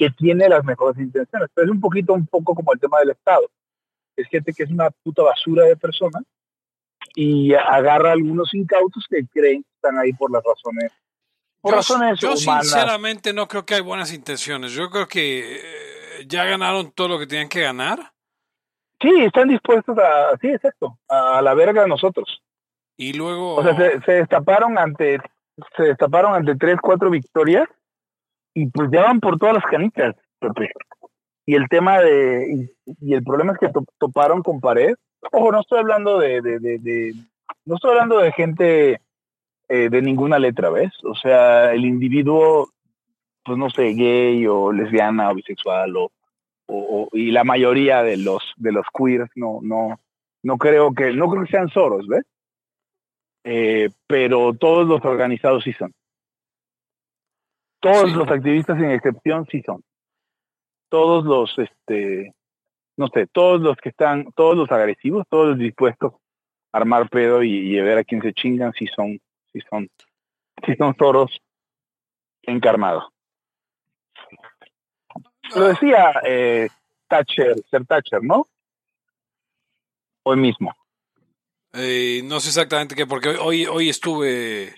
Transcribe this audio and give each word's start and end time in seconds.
que 0.00 0.08
tiene 0.08 0.48
las 0.48 0.64
mejores 0.64 0.98
intenciones. 0.98 1.50
Pero 1.52 1.66
es 1.66 1.70
un 1.70 1.80
poquito, 1.80 2.14
un 2.14 2.26
poco 2.26 2.54
como 2.54 2.72
el 2.72 2.80
tema 2.80 3.00
del 3.00 3.10
Estado. 3.10 3.50
Es 4.16 4.26
gente 4.28 4.54
que 4.54 4.62
es 4.62 4.70
una 4.70 4.88
puta 4.90 5.22
basura 5.22 5.66
de 5.66 5.76
personas 5.76 6.22
y 7.14 7.52
agarra 7.52 8.08
a 8.08 8.12
algunos 8.12 8.54
incautos 8.54 9.04
que 9.10 9.26
creen 9.26 9.62
que 9.62 9.68
están 9.74 9.98
ahí 9.98 10.14
por 10.14 10.32
las 10.32 10.42
razones. 10.42 10.90
Por 11.60 11.72
yo, 11.72 11.76
razones 11.76 12.18
yo 12.18 12.32
humanas. 12.32 12.70
sinceramente 12.70 13.34
no 13.34 13.46
creo 13.46 13.66
que 13.66 13.74
hay 13.74 13.82
buenas 13.82 14.14
intenciones. 14.14 14.72
Yo 14.72 14.88
creo 14.88 15.06
que 15.06 15.56
eh, 15.56 16.24
ya 16.26 16.46
ganaron 16.46 16.92
todo 16.92 17.08
lo 17.08 17.18
que 17.18 17.26
tenían 17.26 17.50
que 17.50 17.60
ganar. 17.60 18.14
Sí, 19.02 19.10
están 19.22 19.48
dispuestos 19.48 19.98
a, 19.98 20.34
sí, 20.40 20.48
exacto, 20.48 20.98
a 21.08 21.42
la 21.42 21.52
verga 21.52 21.82
de 21.82 21.88
nosotros. 21.88 22.42
Y 22.96 23.12
luego. 23.12 23.56
O 23.56 23.62
sea, 23.62 23.76
se, 23.76 24.00
se 24.00 24.12
destaparon 24.12 24.78
ante, 24.78 25.20
se 25.76 25.82
destaparon 25.82 26.34
ante 26.34 26.56
tres, 26.56 26.78
cuatro 26.80 27.10
victorias 27.10 27.68
y 28.54 28.66
pues 28.66 28.90
ya 28.90 29.02
van 29.02 29.20
por 29.20 29.38
todas 29.38 29.54
las 29.54 29.64
canicas, 29.64 30.14
Pepe. 30.38 30.70
Y 31.46 31.54
el 31.54 31.68
tema 31.68 32.00
de, 32.00 32.68
y, 32.86 32.96
y 33.08 33.14
el 33.14 33.22
problema 33.24 33.52
es 33.52 33.58
que 33.58 33.68
to- 33.68 33.84
toparon 33.98 34.42
con 34.42 34.60
pared. 34.60 34.94
Ojo, 35.32 35.52
no 35.52 35.60
estoy 35.60 35.78
hablando 35.80 36.18
de, 36.18 36.40
de, 36.40 36.58
de, 36.58 37.14
no 37.64 37.74
estoy 37.76 37.90
hablando 37.92 38.18
de 38.18 38.32
gente 38.32 39.00
eh, 39.68 39.88
de 39.90 40.02
ninguna 40.02 40.38
letra, 40.38 40.70
¿ves? 40.70 40.92
O 41.04 41.14
sea, 41.14 41.72
el 41.72 41.84
individuo, 41.84 42.68
pues 43.44 43.58
no 43.58 43.68
sé, 43.70 43.92
gay 43.94 44.46
o 44.46 44.72
lesbiana 44.72 45.30
o 45.30 45.34
bisexual 45.34 45.96
o, 45.96 46.04
o, 46.66 47.08
o- 47.12 47.16
y 47.16 47.30
la 47.30 47.44
mayoría 47.44 48.02
de 48.02 48.16
los 48.16 48.42
de 48.56 48.72
los 48.72 48.86
queers 48.96 49.30
no 49.34 49.58
no 49.62 49.98
no 50.42 50.56
creo 50.58 50.92
que 50.94 51.12
no 51.12 51.28
creo 51.30 51.44
que 51.44 51.50
sean 51.50 51.68
soros, 51.68 52.06
¿ves? 52.08 52.24
Eh, 53.44 53.88
pero 54.06 54.52
todos 54.54 54.86
los 54.86 55.04
organizados 55.04 55.64
sí 55.64 55.72
son. 55.72 55.92
Todos 57.80 58.10
Sí. 58.10 58.16
los 58.16 58.28
activistas 58.28 58.76
sin 58.78 58.90
excepción 58.90 59.46
sí 59.50 59.62
son. 59.64 59.82
Todos 60.90 61.24
los, 61.24 61.56
este, 61.58 62.34
no 62.96 63.08
sé, 63.08 63.26
todos 63.28 63.60
los 63.60 63.76
que 63.78 63.88
están, 63.90 64.30
todos 64.34 64.56
los 64.56 64.70
agresivos, 64.70 65.26
todos 65.28 65.50
los 65.50 65.58
dispuestos 65.58 66.14
a 66.72 66.78
armar 66.78 67.08
pedo 67.08 67.42
y, 67.42 67.50
y 67.74 67.78
a 67.78 67.82
ver 67.84 67.98
a 67.98 68.04
quién 68.04 68.20
se 68.22 68.32
chingan, 68.32 68.72
sí 68.72 68.86
son, 68.94 69.20
sí 69.52 69.60
son, 69.70 69.88
sí 70.66 70.74
son 70.76 70.94
toros 70.94 71.40
encarnados. 72.42 73.04
Lo 75.54 75.68
decía 75.68 76.12
eh, 76.24 76.68
Thatcher, 77.08 77.56
ser 77.70 77.84
Thatcher, 77.86 78.22
¿no? 78.22 78.46
Hoy 80.22 80.36
mismo. 80.36 80.74
eh, 81.72 82.20
no 82.24 82.40
sé 82.40 82.48
exactamente 82.48 82.94
qué, 82.94 83.06
porque 83.06 83.30
hoy, 83.30 83.66
hoy 83.66 83.88
estuve. 83.88 84.74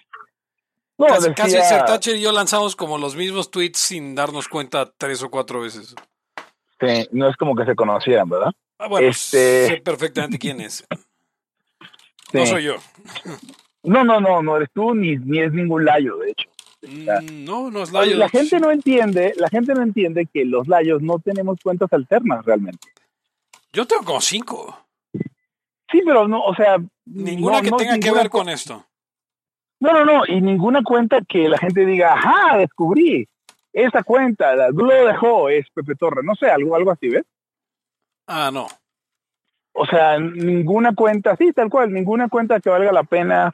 No, 1.08 1.14
casi, 1.14 1.28
decía, 1.30 1.58
casi 1.60 1.74
Sir 1.74 1.84
Thatcher 1.84 2.16
y 2.16 2.20
yo 2.20 2.32
lanzamos 2.32 2.76
como 2.76 2.98
los 2.98 3.16
mismos 3.16 3.50
tweets 3.50 3.78
sin 3.78 4.14
darnos 4.14 4.48
cuenta 4.48 4.90
tres 4.96 5.22
o 5.22 5.30
cuatro 5.30 5.60
veces. 5.60 5.94
sí, 6.80 7.08
no 7.12 7.28
es 7.28 7.36
como 7.36 7.54
que 7.54 7.64
se 7.64 7.74
conocieran, 7.74 8.28
¿verdad? 8.28 8.52
Ah, 8.78 8.88
bueno, 8.88 9.08
Este- 9.08 9.66
sé 9.68 9.76
perfectamente 9.84 10.38
quién 10.38 10.60
es. 10.60 10.84
Sí. 12.32 12.38
No 12.38 12.46
soy 12.46 12.64
yo. 12.64 12.76
No, 13.82 14.04
no, 14.04 14.18
no, 14.18 14.42
no 14.42 14.56
eres 14.56 14.70
tú 14.72 14.94
ni, 14.94 15.16
ni 15.16 15.40
es 15.40 15.52
ningún 15.52 15.84
layo, 15.84 16.16
de 16.16 16.30
hecho. 16.30 16.48
Mm, 16.80 17.44
No, 17.44 17.70
no 17.70 17.82
es 17.82 17.92
Layo. 17.92 18.16
la 18.16 18.28
gente 18.30 18.58
no 18.58 18.70
entiende, 18.70 19.34
la 19.36 19.50
gente 19.50 19.74
no 19.74 19.82
entiende 19.82 20.26
que 20.32 20.46
los 20.46 20.66
layos 20.66 21.02
no 21.02 21.18
tenemos 21.18 21.58
cuentas 21.62 21.92
alternas 21.92 22.42
realmente. 22.46 22.88
Yo 23.72 23.86
tengo 23.86 24.02
como 24.02 24.20
cinco. 24.22 24.78
Sí, 25.90 26.00
pero 26.06 26.26
no, 26.26 26.40
o 26.42 26.54
sea, 26.54 26.78
Ninguna 27.04 27.58
no- 27.58 27.62
que 27.64 27.70
no, 27.70 27.76
tenga 27.76 27.98
que 27.98 28.10
ver 28.12 28.30
con 28.30 28.48
esto. 28.48 28.82
No, 29.82 29.92
no, 29.92 30.04
no, 30.04 30.22
y 30.28 30.40
ninguna 30.40 30.84
cuenta 30.84 31.22
que 31.28 31.48
la 31.48 31.58
gente 31.58 31.84
diga, 31.84 32.14
ajá, 32.14 32.56
descubrí 32.58 33.28
esa 33.72 34.04
cuenta, 34.04 34.54
la- 34.54 34.68
lo 34.70 34.86
dejó, 34.86 35.48
es 35.48 35.66
Pepe 35.74 35.96
Torre, 35.96 36.22
no 36.22 36.36
sé, 36.36 36.48
algo, 36.48 36.76
algo 36.76 36.92
así, 36.92 37.08
¿ves? 37.08 37.24
Ah, 38.28 38.50
no. 38.52 38.68
O 39.72 39.84
sea, 39.86 40.20
ninguna 40.20 40.94
cuenta, 40.94 41.34
sí, 41.34 41.52
tal 41.52 41.68
cual, 41.68 41.92
ninguna 41.92 42.28
cuenta 42.28 42.60
que 42.60 42.70
valga 42.70 42.92
la 42.92 43.02
pena 43.02 43.50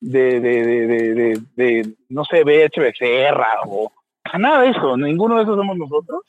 de, 0.00 0.40
de, 0.40 0.64
de, 0.64 0.86
de, 0.86 1.40
de, 1.56 1.94
no 2.08 2.24
sé, 2.24 2.42
BH 2.42 2.80
Becerra 2.80 3.48
o, 3.66 3.92
nada 4.38 4.62
de 4.62 4.70
eso, 4.70 4.96
ninguno 4.96 5.36
de 5.36 5.42
esos 5.42 5.56
somos 5.56 5.76
nosotros, 5.76 6.22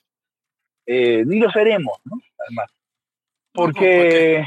eh, 0.86 1.24
ni 1.26 1.40
lo 1.40 1.50
seremos, 1.52 1.98
¿no? 2.04 2.20
Además. 2.40 2.70
Porque... 3.54 4.46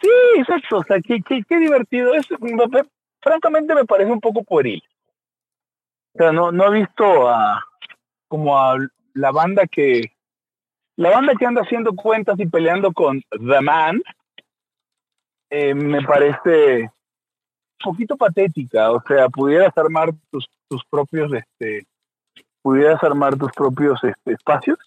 Sí, 0.00 0.10
exacto, 0.38 0.78
o 0.78 0.82
sea, 0.82 1.00
qué, 1.00 1.20
qué, 1.22 1.44
qué 1.48 1.58
divertido 1.58 2.14
es. 2.14 2.26
Me- 3.24 3.30
me- 3.30 3.40
Francamente 3.40 3.74
me 3.74 3.84
parece 3.84 4.12
un 4.12 4.20
poco 4.20 4.42
pueril. 4.44 4.82
O 6.14 6.18
sea, 6.18 6.32
no, 6.32 6.52
no 6.52 6.66
he 6.74 6.80
visto 6.80 7.28
a 7.28 7.64
como 8.28 8.58
a 8.58 8.78
la 9.14 9.30
banda 9.30 9.66
que 9.66 10.12
la 10.96 11.10
banda 11.10 11.34
que 11.38 11.46
anda 11.46 11.62
haciendo 11.62 11.94
cuentas 11.94 12.38
y 12.38 12.46
peleando 12.46 12.92
con 12.92 13.22
The 13.30 13.60
Man 13.60 14.02
eh, 15.50 15.74
me 15.74 16.02
parece 16.02 16.82
un 16.82 16.90
poquito 17.84 18.16
patética. 18.16 18.92
O 18.92 19.02
sea, 19.06 19.28
pudieras 19.28 19.76
armar 19.76 20.12
tus, 20.30 20.48
tus 20.68 20.84
propios, 20.84 21.32
este, 21.32 21.86
pudieras 22.62 23.02
armar 23.02 23.36
tus 23.36 23.52
propios 23.52 24.02
este, 24.04 24.32
espacios, 24.32 24.78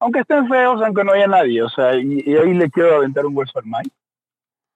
aunque 0.00 0.20
estén 0.20 0.48
feos, 0.48 0.82
aunque 0.82 1.04
no 1.04 1.12
haya 1.12 1.26
nadie. 1.26 1.62
O 1.62 1.68
sea, 1.68 1.94
y, 1.96 2.36
ahí 2.36 2.54
le 2.54 2.70
quiero 2.70 2.96
aventar 2.96 3.26
un 3.26 3.36
hueso 3.36 3.58
al 3.58 3.66
Mike 3.66 3.94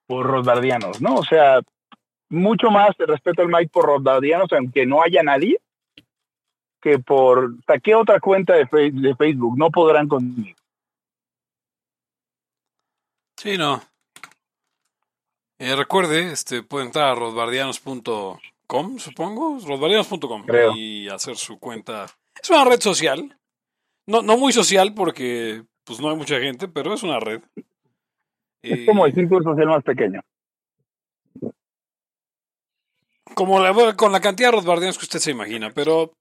por 0.06 0.26
Rosdardianos, 0.26 1.00
¿no? 1.00 1.14
O 1.14 1.24
sea, 1.24 1.60
mucho 2.34 2.70
más 2.70 2.96
respeto 2.98 3.42
al 3.42 3.48
Mike 3.48 3.70
por 3.72 3.86
Rosdardianos, 3.86 4.52
aunque 4.52 4.86
no 4.86 5.02
haya 5.02 5.22
nadie, 5.22 5.60
que 6.80 6.98
por 6.98 7.54
saqué 7.66 7.94
otra 7.94 8.20
cuenta 8.20 8.54
de, 8.54 8.66
de 8.92 9.16
Facebook, 9.16 9.56
no 9.56 9.70
podrán 9.70 10.08
conmigo. 10.08 10.56
Sí, 13.38 13.56
no. 13.58 13.82
Eh, 15.58 15.76
recuerde, 15.76 16.32
este, 16.32 16.62
puede 16.62 16.86
entrar 16.86 17.10
a 17.10 17.14
rodbardianos.com, 17.14 18.98
supongo, 18.98 19.58
rodbardianos.com 19.66 20.44
y 20.76 21.08
hacer 21.08 21.36
su 21.36 21.58
cuenta. 21.58 22.06
Es 22.42 22.50
una 22.50 22.64
red 22.64 22.80
social. 22.80 23.38
No, 24.06 24.22
no 24.22 24.36
muy 24.36 24.52
social 24.52 24.92
porque 24.94 25.62
pues 25.84 26.00
no 26.00 26.10
hay 26.10 26.16
mucha 26.16 26.38
gente, 26.40 26.68
pero 26.68 26.92
es 26.92 27.02
una 27.02 27.20
red. 27.20 27.42
Es 28.62 28.80
Eh, 28.80 28.86
como 28.86 29.06
el 29.06 29.14
círculo 29.14 29.42
social 29.42 29.68
más 29.68 29.84
pequeño. 29.84 30.20
Como 33.34 33.60
la, 33.60 33.94
con 33.94 34.12
la 34.12 34.20
cantidad 34.20 34.48
de 34.48 34.56
rodbardianos 34.58 34.98
que 34.98 35.04
usted 35.04 35.18
se 35.20 35.30
imagina, 35.30 35.70
pero 35.70 36.12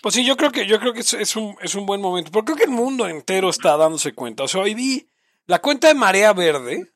pues 0.00 0.14
sí, 0.14 0.24
yo 0.24 0.36
creo 0.36 0.50
que 0.50 0.66
yo 0.66 0.78
creo 0.78 0.92
que 0.92 1.00
es, 1.00 1.12
es 1.14 1.36
un 1.36 1.56
es 1.60 1.74
un 1.74 1.86
buen 1.86 2.00
momento, 2.00 2.30
porque 2.30 2.52
creo 2.52 2.56
que 2.56 2.70
el 2.70 2.76
mundo 2.76 3.08
entero 3.08 3.50
está 3.50 3.76
dándose 3.76 4.14
cuenta. 4.14 4.44
O 4.44 4.48
sea, 4.48 4.62
hoy 4.62 4.74
vi 4.74 5.08
la 5.46 5.60
cuenta 5.60 5.88
de 5.88 5.94
Marea 5.94 6.32
Verde. 6.32 6.92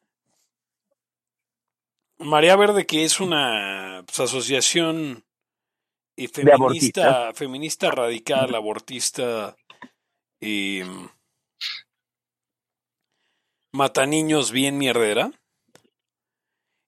Marea 2.18 2.56
Verde 2.56 2.86
que 2.86 3.04
es 3.04 3.20
una 3.20 4.02
pues, 4.06 4.20
asociación 4.20 5.24
eh, 6.16 6.28
feminista, 6.28 7.32
feminista 7.34 7.90
radical, 7.90 8.54
abortista 8.54 9.56
y 10.40 10.80
mata 13.72 14.06
niños 14.06 14.50
bien 14.50 14.78
mierdera. 14.78 15.30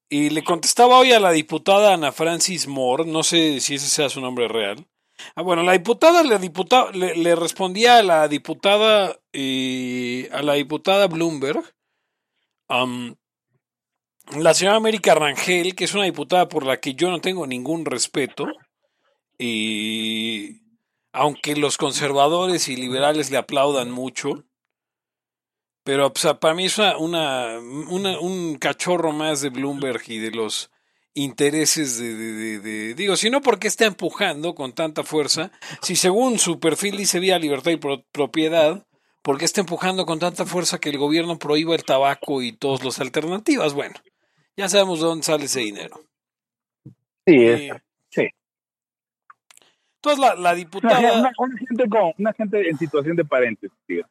Y 0.08 0.30
le 0.30 0.42
contestaba 0.42 0.98
hoy 0.98 1.12
a 1.12 1.20
la 1.20 1.32
diputada 1.32 1.92
Ana 1.92 2.12
Francis 2.12 2.66
Moore, 2.66 3.04
no 3.04 3.22
sé 3.22 3.60
si 3.60 3.74
ese 3.74 3.88
sea 3.88 4.08
su 4.08 4.20
nombre 4.20 4.48
real. 4.48 4.86
Ah, 5.34 5.42
bueno, 5.42 5.62
la 5.62 5.72
diputada, 5.72 6.22
le, 6.22 7.34
respondía 7.34 7.98
a 7.98 8.02
la 8.02 8.28
diputada, 8.28 9.18
eh, 9.32 10.28
a 10.32 10.42
la 10.42 10.54
diputada 10.54 11.08
Bloomberg, 11.08 11.62
la 12.68 14.54
señora 14.54 14.76
América 14.76 15.14
Rangel, 15.14 15.74
que 15.74 15.84
es 15.84 15.94
una 15.94 16.04
diputada 16.04 16.48
por 16.48 16.64
la 16.64 16.78
que 16.78 16.94
yo 16.94 17.10
no 17.10 17.20
tengo 17.20 17.46
ningún 17.46 17.84
respeto, 17.84 18.46
y 19.38 20.62
aunque 21.12 21.56
los 21.56 21.76
conservadores 21.76 22.68
y 22.68 22.76
liberales 22.76 23.30
le 23.30 23.38
aplaudan 23.38 23.90
mucho, 23.90 24.44
pero 25.88 26.08
o 26.08 26.12
sea, 26.14 26.38
para 26.38 26.52
mí 26.52 26.66
es 26.66 26.76
una, 26.98 27.58
un 27.58 28.58
cachorro 28.60 29.10
más 29.12 29.40
de 29.40 29.48
Bloomberg 29.48 30.02
y 30.08 30.18
de 30.18 30.30
los 30.32 30.70
intereses 31.14 31.98
de, 31.98 32.12
de- 32.14 32.32
de- 32.34 32.58
de- 32.60 32.94
digo, 32.94 33.16
si 33.16 33.30
no, 33.30 33.40
¿por 33.40 33.58
qué 33.58 33.68
está 33.68 33.86
empujando 33.86 34.54
con 34.54 34.74
tanta 34.74 35.02
fuerza? 35.02 35.50
Si 35.80 35.96
según 35.96 36.38
su 36.38 36.60
perfil 36.60 36.98
dice 36.98 37.20
vía 37.20 37.38
libertad 37.38 37.70
y 37.70 37.78
pro- 37.78 38.04
propiedad, 38.12 38.86
¿por 39.22 39.38
qué 39.38 39.46
está 39.46 39.62
empujando 39.62 40.04
con 40.04 40.18
tanta 40.18 40.44
fuerza 40.44 40.78
que 40.78 40.90
el 40.90 40.98
gobierno 40.98 41.38
prohíba 41.38 41.74
el 41.74 41.84
tabaco 41.84 42.42
y 42.42 42.52
todas 42.52 42.84
las 42.84 43.00
alternativas? 43.00 43.72
Bueno, 43.72 43.94
ya 44.58 44.68
sabemos 44.68 45.00
de 45.00 45.06
dónde 45.06 45.24
sale 45.24 45.46
ese 45.46 45.60
dinero. 45.60 46.02
Sí, 47.26 47.34
Eh, 47.46 47.70
sí. 48.10 48.28
Entonces 50.02 50.18
la, 50.20 50.34
la 50.34 50.50
una, 50.50 50.54
diputada... 50.54 50.98
una- 51.20 51.32
una 51.38 51.58
gente 51.66 51.88
con, 51.88 52.12
una 52.18 52.32
gente 52.34 52.68
en 52.68 52.76
situación 52.76 53.16
de 53.16 53.24
paréntesis, 53.24 53.78
tío. 53.86 54.06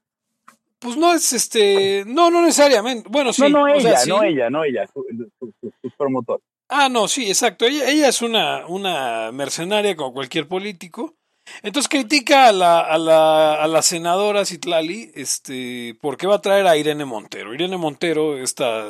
Pues 0.79 0.95
no 0.95 1.13
es 1.13 1.33
este, 1.33 2.03
no, 2.05 2.29
no 2.29 2.41
necesariamente. 2.41 3.09
Bueno, 3.09 3.33
sí. 3.33 3.41
no, 3.43 3.49
no 3.49 3.63
o 3.63 3.67
ella, 3.67 3.81
sea, 3.81 3.97
sí. 3.99 4.09
no 4.09 4.23
ella, 4.23 4.49
no 4.49 4.63
ella, 4.63 4.85
su, 4.93 5.03
su, 5.39 5.53
su- 5.59 5.73
su 5.81 5.89
promotor. 5.97 6.41
Ah, 6.69 6.89
no, 6.89 7.07
sí, 7.07 7.27
exacto. 7.27 7.65
Ella, 7.65 7.89
ella 7.89 8.09
es 8.09 8.21
una, 8.21 8.67
una 8.67 9.31
mercenaria 9.31 9.95
como 9.95 10.13
cualquier 10.13 10.47
político. 10.47 11.15
Entonces 11.63 11.87
critica 11.87 12.47
a 12.49 12.51
la, 12.51 12.81
a 12.81 12.97
la, 12.97 13.55
a 13.55 13.67
la 13.67 13.81
senadora 13.81 14.43
Citlali, 14.43 15.11
este, 15.15 15.97
porque 16.01 16.27
va 16.27 16.35
a 16.35 16.41
traer 16.41 16.67
a 16.67 16.75
Irene 16.75 17.05
Montero. 17.05 17.53
Irene 17.53 17.77
Montero, 17.77 18.37
esta 18.37 18.85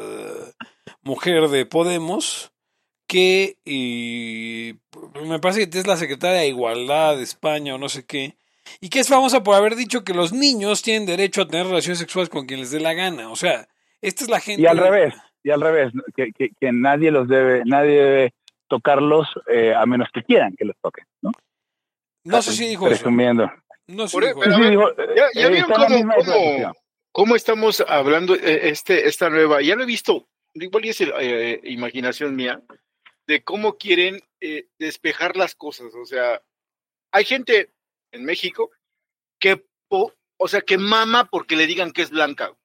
mujer 1.04 1.50
de 1.50 1.68
Podemos, 1.68 2.51
que 3.07 3.57
me 5.24 5.40
parece 5.40 5.69
que 5.69 5.78
es 5.78 5.86
la 5.88 5.98
secretaria 5.98 6.40
de 6.40 6.48
Igualdad 6.48 7.16
de 7.18 7.24
España 7.24 7.75
o 7.75 7.78
no 7.78 7.90
sé 7.90 8.06
qué, 8.06 8.36
y 8.80 8.90
que 8.90 9.00
es 9.00 9.08
famosa 9.08 9.44
por 9.44 9.56
haber 9.56 9.75
dicho 9.75 10.04
que 10.04 10.14
los 10.14 10.34
niños 10.34 10.81
tienen 10.81 11.06
derecho 11.06 11.42
a 11.42 11.48
tener 11.48 11.68
relaciones 11.68 12.00
sexuales 12.00 12.30
con 12.30 12.46
quien 12.46 12.60
les 12.60 12.72
dé 12.72 12.80
la 12.80 12.94
gana. 12.94 13.30
O 13.30 13.36
sea, 13.36 13.68
esta 14.02 14.24
es 14.24 14.30
la 14.30 14.40
gente. 14.40 14.62
Y 14.62 14.66
al 14.66 14.78
revés, 14.78 15.14
y 15.44 15.52
al 15.52 15.62
revés, 15.62 15.94
que, 16.16 16.31
que, 16.34 16.72
nadie 16.72 17.12
los 17.12 17.28
debe, 17.28 17.64
nadie 17.66 18.04
debe 18.04 18.34
tocarlos 18.68 19.28
eh, 19.48 19.74
a 19.74 19.86
menos 19.86 20.10
que 20.14 20.24
quieran 20.24 20.56
que 20.58 20.66
los 20.66 20.75
toquen, 20.81 21.06
¿no? 21.22 21.31
No 22.24 22.42
sé 22.42 22.52
si 22.52 22.68
dijo 22.68 22.86
Presumiendo. 22.86 23.46
eso. 23.46 23.54
No 23.88 24.08
sé 24.08 24.18
ya, 25.16 25.28
ya 25.34 25.48
vieron 25.48 25.72
cómo, 25.72 26.74
cómo, 27.14 27.36
estamos 27.38 27.81
hablando 27.88 28.36
eh, 28.36 28.69
este, 28.69 29.08
esta 29.08 29.30
nueva, 29.30 29.62
ya 29.62 29.78
lo 29.78 29.84
he 29.84 29.86
visto, 29.86 30.28
igual 30.54 30.86
y 30.86 30.90
es 30.90 31.00
eh, 31.00 31.62
imaginación 31.64 32.36
mía, 32.36 32.62
de 33.28 33.44
cómo 33.44 33.78
quieren 33.78 34.19
despejar 34.78 35.38
las 35.38 35.56
cosas. 35.56 35.96
O 35.96 36.06
sea, 36.06 36.42
hay 37.12 37.24
gente 37.24 37.69
en 38.12 38.25
México 38.25 38.71
que, 39.39 39.65
o 39.89 40.48
sea, 40.48 40.62
que 40.62 40.77
mama 40.77 41.25
porque 41.25 41.56
le 41.56 41.68
digan 41.68 41.92
que 41.92 42.01
es 42.01 42.09
blanca. 42.09 42.56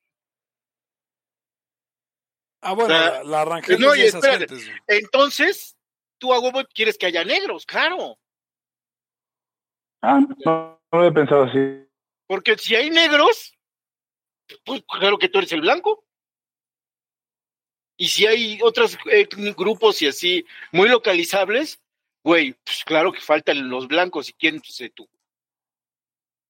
Ah, 2.60 2.74
bueno, 2.74 2.94
la, 3.24 3.40
arranque 3.40 3.76
no, 3.76 3.92
Entonces, 4.86 5.76
tú 6.18 6.32
a 6.32 6.38
huevo 6.38 6.62
quieres 6.72 6.96
que 6.96 7.06
haya 7.06 7.24
negros, 7.24 7.66
claro. 7.66 8.18
Ah, 10.00 10.20
no, 10.44 10.80
lo 10.92 11.06
he 11.06 11.12
pensado 11.12 11.44
así. 11.44 11.88
Porque 12.28 12.56
si 12.56 12.76
hay 12.76 12.90
negros, 12.90 13.52
pues 14.64 14.82
claro 14.86 15.18
que 15.18 15.28
tú 15.28 15.38
eres 15.38 15.52
el 15.52 15.60
blanco. 15.60 16.04
Y 17.96 18.08
si 18.08 18.26
hay 18.26 18.58
otros 18.62 18.96
eh, 19.10 19.28
grupos 19.56 20.00
y 20.02 20.06
así 20.06 20.46
muy 20.70 20.88
localizables, 20.88 21.80
güey, 22.24 22.54
pues 22.64 22.84
claro 22.84 23.12
que 23.12 23.20
faltan 23.20 23.68
los 23.68 23.86
blancos 23.86 24.28
y 24.28 24.32
quién, 24.32 24.60
pues 24.60 24.90
tú. 24.94 25.08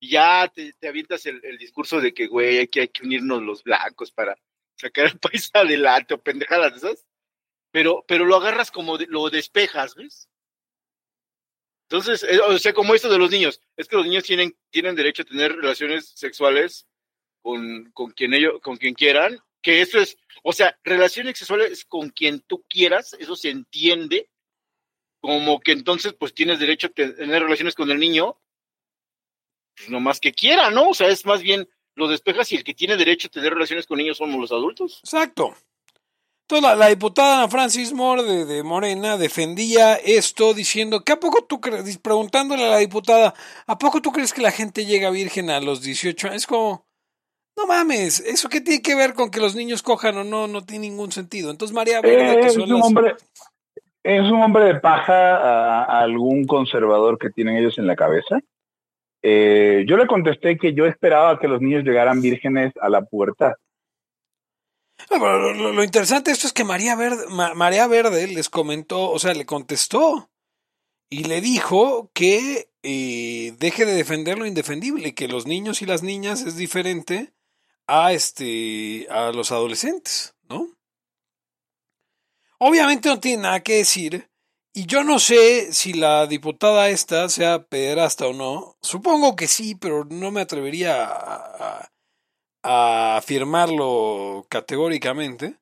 Y 0.02 0.08
ya 0.08 0.52
te, 0.52 0.74
avientas 0.88 1.24
el, 1.26 1.40
discurso 1.58 2.00
de 2.00 2.12
que, 2.12 2.26
güey, 2.26 2.58
hay 2.58 2.66
que, 2.66 2.80
hay 2.80 2.88
que 2.88 3.04
unirnos 3.04 3.40
los 3.40 3.62
blancos 3.62 4.10
para 4.10 4.36
sacar 4.74 5.06
el 5.06 5.18
país 5.20 5.48
adelante 5.54 6.14
o 6.14 6.20
pendejadas 6.20 6.72
de 6.72 6.78
esas, 6.78 7.06
pero, 7.70 8.04
pero 8.08 8.24
lo 8.24 8.34
agarras 8.34 8.72
como 8.72 8.98
lo 8.98 9.30
despejas, 9.30 9.94
¿ves? 9.94 10.28
Entonces, 11.88 12.24
eh, 12.24 12.40
o 12.40 12.58
sea, 12.58 12.72
como 12.72 12.96
esto 12.96 13.08
de 13.08 13.18
los 13.18 13.30
niños, 13.30 13.60
es 13.76 13.86
que 13.86 13.94
los 13.94 14.04
niños 14.04 14.24
tienen, 14.24 14.56
tienen 14.70 14.96
derecho 14.96 15.22
a 15.22 15.26
tener 15.26 15.54
relaciones 15.54 16.08
sexuales 16.16 16.88
con, 17.40 17.92
con 17.92 18.10
quien 18.10 18.34
ellos, 18.34 18.60
con 18.60 18.78
quien 18.78 18.94
quieran, 18.94 19.38
que 19.62 19.82
eso 19.82 20.00
es, 20.00 20.16
o 20.42 20.52
sea, 20.52 20.76
relaciones 20.82 21.38
sexuales 21.38 21.84
con 21.84 22.10
quien 22.10 22.40
tú 22.40 22.64
quieras, 22.68 23.12
eso 23.20 23.36
se 23.36 23.50
entiende 23.50 24.28
como 25.20 25.60
que 25.60 25.70
entonces 25.70 26.12
pues 26.14 26.34
tienes 26.34 26.58
derecho 26.58 26.88
a 26.88 26.90
tener 26.90 27.40
relaciones 27.40 27.76
con 27.76 27.88
el 27.92 28.00
niño, 28.00 28.41
pues 29.76 29.90
no 29.90 30.00
más 30.00 30.20
que 30.20 30.32
quiera, 30.32 30.70
¿no? 30.70 30.90
O 30.90 30.94
sea, 30.94 31.08
es 31.08 31.24
más 31.26 31.42
bien 31.42 31.68
lo 31.94 32.08
despejas 32.08 32.50
y 32.52 32.56
el 32.56 32.64
que 32.64 32.74
tiene 32.74 32.96
derecho 32.96 33.28
a 33.28 33.30
tener 33.30 33.52
relaciones 33.52 33.86
con 33.86 33.98
niños 33.98 34.16
somos 34.18 34.40
los 34.40 34.52
adultos. 34.52 35.00
Exacto. 35.04 35.54
Entonces 36.48 36.78
la, 36.78 36.88
diputada 36.88 37.48
Francis 37.48 37.92
Moore 37.92 38.44
de, 38.44 38.62
Morena 38.62 39.16
defendía 39.16 39.94
esto 39.94 40.54
diciendo 40.54 41.02
que 41.02 41.12
a 41.12 41.20
poco 41.20 41.44
tú 41.44 41.60
crees, 41.60 41.98
preguntándole 41.98 42.64
a 42.64 42.70
la 42.70 42.78
diputada, 42.78 43.32
¿a 43.66 43.78
poco 43.78 44.02
tú 44.02 44.12
crees 44.12 44.32
que 44.32 44.42
la 44.42 44.50
gente 44.50 44.84
llega 44.84 45.10
virgen 45.10 45.50
a 45.50 45.60
los 45.60 45.82
18 45.82 46.28
años? 46.28 46.42
Es 46.42 46.46
como, 46.46 46.84
no 47.56 47.66
mames, 47.66 48.20
¿eso 48.20 48.48
qué 48.48 48.60
tiene 48.60 48.82
que 48.82 48.94
ver 48.94 49.14
con 49.14 49.30
que 49.30 49.40
los 49.40 49.54
niños 49.54 49.82
cojan 49.82 50.16
o 50.18 50.24
no? 50.24 50.46
No 50.46 50.62
tiene 50.62 50.88
ningún 50.88 51.12
sentido. 51.12 51.50
Entonces 51.50 51.74
María 51.74 52.00
es, 52.00 52.56
un 52.56 52.72
hombre, 52.72 53.14
es 54.02 54.22
un 54.22 54.42
hombre 54.42 54.64
de 54.64 54.80
paja 54.80 55.36
a 55.36 56.00
algún 56.00 56.44
conservador 56.44 57.18
que 57.18 57.30
tienen 57.30 57.56
ellos 57.56 57.78
en 57.78 57.86
la 57.86 57.96
cabeza 57.96 58.40
eh, 59.22 59.84
yo 59.86 59.96
le 59.96 60.06
contesté 60.06 60.58
que 60.58 60.74
yo 60.74 60.86
esperaba 60.86 61.38
que 61.38 61.48
los 61.48 61.60
niños 61.60 61.84
llegaran 61.84 62.20
vírgenes 62.20 62.72
a 62.80 62.88
la 62.88 63.02
puerta. 63.02 63.56
lo, 65.10 65.84
interesante 65.84 66.30
de 66.30 66.34
esto 66.34 66.48
es 66.48 66.52
que 66.52 66.64
María 66.64 66.96
Verde, 66.96 67.26
María 67.54 67.86
Verde 67.86 68.26
les 68.26 68.48
comentó, 68.48 69.10
o 69.10 69.18
sea, 69.18 69.34
le 69.34 69.46
contestó 69.46 70.30
y 71.08 71.24
le 71.24 71.40
dijo 71.40 72.10
que 72.14 72.70
eh, 72.82 73.54
deje 73.58 73.84
de 73.84 73.94
defender 73.94 74.38
lo 74.38 74.46
indefendible, 74.46 75.14
que 75.14 75.28
los 75.28 75.46
niños 75.46 75.82
y 75.82 75.86
las 75.86 76.02
niñas 76.02 76.42
es 76.42 76.56
diferente 76.56 77.32
a 77.86 78.12
este 78.12 79.06
a 79.10 79.30
los 79.30 79.52
adolescentes, 79.52 80.34
¿no? 80.48 80.68
Obviamente 82.58 83.08
no 83.08 83.20
tiene 83.20 83.42
nada 83.42 83.60
que 83.60 83.78
decir 83.78 84.31
y 84.74 84.86
yo 84.86 85.04
no 85.04 85.18
sé 85.18 85.72
si 85.72 85.92
la 85.92 86.26
diputada 86.26 86.88
esta 86.88 87.28
sea 87.28 87.62
pederasta 87.62 88.26
o 88.26 88.32
no. 88.32 88.76
Supongo 88.80 89.36
que 89.36 89.46
sí, 89.46 89.74
pero 89.74 90.04
no 90.04 90.30
me 90.30 90.40
atrevería 90.40 91.08
a, 92.62 93.16
afirmarlo 93.16 94.46
categóricamente. 94.48 95.56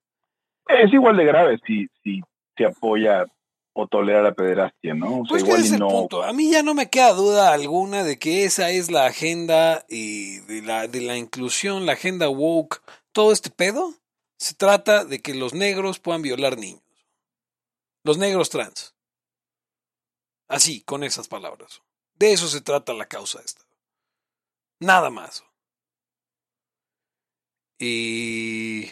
Es 0.68 0.92
igual 0.92 1.16
de 1.16 1.24
grave 1.24 1.58
si, 1.66 1.88
si 2.04 2.20
se 2.56 2.66
apoya 2.66 3.24
o 3.72 3.86
tolera 3.86 4.22
la 4.22 4.32
pederastia, 4.32 4.94
¿no? 4.94 5.22
pues 5.28 5.42
igual 5.42 5.60
es 5.60 5.72
el 5.72 5.80
punto. 5.80 6.22
A 6.22 6.32
mí 6.32 6.50
ya 6.50 6.62
no 6.62 6.74
me 6.74 6.90
queda 6.90 7.12
duda 7.12 7.52
alguna 7.52 8.04
de 8.04 8.18
que 8.18 8.44
esa 8.44 8.70
es 8.70 8.90
la 8.90 9.06
agenda 9.06 9.84
y 9.88 10.38
de 10.40 10.62
la, 10.62 10.86
de 10.86 11.00
la 11.00 11.16
inclusión, 11.16 11.86
la 11.86 11.92
agenda 11.92 12.28
woke, 12.28 12.82
todo 13.12 13.32
este 13.32 13.50
pedo. 13.50 13.94
Se 14.38 14.54
trata 14.54 15.04
de 15.04 15.20
que 15.20 15.34
los 15.34 15.54
negros 15.54 15.98
puedan 15.98 16.22
violar 16.22 16.58
niños. 16.58 16.82
Los 18.04 18.18
negros 18.18 18.50
trans. 18.50 18.94
Así, 20.50 20.80
con 20.82 21.04
esas 21.04 21.28
palabras. 21.28 21.80
De 22.14 22.32
eso 22.32 22.48
se 22.48 22.60
trata 22.60 22.92
la 22.92 23.06
causa 23.06 23.40
esta. 23.40 23.62
Nada 24.80 25.08
más. 25.08 25.44
Y 27.78 28.90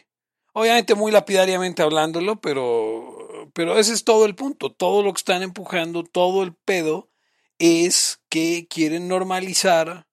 obviamente 0.52 0.94
muy 0.94 1.10
lapidariamente 1.10 1.82
hablándolo, 1.82 2.40
pero, 2.40 3.50
pero 3.54 3.76
ese 3.76 3.92
es 3.92 4.04
todo 4.04 4.24
el 4.24 4.36
punto. 4.36 4.70
Todo 4.72 5.02
lo 5.02 5.12
que 5.12 5.18
están 5.18 5.42
empujando, 5.42 6.04
todo 6.04 6.44
el 6.44 6.54
pedo, 6.54 7.10
es 7.58 8.20
que 8.28 8.68
quieren 8.68 9.08
normalizar 9.08 10.06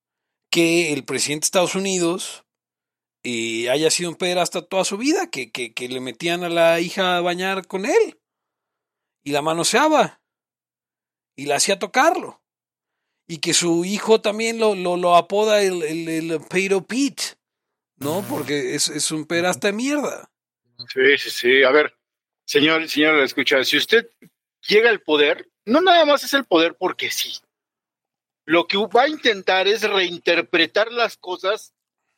que 0.49 0.93
el 0.93 1.05
presidente 1.05 1.43
de 1.43 1.45
Estados 1.45 1.75
Unidos 1.75 2.43
eh, 3.21 3.69
haya 3.69 3.91
sido 3.91 4.09
un 4.09 4.15
pederasta 4.15 4.63
toda 4.63 4.83
su 4.83 4.97
vida, 4.97 5.29
que, 5.29 5.51
que, 5.51 5.75
que 5.75 5.89
le 5.89 5.99
metían 5.99 6.43
a 6.43 6.49
la 6.49 6.79
hija 6.79 7.17
a 7.17 7.21
bañar 7.21 7.67
con 7.67 7.85
él 7.85 8.19
y 9.23 9.31
la 9.31 9.43
manoseaba 9.43 10.24
y 11.35 11.45
la 11.45 11.55
hacía 11.55 11.79
tocarlo. 11.79 12.41
Y 13.27 13.39
que 13.39 13.53
su 13.53 13.85
hijo 13.85 14.21
también 14.21 14.59
lo, 14.59 14.75
lo, 14.75 14.97
lo 14.97 15.15
apoda 15.15 15.61
el, 15.61 15.81
el, 15.83 16.07
el 16.07 16.41
Pete, 16.47 17.37
¿no? 17.97 18.23
Porque 18.29 18.75
es, 18.75 18.87
es 18.87 19.11
un 19.11 19.25
perasta 19.25 19.67
de 19.67 19.73
mierda. 19.73 20.31
Sí, 20.93 21.17
sí, 21.17 21.29
sí. 21.29 21.63
A 21.63 21.71
ver, 21.71 21.97
señor, 22.45 22.87
señor, 22.87 23.19
escucha, 23.19 23.63
si 23.63 23.77
usted 23.77 24.09
llega 24.67 24.89
al 24.89 25.01
poder, 25.01 25.49
no 25.65 25.81
nada 25.81 26.05
más 26.05 26.23
es 26.23 26.33
el 26.33 26.45
poder 26.45 26.75
porque 26.75 27.09
sí. 27.09 27.33
Lo 28.45 28.67
que 28.67 28.77
va 28.77 29.03
a 29.03 29.09
intentar 29.09 29.67
es 29.67 29.81
reinterpretar 29.81 30.91
las 30.91 31.17
cosas 31.17 31.73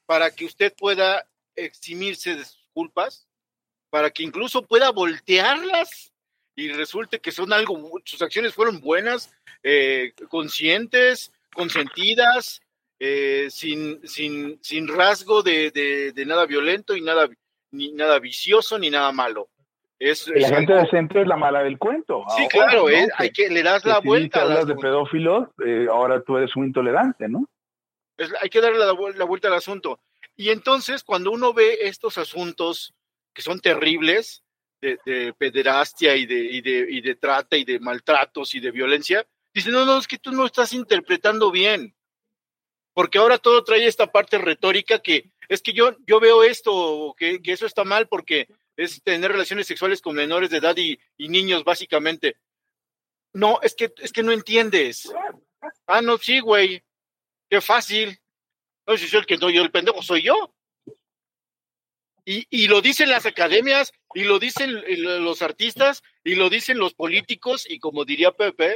para 0.06 0.32
que 0.32 0.46
usted 0.46 0.74
pueda 0.76 1.30
eximirse 1.56 2.36
de 2.36 2.44
sus 2.44 2.68
culpas, 2.74 3.28
para 3.90 4.12
que 4.12 4.24
incluso 4.24 4.66
pueda 4.66 4.92
voltearlas 4.92 6.12
y 6.58 6.70
resulte 6.70 7.20
que 7.20 7.32
son 7.32 7.54
algo, 7.54 7.80
sus 8.04 8.22
acciones 8.24 8.54
fueron 8.54 8.82
buenas, 8.82 9.32
eh, 9.62 10.14
conscientes, 10.28 11.32
consentidas, 11.54 12.62
eh, 13.00 13.48
sin, 13.52 14.06
sin, 14.08 14.58
sin 14.64 14.88
rasgo 14.88 15.44
de, 15.44 15.70
de, 15.72 16.26
nada 16.26 16.48
violento 16.48 16.96
y 16.96 17.02
nada, 17.02 17.30
ni 17.70 17.92
nada 17.92 18.18
vicioso 18.18 18.80
ni 18.80 18.90
nada 18.90 19.12
malo. 19.12 19.50
Es, 20.00 20.28
la 20.28 20.50
gente 20.50 20.74
decente 20.74 21.22
es 21.22 21.28
la 21.28 21.38
mala 21.38 21.62
del 21.62 21.78
cuento. 21.78 22.24
Sí, 22.36 22.48
claro, 22.48 22.90
eh, 22.90 23.08
hay 23.18 23.30
que 23.30 23.50
le 23.50 23.62
das 23.62 23.86
la 23.86 24.00
vuelta. 24.00 24.40
Si 24.40 24.46
hablas 24.46 24.68
de 24.68 24.76
pedófilos, 24.76 25.50
ahora 25.92 26.24
tú 26.24 26.38
eres 26.38 26.56
un 26.56 26.66
intolerante, 26.66 27.30
¿no? 27.30 27.48
hay 28.42 28.50
que 28.50 28.62
darle 28.62 28.80
la, 28.80 28.88
la, 28.88 29.26
vuelta 29.26 29.48
al 29.48 29.54
asunto. 29.54 30.00
Y 30.36 30.50
entonces, 30.50 31.04
cuando 31.04 31.30
uno 31.30 31.54
ve 31.54 31.78
estos 31.82 32.18
asuntos 32.18 32.96
que 33.32 33.44
son 33.44 33.60
terribles, 33.60 34.44
de, 34.82 35.34
pederastia 35.38 36.16
y 36.16 36.26
de, 36.26 36.40
y, 36.40 36.62
de, 36.62 36.88
y 36.90 37.02
de 37.02 37.16
trata 37.16 37.58
y 37.58 37.64
de 37.64 37.80
maltratos 37.80 38.56
y 38.56 38.60
de 38.60 38.72
violencia, 38.72 39.26
dice, 39.54 39.72
no, 39.72 39.86
no, 39.86 39.98
es 39.98 40.08
que 40.08 40.18
tú 40.18 40.32
no 40.32 40.46
estás 40.46 40.74
interpretando 40.74 41.52
bien. 41.52 41.96
Porque 42.94 43.20
ahora 43.20 43.38
todo 43.38 43.64
trae 43.64 43.86
esta 43.86 44.12
parte 44.12 44.40
retórica 44.40 45.00
que 45.00 45.32
es 45.50 45.62
que 45.62 45.74
yo, 45.74 45.96
yo 46.06 46.20
veo 46.20 46.44
esto, 46.44 47.14
que, 47.18 47.42
que 47.42 47.54
eso 47.54 47.66
está 47.66 47.84
mal 47.84 48.08
porque 48.08 48.48
es 48.76 49.02
tener 49.04 49.32
relaciones 49.32 49.68
sexuales 49.68 50.02
con 50.02 50.16
menores 50.16 50.50
de 50.50 50.58
edad 50.58 50.76
y, 50.78 51.00
y, 51.18 51.30
niños, 51.30 51.64
básicamente. 51.64 52.38
No, 53.34 53.60
es 53.62 53.76
que, 53.76 53.94
es 53.98 54.12
que 54.12 54.24
no 54.24 54.32
entiendes. 54.32 55.12
Ah, 55.86 56.02
no, 56.02 56.18
sí, 56.18 56.40
güey. 56.40 56.84
Qué 57.50 57.62
fácil. 57.62 58.20
No, 58.86 58.98
si 58.98 59.08
soy 59.08 59.20
el 59.20 59.26
que 59.26 59.38
no, 59.38 59.50
yo 59.50 59.62
el 59.62 59.72
pendejo 59.72 60.02
soy 60.02 60.24
yo. 60.24 60.54
Y, 62.30 62.68
lo 62.68 62.82
dicen 62.82 63.08
las 63.10 63.26
academias, 63.26 63.94
y 64.14 64.26
lo 64.26 64.38
dicen 64.38 64.84
los 65.24 65.42
artistas, 65.42 66.04
y 66.26 66.36
lo 66.36 66.50
dicen 66.50 66.78
los 66.78 66.94
políticos, 66.94 67.66
y 67.70 67.80
como 67.80 68.04
diría 68.04 68.34
Pepe, 68.34 68.76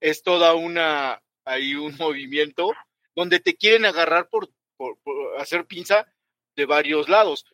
es 0.00 0.22
toda 0.22 0.54
una, 0.54 1.22
hay 1.44 1.74
un 1.74 1.94
movimiento 1.98 2.72
donde 3.14 3.38
te 3.38 3.54
quieren 3.54 3.84
agarrar 3.84 4.30
por, 4.30 4.48
por, 4.78 4.96
hacer 5.38 5.66
pinza 5.66 6.10
de 6.56 6.64
varios 6.64 7.10
lados. 7.10 7.44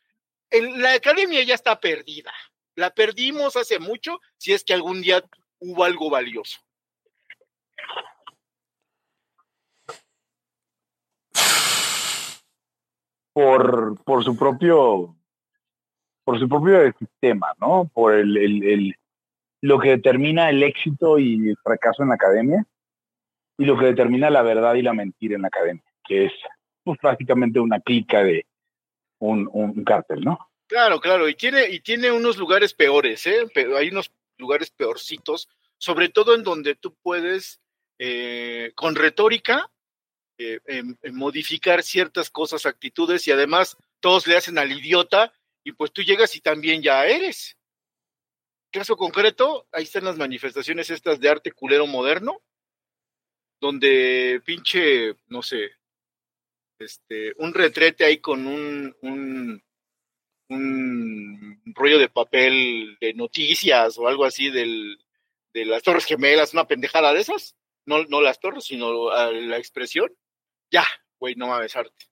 la 0.52 0.92
academia 0.92 1.42
ya 1.42 1.56
está 1.56 1.80
perdida. 1.80 2.32
La 2.76 2.94
perdimos 2.94 3.56
hace 3.56 3.80
mucho, 3.80 4.20
si 4.36 4.52
es 4.52 4.62
que 4.62 4.74
algún 4.74 5.02
día 5.02 5.24
hubo 5.58 5.82
algo 5.82 6.08
valioso. 6.08 6.60
Por, 13.36 14.02
por 14.02 14.24
su 14.24 14.34
propio 14.34 15.14
por 16.24 16.38
su 16.38 16.48
propio 16.48 16.90
sistema, 16.98 17.52
¿no? 17.60 17.90
Por 17.92 18.14
el, 18.14 18.34
el, 18.34 18.94
lo 19.60 19.78
que 19.78 19.90
determina 19.90 20.48
el 20.48 20.62
éxito 20.62 21.18
y 21.18 21.50
el 21.50 21.56
fracaso 21.62 22.02
en 22.02 22.08
la 22.08 22.14
academia 22.14 22.64
y 23.58 23.66
lo 23.66 23.78
que 23.78 23.84
determina 23.84 24.30
la 24.30 24.40
verdad 24.40 24.74
y 24.76 24.80
la 24.80 24.94
mentira 24.94 25.36
en 25.36 25.42
la 25.42 25.48
academia, 25.48 25.84
que 26.02 26.24
es 26.24 26.32
pues, 26.82 26.98
prácticamente 26.98 27.60
una 27.60 27.78
clica 27.80 28.24
de 28.24 28.46
un, 29.18 29.50
un, 29.52 29.84
cártel, 29.84 30.22
¿no? 30.22 30.38
Claro, 30.66 30.98
claro, 30.98 31.28
y 31.28 31.34
tiene, 31.34 31.68
y 31.68 31.80
tiene 31.80 32.10
unos 32.10 32.38
lugares 32.38 32.72
peores, 32.72 33.26
¿eh? 33.26 33.46
Pero 33.52 33.76
hay 33.76 33.90
unos 33.90 34.10
lugares 34.38 34.70
peorcitos, 34.70 35.46
sobre 35.76 36.08
todo 36.08 36.34
en 36.34 36.42
donde 36.42 36.74
tú 36.74 36.96
puedes, 37.02 37.60
eh, 37.98 38.72
con 38.74 38.94
retórica, 38.94 39.70
eh, 40.38 40.82
modificar 41.12 41.82
ciertas 41.82 42.30
cosas, 42.30 42.66
actitudes, 42.66 43.26
y 43.26 43.32
además 43.32 43.76
todos 44.00 44.26
le 44.26 44.36
hacen 44.36 44.58
al 44.58 44.72
idiota 44.72 45.32
y 45.64 45.72
pues 45.72 45.92
tú 45.92 46.02
llegas 46.02 46.34
y 46.36 46.40
también 46.40 46.82
ya 46.82 47.06
eres. 47.06 47.56
Caso 48.70 48.96
concreto, 48.96 49.66
ahí 49.72 49.84
están 49.84 50.04
las 50.04 50.18
manifestaciones 50.18 50.90
estas 50.90 51.20
de 51.20 51.28
arte 51.28 51.52
culero 51.52 51.86
moderno, 51.86 52.42
donde 53.60 54.42
pinche, 54.44 55.16
no 55.28 55.42
sé, 55.42 55.70
este, 56.78 57.32
un 57.38 57.54
retrete 57.54 58.04
ahí 58.04 58.18
con 58.18 58.46
un, 58.46 58.94
un, 59.00 59.62
un 60.50 61.62
rollo 61.74 61.98
de 61.98 62.08
papel 62.08 62.98
de 63.00 63.14
noticias 63.14 63.96
o 63.98 64.06
algo 64.06 64.24
así 64.24 64.50
del, 64.50 64.98
de 65.54 65.64
las 65.64 65.82
Torres 65.82 66.04
Gemelas, 66.04 66.52
una 66.52 66.66
pendejada 66.66 67.14
de 67.14 67.20
esas, 67.20 67.56
no, 67.86 68.04
no 68.04 68.20
las 68.20 68.40
torres, 68.40 68.64
sino 68.64 69.10
la 69.10 69.56
expresión, 69.56 70.12
ya, 70.70 70.86
güey, 71.18 71.34
no 71.34 71.48
va 71.48 71.58
a 71.58 71.60
besarte 71.60 72.06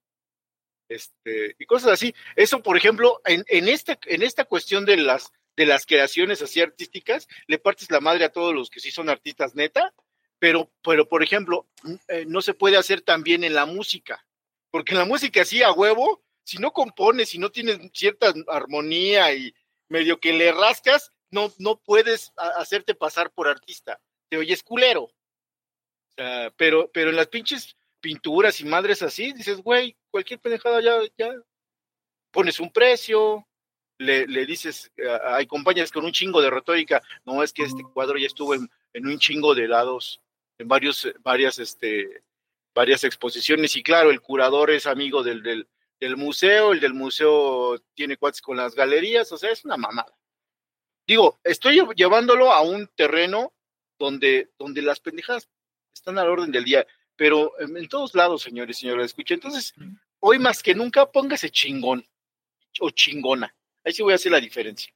este, 0.88 1.56
y 1.58 1.66
cosas 1.66 1.92
así. 1.92 2.14
Eso, 2.36 2.62
por 2.62 2.76
ejemplo, 2.76 3.20
en, 3.24 3.44
en, 3.48 3.68
esta, 3.68 3.98
en 4.06 4.22
esta 4.22 4.44
cuestión 4.44 4.84
de 4.84 4.96
las, 4.96 5.32
de 5.56 5.66
las 5.66 5.86
creaciones 5.86 6.42
así 6.42 6.60
artísticas, 6.60 7.28
le 7.46 7.58
partes 7.58 7.90
la 7.90 8.00
madre 8.00 8.24
a 8.24 8.32
todos 8.32 8.54
los 8.54 8.70
que 8.70 8.80
sí 8.80 8.90
son 8.90 9.08
artistas 9.08 9.54
neta, 9.54 9.94
pero, 10.38 10.70
pero 10.82 11.08
por 11.08 11.22
ejemplo, 11.22 11.68
eh, 12.08 12.24
no 12.26 12.42
se 12.42 12.54
puede 12.54 12.76
hacer 12.76 13.00
también 13.00 13.44
en 13.44 13.54
la 13.54 13.66
música, 13.66 14.26
porque 14.70 14.92
en 14.92 14.98
la 14.98 15.04
música 15.04 15.42
así 15.42 15.62
a 15.62 15.72
huevo, 15.72 16.22
si 16.44 16.58
no 16.58 16.72
compones, 16.72 17.30
si 17.30 17.38
no 17.38 17.50
tienes 17.50 17.78
cierta 17.92 18.32
armonía 18.48 19.32
y 19.32 19.54
medio 19.88 20.20
que 20.20 20.32
le 20.32 20.52
rascas, 20.52 21.10
no, 21.30 21.52
no 21.58 21.80
puedes 21.80 22.32
hacerte 22.36 22.94
pasar 22.94 23.32
por 23.32 23.48
artista, 23.48 24.00
te 24.28 24.36
oyes 24.36 24.62
culero. 24.62 25.10
pero, 26.56 26.90
pero 26.92 27.10
en 27.10 27.16
las 27.16 27.28
pinches 27.28 27.76
pinturas 28.04 28.60
y 28.60 28.66
madres 28.66 29.00
así, 29.00 29.32
dices, 29.32 29.62
güey, 29.62 29.96
cualquier 30.10 30.38
pendejada 30.38 30.78
ya, 30.82 31.34
pones 32.30 32.60
un 32.60 32.70
precio, 32.70 33.48
le, 33.96 34.26
le 34.26 34.44
dices, 34.44 34.92
hay 35.24 35.46
compañías 35.46 35.90
con 35.90 36.04
un 36.04 36.12
chingo 36.12 36.42
de 36.42 36.50
retórica, 36.50 37.00
no, 37.24 37.42
es 37.42 37.54
que 37.54 37.62
este 37.62 37.82
cuadro 37.82 38.18
ya 38.18 38.26
estuvo 38.26 38.54
en, 38.54 38.68
un 38.94 39.18
chingo 39.18 39.54
de 39.54 39.68
lados, 39.68 40.20
en 40.58 40.68
varios, 40.68 41.10
varias, 41.20 41.58
este, 41.58 42.22
varias 42.74 43.04
exposiciones, 43.04 43.74
y 43.74 43.82
claro, 43.82 44.10
el 44.10 44.20
curador 44.20 44.70
es 44.70 44.86
amigo 44.86 45.22
del, 45.22 45.42
del, 45.42 45.66
del 45.98 46.18
museo, 46.18 46.72
el 46.72 46.80
del 46.80 46.92
museo 46.92 47.78
tiene 47.94 48.18
cuates 48.18 48.42
con 48.42 48.58
las 48.58 48.74
galerías, 48.74 49.32
o 49.32 49.38
sea, 49.38 49.50
es 49.50 49.64
una 49.64 49.78
mamada. 49.78 50.14
Digo, 51.06 51.40
estoy 51.42 51.80
llevándolo 51.96 52.52
a 52.52 52.60
un 52.60 52.86
terreno 52.88 53.54
donde, 53.98 54.50
donde 54.58 54.82
las 54.82 55.00
pendejadas 55.00 55.48
están 55.94 56.18
al 56.18 56.28
orden 56.28 56.52
del 56.52 56.64
día 56.64 56.86
pero 57.16 57.52
en, 57.60 57.88
todos 57.88 58.14
lados, 58.14 58.42
señores 58.42 58.78
y 58.78 58.80
señoras, 58.82 59.06
escuchen. 59.06 59.36
Entonces, 59.36 59.74
hoy 60.20 60.38
más 60.38 60.62
que 60.62 60.74
nunca, 60.74 61.10
póngase 61.10 61.50
chingón 61.50 62.04
o 62.80 62.90
chingona. 62.90 63.54
Ahí 63.84 63.92
sí 63.92 64.02
voy 64.02 64.12
a 64.12 64.16
hacer 64.16 64.32
la 64.32 64.40
diferencia. 64.40 64.92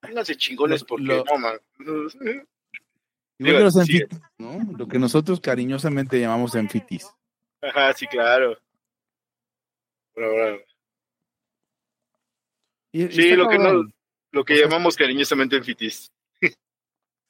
Pónganse 0.00 0.36
chingones 0.36 0.84
porque 0.84 1.04
no, 1.04 1.38
man. 1.38 1.58
¿no? 4.38 4.60
Lo 4.76 4.88
que 4.88 4.98
nosotros 4.98 5.40
cariñosamente 5.40 6.20
llamamos 6.20 6.54
enfitis. 6.54 7.06
Ajá, 7.62 7.92
sí, 7.92 8.06
claro. 8.06 8.58
sí, 12.92 13.36
lo 13.36 13.48
que, 13.48 13.58
no, 13.58 13.90
lo 14.32 14.44
que 14.44 14.56
llamamos 14.56 14.96
cariñosamente 14.96 15.56
enfitis. 15.56 16.10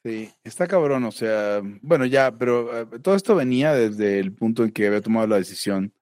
Sí, 0.02 0.33
está 0.45 0.66
cabrón, 0.66 1.04
o 1.04 1.12
sea, 1.12 1.61
bueno, 1.83 2.07
ya, 2.07 2.33
pero 2.33 2.80
eh, 2.80 2.99
todo 3.02 3.14
esto 3.14 3.35
venía 3.35 3.75
desde 3.75 4.19
el 4.19 4.33
punto 4.33 4.64
en 4.64 4.73
que 4.73 4.87
había 4.87 5.02
tomado 5.02 5.26
la 5.26 5.37
decisión 5.37 5.92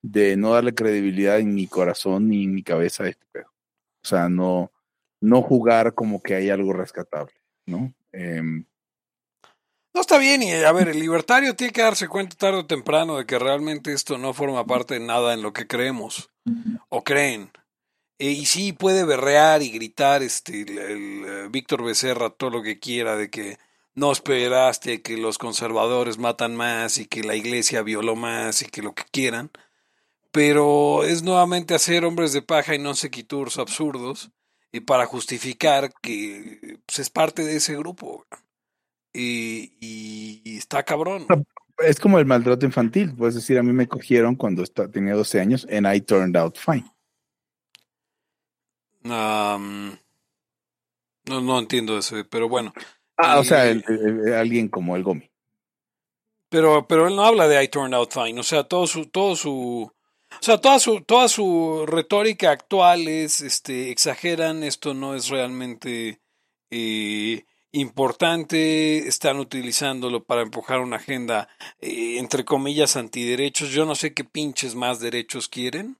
de 0.00 0.36
no 0.36 0.52
darle 0.52 0.74
credibilidad 0.74 1.40
en 1.40 1.54
mi 1.54 1.66
corazón 1.66 2.28
ni 2.28 2.44
en 2.44 2.54
mi 2.54 2.62
cabeza 2.62 3.04
a 3.04 3.08
este 3.08 3.26
pedo. 3.32 3.48
O 4.04 4.06
sea, 4.06 4.28
no, 4.28 4.70
no 5.20 5.42
jugar 5.42 5.94
como 5.94 6.22
que 6.22 6.36
hay 6.36 6.50
algo 6.50 6.72
rescatable, 6.72 7.34
¿no? 7.66 7.92
Em, 8.12 8.64
no 9.94 10.00
está 10.00 10.18
bien, 10.18 10.42
y 10.42 10.52
a 10.52 10.72
ver, 10.72 10.88
el 10.88 11.00
libertario 11.00 11.54
tiene 11.54 11.72
que 11.72 11.82
darse 11.82 12.08
cuenta 12.08 12.36
tarde 12.36 12.60
o 12.60 12.66
temprano 12.66 13.18
de 13.18 13.26
que 13.26 13.38
realmente 13.38 13.92
esto 13.92 14.16
no 14.18 14.32
forma 14.32 14.64
parte 14.64 14.94
de 14.94 15.00
nada 15.00 15.34
en 15.34 15.42
lo 15.42 15.52
que 15.52 15.66
creemos 15.66 16.30
o 16.88 17.02
creen. 17.04 17.50
Eh, 18.18 18.30
y 18.30 18.46
sí, 18.46 18.72
puede 18.72 19.04
berrear 19.04 19.62
y 19.62 19.70
gritar 19.70 20.22
este, 20.22 20.62
el, 20.62 21.24
eh, 21.26 21.48
Víctor 21.50 21.84
Becerra 21.84 22.30
todo 22.30 22.50
lo 22.50 22.62
que 22.62 22.78
quiera 22.78 23.16
de 23.16 23.30
que 23.30 23.58
no 23.94 24.12
esperaste 24.12 25.02
que 25.02 25.16
los 25.16 25.38
conservadores 25.38 26.18
matan 26.18 26.56
más 26.56 26.98
y 26.98 27.06
que 27.06 27.22
la 27.22 27.36
iglesia 27.36 27.82
violó 27.82 28.16
más 28.16 28.62
y 28.62 28.66
que 28.66 28.82
lo 28.82 28.94
que 28.94 29.04
quieran. 29.10 29.50
Pero 30.30 31.04
es 31.04 31.22
nuevamente 31.22 31.74
hacer 31.74 32.04
hombres 32.04 32.32
de 32.32 32.42
paja 32.42 32.74
y 32.74 32.78
no 32.78 32.94
sequiturs 32.94 33.58
absurdos 33.58 34.30
y 34.72 34.80
para 34.80 35.04
justificar 35.04 35.92
que 36.00 36.78
pues, 36.86 37.00
es 37.00 37.10
parte 37.10 37.44
de 37.44 37.56
ese 37.56 37.76
grupo. 37.76 38.26
Y, 39.12 40.56
está 40.56 40.82
cabrón. 40.82 41.26
Es 41.78 42.00
como 42.00 42.18
el 42.18 42.24
maltrato 42.24 42.64
infantil. 42.64 43.14
Puedes 43.14 43.34
decir, 43.34 43.58
a 43.58 43.62
mí 43.62 43.72
me 43.72 43.88
cogieron 43.88 44.36
cuando 44.36 44.64
tenía 44.64 45.14
12 45.14 45.40
años 45.40 45.66
and 45.70 45.86
I 45.86 46.00
turned 46.00 46.36
out 46.36 46.56
fine 46.56 46.91
no, 49.02 49.98
no 51.40 51.58
entiendo 51.58 51.98
eso, 51.98 52.16
pero 52.30 52.48
bueno. 52.48 52.72
Ah, 53.16 53.38
o 53.38 53.44
sea, 53.44 53.62
alguien 54.38 54.68
como 54.68 54.96
el 54.96 55.02
Gomi. 55.02 55.30
Pero, 56.48 56.86
pero 56.86 57.08
él 57.08 57.16
no 57.16 57.24
habla 57.24 57.48
de 57.48 57.62
I 57.62 57.68
turned 57.68 57.94
out 57.94 58.12
fine, 58.12 58.38
o 58.38 58.42
sea, 58.42 58.64
todo 58.64 58.86
su, 58.86 59.06
todo 59.06 59.36
su, 59.36 59.90
o 60.40 60.42
sea, 60.42 60.58
toda 60.58 60.78
su, 60.78 61.00
toda 61.00 61.28
su 61.28 61.84
retórica 61.86 62.50
actual 62.50 63.08
es, 63.08 63.40
este, 63.40 63.90
exageran, 63.90 64.62
esto 64.62 64.92
no 64.92 65.14
es 65.14 65.28
realmente 65.28 66.20
eh, 66.70 67.44
importante, 67.72 69.08
están 69.08 69.38
utilizándolo 69.38 70.24
para 70.24 70.42
empujar 70.42 70.80
una 70.80 70.96
agenda, 70.96 71.48
eh, 71.80 72.18
entre 72.18 72.44
comillas, 72.44 72.96
antiderechos. 72.96 73.70
Yo 73.70 73.84
no 73.86 73.94
sé 73.94 74.12
qué 74.12 74.24
pinches 74.24 74.74
más 74.74 75.00
derechos 75.00 75.48
quieren. 75.48 75.98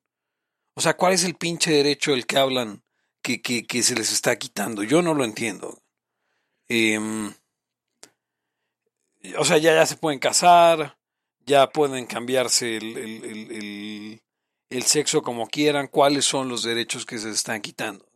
O 0.74 0.80
sea, 0.80 0.96
¿cuál 0.96 1.14
es 1.14 1.24
el 1.24 1.34
pinche 1.34 1.70
derecho 1.70 2.12
del 2.12 2.26
que 2.26 2.38
hablan 2.38 2.81
que, 3.22 3.40
que, 3.40 3.66
que 3.66 3.82
se 3.82 3.94
les 3.94 4.12
está 4.12 4.36
quitando. 4.36 4.82
Yo 4.82 5.00
no 5.00 5.14
lo 5.14 5.24
entiendo. 5.24 5.82
Em, 6.68 7.32
o 9.38 9.44
sea, 9.44 9.58
ya, 9.58 9.74
ya 9.74 9.86
se 9.86 9.96
pueden 9.96 10.18
casar, 10.18 10.98
ya 11.46 11.70
pueden 11.70 12.06
cambiarse 12.06 12.76
el, 12.76 12.96
el, 12.96 14.20
el, 14.70 14.82
sexo 14.82 15.22
como 15.22 15.48
quieran. 15.48 15.88
¿Cuáles 15.88 16.24
son 16.24 16.48
los 16.48 16.62
derechos 16.62 17.06
que 17.06 17.18
se 17.18 17.30
están 17.30 17.60
quitando? 17.60 18.06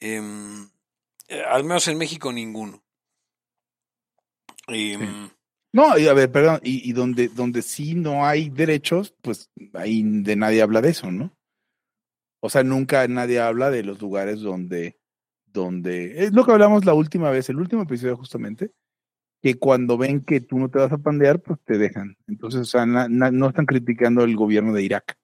Em, 0.00 0.68
eh, 1.28 1.42
al 1.48 1.64
menos 1.64 1.88
en 1.88 1.98
México 1.98 2.32
ninguno. 2.32 2.82
Em, 4.68 5.30
no, 5.72 5.92
a 5.92 5.96
ver, 5.96 6.30
perdón, 6.30 6.60
y, 6.62 6.88
y, 6.88 6.92
donde, 6.92 7.28
donde 7.28 7.62
sí 7.62 7.94
no 7.94 8.26
hay 8.26 8.50
derechos, 8.50 9.14
pues 9.22 9.50
ahí 9.72 10.02
de 10.04 10.36
nadie 10.36 10.62
habla 10.62 10.82
de 10.82 10.90
eso, 10.90 11.10
¿no? 11.10 11.34
O 12.44 12.50
sea, 12.50 12.64
nunca 12.64 13.06
nadie 13.06 13.38
habla 13.40 13.70
de 13.70 13.84
los 13.84 14.00
lugares 14.00 14.40
donde, 14.40 14.98
donde, 15.46 16.24
es 16.24 16.32
lo 16.32 16.44
que 16.44 16.52
hablamos 16.52 16.84
la 16.84 16.92
última 16.94 17.30
vez, 17.30 17.48
el 17.48 17.56
último 17.58 17.82
episodio 17.82 18.16
justamente, 18.16 18.72
que 19.42 19.58
cuando 19.58 19.96
ven 19.96 20.24
que 20.24 20.40
tú 20.40 20.58
no 20.58 20.68
te 20.70 20.78
vas 20.78 20.92
a 20.92 20.98
pandear, 20.98 21.40
pues 21.40 21.60
te 21.64 21.78
dejan. 21.78 22.16
Entonces, 22.26 22.60
o 22.62 22.64
sea, 22.64 22.84
no 22.86 23.48
están 23.48 23.66
criticando 23.66 24.24
el 24.24 24.34
gobierno 24.36 24.72
de 24.72 24.82
Irak 24.82 25.18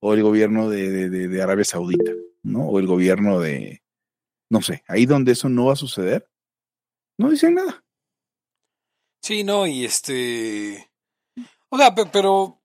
o 0.00 0.14
el 0.14 0.22
gobierno 0.22 0.68
de, 0.70 0.90
de- 0.90 1.10
de- 1.10 1.28
de 1.28 1.42
Arabia 1.42 1.64
Saudita, 1.64 2.12
¿no? 2.42 2.66
O 2.68 2.78
el 2.78 2.86
gobierno 2.86 3.38
de, 3.40 3.82
no 4.50 4.60
sé, 4.62 4.82
ahí 4.88 5.06
donde 5.06 5.32
eso 5.32 5.48
no 5.48 5.66
va 5.66 5.72
a 5.74 5.76
suceder, 5.76 6.28
no 7.18 7.30
dicen 7.30 7.54
nada. 7.54 7.84
Sí, 9.22 9.44
no, 9.44 9.66
y 9.68 9.84
este. 9.84 10.90
O 11.68 11.78
sea, 11.78 11.94
pe- 11.94 12.06
pero. 12.12 12.60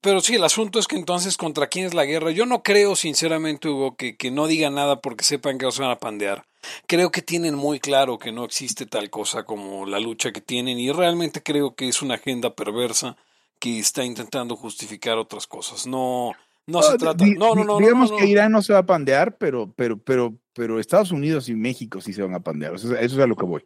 Pero 0.00 0.20
sí, 0.20 0.36
el 0.36 0.44
asunto 0.44 0.78
es 0.78 0.86
que 0.86 0.96
entonces, 0.96 1.36
¿contra 1.36 1.66
quién 1.66 1.86
es 1.86 1.94
la 1.94 2.04
guerra? 2.04 2.30
Yo 2.30 2.46
no 2.46 2.62
creo, 2.62 2.94
sinceramente, 2.94 3.68
Hugo, 3.68 3.96
que, 3.96 4.16
que 4.16 4.30
no 4.30 4.46
digan 4.46 4.74
nada 4.74 5.00
porque 5.00 5.24
sepan 5.24 5.58
que 5.58 5.64
no 5.64 5.72
se 5.72 5.82
van 5.82 5.90
a 5.90 5.98
pandear. 5.98 6.44
Creo 6.86 7.10
que 7.10 7.22
tienen 7.22 7.54
muy 7.54 7.80
claro 7.80 8.18
que 8.18 8.30
no 8.30 8.44
existe 8.44 8.86
tal 8.86 9.10
cosa 9.10 9.44
como 9.44 9.86
la 9.86 9.98
lucha 9.98 10.32
que 10.32 10.40
tienen 10.40 10.78
y 10.78 10.92
realmente 10.92 11.42
creo 11.42 11.74
que 11.74 11.88
es 11.88 12.02
una 12.02 12.14
agenda 12.14 12.54
perversa 12.54 13.16
que 13.58 13.78
está 13.78 14.04
intentando 14.04 14.54
justificar 14.56 15.18
otras 15.18 15.46
cosas. 15.46 15.86
No, 15.86 16.32
no 16.66 16.82
se 16.82 16.92
Ah, 16.92 16.96
trata. 16.98 17.24
No, 17.26 17.54
no, 17.54 17.64
no, 17.64 17.64
no, 17.64 17.78
Digamos 17.78 18.12
que. 18.12 18.26
Irán 18.26 18.52
no 18.52 18.62
se 18.62 18.72
va 18.72 18.80
a 18.80 18.86
pandear, 18.86 19.36
pero, 19.36 19.72
pero, 19.74 19.98
pero, 19.98 20.34
pero 20.52 20.78
Estados 20.78 21.10
Unidos 21.10 21.48
y 21.48 21.54
México 21.54 22.00
sí 22.00 22.12
se 22.12 22.22
van 22.22 22.34
a 22.34 22.40
pandear. 22.40 22.74
Eso 22.74 22.94
es 22.94 23.18
a 23.18 23.26
lo 23.26 23.34
que 23.34 23.46
voy. 23.46 23.64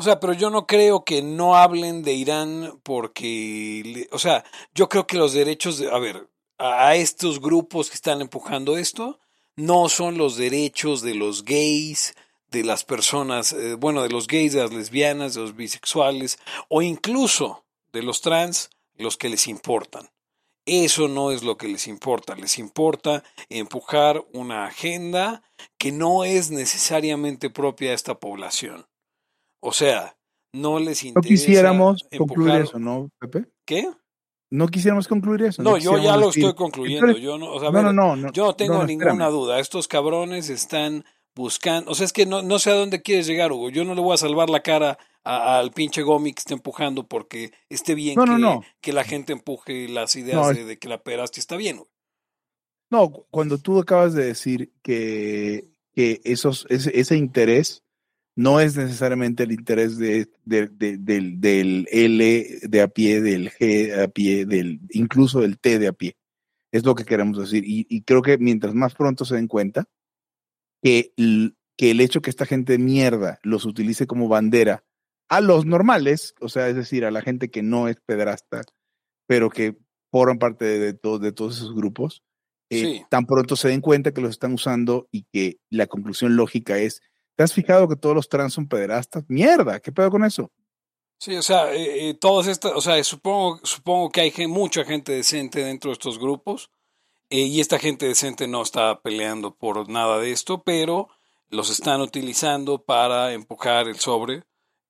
O 0.00 0.02
sea, 0.02 0.18
pero 0.18 0.32
yo 0.32 0.48
no 0.48 0.66
creo 0.66 1.04
que 1.04 1.20
no 1.20 1.56
hablen 1.56 2.02
de 2.02 2.14
Irán 2.14 2.80
porque, 2.82 4.08
o 4.12 4.18
sea, 4.18 4.46
yo 4.74 4.88
creo 4.88 5.06
que 5.06 5.18
los 5.18 5.34
derechos 5.34 5.76
de, 5.76 5.90
a 5.90 5.98
ver, 5.98 6.26
a, 6.56 6.88
a 6.88 6.96
estos 6.96 7.38
grupos 7.38 7.90
que 7.90 7.96
están 7.96 8.22
empujando 8.22 8.78
esto, 8.78 9.20
no 9.56 9.90
son 9.90 10.16
los 10.16 10.38
derechos 10.38 11.02
de 11.02 11.14
los 11.14 11.44
gays, 11.44 12.14
de 12.50 12.64
las 12.64 12.82
personas, 12.82 13.52
eh, 13.52 13.74
bueno, 13.74 14.02
de 14.02 14.08
los 14.08 14.26
gays, 14.26 14.54
de 14.54 14.62
las 14.62 14.72
lesbianas, 14.72 15.34
de 15.34 15.42
los 15.42 15.54
bisexuales, 15.54 16.38
o 16.70 16.80
incluso 16.80 17.66
de 17.92 18.02
los 18.02 18.22
trans, 18.22 18.70
los 18.96 19.18
que 19.18 19.28
les 19.28 19.48
importan. 19.48 20.08
Eso 20.64 21.08
no 21.08 21.30
es 21.30 21.42
lo 21.42 21.58
que 21.58 21.68
les 21.68 21.86
importa, 21.86 22.36
les 22.36 22.58
importa 22.58 23.22
empujar 23.50 24.24
una 24.32 24.64
agenda 24.64 25.42
que 25.76 25.92
no 25.92 26.24
es 26.24 26.50
necesariamente 26.50 27.50
propia 27.50 27.90
de 27.90 27.96
esta 27.96 28.18
población. 28.18 28.86
O 29.62 29.72
sea, 29.72 30.16
no 30.52 30.78
les 30.78 31.02
No 31.04 31.08
interesa 31.08 31.28
quisiéramos 31.28 32.02
concluir 32.16 32.50
empujar- 32.52 32.62
eso, 32.62 32.78
¿no, 32.78 33.10
Pepe? 33.18 33.46
¿Qué? 33.66 33.88
No 34.52 34.66
quisiéramos 34.68 35.06
concluir 35.06 35.42
eso. 35.44 35.62
No, 35.62 35.76
yo 35.76 35.92
ya 35.92 35.96
quisiéramos 35.96 36.20
lo 36.20 36.26
decir, 36.26 36.44
estoy 36.44 36.56
concluyendo. 36.56 37.16
Yo 37.18 37.38
no, 37.38 37.52
o 37.52 37.60
sea, 37.60 37.70
no, 37.70 37.82
no, 37.82 37.86
ver, 37.88 37.94
no, 37.94 38.16
no. 38.16 38.32
yo 38.32 38.44
no 38.46 38.56
tengo 38.56 38.74
no, 38.74 38.80
no, 38.80 38.86
ninguna 38.86 39.10
espérame. 39.12 39.30
duda. 39.32 39.60
Estos 39.60 39.86
cabrones 39.86 40.48
están 40.50 41.04
buscando, 41.36 41.90
o 41.92 41.94
sea, 41.94 42.04
es 42.06 42.12
que 42.12 42.26
no, 42.26 42.42
no 42.42 42.58
sé 42.58 42.70
a 42.70 42.74
dónde 42.74 43.00
quieres 43.02 43.26
llegar, 43.28 43.52
Hugo. 43.52 43.70
Yo 43.70 43.84
no 43.84 43.94
le 43.94 44.00
voy 44.00 44.14
a 44.14 44.16
salvar 44.16 44.50
la 44.50 44.60
cara 44.62 44.98
al 45.22 45.70
pinche 45.70 46.02
Gomi 46.02 46.32
que 46.32 46.40
está 46.40 46.54
empujando 46.54 47.06
porque 47.06 47.52
esté 47.68 47.94
bien 47.94 48.16
No, 48.16 48.24
no, 48.26 48.34
que, 48.36 48.40
no. 48.42 48.62
que 48.80 48.92
la 48.92 49.04
gente 49.04 49.32
empuje 49.32 49.86
las 49.88 50.16
ideas 50.16 50.40
No, 50.40 50.52
de, 50.52 50.64
de 50.64 50.78
que 50.78 50.88
la 50.88 51.02
peraste 51.02 51.38
está 51.38 51.56
bien. 51.56 51.76
güey. 51.76 51.88
No, 52.90 53.08
cu- 53.12 53.26
cuando 53.30 53.58
tú 53.58 53.78
acabas 53.78 54.14
de 54.14 54.24
decir 54.24 54.72
que, 54.82 55.68
que 55.94 56.20
esos, 56.24 56.66
ese, 56.70 56.98
ese 56.98 57.16
interés 57.16 57.84
no 58.36 58.60
es 58.60 58.76
necesariamente 58.76 59.42
el 59.42 59.52
interés 59.52 59.98
de, 59.98 60.28
de- 60.44 60.68
de- 60.68 60.96
del, 60.98 61.40
del 61.40 61.86
L 61.90 62.46
de 62.62 62.80
a 62.80 62.88
pie, 62.88 63.20
del 63.20 63.50
G 63.50 64.02
a 64.02 64.08
pie, 64.08 64.46
del, 64.46 64.80
incluso 64.90 65.40
del 65.40 65.58
T 65.58 65.78
de 65.78 65.88
a 65.88 65.92
pie. 65.92 66.16
Es 66.72 66.84
lo 66.84 66.94
que 66.94 67.04
queremos 67.04 67.38
decir. 67.38 67.64
Y, 67.66 67.86
y 67.90 68.02
creo 68.02 68.22
que 68.22 68.38
mientras 68.38 68.74
más 68.74 68.94
pronto 68.94 69.24
se 69.24 69.34
den 69.36 69.48
cuenta 69.48 69.86
que, 70.82 71.12
el- 71.16 71.56
que 71.76 71.90
el 71.90 72.00
hecho 72.00 72.22
que 72.22 72.30
esta 72.30 72.46
gente 72.46 72.72
de 72.74 72.78
mierda 72.78 73.38
los 73.42 73.64
utilice 73.64 74.06
como 74.06 74.28
bandera 74.28 74.84
a 75.28 75.40
los 75.40 75.64
normales, 75.66 76.34
o 76.40 76.48
sea, 76.48 76.68
es 76.68 76.76
decir, 76.76 77.04
a 77.04 77.10
la 77.10 77.22
gente 77.22 77.50
que 77.50 77.62
no 77.62 77.88
es 77.88 77.96
pedrasta, 78.04 78.62
pero 79.28 79.48
que 79.50 79.76
forman 80.10 80.38
parte 80.38 80.64
de, 80.64 80.78
de 80.78 80.94
to- 80.94 81.18
de 81.18 81.32
todos 81.32 81.56
esos 81.58 81.74
grupos, 81.74 82.22
eh, 82.70 82.80
Sí. 82.80 83.02
tan 83.10 83.26
pronto 83.26 83.56
se 83.56 83.68
den 83.68 83.80
cuenta 83.80 84.12
que 84.12 84.20
los 84.20 84.30
están 84.30 84.52
usando 84.52 85.08
y 85.12 85.24
que 85.32 85.58
la 85.70 85.86
conclusión 85.86 86.36
lógica 86.36 86.78
es, 86.78 87.00
¿te 87.40 87.44
has 87.44 87.54
fijado 87.54 87.88
que 87.88 87.96
todos 87.96 88.14
los 88.14 88.28
trans 88.28 88.52
son 88.52 88.68
pederastas? 88.68 89.24
Mierda, 89.28 89.80
¿qué 89.80 89.92
pedo 89.92 90.10
con 90.10 90.26
eso? 90.26 90.52
Sí, 91.16 91.34
o 91.36 91.42
sea, 91.42 91.72
eh, 91.72 92.10
eh, 92.10 92.14
todos 92.20 92.46
o 92.62 92.80
sea, 92.82 93.02
supongo, 93.02 93.58
supongo 93.62 94.10
que 94.10 94.20
hay 94.20 94.46
mucha 94.46 94.84
gente 94.84 95.12
decente 95.12 95.64
dentro 95.64 95.88
de 95.88 95.94
estos 95.94 96.18
grupos 96.18 96.70
eh, 97.30 97.38
y 97.40 97.60
esta 97.60 97.78
gente 97.78 98.06
decente 98.06 98.46
no 98.46 98.60
está 98.60 99.00
peleando 99.00 99.54
por 99.54 99.88
nada 99.88 100.18
de 100.18 100.32
esto, 100.32 100.62
pero 100.62 101.08
los 101.48 101.70
están 101.70 102.02
utilizando 102.02 102.84
para 102.84 103.32
empujar 103.32 103.88
el 103.88 103.98
sobre 103.98 104.42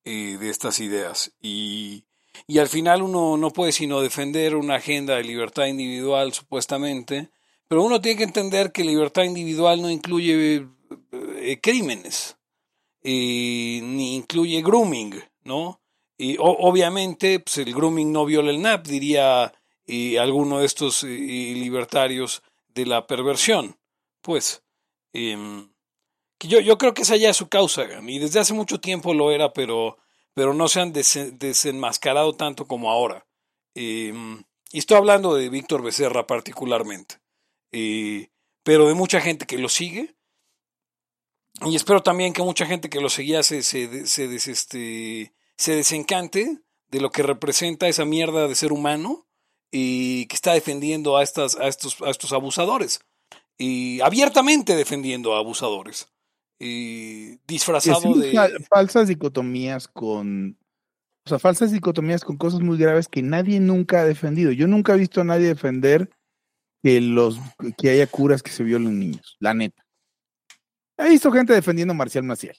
de 0.03 0.51
estas 0.51 0.81
ideas 0.81 1.33
y, 1.41 2.05
y 2.49 2.59
al 2.59 2.67
final 2.67 3.03
uno 3.03 3.37
no 3.37 3.53
puede 3.53 3.71
sino 3.71 4.01
defender 4.01 4.57
una 4.57 4.75
agenda 4.75 5.15
de 5.15 5.23
libertad 5.23 5.67
individual 5.67 6.33
supuestamente, 6.33 7.31
pero 7.69 7.85
uno 7.85 8.01
tiene 8.01 8.19
que 8.19 8.25
entender 8.25 8.73
que 8.73 8.83
libertad 8.83 9.23
individual 9.23 9.81
no 9.81 9.89
incluye 9.89 10.67
crímenes 11.63 12.40
eh, 13.03 13.81
ni 13.83 14.17
incluye 14.17 14.63
grooming, 14.63 15.15
¿no? 15.45 15.81
Y 16.19 16.37
obviamente, 16.39 17.41
pues 17.41 17.59
el 17.59 17.73
grooming 17.75 18.13
no 18.13 18.27
viola 18.27 18.51
el 18.51 18.61
NAP, 18.61 18.87
diría 18.87 19.53
eh, 19.87 20.19
alguno 20.19 20.59
de 20.59 20.67
estos 20.67 21.03
eh, 21.05 21.09
libertarios 21.09 22.43
de 22.69 22.85
la 22.87 23.07
perversión. 23.07 23.79
Pues, 24.21 24.63
em, 25.15 25.71
yo, 26.41 26.61
yo 26.61 26.77
creo 26.79 26.93
que 26.95 27.03
esa 27.03 27.17
ya 27.17 27.31
es 27.31 27.37
su 27.39 27.49
causa, 27.49 27.87
y 28.07 28.19
desde 28.19 28.41
hace 28.41 28.55
mucho 28.55 28.81
tiempo 28.81 29.15
lo 29.15 29.31
era, 29.33 29.53
pero, 29.53 29.99
pero 30.35 30.53
no 30.55 30.69
se 30.69 30.81
han 30.81 30.93
desen- 30.93 31.39
desenmascarado 31.39 32.35
tanto 32.35 32.67
como 32.67 32.91
ahora. 32.91 33.27
Em, 33.75 34.43
y 34.73 34.79
estoy 34.79 34.99
hablando 34.99 35.35
de 35.35 35.49
Víctor 35.49 35.83
Becerra 35.83 36.27
particularmente, 36.27 37.17
pero 38.63 38.89
de 38.89 38.95
mucha 38.95 39.21
gente 39.21 39.47
que 39.47 39.59
lo 39.59 39.69
sigue. 39.69 40.15
Y 41.67 41.77
espero 41.77 42.03
también 42.03 42.33
que 42.33 42.43
mucha 42.43 42.67
gente 42.67 42.89
que 42.89 43.01
lo 43.01 43.09
seguía 43.09 43.43
se, 43.43 43.63
se, 43.63 44.07
se, 44.07 44.29
des- 44.29 44.49
este, 44.49 45.35
se 45.57 45.77
desencante 45.77 46.59
de 46.91 47.01
lo 47.01 47.11
que 47.11 47.23
representa 47.23 47.89
esa 47.89 48.05
mierda 48.05 48.49
de 48.49 48.55
ser 48.55 48.73
humano 48.73 49.27
y 49.71 50.27
que 50.27 50.35
está 50.37 50.53
defendiendo 50.55 51.17
a, 51.17 51.23
estas, 51.23 51.57
a, 51.57 51.69
estos, 51.69 52.01
a 52.03 52.11
estos 52.11 52.33
abusadores. 52.33 53.01
Y 53.59 54.01
abiertamente 54.01 54.75
defendiendo 54.75 55.35
a 55.35 55.39
abusadores. 55.39 56.09
Y 56.59 57.37
disfrazado 57.47 58.15
de... 58.15 58.33
fa- 58.33 58.49
falsas 58.69 59.09
dicotomías 59.09 59.87
con, 59.89 60.59
o 61.27 61.29
sea, 61.29 61.39
falsas 61.39 61.73
dicotomías 61.73 62.25
con 62.25 62.37
cosas 62.37 62.61
muy 62.61 62.79
graves 62.79 63.07
que 63.09 63.23
nadie 63.23 63.61
nunca 63.61 64.01
ha 64.01 64.05
defendido. 64.05 64.51
Yo 64.53 64.67
nunca 64.67 64.95
he 64.95 64.99
visto 64.99 65.21
a 65.21 65.25
nadie 65.25 65.49
defender 65.49 66.11
que 66.83 67.01
los 67.01 67.39
que 67.79 67.91
haya 67.91 68.07
curas 68.07 68.43
que 68.43 68.51
se 68.51 68.65
violen 68.65 68.99
niños, 68.99 69.37
la 69.41 69.53
neta. 69.55 69.85
He 71.05 71.09
visto 71.11 71.33
gente 71.33 71.53
defendiendo 71.53 71.93
a 71.93 71.97
Marcial 71.97 72.25
Maciel, 72.25 72.57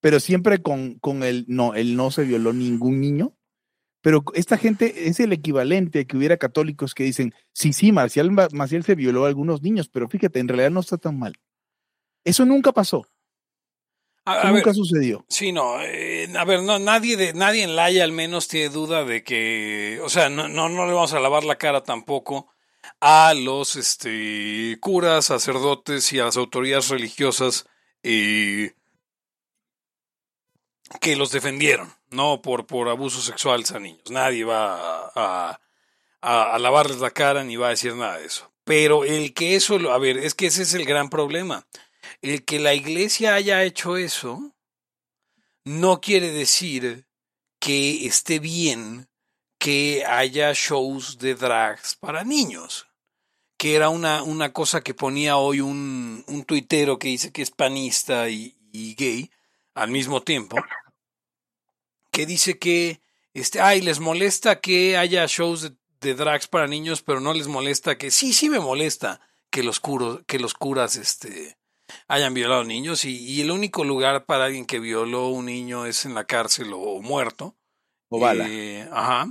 pero 0.00 0.20
siempre 0.20 0.60
con, 0.62 0.98
con 0.98 1.22
el 1.22 1.44
no, 1.48 1.74
él 1.74 1.96
no 1.96 2.10
se 2.10 2.24
violó 2.24 2.52
ningún 2.52 3.00
niño. 3.00 3.34
Pero 4.00 4.22
esta 4.34 4.56
gente 4.56 5.08
es 5.08 5.18
el 5.18 5.32
equivalente 5.32 6.00
a 6.00 6.04
que 6.04 6.16
hubiera 6.16 6.36
católicos 6.36 6.94
que 6.94 7.02
dicen, 7.02 7.34
sí, 7.52 7.72
sí, 7.72 7.90
Marcial 7.90 8.30
Ma- 8.30 8.46
Maciel 8.52 8.84
se 8.84 8.94
violó 8.94 9.24
a 9.24 9.28
algunos 9.28 9.60
niños, 9.60 9.88
pero 9.88 10.08
fíjate, 10.08 10.38
en 10.38 10.46
realidad 10.46 10.70
no 10.70 10.80
está 10.80 10.98
tan 10.98 11.18
mal. 11.18 11.34
Eso 12.24 12.44
nunca 12.46 12.70
pasó, 12.72 13.04
A- 14.24 14.44
ver, 14.44 14.54
nunca 14.54 14.72
sucedió. 14.72 15.24
Sí, 15.28 15.50
no, 15.50 15.80
eh, 15.82 16.28
a 16.36 16.44
ver, 16.44 16.62
no, 16.62 16.78
nadie 16.78 17.16
de, 17.16 17.32
nadie 17.34 17.64
en 17.64 17.74
la 17.74 17.86
Haya 17.86 18.04
al 18.04 18.12
menos 18.12 18.46
tiene 18.46 18.68
duda 18.68 19.04
de 19.04 19.24
que, 19.24 19.98
o 20.04 20.08
sea, 20.08 20.28
no, 20.28 20.48
no, 20.48 20.68
no 20.68 20.86
le 20.86 20.92
vamos 20.92 21.12
a 21.14 21.20
lavar 21.20 21.42
la 21.44 21.56
cara 21.56 21.82
tampoco 21.82 22.48
a 23.00 23.32
los 23.34 23.76
este, 23.76 24.76
curas, 24.80 25.26
sacerdotes 25.26 26.12
y 26.12 26.18
a 26.20 26.24
las 26.24 26.36
autoridades 26.36 26.88
religiosas 26.88 27.66
eh, 28.02 28.74
que 31.00 31.16
los 31.16 31.30
defendieron, 31.30 31.94
no 32.10 32.42
por, 32.42 32.66
por 32.66 32.88
abusos 32.88 33.24
sexuales 33.24 33.70
a 33.72 33.78
niños. 33.78 34.10
Nadie 34.10 34.44
va 34.44 35.10
a, 35.14 35.60
a- 36.22 36.58
lavarles 36.58 36.98
la 36.98 37.10
cara 37.10 37.44
ni 37.44 37.56
va 37.56 37.68
a 37.68 37.70
decir 37.70 37.94
nada 37.94 38.18
de 38.18 38.26
eso. 38.26 38.50
Pero 38.64 39.04
el 39.04 39.32
que 39.32 39.54
eso, 39.54 39.76
a 39.92 39.98
ver, 39.98 40.18
es 40.18 40.34
que 40.34 40.46
ese 40.46 40.62
es 40.62 40.74
el 40.74 40.84
gran 40.84 41.08
problema. 41.08 41.66
El 42.20 42.44
que 42.44 42.58
la 42.58 42.74
iglesia 42.74 43.34
haya 43.34 43.62
hecho 43.64 43.96
eso 43.96 44.54
no 45.64 46.00
quiere 46.00 46.32
decir 46.32 47.06
que 47.60 48.06
esté 48.06 48.38
bien 48.40 49.08
que 49.58 50.04
haya 50.06 50.52
shows 50.54 51.18
de 51.18 51.34
drags 51.34 51.96
para 51.96 52.24
niños. 52.24 52.87
Que 53.58 53.74
era 53.74 53.90
una, 53.90 54.22
una 54.22 54.54
cosa 54.54 54.80
que 54.80 54.94
ponía 54.94 55.36
hoy 55.36 55.60
un, 55.60 56.24
un 56.26 56.44
tuitero 56.44 56.98
que 56.98 57.08
dice 57.08 57.32
que 57.32 57.42
es 57.42 57.50
panista 57.50 58.30
y, 58.30 58.56
y 58.72 58.94
gay 58.94 59.30
al 59.74 59.90
mismo 59.90 60.22
tiempo. 60.22 60.56
Que 62.10 62.24
dice 62.24 62.58
que 62.58 63.02
este, 63.34 63.60
ay, 63.60 63.80
les 63.82 64.00
molesta 64.00 64.60
que 64.60 64.96
haya 64.96 65.26
shows 65.26 65.62
de, 65.62 65.72
de 66.00 66.14
drags 66.14 66.46
para 66.46 66.66
niños, 66.66 67.02
pero 67.02 67.20
no 67.20 67.34
les 67.34 67.46
molesta 67.46 67.98
que, 67.98 68.10
sí, 68.10 68.32
sí 68.32 68.48
me 68.48 68.60
molesta 68.60 69.20
que 69.50 69.62
los 69.62 69.80
curos, 69.80 70.22
que 70.26 70.38
los 70.38 70.54
curas, 70.54 70.96
este, 70.96 71.58
hayan 72.06 72.34
violado 72.34 72.64
niños 72.64 73.04
y, 73.04 73.16
y 73.16 73.40
el 73.40 73.50
único 73.50 73.84
lugar 73.84 74.24
para 74.24 74.46
alguien 74.46 74.66
que 74.66 74.80
violó 74.80 75.28
un 75.28 75.46
niño 75.46 75.86
es 75.86 76.04
en 76.04 76.14
la 76.14 76.24
cárcel 76.24 76.72
o 76.74 77.00
muerto. 77.00 77.56
O 78.08 78.18
bala. 78.18 78.46
Eh, 78.48 78.88
ajá. 78.92 79.28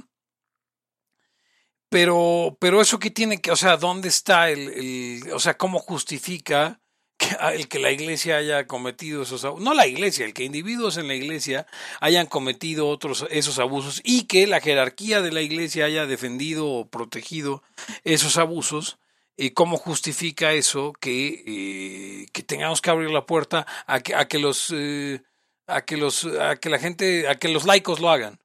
Pero, 1.89 2.57
pero 2.59 2.81
eso 2.81 2.99
que 2.99 3.11
tiene 3.11 3.39
que, 3.39 3.51
o 3.51 3.55
sea, 3.55 3.77
¿dónde 3.77 4.09
está 4.09 4.49
el, 4.49 4.69
el 4.69 5.31
o 5.31 5.39
sea, 5.39 5.57
cómo 5.57 5.79
justifica 5.79 6.81
que, 7.17 7.29
el 7.53 7.67
que 7.69 7.79
la 7.79 7.91
iglesia 7.91 8.37
haya 8.37 8.67
cometido 8.67 9.23
esos 9.23 9.45
abusos? 9.45 9.63
No 9.63 9.73
la 9.73 9.87
iglesia, 9.87 10.25
el 10.25 10.33
que 10.33 10.43
individuos 10.43 10.97
en 10.97 11.07
la 11.07 11.15
iglesia 11.15 11.65
hayan 12.01 12.27
cometido 12.27 12.89
otros, 12.89 13.25
esos 13.29 13.59
abusos 13.59 14.01
y 14.03 14.23
que 14.25 14.47
la 14.47 14.59
jerarquía 14.59 15.21
de 15.21 15.31
la 15.31 15.41
iglesia 15.41 15.85
haya 15.85 16.05
defendido 16.05 16.67
o 16.67 16.89
protegido 16.89 17.63
esos 18.03 18.37
abusos. 18.37 18.99
¿Y 19.39 19.51
cómo 19.51 19.77
justifica 19.77 20.53
eso 20.53 20.93
que, 20.99 21.43
eh, 21.45 22.25
que 22.33 22.41
tengamos 22.41 22.81
que 22.81 22.89
abrir 22.89 23.11
la 23.11 23.27
puerta 23.27 23.67
a 23.85 23.99
que, 23.99 24.15
a 24.15 24.27
que 24.27 24.39
los 24.39 24.73
eh, 24.75 25.21
a 25.67 25.85
que 25.85 25.95
los 25.95 26.25
a 26.25 26.55
que 26.55 26.69
la 26.69 26.79
gente 26.79 27.27
a 27.27 27.35
que 27.35 27.49
los 27.49 27.65
laicos 27.65 27.99
lo 27.99 28.09
hagan? 28.09 28.39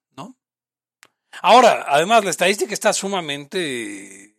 Ahora, 1.41 1.85
además, 1.89 2.25
la 2.25 2.31
estadística 2.31 2.75
está 2.75 2.93
sumamente. 2.93 4.35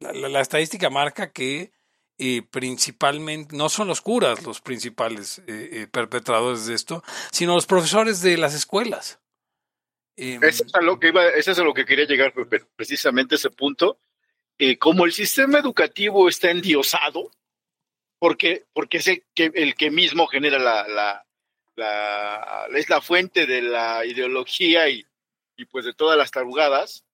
La, 0.00 0.40
estadística 0.40 0.90
marca 0.90 1.32
que 1.32 1.72
eh, 2.18 2.42
principalmente 2.42 3.56
no 3.56 3.68
son 3.68 3.88
los 3.88 4.00
curas 4.00 4.44
los 4.44 4.60
principales 4.60 5.40
eh, 5.48 5.68
eh, 5.72 5.86
perpetradores 5.90 6.66
de 6.66 6.74
esto, 6.74 7.02
sino 7.32 7.54
los 7.54 7.66
profesores 7.66 8.22
de 8.22 8.36
las 8.36 8.54
escuelas. 8.54 9.18
Eh, 10.16 10.38
eso, 10.42 10.64
es 10.64 10.74
a 10.74 10.82
lo 10.82 11.00
que 11.00 11.08
iba, 11.08 11.26
eso 11.28 11.50
es 11.50 11.58
a 11.58 11.64
lo 11.64 11.74
que 11.74 11.84
quería 11.84 12.06
llegar, 12.06 12.32
precisamente 12.76 13.34
ese 13.34 13.50
punto. 13.50 13.98
como 14.78 15.04
el 15.04 15.12
sistema 15.12 15.58
educativo 15.58 16.28
está 16.28 16.50
endiosado, 16.50 17.30
porque, 18.20 18.66
porque 18.72 18.98
es 18.98 19.08
el 19.08 19.24
que, 19.34 19.50
el 19.54 19.74
que 19.74 19.90
mismo 19.90 20.28
genera 20.28 20.58
la, 20.60 20.86
la, 20.86 21.26
la, 21.74 22.66
es 22.74 22.88
la 22.88 23.00
fuente 23.00 23.46
de 23.46 23.62
la 23.62 24.04
ideología 24.04 24.88
y, 24.88 25.07
y 25.58 25.66
pues 25.66 25.84
de 25.84 25.92
todas 25.92 26.16
las 26.16 26.30
tarugadas, 26.30 27.04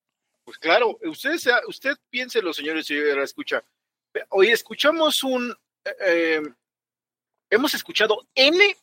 pues 0.45 0.59
claro, 0.59 0.97
usted, 1.03 1.35
usted 1.67 1.97
piense, 2.09 2.41
los 2.41 2.55
señores, 2.55 2.85
si 2.85 2.93
la 2.93 3.23
escucha, 3.23 3.65
hoy 4.29 4.49
escuchamos 4.49 5.23
un, 5.23 5.53
eh, 6.05 6.41
hemos 7.49 7.73
escuchado 7.73 8.21
N 8.35 8.77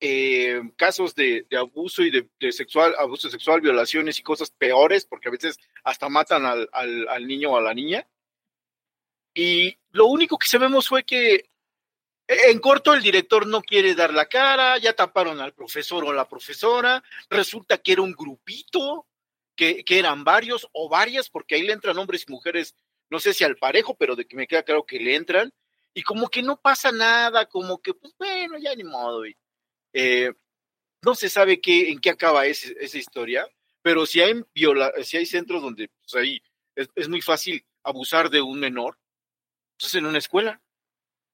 eh, 0.00 0.60
casos 0.76 1.14
de, 1.14 1.46
abuso 1.56 2.02
y 2.02 2.10
de, 2.10 2.52
sexual, 2.52 2.94
abuso 2.98 3.30
sexual, 3.30 3.60
violaciones 3.60 4.18
y 4.18 4.22
cosas 4.24 4.50
peores, 4.50 5.06
porque 5.06 5.28
a 5.28 5.32
veces 5.32 5.58
hasta 5.84 6.08
matan 6.08 6.44
al, 6.44 6.68
al 6.72 7.26
niño 7.26 7.52
o 7.52 7.56
a 7.56 7.62
la 7.62 7.72
niña. 7.72 8.06
Y 9.32 9.78
lo 9.92 10.06
único 10.06 10.36
que 10.36 10.48
sabemos 10.48 10.88
fue 10.88 11.04
que 11.04 11.48
en 12.26 12.58
corto, 12.58 12.94
el 12.94 13.02
director 13.02 13.46
no 13.46 13.60
quiere 13.60 13.94
dar 13.94 14.14
la 14.14 14.26
cara, 14.26 14.78
ya 14.78 14.94
taparon 14.94 15.40
al 15.40 15.52
profesor 15.52 16.04
o 16.04 16.12
la 16.12 16.28
profesora, 16.28 17.02
resulta 17.28 17.78
que 17.78 17.92
era 17.92 18.02
un 18.02 18.12
grupito, 18.12 19.06
que, 19.54 19.84
eran 19.88 20.24
varios 20.24 20.68
o 20.72 20.88
varias, 20.88 21.28
porque 21.28 21.54
ahí 21.54 21.62
le 21.62 21.74
entran 21.74 21.98
hombres 21.98 22.24
y 22.26 22.32
mujeres, 22.32 22.74
no 23.10 23.20
sé 23.20 23.34
si 23.34 23.44
al 23.44 23.56
parejo, 23.56 23.96
pero 23.96 24.16
de 24.16 24.26
que 24.26 24.36
me 24.36 24.46
queda 24.46 24.62
claro 24.62 24.84
que 24.86 24.98
le 24.98 25.16
entran, 25.16 25.52
y 25.92 26.02
como 26.02 26.28
que 26.28 26.42
no 26.42 26.60
pasa 26.60 26.90
nada, 26.92 27.46
como 27.46 27.80
que, 27.80 27.94
pues 27.94 28.14
bueno, 28.18 28.58
ya 28.58 28.74
ni 28.74 28.84
modo. 28.84 29.24
Eh, 29.92 30.32
no 31.02 31.14
se 31.14 31.28
sabe 31.28 31.60
qué, 31.60 31.90
en 31.90 32.00
qué 32.00 32.10
acaba 32.10 32.46
ese, 32.46 32.74
esa 32.80 32.98
historia, 32.98 33.46
pero 33.82 34.06
si 34.06 34.22
hay, 34.22 34.42
viola, 34.54 34.92
si 35.02 35.18
hay 35.18 35.26
centros 35.26 35.62
donde 35.62 35.88
pues 35.88 36.14
ahí 36.14 36.42
es, 36.74 36.88
es 36.94 37.08
muy 37.08 37.20
fácil 37.20 37.64
abusar 37.82 38.30
de 38.30 38.40
un 38.40 38.58
menor, 38.58 38.98
entonces 39.74 39.98
en 39.98 40.06
una 40.06 40.18
escuela 40.18 40.63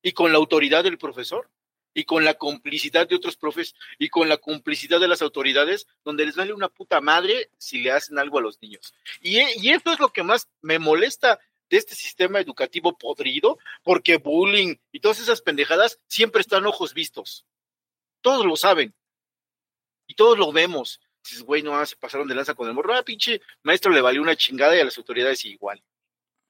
y 0.02 0.12
con 0.12 0.32
la 0.32 0.38
autoridad 0.38 0.84
del 0.84 0.98
profesor 0.98 1.48
y 1.92 2.04
con 2.04 2.24
la 2.24 2.34
complicidad 2.34 3.08
de 3.08 3.16
otros 3.16 3.36
profes 3.36 3.74
y 3.98 4.08
con 4.08 4.28
la 4.28 4.36
complicidad 4.36 5.00
de 5.00 5.08
las 5.08 5.22
autoridades, 5.22 5.86
donde 6.04 6.24
les 6.24 6.36
vale 6.36 6.52
una 6.52 6.68
puta 6.68 7.00
madre 7.00 7.50
si 7.58 7.78
le 7.78 7.90
hacen 7.90 8.18
algo 8.18 8.38
a 8.38 8.42
los 8.42 8.60
niños. 8.62 8.94
Y, 9.20 9.38
y 9.60 9.70
esto 9.70 9.92
es 9.92 9.98
lo 9.98 10.12
que 10.12 10.22
más 10.22 10.48
me 10.62 10.78
molesta 10.78 11.40
de 11.68 11.76
este 11.76 11.94
sistema 11.94 12.40
educativo 12.40 12.96
podrido, 12.98 13.58
porque 13.82 14.18
bullying 14.18 14.76
y 14.92 15.00
todas 15.00 15.20
esas 15.20 15.40
pendejadas 15.40 16.00
siempre 16.06 16.40
están 16.40 16.66
ojos 16.66 16.94
vistos. 16.94 17.46
Todos 18.20 18.44
lo 18.44 18.56
saben. 18.56 18.94
Y 20.06 20.14
todos 20.14 20.36
lo 20.36 20.50
vemos. 20.52 21.00
Dices, 21.22 21.42
güey, 21.42 21.62
no, 21.62 21.84
se 21.86 21.96
pasaron 21.96 22.26
de 22.26 22.34
lanza 22.34 22.54
con 22.54 22.66
el 22.68 22.74
morro. 22.74 22.94
Ah, 22.94 23.04
pinche 23.04 23.40
maestro 23.62 23.92
le 23.92 24.00
valió 24.00 24.20
una 24.20 24.36
chingada 24.36 24.76
y 24.76 24.80
a 24.80 24.84
las 24.84 24.98
autoridades 24.98 25.44
igual. 25.44 25.82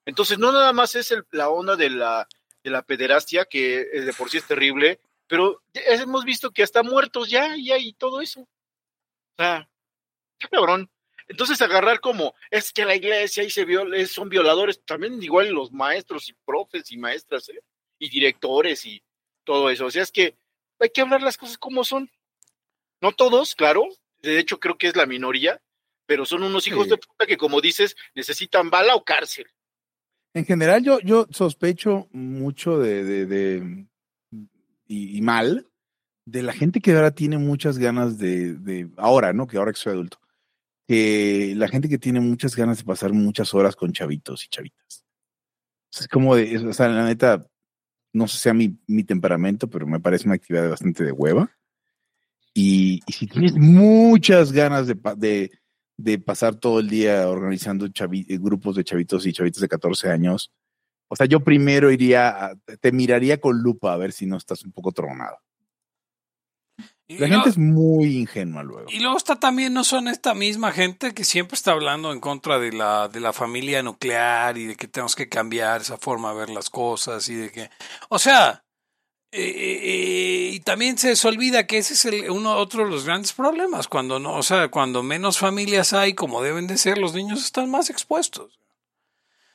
Entonces, 0.06 0.38
no 0.38 0.50
nada 0.52 0.72
más 0.72 0.94
es 0.94 1.14
la 1.30 1.50
onda 1.50 1.76
de 1.76 1.90
la, 1.90 2.26
de 2.62 2.70
la 2.70 2.82
pederastia, 2.82 3.44
que 3.44 3.84
de 3.84 4.12
por 4.12 4.30
sí 4.30 4.38
es 4.38 4.46
terrible, 4.46 5.00
pero 5.26 5.62
hemos 5.72 6.24
visto 6.24 6.50
que 6.50 6.62
hasta 6.62 6.82
muertos 6.82 7.30
ya, 7.30 7.54
ya 7.56 7.78
y 7.78 7.92
todo 7.92 8.20
eso. 8.20 8.40
O 8.40 8.48
sea, 9.38 9.68
qué 10.38 10.48
cabrón. 10.48 10.90
Entonces 11.28 11.62
agarrar 11.62 12.00
como, 12.00 12.34
es 12.50 12.72
que 12.72 12.84
la 12.84 12.96
iglesia 12.96 13.44
y 13.44 13.50
se 13.50 13.64
viola, 13.64 14.04
son 14.06 14.28
violadores, 14.28 14.84
también 14.84 15.22
igual 15.22 15.50
los 15.50 15.70
maestros 15.70 16.28
y 16.28 16.32
profes 16.44 16.90
y 16.90 16.98
maestras, 16.98 17.48
¿eh? 17.50 17.62
y 18.00 18.10
directores 18.10 18.84
y 18.84 19.00
todo 19.44 19.70
eso. 19.70 19.86
O 19.86 19.90
sea, 19.90 20.02
es 20.02 20.10
que 20.10 20.36
hay 20.80 20.90
que 20.90 21.02
hablar 21.02 21.22
las 21.22 21.36
cosas 21.36 21.56
como 21.56 21.84
son. 21.84 22.10
No 23.00 23.12
todos, 23.12 23.54
claro, 23.54 23.88
de 24.18 24.40
hecho 24.40 24.58
creo 24.58 24.76
que 24.76 24.88
es 24.88 24.96
la 24.96 25.06
minoría, 25.06 25.62
pero 26.06 26.26
son 26.26 26.42
unos 26.42 26.66
hijos 26.66 26.84
sí. 26.84 26.90
de 26.90 26.96
puta 26.98 27.26
que, 27.26 27.36
como 27.36 27.60
dices, 27.60 27.96
necesitan 28.14 28.68
bala 28.68 28.96
o 28.96 29.04
cárcel. 29.04 29.46
En 30.32 30.44
general, 30.44 30.82
yo, 30.82 31.00
yo 31.00 31.26
sospecho 31.30 32.08
mucho 32.12 32.78
de, 32.78 33.04
de, 33.04 33.26
de 33.26 33.86
y, 34.86 35.20
mal 35.22 35.68
de 36.24 36.42
la 36.42 36.52
gente 36.52 36.80
que 36.80 36.92
ahora 36.92 37.10
tiene 37.10 37.38
muchas 37.38 37.78
ganas 37.78 38.18
de, 38.18 38.54
de, 38.54 38.90
ahora, 38.96 39.32
¿no? 39.32 39.46
Que 39.46 39.56
ahora 39.56 39.72
que 39.72 39.80
soy 39.80 39.92
adulto, 39.92 40.20
que 40.86 41.54
la 41.56 41.68
gente 41.68 41.88
que 41.88 41.98
tiene 41.98 42.20
muchas 42.20 42.54
ganas 42.54 42.78
de 42.78 42.84
pasar 42.84 43.12
muchas 43.12 43.54
horas 43.54 43.74
con 43.74 43.92
chavitos 43.92 44.44
y 44.44 44.48
chavitas. 44.48 45.04
Es 45.92 46.06
como 46.06 46.36
de, 46.36 46.58
o 46.58 46.72
sea, 46.72 46.88
la 46.88 47.04
neta, 47.04 47.48
no 48.12 48.28
sé 48.28 48.36
si 48.36 48.42
sea 48.42 48.54
mi, 48.54 48.78
mi 48.86 49.02
temperamento, 49.02 49.68
pero 49.68 49.86
me 49.86 49.98
parece 49.98 50.26
una 50.26 50.36
actividad 50.36 50.70
bastante 50.70 51.02
de 51.04 51.12
hueva. 51.12 51.50
Y, 52.54 53.00
y 53.06 53.12
si 53.12 53.26
tienes 53.26 53.54
muchas 53.56 54.52
ganas 54.52 54.86
de, 54.86 54.96
de, 55.16 55.59
de, 56.02 56.18
pasar 56.18 56.56
todo 56.56 56.80
el 56.80 56.88
día 56.88 57.28
organizando 57.28 57.88
chavi, 57.88 58.24
grupos 58.38 58.76
de 58.76 58.84
chavitos 58.84 59.26
y 59.26 59.32
chavitas 59.32 59.60
de 59.60 59.68
14 59.68 60.10
años, 60.10 60.52
o 61.08 61.16
sea, 61.16 61.26
yo 61.26 61.40
primero 61.40 61.90
iría, 61.90 62.28
a, 62.28 62.54
te 62.80 62.92
miraría 62.92 63.40
con 63.40 63.58
lupa 63.58 63.92
a 63.92 63.96
ver 63.96 64.12
si 64.12 64.26
no 64.26 64.36
estás 64.36 64.64
un 64.64 64.72
poco 64.72 64.92
tronado. 64.92 65.38
La 67.08 67.26
gente 67.26 67.48
es 67.48 67.58
muy 67.58 68.18
ingenua 68.18 68.62
luego. 68.62 68.88
Y 68.88 69.00
luego 69.00 69.16
está 69.16 69.40
también, 69.40 69.74
no 69.74 69.82
son 69.82 70.06
esta 70.06 70.32
misma 70.32 70.70
gente 70.70 71.12
que 71.12 71.24
siempre 71.24 71.56
está 71.56 71.72
hablando 71.72 72.12
en 72.12 72.20
contra 72.20 72.60
de 72.60 72.72
la, 72.72 73.08
de 73.08 73.18
la 73.18 73.32
familia 73.32 73.82
nuclear 73.82 74.56
y 74.56 74.66
de 74.66 74.76
que 74.76 74.86
tenemos 74.86 75.16
que 75.16 75.28
cambiar 75.28 75.80
esa 75.80 75.96
forma 75.98 76.32
de 76.32 76.38
ver 76.38 76.50
las 76.50 76.70
cosas 76.70 77.28
y 77.28 77.34
de 77.34 77.50
que, 77.50 77.70
o 78.08 78.20
sea, 78.20 78.62
eh, 79.32 79.80
eh, 79.82 80.50
y 80.54 80.60
también 80.60 80.98
se 80.98 81.08
les 81.10 81.24
olvida 81.24 81.66
que 81.66 81.78
ese 81.78 81.94
es 81.94 82.04
el, 82.04 82.30
uno 82.30 82.56
otro 82.56 82.84
de 82.84 82.90
los 82.90 83.04
grandes 83.04 83.32
problemas 83.32 83.86
cuando 83.86 84.18
no, 84.18 84.34
o 84.34 84.42
sea, 84.42 84.68
cuando 84.68 85.02
menos 85.02 85.38
familias 85.38 85.92
hay 85.92 86.14
como 86.14 86.42
deben 86.42 86.66
de 86.66 86.76
ser, 86.76 86.98
los 86.98 87.14
niños 87.14 87.44
están 87.44 87.70
más 87.70 87.90
expuestos. 87.90 88.58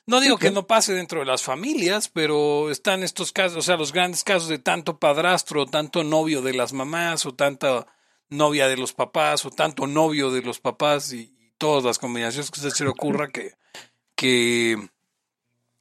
No 0.07 0.21
digo 0.21 0.37
que 0.37 0.51
no 0.51 0.67
pase 0.67 0.93
dentro 0.93 1.19
de 1.19 1.25
las 1.25 1.41
familias, 1.41 2.09
pero 2.09 2.69
están 2.69 3.01
estos 3.01 3.31
casos, 3.31 3.57
o 3.57 3.61
sea, 3.63 3.75
los 3.75 3.91
grandes 3.91 4.23
casos 4.23 4.47
de 4.47 4.59
tanto 4.59 4.99
padrastro, 4.99 5.65
tanto 5.65 6.03
novio 6.03 6.43
de 6.43 6.53
las 6.53 6.73
mamás, 6.73 7.25
o 7.25 7.33
tanta 7.33 7.87
novia 8.29 8.67
de 8.67 8.77
los 8.77 8.93
papás, 8.93 9.45
o 9.45 9.49
tanto 9.49 9.87
novio 9.87 10.29
de 10.29 10.43
los 10.43 10.59
papás, 10.59 11.11
y, 11.11 11.33
y 11.39 11.51
todas 11.57 11.83
las 11.83 11.97
combinaciones 11.97 12.51
que 12.51 12.59
se 12.59 12.83
le 12.83 12.89
ocurra 12.91 13.29
que, 13.29 13.55
que, 14.15 14.89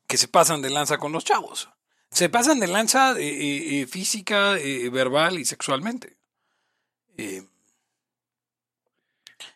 que 0.07 0.17
se 0.17 0.29
pasan 0.29 0.63
de 0.63 0.71
lanza 0.71 0.97
con 0.97 1.13
los 1.13 1.25
chavos. 1.25 1.69
Se 2.15 2.29
pasan 2.29 2.61
de 2.61 2.69
lanza 2.69 3.19
eh, 3.19 3.81
eh, 3.81 3.87
física, 3.87 4.57
eh, 4.59 4.89
verbal 4.89 5.39
y 5.39 5.45
sexualmente. 5.45 6.17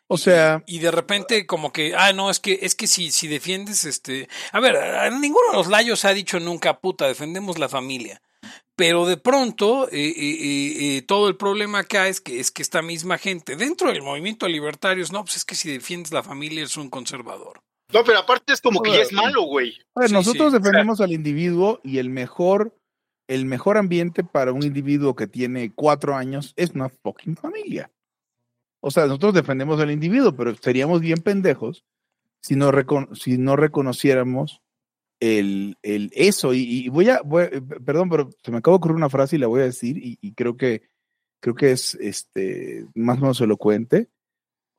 O 0.09 0.18
sea. 0.18 0.62
Y, 0.66 0.77
y, 0.77 0.79
de 0.81 0.90
repente, 0.90 1.47
como 1.47 1.73
que, 1.73 1.94
ah, 1.97 2.12
no, 2.12 2.31
es 2.31 2.40
que, 2.40 2.59
es 2.62 2.75
que 2.75 2.87
si, 2.87 3.11
si 3.11 3.29
defiendes, 3.29 3.85
este. 3.85 4.29
A 4.53 4.61
ver, 4.61 4.77
ninguno 5.12 5.51
de 5.51 5.57
los 5.57 5.68
layos 5.68 6.05
ha 6.05 6.12
dicho 6.12 6.40
nunca, 6.40 6.81
puta, 6.81 7.07
defendemos 7.07 7.59
la 7.59 7.68
familia. 7.68 8.21
Pero 8.79 9.07
de 9.07 9.16
pronto, 9.16 9.88
eh, 9.88 10.14
eh, 10.16 10.97
eh, 10.97 11.03
todo 11.03 11.27
el 11.27 11.37
problema 11.37 11.81
acá 11.81 12.07
es 12.07 12.21
que, 12.21 12.38
es 12.38 12.53
que 12.53 12.62
esta 12.62 12.81
misma 12.81 13.18
gente, 13.18 13.57
dentro 13.57 13.88
del 13.92 14.03
movimiento 14.03 14.47
de 14.47 14.53
libertarios, 14.53 15.11
no, 15.11 15.25
pues 15.25 15.38
es 15.38 15.44
que 15.44 15.57
si 15.57 15.73
defiendes 15.73 16.12
la 16.12 16.23
familia 16.23 16.61
eres 16.61 16.77
un 16.77 16.88
conservador. 16.88 17.61
No, 17.92 18.05
pero 18.05 18.18
aparte 18.18 18.53
es 18.53 18.61
como 18.61 18.83
que 18.83 18.90
ya 18.92 19.03
es 19.03 19.12
malo, 19.12 19.42
güey. 19.42 19.72
A 19.94 20.01
ver, 20.01 20.09
sí, 20.11 20.14
nosotros 20.14 20.53
sí. 20.53 20.59
defendemos 20.59 21.01
al 21.01 21.12
individuo 21.12 21.81
y 21.83 21.98
el 21.98 22.11
mejor, 22.11 22.77
el 23.29 23.46
mejor 23.46 23.79
ambiente 23.79 24.24
para 24.24 24.53
un 24.53 24.62
individuo 24.62 25.16
que 25.16 25.27
tiene 25.27 25.72
cuatro 25.74 26.14
años 26.14 26.53
es 26.57 26.70
una 26.72 26.90
fucking 26.90 27.37
familia. 27.37 27.90
O 28.81 28.90
sea, 28.90 29.07
nosotros 29.07 29.35
defendemos 29.35 29.81
al 29.81 29.90
individuo, 29.90 30.37
pero 30.37 30.55
seríamos 30.55 31.01
bien 31.01 31.18
pendejos 31.22 31.85
si 32.40 32.57
no, 32.57 32.70
recono 32.70 33.14
si 33.14 33.38
no 33.38 33.57
reconociéramos 33.57 34.61
el, 35.20 35.77
el 35.83 36.11
eso, 36.14 36.55
y, 36.55 36.61
y 36.61 36.88
voy, 36.90 37.09
a, 37.09 37.20
voy 37.22 37.44
a- 37.44 37.51
perdón, 37.85 38.09
pero 38.09 38.31
se 38.44 38.53
me 38.53 38.59
acaba 38.59 38.74
de 38.74 38.79
ocurrir 38.79 38.96
una 38.96 39.11
frase 39.11 39.35
y 39.35 39.38
la 39.40 39.48
voy 39.48 39.62
a 39.62 39.64
decir, 39.64 39.96
y, 39.98 40.18
y 40.20 40.33
creo 40.35 40.57
que 40.57 40.83
creo 41.40 41.55
que 41.55 41.72
es 41.72 41.94
este 41.96 42.87
más 42.94 43.18
o 43.18 43.22
menos 43.22 43.40
elocuente. 43.40 44.09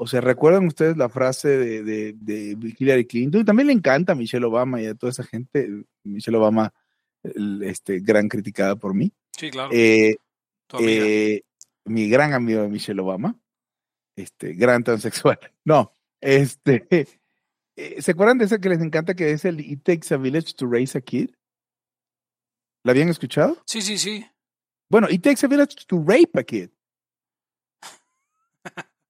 O 0.02 0.08
sea, 0.08 0.22
¿recuerdan 0.22 0.66
ustedes 0.66 0.96
la 0.96 1.10
frase 1.10 1.50
de, 1.50 1.84
de, 1.84 2.14
de 2.14 2.76
Hillary 2.80 3.06
Clinton? 3.06 3.44
También 3.44 3.68
le 3.68 3.74
encanta 3.74 4.14
a 4.14 4.16
Michelle 4.16 4.46
Obama 4.46 4.82
y 4.82 4.86
a 4.86 4.96
toda 4.96 5.12
esa 5.12 5.24
gente. 5.26 5.68
Michelle 6.04 6.38
Obama, 6.38 6.74
el- 7.22 7.64
este, 7.64 8.00
gran 8.00 8.30
criticada 8.30 8.78
por 8.78 8.94
mí. 8.94 9.12
Sí, 9.38 9.52
claro. 9.52 9.70
Eh, 9.74 10.16
eh, 10.80 11.42
mi 11.86 12.08
gran 12.10 12.34
amigo 12.34 12.68
Michelle 12.70 13.02
Obama, 13.02 13.38
este, 14.16 14.54
gran 14.54 14.84
transexual. 14.84 15.38
No, 15.66 15.94
este, 16.22 16.88
eh, 17.76 18.02
¿se 18.02 18.12
acuerdan 18.12 18.38
de 18.38 18.46
ese 18.46 18.60
que 18.62 18.70
les 18.70 18.82
encanta 18.82 19.14
que 19.16 19.32
es 19.32 19.44
el 19.46 19.60
It 19.60 19.84
Takes 19.84 20.14
a 20.14 20.18
Village 20.18 20.54
to 20.56 20.66
Raise 20.66 20.98
a 20.98 21.02
Kid? 21.02 21.32
¿La 22.86 22.92
habían 22.94 23.10
escuchado? 23.10 23.58
sí, 23.66 23.82
sí, 23.82 23.98
sí. 23.98 24.26
Bueno, 24.90 25.08
It 25.10 25.22
Takes 25.22 25.46
a 25.46 25.50
Village 25.50 25.76
to 25.88 25.98
Rape 26.08 26.32
a 26.40 26.44
Kid. 26.44 26.70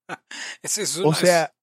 Es, 0.64 0.78
es 0.78 0.98
O 0.98 1.10
una- 1.10 1.18
sea, 1.18 1.54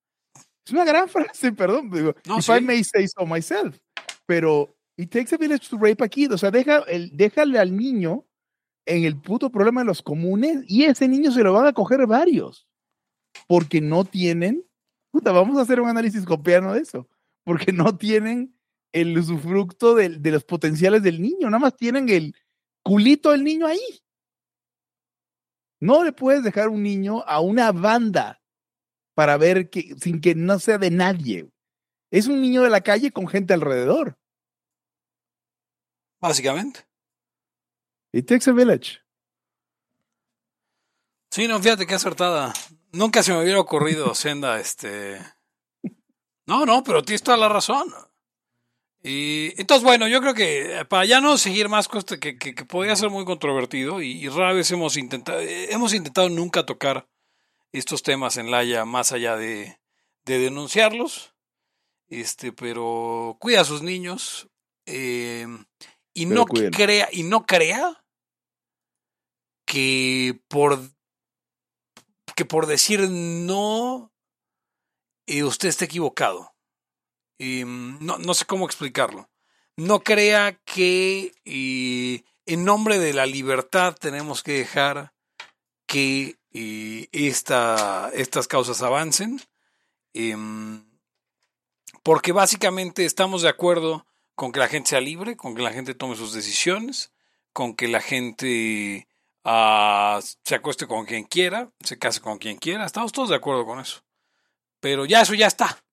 es 0.66 0.72
una 0.72 0.85
gran 0.85 1.09
frase, 1.09 1.52
perdón, 1.52 1.90
digo, 1.90 2.14
No, 2.26 2.38
if 2.38 2.44
sí. 2.46 2.52
I 2.52 2.61
may 2.61 2.82
say 2.85 3.06
so 3.09 3.26
myself, 3.26 3.78
pero 4.26 4.74
It 4.98 5.11
Takes 5.11 5.35
a 5.35 5.38
Village 5.38 5.68
to 5.68 5.76
Rape 5.76 6.02
a 6.02 6.09
Kid, 6.09 6.32
o 6.32 6.38
sea, 6.38 6.50
deja 6.50 6.78
el, 6.88 7.14
déjale 7.16 7.59
al 7.59 7.76
niño 7.76 8.24
en 8.87 9.04
el 9.04 9.20
puto 9.20 9.50
problema 9.50 9.80
de 9.82 9.87
los 9.87 10.00
comunes 10.02 10.64
y 10.68 10.85
ese 10.85 11.06
niño 11.09 11.30
se 11.32 11.42
lo 11.42 11.52
van 11.52 11.66
a 11.66 11.72
coger 11.72 12.06
varios, 12.06 12.66
porque 13.46 13.80
no 13.80 14.04
tienen, 14.04 14.64
puta, 15.12 15.32
vamos 15.32 15.59
a 15.59 15.62
hacer 15.62 15.80
un 15.80 15.88
análisis 15.88 16.24
copiano 16.24 16.72
de 16.72 16.80
eso, 16.80 17.09
porque 17.44 17.72
no 17.72 17.96
tienen 17.96 18.56
el 18.92 19.18
usufructo 19.18 19.94
del- 19.94 20.22
de, 20.22 20.30
los 20.30 20.44
potenciales 20.44 21.02
del 21.02 21.20
niño, 21.20 21.46
nada 21.50 21.59
más 21.59 21.76
tienen 21.76 22.09
el 22.09 22.35
culito 22.82 23.32
del 23.32 23.44
niño 23.44 23.66
ahí. 23.66 23.80
No 25.81 26.05
le 26.05 26.12
puedes 26.12 26.43
dejar 26.43 26.69
un 26.69 26.83
niño 26.83 27.23
a 27.27 27.41
una 27.41 27.73
banda 27.73 28.43
para 29.15 29.37
ver 29.37 29.71
que 29.71 29.95
sin 30.01 30.21
que 30.21 30.35
no 30.35 30.59
sea 30.59 30.79
de 30.79 30.91
nadie. 30.91 31.51
Es 32.11 32.27
un 32.27 32.41
niño 32.41 32.62
de 32.62 32.71
la 32.71 32.81
calle 32.81 33.11
con 33.11 33.27
gente 33.29 33.55
alrededor. 33.55 34.19
Básicamente. 36.21 36.87
It 38.12 38.27
takes 38.27 38.49
a 38.49 38.53
village. 38.53 39.01
Sí, 41.31 41.47
no, 41.49 41.61
fíjate 41.61 41.87
qué 41.87 41.95
acertada. 41.95 42.53
Nunca 42.93 43.23
se 43.23 43.33
me 43.33 43.43
hubiera 43.43 43.61
ocurrido, 43.61 44.15
Senda, 44.15 44.59
este. 44.61 45.21
No, 46.47 46.65
no, 46.65 46.85
pero 46.85 47.03
tienes 47.03 47.23
toda 47.23 47.37
la 47.37 47.49
razón. 47.49 47.93
Y 49.09 49.53
entonces, 49.61 49.85
bueno, 49.85 50.09
yo 50.09 50.21
creo 50.21 50.35
que 50.35 50.81
eh, 50.81 50.85
para 50.85 51.05
ya 51.05 51.21
no 51.21 51.38
seguir 51.38 51.69
más 51.69 51.87
con 51.87 52.01
este 52.01 52.19
que, 52.19 52.37
que, 52.38 52.57
que 52.57 52.64
podría 52.64 52.97
ser 52.97 53.09
muy 53.09 53.25
controvertido, 53.25 54.03
y, 54.03 54.11
y 54.12 54.29
rara 54.29 54.53
vez 54.53 54.69
hemos 54.73 54.97
intentado, 54.97 55.40
eh, 55.40 55.73
hemos 55.73 55.95
intentado 55.95 56.29
nunca 56.29 56.66
tocar 56.66 57.09
estos 57.71 58.03
temas 58.03 58.37
en 58.37 58.51
Laia 58.51 58.85
más 58.85 59.12
allá 59.12 59.37
de, 59.37 59.79
de 60.25 60.38
denunciarlos. 60.40 61.35
Este, 62.09 62.53
pero 62.53 63.37
cuida 63.38 63.61
a 63.61 63.64
sus 63.64 63.83
niños. 63.83 64.49
eh, 64.87 65.47
y 66.12 66.27
Pero 66.27 66.40
no 66.40 66.47
crea, 66.47 67.09
y 67.12 67.23
no 67.23 67.47
crea 67.47 68.05
que 69.66 70.40
por 70.49 70.81
que 72.35 72.45
por 72.45 72.66
decir 72.66 73.09
no 73.09 74.12
eh, 75.27 75.45
usted 75.45 75.69
está 75.69 75.85
equivocado. 75.85 76.56
Mm, 77.38 78.05
no, 78.05 78.18
no 78.18 78.35
sé 78.35 78.44
cómo 78.44 78.66
explicarlo. 78.66 79.29
No 79.77 80.01
crea 80.01 80.59
que 80.64 81.35
en 82.46 82.64
nombre 82.64 82.99
de 82.99 83.12
la 83.12 83.27
libertad 83.27 83.94
tenemos 83.99 84.42
que 84.42 84.53
dejar 84.53 85.12
que 85.87 86.38
esta, 87.12 88.11
estas 88.14 88.49
causas 88.49 88.83
avancen. 88.83 89.40
Em, 90.14 90.85
porque 92.03 92.33
básicamente 92.33 93.05
estamos 93.05 93.42
de 93.42 93.49
acuerdo 93.49 94.07
con 94.35 94.53
que 94.53 94.61
la 94.61 94.68
gente 94.68 94.90
sea 94.90 95.01
libre, 95.01 95.37
con 95.37 95.55
que 95.55 95.62
la 95.62 95.72
gente 95.72 95.94
tome 95.94 96.16
sus 96.16 96.33
decisiones, 96.33 97.12
con 97.53 97.75
que 97.75 97.88
la 97.88 98.01
gente 98.01 99.09
ah, 99.44 100.20
se 100.44 100.55
acueste 100.55 100.87
con 100.87 101.05
quien 101.05 101.25
quiera, 101.25 101.70
se 101.81 101.99
case 101.99 102.20
con 102.20 102.38
quien 102.38 102.57
quiera. 102.57 102.87
Estamos 102.87 103.12
todos 103.12 103.31
de 103.31 103.37
acuerdo 103.37 103.66
con 103.66 103.81
eso. 103.81 104.03
Pero 104.81 105.05
ya 105.05 105.22
eso 105.22 105.35
ya 105.35 105.46
está. 105.46 105.85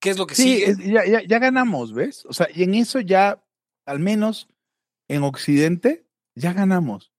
¿Qué 0.00 0.10
es 0.10 0.18
lo 0.18 0.26
que 0.26 0.34
Sí, 0.34 0.42
sigue? 0.60 0.64
es- 0.66 0.78
ya, 0.78 1.04
ya- 1.06 1.22
ya 1.26 1.38
ganamos, 1.38 1.92
¿ves? 1.94 2.24
O 2.26 2.32
sea, 2.32 2.48
y 2.54 2.62
en 2.62 2.74
eso 2.74 3.00
ya, 3.00 3.42
al 3.86 3.98
menos 4.00 4.48
en 5.08 5.22
Occidente, 5.22 6.06
ya 6.34 6.52
ganamos. 6.52 7.12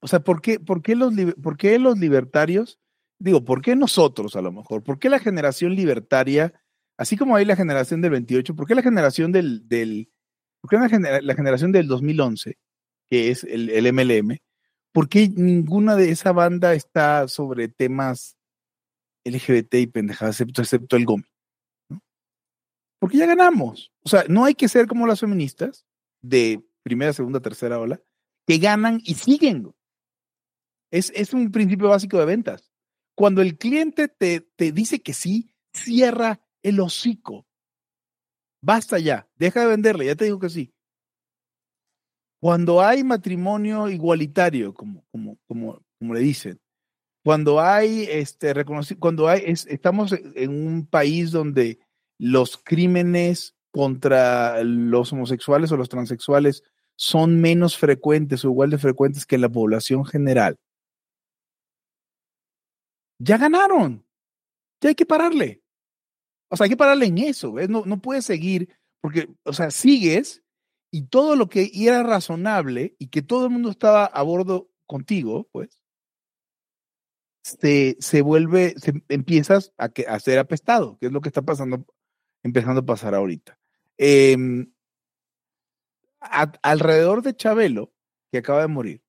O 0.00 0.08
sea, 0.08 0.20
¿por 0.20 0.40
qué, 0.40 0.58
por 0.60 0.82
qué 0.82 0.94
los, 0.96 1.12
por 1.42 1.56
qué 1.56 1.78
los 1.78 1.98
libertarios? 1.98 2.78
Digo, 3.18 3.44
¿por 3.44 3.60
qué 3.62 3.76
nosotros 3.76 4.34
a 4.36 4.42
lo 4.42 4.50
mejor? 4.52 4.82
¿Por 4.82 4.98
qué 4.98 5.08
la 5.10 5.18
generación 5.18 5.74
libertaria, 5.74 6.54
así 6.96 7.16
como 7.16 7.36
hay 7.36 7.44
la 7.44 7.56
generación 7.56 8.00
del 8.00 8.12
28, 8.12 8.54
por 8.56 8.66
qué 8.66 8.74
la 8.74 8.82
generación 8.82 9.30
del, 9.32 9.68
del 9.68 10.10
por 10.62 10.70
qué 10.70 10.76
la, 10.76 10.88
genera- 10.88 11.20
la 11.20 11.34
generación 11.34 11.72
del 11.72 11.86
2011, 11.86 12.56
que 13.10 13.30
es 13.30 13.44
el, 13.44 13.70
el 13.70 13.86
MLM, 13.92 14.38
por 14.92 15.08
qué 15.08 15.28
ninguna 15.28 15.96
de 15.96 16.10
esa 16.10 16.32
banda 16.32 16.74
está 16.74 17.28
sobre 17.28 17.68
temas 17.68 18.36
LGBT 19.24 19.74
y 19.80 19.86
pendejadas, 19.86 20.40
excepto, 20.40 20.62
excepto 20.62 20.96
el 20.96 21.04
GOMI? 21.04 21.24
Porque 23.00 23.16
ya 23.16 23.26
ganamos. 23.26 23.92
O 24.04 24.08
sea, 24.08 24.24
no 24.28 24.44
hay 24.44 24.54
que 24.54 24.68
ser 24.68 24.86
como 24.86 25.06
las 25.06 25.20
feministas 25.20 25.86
de 26.22 26.62
primera, 26.82 27.12
segunda, 27.12 27.40
tercera 27.40 27.80
ola, 27.80 28.00
que 28.46 28.58
ganan 28.58 29.00
y 29.04 29.14
siguen. 29.14 29.72
Es, 30.92 31.10
es 31.14 31.32
un 31.32 31.50
principio 31.50 31.88
básico 31.88 32.18
de 32.18 32.26
ventas. 32.26 32.70
Cuando 33.16 33.42
el 33.42 33.56
cliente 33.58 34.08
te, 34.08 34.40
te 34.40 34.70
dice 34.72 35.00
que 35.00 35.14
sí, 35.14 35.54
cierra 35.72 36.40
el 36.62 36.78
hocico. 36.80 37.46
Basta 38.62 38.98
ya, 38.98 39.28
deja 39.36 39.60
de 39.60 39.66
venderle, 39.68 40.06
ya 40.06 40.14
te 40.14 40.26
digo 40.26 40.38
que 40.38 40.50
sí. 40.50 40.74
Cuando 42.40 42.80
hay 42.82 43.04
matrimonio 43.04 43.88
igualitario, 43.88 44.74
como, 44.74 45.04
como, 45.10 45.38
como, 45.46 45.82
como 45.98 46.14
le 46.14 46.20
dicen, 46.20 46.58
cuando 47.22 47.60
hay 47.60 48.04
este 48.08 48.54
cuando 48.98 49.28
hay 49.28 49.42
es- 49.44 49.66
estamos 49.66 50.12
en 50.12 50.50
un 50.50 50.86
país 50.86 51.30
donde 51.30 51.78
los 52.20 52.58
crímenes 52.58 53.56
contra 53.70 54.62
los 54.62 55.10
homosexuales 55.12 55.72
o 55.72 55.78
los 55.78 55.88
transexuales 55.88 56.62
son 56.96 57.40
menos 57.40 57.78
frecuentes 57.78 58.44
o 58.44 58.48
igual 58.48 58.68
de 58.68 58.76
frecuentes 58.76 59.24
que 59.24 59.38
la 59.38 59.48
población 59.48 60.04
general. 60.04 60.58
Ya 63.18 63.38
ganaron. 63.38 64.04
Ya 64.82 64.90
hay 64.90 64.94
que 64.94 65.06
pararle. 65.06 65.62
O 66.50 66.56
sea, 66.56 66.64
hay 66.64 66.70
que 66.70 66.76
pararle 66.76 67.06
en 67.06 67.18
eso. 67.18 67.54
No, 67.68 67.86
no 67.86 68.02
puedes 68.02 68.26
seguir 68.26 68.68
porque, 69.00 69.30
o 69.44 69.54
sea, 69.54 69.70
sigues 69.70 70.42
y 70.92 71.06
todo 71.06 71.36
lo 71.36 71.48
que 71.48 71.70
era 71.74 72.02
razonable 72.02 72.96
y 72.98 73.08
que 73.08 73.22
todo 73.22 73.46
el 73.46 73.50
mundo 73.50 73.70
estaba 73.70 74.04
a 74.04 74.22
bordo 74.22 74.68
contigo, 74.86 75.48
pues, 75.52 75.80
se, 77.42 77.96
se 77.98 78.20
vuelve, 78.20 78.74
se 78.76 79.02
empiezas 79.08 79.72
a, 79.78 79.88
que, 79.88 80.04
a 80.06 80.20
ser 80.20 80.38
apestado, 80.38 80.98
que 80.98 81.06
es 81.06 81.12
lo 81.12 81.22
que 81.22 81.30
está 81.30 81.40
pasando, 81.40 81.86
empezando 82.42 82.80
a 82.80 82.86
pasar 82.86 83.14
ahorita. 83.14 83.58
Eh, 83.98 84.36
a- 86.20 86.52
alrededor 86.62 87.22
de 87.22 87.34
Chabelo, 87.34 87.92
que 88.32 88.38
acaba 88.38 88.62
de 88.62 88.68
morir, 88.68 89.02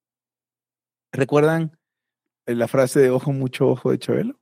¿recuerdan 1.12 1.78
la 2.46 2.68
frase 2.68 3.00
de 3.00 3.10
ojo, 3.10 3.32
mucho 3.32 3.68
ojo 3.68 3.92
de 3.92 4.00
Chabelo? 4.00 4.40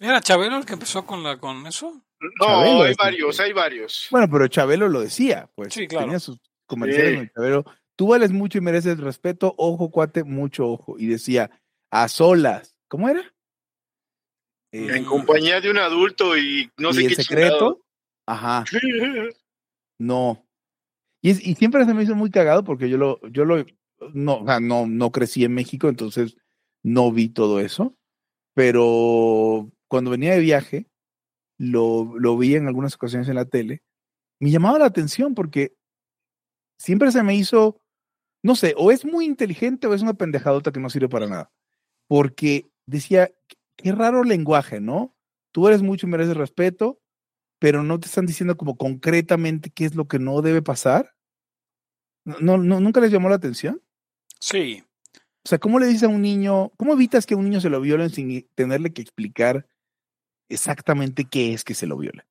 ¿Era 0.00 0.20
Chabelo 0.20 0.58
el 0.58 0.66
que 0.66 0.74
empezó 0.74 1.06
con, 1.06 1.22
la, 1.22 1.38
con 1.38 1.66
eso? 1.66 2.02
No, 2.20 2.46
Chabelo 2.46 2.82
hay 2.82 2.90
es- 2.92 2.96
varios, 2.96 3.40
hay 3.40 3.52
varios. 3.52 4.08
Bueno, 4.10 4.28
pero 4.30 4.46
Chabelo 4.48 4.88
lo 4.88 5.00
decía, 5.00 5.50
pues. 5.54 5.72
Sí, 5.74 5.86
claro. 5.88 6.06
Tenía 6.06 6.20
sus 6.20 6.38
comerciales 6.66 7.10
Sí. 7.10 7.16
donde 7.16 7.32
Chabelo, 7.32 7.64
tú 7.96 8.08
vales 8.08 8.30
mucho 8.32 8.58
y 8.58 8.60
mereces 8.60 8.98
respeto, 8.98 9.54
ojo, 9.56 9.90
cuate, 9.90 10.24
mucho 10.24 10.68
ojo. 10.68 10.98
Y 10.98 11.06
decía, 11.06 11.50
a 11.90 12.08
solas. 12.08 12.76
¿Cómo 12.88 13.08
era? 13.08 13.34
Eh, 14.76 14.96
En 14.96 15.04
compañía 15.04 15.60
de 15.60 15.70
un 15.70 15.78
adulto 15.78 16.36
y 16.36 16.70
no 16.76 16.92
sé 16.92 17.02
y 17.04 17.06
qué 17.08 17.14
en 17.14 17.22
secreto, 17.22 17.82
ajá, 18.26 18.64
chingado. 18.68 19.28
no. 19.98 20.46
Y, 21.22 21.30
es- 21.30 21.44
y 21.46 21.54
siempre 21.54 21.84
se 21.84 21.94
me 21.94 22.02
hizo 22.02 22.14
muy 22.14 22.30
cagado 22.30 22.62
porque 22.64 22.88
yo 22.88 22.98
lo, 22.98 23.20
yo 23.28 23.44
lo, 23.44 23.64
no, 24.12 24.38
o 24.40 24.46
sea, 24.46 24.60
no, 24.60 24.86
no 24.86 25.10
crecí 25.12 25.44
en 25.44 25.54
México, 25.54 25.88
entonces 25.88 26.36
no 26.82 27.10
vi 27.12 27.28
todo 27.28 27.60
eso. 27.60 27.96
Pero 28.54 29.70
cuando 29.88 30.10
venía 30.10 30.32
de 30.34 30.40
viaje, 30.40 30.86
lo, 31.58 32.18
lo 32.18 32.36
vi 32.36 32.54
en 32.54 32.66
algunas 32.66 32.94
ocasiones 32.94 33.28
en 33.28 33.34
la 33.36 33.44
tele, 33.44 33.82
me 34.40 34.50
llamaba 34.50 34.78
la 34.78 34.86
atención 34.86 35.34
porque 35.34 35.74
siempre 36.78 37.10
se 37.12 37.22
me 37.22 37.34
hizo, 37.34 37.80
no 38.42 38.54
sé, 38.56 38.74
o 38.76 38.90
es 38.90 39.04
muy 39.04 39.24
inteligente 39.24 39.86
o 39.86 39.94
es 39.94 40.02
una 40.02 40.14
pendejadota 40.14 40.72
que 40.72 40.80
no 40.80 40.90
sirve 40.90 41.08
para 41.08 41.26
nada. 41.26 41.50
Porque 42.08 42.66
decía, 42.86 43.30
qué 43.76 43.92
raro 43.92 44.24
lenguaje, 44.24 44.80
¿no? 44.80 45.14
Tú 45.52 45.68
eres 45.68 45.82
mucho 45.82 46.06
y 46.06 46.10
mereces 46.10 46.36
respeto, 46.36 47.00
pero 47.58 47.82
no 47.82 47.98
te 47.98 48.06
están 48.06 48.26
diciendo 48.26 48.56
como 48.56 48.76
concretamente 48.76 49.70
qué 49.70 49.84
es 49.84 49.94
lo 49.94 50.08
que 50.08 50.18
no 50.18 50.42
debe 50.42 50.62
pasar. 50.62 51.14
No, 52.24 52.58
no, 52.58 52.80
¿Nunca 52.80 53.00
les 53.00 53.12
llamó 53.12 53.28
la 53.28 53.36
atención? 53.36 53.82
Sí. 54.40 54.82
O 55.44 55.48
sea, 55.48 55.58
¿cómo 55.58 55.78
le 55.78 55.86
dices 55.86 56.04
a 56.04 56.08
un 56.08 56.22
niño, 56.22 56.72
cómo 56.76 56.92
evitas 56.92 57.24
que 57.24 57.34
a 57.34 57.36
un 57.36 57.44
niño 57.44 57.60
se 57.60 57.70
lo 57.70 57.80
violen 57.80 58.10
sin 58.10 58.48
tenerle 58.54 58.92
que 58.92 59.02
explicar 59.02 59.66
exactamente 60.48 61.24
qué 61.24 61.52
es 61.52 61.62
que 61.62 61.74
se 61.74 61.86
lo 61.86 61.96
viola? 61.96 62.26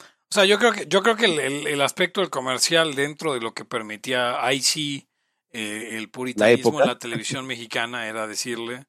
O 0.00 0.34
sea, 0.34 0.44
yo 0.44 0.58
creo 0.58 0.72
que, 0.72 0.86
yo 0.86 1.02
creo 1.02 1.16
que 1.16 1.26
el, 1.26 1.66
el, 1.66 1.80
aspecto 1.80 2.20
del 2.20 2.30
comercial 2.30 2.94
dentro 2.94 3.34
de 3.34 3.40
lo 3.40 3.52
que 3.52 3.64
permitía 3.64 4.44
ahí 4.44 4.60
sí 4.60 5.08
eh, 5.52 5.96
el 5.96 6.08
puritanismo 6.08 6.80
en 6.80 6.86
la 6.86 6.98
televisión 6.98 7.46
mexicana 7.46 8.06
era 8.06 8.28
decirle, 8.28 8.86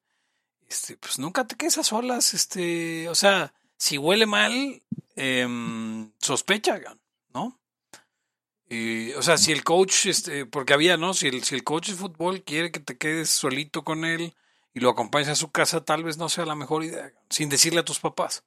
este, 0.72 0.96
pues 0.96 1.18
nunca 1.18 1.46
te 1.46 1.56
quedes 1.56 1.78
a 1.78 1.84
solas, 1.84 2.34
este, 2.34 3.08
o 3.08 3.14
sea, 3.14 3.52
si 3.76 3.98
huele 3.98 4.26
mal, 4.26 4.82
eh, 5.16 6.08
sospecha, 6.18 6.80
¿no? 7.34 7.58
o 9.18 9.22
sea, 9.22 9.36
si 9.36 9.52
el 9.52 9.64
coach, 9.64 10.06
este, 10.06 10.46
porque 10.46 10.72
había, 10.72 10.96
¿no? 10.96 11.12
Si 11.12 11.28
el, 11.28 11.44
si 11.44 11.54
el 11.54 11.62
coach 11.62 11.90
de 11.90 11.94
fútbol 11.94 12.42
quiere 12.42 12.70
que 12.70 12.80
te 12.80 12.96
quedes 12.96 13.28
solito 13.28 13.84
con 13.84 14.06
él 14.06 14.34
y 14.72 14.80
lo 14.80 14.88
acompañes 14.88 15.28
a 15.28 15.34
su 15.34 15.50
casa, 15.50 15.84
tal 15.84 16.04
vez 16.04 16.16
no 16.16 16.30
sea 16.30 16.46
la 16.46 16.54
mejor 16.54 16.82
idea, 16.82 17.12
sin 17.28 17.50
decirle 17.50 17.80
a 17.80 17.84
tus 17.84 18.00
papás, 18.00 18.44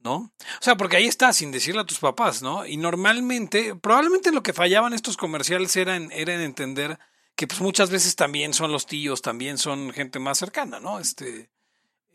¿no? 0.00 0.16
O 0.16 0.60
sea, 0.60 0.76
porque 0.76 0.98
ahí 0.98 1.06
está, 1.06 1.32
sin 1.32 1.50
decirle 1.50 1.80
a 1.80 1.86
tus 1.86 1.98
papás, 1.98 2.42
¿no? 2.42 2.66
Y 2.66 2.76
normalmente, 2.76 3.74
probablemente 3.74 4.32
lo 4.32 4.42
que 4.42 4.52
fallaban 4.52 4.92
estos 4.92 5.16
comerciales 5.16 5.74
era 5.76 5.96
en, 5.96 6.12
era 6.12 6.34
en 6.34 6.42
entender 6.42 6.98
que 7.36 7.46
pues 7.46 7.60
muchas 7.60 7.90
veces 7.90 8.16
también 8.16 8.52
son 8.52 8.70
los 8.70 8.86
tíos, 8.86 9.22
también 9.22 9.56
son 9.56 9.92
gente 9.92 10.18
más 10.18 10.38
cercana, 10.38 10.78
¿no? 10.78 11.00
Este, 11.00 11.50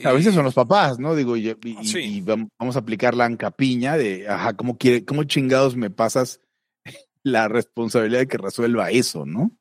a 0.03 0.11
veces 0.13 0.33
son 0.33 0.45
los 0.45 0.53
papás, 0.53 0.99
¿no? 0.99 1.15
Digo, 1.15 1.35
y, 1.35 1.49
y, 1.63 2.21
vamos 2.21 2.75
a 2.75 2.79
aplicar 2.79 3.15
la 3.15 3.25
ancapiña 3.25 3.97
de, 3.97 4.27
ajá, 4.27 4.53
¿cómo, 4.53 4.77
quiere, 4.77 5.03
¿cómo 5.03 5.23
chingados 5.25 5.75
me 5.75 5.89
pasas 5.89 6.39
la 7.23 7.47
responsabilidad 7.47 8.19
de 8.19 8.27
que 8.27 8.37
resuelva 8.37 8.91
eso, 8.91 9.25
¿no? 9.25 9.51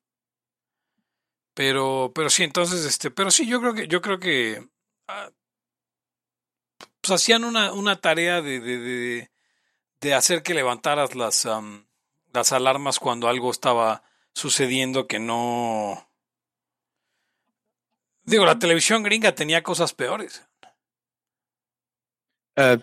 Pero, 1.54 2.12
pero 2.14 2.30
sí, 2.30 2.44
entonces, 2.44 2.84
este, 2.84 3.10
pero 3.10 3.32
sí, 3.32 3.46
yo 3.48 3.60
creo 3.60 3.74
que, 3.74 3.88
yo 3.88 4.00
creo 4.00 4.20
que 4.20 4.68
ah, 5.08 5.30
pues 7.00 7.20
hacían 7.20 7.42
una, 7.42 7.72
una 7.72 8.00
tarea 8.00 8.40
de, 8.42 8.60
de, 8.60 9.30
de, 10.00 10.14
hacer 10.14 10.44
que 10.44 10.54
levantaras 10.54 11.16
las, 11.16 11.48
las 12.32 12.52
alarmas 12.52 13.00
cuando 13.00 13.28
algo 13.28 13.50
estaba 13.50 14.04
sucediendo 14.34 15.06
que 15.06 15.18
no. 15.18 16.07
Digo, 18.28 18.44
la 18.44 18.58
televisión 18.58 19.02
gringa 19.02 19.34
tenía 19.34 19.62
cosas 19.62 19.94
peores. 19.94 20.46
Uh, 22.56 22.78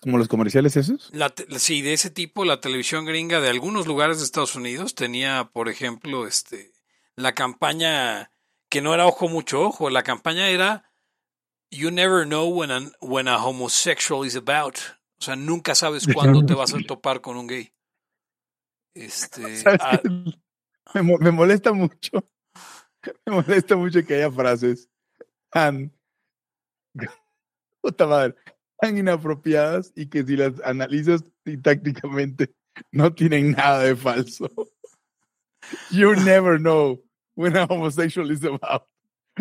¿Como 0.00 0.18
los 0.18 0.28
comerciales 0.28 0.76
esos? 0.76 1.08
La 1.12 1.32
sí, 1.56 1.82
de 1.82 1.94
ese 1.94 2.10
tipo, 2.10 2.44
la 2.44 2.60
televisión 2.60 3.04
gringa 3.04 3.40
de 3.40 3.48
algunos 3.48 3.86
lugares 3.86 4.18
de 4.18 4.24
Estados 4.24 4.54
Unidos 4.54 4.94
tenía, 4.94 5.50
por 5.52 5.68
ejemplo, 5.68 6.26
este, 6.26 6.72
la 7.16 7.34
campaña 7.34 8.30
que 8.68 8.82
no 8.82 8.92
era 8.92 9.06
ojo 9.06 9.28
mucho 9.28 9.62
ojo, 9.62 9.88
la 9.90 10.02
campaña 10.02 10.48
era 10.48 10.84
You 11.70 11.90
never 11.90 12.24
know 12.24 12.48
when 12.48 12.70
a, 12.70 12.90
when 13.00 13.28
a 13.28 13.36
homosexual 13.38 14.24
is 14.26 14.36
about. 14.36 14.76
O 15.20 15.24
sea, 15.24 15.36
nunca 15.36 15.74
sabes 15.74 16.06
cuándo 16.06 16.44
te 16.46 16.54
vas 16.54 16.72
a 16.72 16.78
topar 16.86 17.20
con 17.20 17.36
un 17.36 17.46
gay. 17.46 17.72
Este, 18.94 19.42
me, 20.94 21.02
me, 21.02 21.30
molesta 21.30 21.72
mucho. 21.72 22.24
Me 23.26 23.32
molesta 23.32 23.76
mucho 23.76 24.04
que 24.04 24.14
haya 24.14 24.30
frases 24.30 24.88
tan. 25.50 25.92
Puta 27.80 28.06
madre 28.06 28.34
tan 28.78 28.96
inapropiadas 28.96 29.92
y 29.94 30.06
que 30.06 30.24
si 30.24 30.36
las 30.36 30.52
analizas 30.64 31.22
tácticamente 31.62 32.54
no 32.92 33.12
tienen 33.12 33.52
nada 33.52 33.82
de 33.82 33.96
falso. 33.96 34.48
You 35.90 36.14
never 36.14 36.58
know 36.58 37.02
when 37.34 37.56
a 37.56 37.64
homosexual 37.64 38.30
is 38.30 38.44
about. 38.44 38.84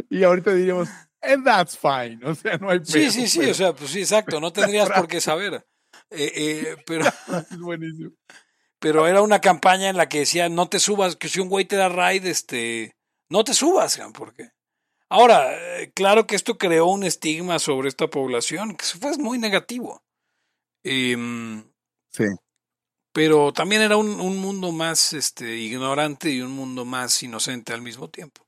Y 0.10 0.24
ahorita 0.24 0.54
diríamos, 0.54 0.90
and 1.22 1.46
that's 1.46 1.78
fine. 1.78 2.20
O 2.24 2.36
sea, 2.36 2.58
no 2.58 2.70
hay 2.70 2.80
Sí, 2.84 3.12
sí, 3.12 3.28
sí, 3.28 3.50
o 3.50 3.54
sea, 3.54 3.74
pues 3.74 3.92
sí, 3.92 4.00
exacto, 4.00 4.40
no 4.40 4.52
tendrías 4.52 4.90
por 4.90 5.08
qué 5.08 5.22
saber. 5.22 5.66
Eh, 6.10 6.32
eh, 6.36 6.76
pero, 6.86 7.06
es 7.06 7.60
buenísimo. 7.60 8.12
Pero 8.80 9.08
era 9.08 9.22
una 9.22 9.40
campaña 9.40 9.90
en 9.90 9.98
la 9.98 10.10
que 10.10 10.20
decía, 10.20 10.50
no 10.50 10.68
te 10.70 10.80
subas, 10.80 11.16
que 11.16 11.30
si 11.30 11.40
un 11.40 11.50
güey 11.50 11.66
te 11.66 11.78
da 11.78 11.90
ride, 11.90 12.30
este, 12.30 12.96
no 13.30 13.44
te 13.44 13.54
subas, 13.54 14.00
porque 14.14 14.52
Ahora, 15.10 15.80
eh, 15.82 15.92
claro 15.94 16.28
que 16.28 16.36
esto 16.36 16.58
creó 16.58 16.88
un 16.88 17.04
estigma 17.04 17.60
sobre 17.60 17.88
esta 17.88 18.10
población 18.10 18.76
que 18.76 18.86
fue 18.86 19.18
muy 19.18 19.38
negativo. 19.38 20.04
Em, 20.84 21.64
sí. 22.10 22.26
Pero 23.14 23.54
también 23.54 23.82
era 23.82 23.98
un, 23.98 24.38
mundo 24.38 24.72
más 24.72 25.14
este, 25.14 25.58
ignorante 25.58 26.30
y 26.30 26.42
un 26.42 26.52
mundo 26.52 26.86
más 26.86 27.24
inocente 27.24 27.74
al 27.74 27.82
mismo 27.82 28.10
tiempo. 28.10 28.46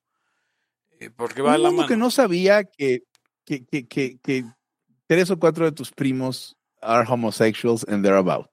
Eh, 0.99 1.09
porque 1.09 1.41
va 1.41 1.55
un 1.55 1.63
la 1.63 1.71
mundo 1.71 1.87
que 1.87 1.95
no 1.95 2.11
sabía 2.11 2.65
que, 2.65 3.03
que, 3.45 3.65
que, 3.65 3.87
que, 3.87 4.45
tres 5.07 5.31
o 5.31 5.39
cuatro 5.39 5.65
de 5.65 5.71
tus 5.71 5.91
primos 5.91 6.57
are 6.81 7.07
homosexuals 7.09 7.85
and 7.87 8.03
they're 8.03 8.19
about. 8.19 8.49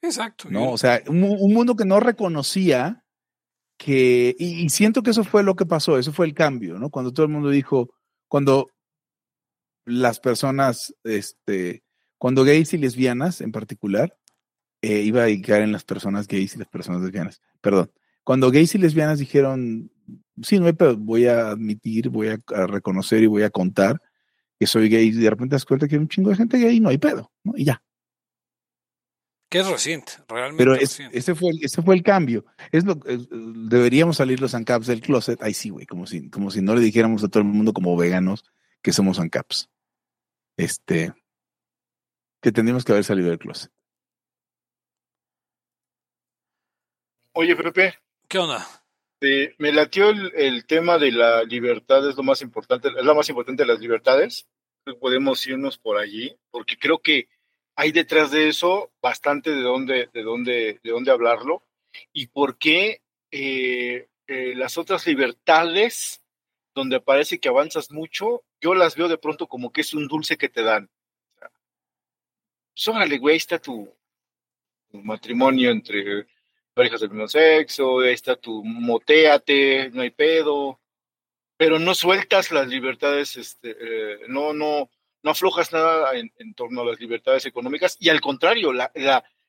Exacto. 0.00 0.48
¿no? 0.48 0.70
O 0.70 0.78
sea, 0.78 1.02
un, 1.08 1.24
un 1.24 1.52
mundo 1.52 1.74
que 1.74 1.84
no 1.84 1.98
reconocía 1.98 3.04
que, 3.80 4.36
y, 4.38 4.68
siento 4.68 5.02
que 5.02 5.08
eso 5.08 5.24
fue 5.24 5.42
lo 5.42 5.56
que 5.56 5.64
pasó, 5.64 5.96
eso 5.96 6.12
fue 6.12 6.26
el 6.26 6.34
cambio, 6.34 6.78
¿no? 6.78 6.90
Cuando 6.90 7.14
todo 7.14 7.24
el 7.24 7.32
mundo 7.32 7.48
dijo, 7.48 7.88
cuando 8.28 8.68
las 9.86 10.20
personas, 10.20 10.94
este, 11.02 11.82
cuando 12.18 12.44
gays 12.44 12.74
y 12.74 12.78
lesbianas 12.78 13.40
en 13.40 13.52
particular, 13.52 14.14
eh, 14.82 15.00
iba 15.00 15.22
a 15.22 15.24
dedicar 15.24 15.62
en 15.62 15.72
las 15.72 15.84
personas 15.84 16.28
gays 16.28 16.54
y 16.54 16.58
las 16.58 16.68
personas 16.68 17.00
lesbianas, 17.00 17.40
perdón, 17.62 17.90
cuando 18.22 18.50
gays 18.50 18.74
y 18.74 18.78
lesbianas 18.78 19.18
dijeron, 19.18 19.90
sí, 20.42 20.60
no 20.60 20.66
pedo, 20.74 20.98
voy 20.98 21.24
a 21.24 21.48
admitir, 21.48 22.10
voy 22.10 22.28
a, 22.28 22.66
reconocer 22.66 23.22
y 23.22 23.28
voy 23.28 23.44
a 23.44 23.50
contar 23.50 23.98
que 24.58 24.66
soy 24.66 24.90
gay, 24.90 25.06
y 25.06 25.12
de 25.12 25.30
repente 25.30 25.52
te 25.52 25.54
das 25.54 25.64
cuenta 25.64 25.88
que 25.88 25.94
hay 25.94 26.02
un 26.02 26.08
chingo 26.08 26.28
de 26.28 26.36
gente 26.36 26.58
gay 26.58 26.80
no 26.80 26.90
hay 26.90 26.98
pedo, 26.98 27.32
¿no? 27.44 27.54
Y 27.56 27.64
ya, 27.64 27.82
que 29.50 29.58
es 29.58 29.66
reciente, 29.66 30.12
realmente. 30.28 30.62
Pero 30.62 30.74
ese, 30.76 31.34
fue, 31.34 31.50
ese 31.60 31.82
fue 31.82 31.96
el 31.96 32.04
cambio. 32.04 32.44
Es 32.70 32.84
lo, 32.84 32.94
deberíamos 32.94 34.16
salir 34.16 34.40
los 34.40 34.54
ANCAPs 34.54 34.86
del 34.86 35.00
closet. 35.00 35.42
Ahí 35.42 35.54
sí, 35.54 35.70
güey, 35.70 35.86
como 35.86 36.06
si, 36.06 36.30
como 36.30 36.52
si 36.52 36.62
no 36.62 36.76
le 36.76 36.80
dijéramos 36.80 37.24
a 37.24 37.28
todo 37.28 37.40
el 37.40 37.48
mundo 37.48 37.72
como 37.72 37.96
veganos 37.96 38.44
que 38.80 38.92
somos 38.92 39.18
ANCAPs. 39.18 39.68
Este, 40.56 41.12
que 42.40 42.52
tendríamos 42.52 42.84
que 42.84 42.92
haber 42.92 43.02
salido 43.02 43.28
del 43.28 43.40
closet. 43.40 43.72
Oye, 47.32 47.56
Pepe. 47.56 47.94
¿Qué 48.28 48.38
onda? 48.38 48.66
me 49.58 49.72
latió 49.72 50.08
el, 50.08 50.32
el, 50.34 50.64
tema 50.64 50.96
de 50.96 51.12
la 51.12 51.42
libertad, 51.44 52.08
es 52.08 52.16
lo 52.16 52.22
más 52.22 52.40
importante, 52.40 52.88
es 52.88 53.04
la 53.04 53.12
más 53.12 53.28
importante 53.28 53.64
de 53.64 53.66
las 53.66 53.78
libertades. 53.78 54.48
Podemos 54.98 55.46
irnos 55.46 55.76
por 55.76 55.98
allí, 55.98 56.34
porque 56.50 56.78
creo 56.78 57.00
que 57.00 57.28
hay 57.80 57.92
detrás 57.92 58.30
de 58.30 58.50
eso 58.50 58.92
bastante 59.00 59.52
de 59.52 59.62
dónde, 59.62 60.10
de 60.12 60.22
dónde, 60.22 60.80
de 60.82 60.90
dónde 60.90 61.12
hablarlo 61.12 61.64
y 62.12 62.26
por 62.26 62.58
qué 62.58 63.00
eh, 63.30 64.06
eh, 64.26 64.54
las 64.54 64.76
otras 64.76 65.06
libertades 65.06 66.22
donde 66.74 67.00
parece 67.00 67.40
que 67.40 67.48
avanzas 67.48 67.90
mucho, 67.90 68.42
yo 68.60 68.74
las 68.74 68.96
veo 68.96 69.08
de 69.08 69.16
pronto 69.16 69.46
como 69.46 69.72
que 69.72 69.80
es 69.80 69.94
un 69.94 70.08
dulce 70.08 70.36
que 70.36 70.50
te 70.50 70.62
dan. 70.62 70.90
Pues 72.84 73.18
güey, 73.18 73.32
ahí 73.32 73.38
está 73.38 73.58
tu, 73.58 73.90
matrimonio 74.92 75.70
entre 75.70 76.26
parejas 76.74 77.00
del 77.00 77.10
mismo 77.10 77.28
sexo, 77.28 78.04
está 78.04 78.36
tu 78.36 78.62
motéate, 78.62 79.88
no 79.88 80.02
hay 80.02 80.10
pedo, 80.10 80.78
pero 81.56 81.78
no 81.78 81.94
sueltas 81.94 82.52
las 82.52 82.68
libertades, 82.68 83.38
este, 83.38 83.70
eh, 83.70 84.18
no, 84.28 84.52
no, 84.52 84.90
no 85.22 85.30
aflojas 85.30 85.72
nada 85.72 86.12
en, 86.14 86.54
torno 86.54 86.82
a 86.82 86.84
las 86.84 87.00
libertades 87.00 87.46
económicas 87.46 87.96
y 87.98 88.08
al 88.08 88.20
contrario, 88.20 88.72
la, 88.72 88.90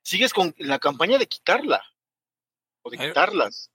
sigues 0.01 0.33
con 0.33 0.53
la 0.57 0.79
campaña 0.79 1.17
de 1.17 1.27
quitarla 1.27 1.83
o 2.83 2.89
de 2.89 2.97
quitarlas. 2.97 3.71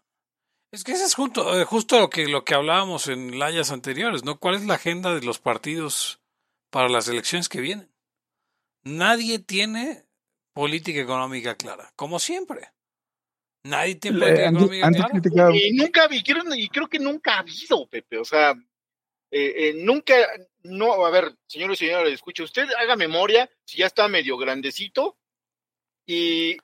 Es 0.72 0.84
que 0.84 0.92
ese 0.92 1.04
es 1.04 1.14
justo, 1.14 1.58
eh, 1.58 1.64
justo 1.64 1.98
lo 1.98 2.10
que, 2.10 2.26
lo 2.26 2.44
que 2.44 2.54
hablábamos 2.54 3.08
en 3.08 3.38
layas 3.38 3.70
anteriores, 3.70 4.24
¿no? 4.24 4.38
¿Cuál 4.38 4.56
es 4.56 4.66
la 4.66 4.74
agenda 4.74 5.14
de 5.14 5.22
los 5.22 5.38
partidos 5.38 6.20
para 6.70 6.88
las 6.88 7.08
elecciones 7.08 7.48
que 7.48 7.60
vienen? 7.60 7.90
Nadie 8.82 9.38
tiene 9.38 10.04
política 10.52 11.00
económica 11.00 11.56
clara, 11.56 11.92
como 11.96 12.18
siempre. 12.18 12.72
Nadie 13.64 13.94
tiene 13.96 14.18
política 14.18 14.48
económica 14.48 14.90
clara. 15.22 15.56
Y 15.56 15.72
nunca 15.72 16.08
vi, 16.08 16.22
y 16.56 16.68
creo 16.68 16.88
que 16.88 16.98
nunca 16.98 17.36
ha 17.36 17.38
habido, 17.38 17.86
Pepe. 17.86 18.18
O 18.18 18.24
sea, 18.24 18.54
eh, 19.30 19.68
eh, 19.68 19.74
nunca, 19.76 20.14
no, 20.62 21.04
a 21.04 21.10
ver, 21.10 21.36
señores 21.46 21.80
y 21.82 21.86
señores, 21.86 22.12
escuche, 22.12 22.42
usted 22.42 22.68
haga 22.78 22.96
memoria, 22.96 23.50
si 23.64 23.78
ya 23.78 23.86
está 23.86 24.08
medio 24.08 24.36
grandecito, 24.36 25.18
y, 26.06 26.56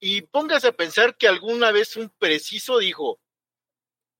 y 0.00 0.22
póngase 0.22 0.68
a 0.68 0.72
pensar 0.72 1.16
que 1.16 1.28
alguna 1.28 1.72
vez 1.72 1.96
un 1.96 2.10
preciso 2.18 2.78
dijo, 2.78 3.20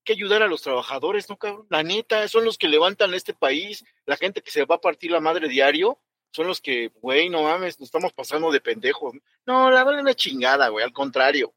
que 0.04 0.14
ayudar 0.14 0.42
a 0.42 0.48
los 0.48 0.62
trabajadores, 0.62 1.28
¿no, 1.28 1.36
cabrón? 1.36 1.66
La 1.68 1.82
neta, 1.82 2.26
son 2.28 2.44
los 2.44 2.56
que 2.56 2.68
levantan 2.68 3.12
este 3.12 3.34
país, 3.34 3.84
la 4.06 4.16
gente 4.16 4.42
que 4.42 4.50
se 4.50 4.64
va 4.64 4.76
a 4.76 4.80
partir 4.80 5.10
la 5.10 5.20
madre 5.20 5.48
diario, 5.48 6.00
son 6.32 6.46
los 6.46 6.60
que, 6.60 6.88
güey, 6.94 7.28
no 7.28 7.42
mames, 7.42 7.78
nos 7.78 7.88
estamos 7.88 8.12
pasando 8.12 8.50
de 8.50 8.60
pendejos. 8.60 9.14
No, 9.46 9.70
la 9.70 9.84
verdad 9.84 10.00
es 10.00 10.02
una 10.02 10.14
chingada, 10.14 10.68
güey, 10.68 10.84
al 10.84 10.92
contrario. 10.92 11.52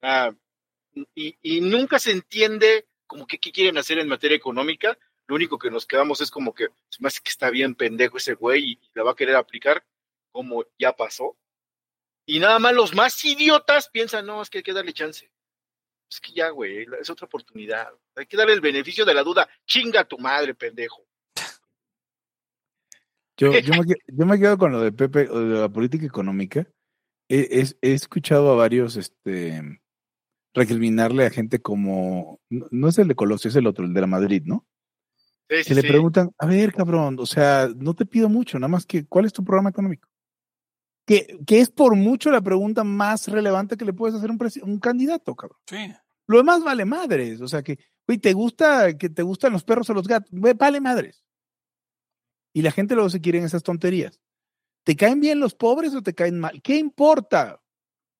Ah, 0.00 0.32
y, 1.14 1.36
y 1.42 1.60
nunca 1.60 1.98
se 1.98 2.12
entiende 2.12 2.86
como 3.12 3.26
que 3.26 3.38
qué 3.38 3.52
quieren 3.52 3.76
hacer 3.76 3.98
en 3.98 4.08
materia 4.08 4.38
económica. 4.38 4.96
Lo 5.26 5.34
único 5.34 5.58
que 5.58 5.70
nos 5.70 5.84
quedamos 5.84 6.22
es 6.22 6.30
como 6.30 6.54
que 6.54 6.68
se 6.88 7.02
me 7.02 7.08
hace 7.08 7.20
que 7.22 7.28
está 7.28 7.50
bien 7.50 7.74
pendejo 7.74 8.16
ese 8.16 8.32
güey 8.32 8.72
y 8.72 8.80
la 8.94 9.02
va 9.02 9.10
a 9.10 9.14
querer 9.14 9.36
aplicar 9.36 9.84
como 10.30 10.64
ya 10.78 10.96
pasó. 10.96 11.36
Y 12.24 12.40
nada 12.40 12.58
más 12.58 12.72
los 12.72 12.94
más 12.94 13.22
idiotas 13.22 13.90
piensan, 13.90 14.24
no, 14.24 14.40
es 14.40 14.48
que 14.48 14.58
hay 14.58 14.64
que 14.64 14.72
darle 14.72 14.94
chance. 14.94 15.30
Es 16.10 16.20
que 16.22 16.32
ya, 16.32 16.48
güey, 16.48 16.86
es 16.98 17.10
otra 17.10 17.26
oportunidad. 17.26 17.92
Hay 18.16 18.24
que 18.24 18.36
darle 18.38 18.54
el 18.54 18.62
beneficio 18.62 19.04
de 19.04 19.12
la 19.12 19.22
duda. 19.22 19.46
Chinga 19.66 20.04
tu 20.04 20.16
madre, 20.16 20.54
pendejo. 20.54 21.06
Yo, 23.36 23.52
yo, 23.60 23.74
me, 23.74 23.94
yo 24.06 24.26
me 24.26 24.40
quedo 24.40 24.56
con 24.56 24.72
lo 24.72 24.80
de 24.80 24.92
Pepe, 24.92 25.28
o 25.28 25.38
de 25.38 25.60
la 25.60 25.68
política 25.68 26.06
económica. 26.06 26.66
He, 27.28 27.60
he, 27.60 27.66
he 27.82 27.92
escuchado 27.92 28.52
a 28.52 28.56
varios 28.56 28.96
este, 28.96 29.81
recriminarle 30.54 31.26
a 31.26 31.30
gente 31.30 31.60
como, 31.60 32.40
no, 32.50 32.66
no 32.70 32.88
es 32.88 32.98
el 32.98 33.08
de 33.08 33.14
Colosio, 33.14 33.48
es 33.48 33.56
el 33.56 33.66
otro, 33.66 33.84
el 33.84 33.94
de 33.94 34.00
la 34.00 34.06
Madrid, 34.06 34.42
¿no? 34.44 34.66
Sí, 35.48 35.56
Que 35.58 35.64
sí, 35.64 35.74
le 35.74 35.80
sí. 35.82 35.88
preguntan, 35.88 36.30
a 36.38 36.46
ver, 36.46 36.72
cabrón, 36.72 37.16
o 37.18 37.26
sea, 37.26 37.68
no 37.76 37.94
te 37.94 38.06
pido 38.06 38.28
mucho, 38.28 38.58
nada 38.58 38.68
más 38.68 38.86
que, 38.86 39.06
¿cuál 39.06 39.24
es 39.26 39.32
tu 39.32 39.44
programa 39.44 39.70
económico? 39.70 40.08
Que, 41.06 41.38
que 41.46 41.60
es 41.60 41.70
por 41.70 41.96
mucho 41.96 42.30
la 42.30 42.40
pregunta 42.40 42.84
más 42.84 43.28
relevante 43.28 43.76
que 43.76 43.84
le 43.84 43.92
puedes 43.92 44.14
hacer 44.16 44.30
a 44.30 44.32
un, 44.32 44.38
presi- 44.38 44.62
un 44.62 44.78
candidato, 44.78 45.34
cabrón. 45.34 45.58
Sí. 45.66 45.92
Lo 46.28 46.36
demás 46.38 46.62
vale 46.62 46.84
madres, 46.84 47.40
o 47.40 47.48
sea 47.48 47.62
que, 47.62 47.78
güey, 48.06 48.18
¿te 48.18 48.32
gusta 48.32 48.96
que 48.96 49.10
te 49.10 49.22
gustan 49.22 49.52
los 49.52 49.64
perros 49.64 49.90
o 49.90 49.94
los 49.94 50.06
gatos? 50.06 50.30
Güey, 50.30 50.54
vale 50.54 50.80
madres. 50.80 51.24
Y 52.54 52.62
la 52.62 52.70
gente 52.70 52.94
luego 52.94 53.10
se 53.10 53.20
quiere 53.20 53.38
en 53.38 53.44
esas 53.44 53.62
tonterías. 53.62 54.20
¿Te 54.84 54.94
caen 54.96 55.20
bien 55.20 55.40
los 55.40 55.54
pobres 55.54 55.94
o 55.94 56.02
te 56.02 56.14
caen 56.14 56.38
mal? 56.38 56.60
¿Qué 56.62 56.76
importa? 56.76 57.60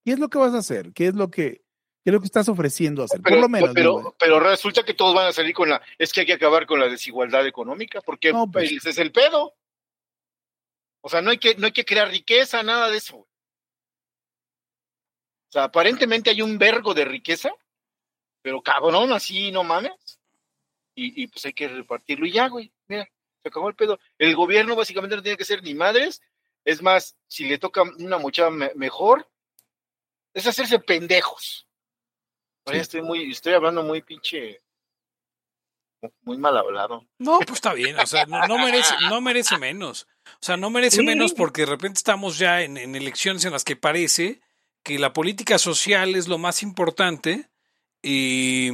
¿Qué 0.04 0.12
es 0.12 0.18
lo 0.18 0.28
que 0.28 0.38
vas 0.38 0.54
a 0.54 0.58
hacer? 0.58 0.92
¿Qué 0.92 1.06
es 1.06 1.14
lo 1.14 1.30
que, 1.30 1.62
qué 2.04 2.10
es 2.10 2.12
lo 2.14 2.20
que 2.20 2.26
estás 2.26 2.48
ofreciendo 2.48 3.04
hacer? 3.04 3.20
Pero, 3.22 3.34
por 3.36 3.42
lo 3.42 3.48
menos. 3.48 3.70
pero, 3.74 3.96
digo, 3.98 4.16
pero 4.18 4.40
resulta 4.40 4.84
que 4.84 4.94
todos 4.94 5.14
van 5.14 5.26
a 5.28 5.32
salir 5.32 5.54
con 5.54 5.68
la. 5.68 5.80
Es 5.98 6.12
que 6.12 6.20
hay 6.20 6.26
que 6.26 6.32
acabar 6.34 6.66
con 6.66 6.80
la 6.80 6.88
desigualdad 6.88 7.46
económica, 7.46 8.00
porque 8.00 8.32
No, 8.32 8.50
pues. 8.50 8.72
ese 8.72 8.90
es 8.90 8.98
el 8.98 9.12
pedo. 9.12 9.54
O 11.00 11.08
sea, 11.08 11.20
no 11.20 11.30
hay 11.30 11.38
que, 11.38 11.54
no 11.56 11.66
hay 11.66 11.72
que 11.72 11.84
crear 11.84 12.08
riqueza, 12.08 12.62
nada 12.62 12.88
de 12.90 12.96
eso. 12.98 13.16
O 13.16 13.28
sea, 15.52 15.64
aparentemente 15.64 16.30
hay 16.30 16.40
un 16.42 16.58
vergo 16.58 16.94
de 16.94 17.04
riqueza, 17.04 17.50
pero 18.40 18.62
cabrón, 18.62 19.12
así 19.12 19.50
no 19.52 19.64
mames. 19.64 19.92
Y, 20.94 21.22
y 21.22 21.26
pues 21.26 21.44
hay 21.44 21.52
que 21.52 21.68
repartirlo 21.68 22.26
y 22.26 22.32
ya, 22.32 22.48
güey. 22.48 22.70
Mira, 22.86 23.08
se 23.42 23.48
acabó 23.48 23.68
el 23.68 23.74
pedo. 23.74 23.98
El 24.18 24.34
gobierno 24.36 24.76
básicamente 24.76 25.16
no 25.16 25.22
tiene 25.22 25.36
que 25.38 25.44
ser 25.44 25.62
ni 25.62 25.74
madres. 25.74 26.22
Es 26.64 26.80
más, 26.82 27.16
si 27.26 27.46
le 27.48 27.58
toca 27.58 27.82
una 27.82 28.18
muchacha 28.18 28.50
me- 28.50 28.72
mejor, 28.76 29.28
es 30.34 30.46
hacerse 30.46 30.78
pendejos. 30.78 31.66
Oye, 32.64 32.76
Sí. 32.76 32.80
estoy 32.82 33.02
muy, 33.02 33.30
estoy 33.30 33.54
hablando 33.54 33.82
muy 33.82 34.02
pinche, 34.02 34.60
muy 36.22 36.36
mal 36.38 36.56
hablado. 36.56 37.06
No, 37.18 37.38
pues 37.40 37.52
está 37.58 37.74
bien, 37.74 37.98
o 37.98 38.06
sea, 38.06 38.26
no, 38.26 38.46
no 38.46 38.58
merece, 38.58 38.94
no 39.08 39.20
merece 39.20 39.58
menos. 39.58 40.06
O 40.26 40.38
sea, 40.44 40.56
no 40.56 40.70
merece 40.70 40.98
Sí. 40.98 41.02
menos 41.04 41.32
porque 41.32 41.62
de 41.62 41.66
repente 41.66 41.98
estamos 41.98 42.38
ya 42.38 42.62
en, 42.62 42.76
en 42.76 42.94
elecciones 42.94 43.44
en 43.44 43.52
las 43.52 43.64
que 43.64 43.76
parece 43.76 44.40
que 44.82 44.98
la 44.98 45.12
política 45.12 45.58
social 45.58 46.14
es 46.16 46.26
lo 46.28 46.38
más 46.38 46.62
importante 46.62 47.48
y 48.02 48.70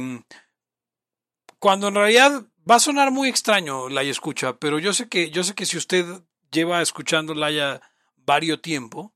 cuando 1.59 1.89
en 1.89 1.95
realidad 1.95 2.43
va 2.69 2.75
a 2.75 2.79
sonar 2.79 3.11
muy 3.11 3.29
extraño 3.29 3.89
la 3.89 4.01
escucha, 4.03 4.57
pero 4.57 4.79
yo 4.79 4.93
sé 4.93 5.07
que 5.09 5.29
yo 5.29 5.43
sé 5.43 5.53
que 5.53 5.65
si 5.65 5.77
usted 5.77 6.05
lleva 6.51 6.81
escuchando 6.81 7.33
Laia 7.35 7.81
varios 8.15 8.61
tiempo, 8.61 9.13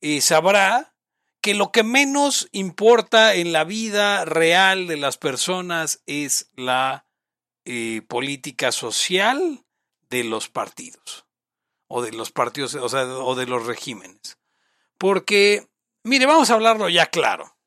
eh, 0.00 0.20
sabrá 0.22 0.91
que 1.42 1.54
lo 1.54 1.72
que 1.72 1.82
menos 1.82 2.48
importa 2.52 3.34
en 3.34 3.52
la 3.52 3.64
vida 3.64 4.24
real 4.24 4.86
de 4.86 4.96
las 4.96 5.18
personas 5.18 6.02
es 6.06 6.50
la 6.56 7.06
eh, 7.64 8.02
política 8.08 8.72
social 8.72 9.64
de 10.08 10.24
los 10.24 10.48
partidos 10.48 11.26
o 11.88 12.00
de 12.00 12.12
los 12.12 12.30
partidos, 12.30 12.74
o 12.76 12.88
sea, 12.88 13.04
o 13.06 13.34
de 13.34 13.46
los 13.46 13.66
regímenes. 13.66 14.38
Porque, 14.96 15.68
mire, 16.04 16.24
vamos 16.24 16.48
a 16.48 16.54
hablarlo 16.54 16.88
ya 16.88 17.06
claro. 17.06 17.58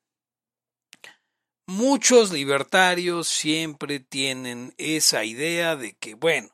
Muchos 1.67 2.31
libertarios 2.31 3.27
siempre 3.27 3.99
tienen 3.99 4.73
esa 4.77 5.23
idea 5.25 5.75
de 5.75 5.95
que, 5.97 6.13
bueno, 6.15 6.49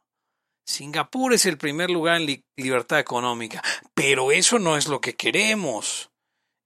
Singapur 0.65 1.33
es 1.33 1.45
el 1.45 1.57
primer 1.57 1.89
lugar 1.89 2.17
en 2.17 2.25
li- 2.25 2.45
libertad 2.55 2.99
económica, 2.99 3.61
pero 3.93 4.31
eso 4.31 4.57
no 4.59 4.77
es 4.77 4.87
lo 4.87 5.01
que 5.01 5.15
queremos, 5.15 6.10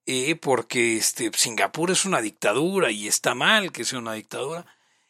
eh, 0.06 0.36
porque 0.36 0.98
este, 0.98 1.32
Singapur 1.34 1.92
es 1.92 2.06
una 2.06 2.22
dictadura 2.22 2.92
y 2.92 3.08
está 3.08 3.34
mal 3.34 3.72
que 3.72 3.86
sea 3.86 4.00
una 4.00 4.14
dictadura. 4.14 4.66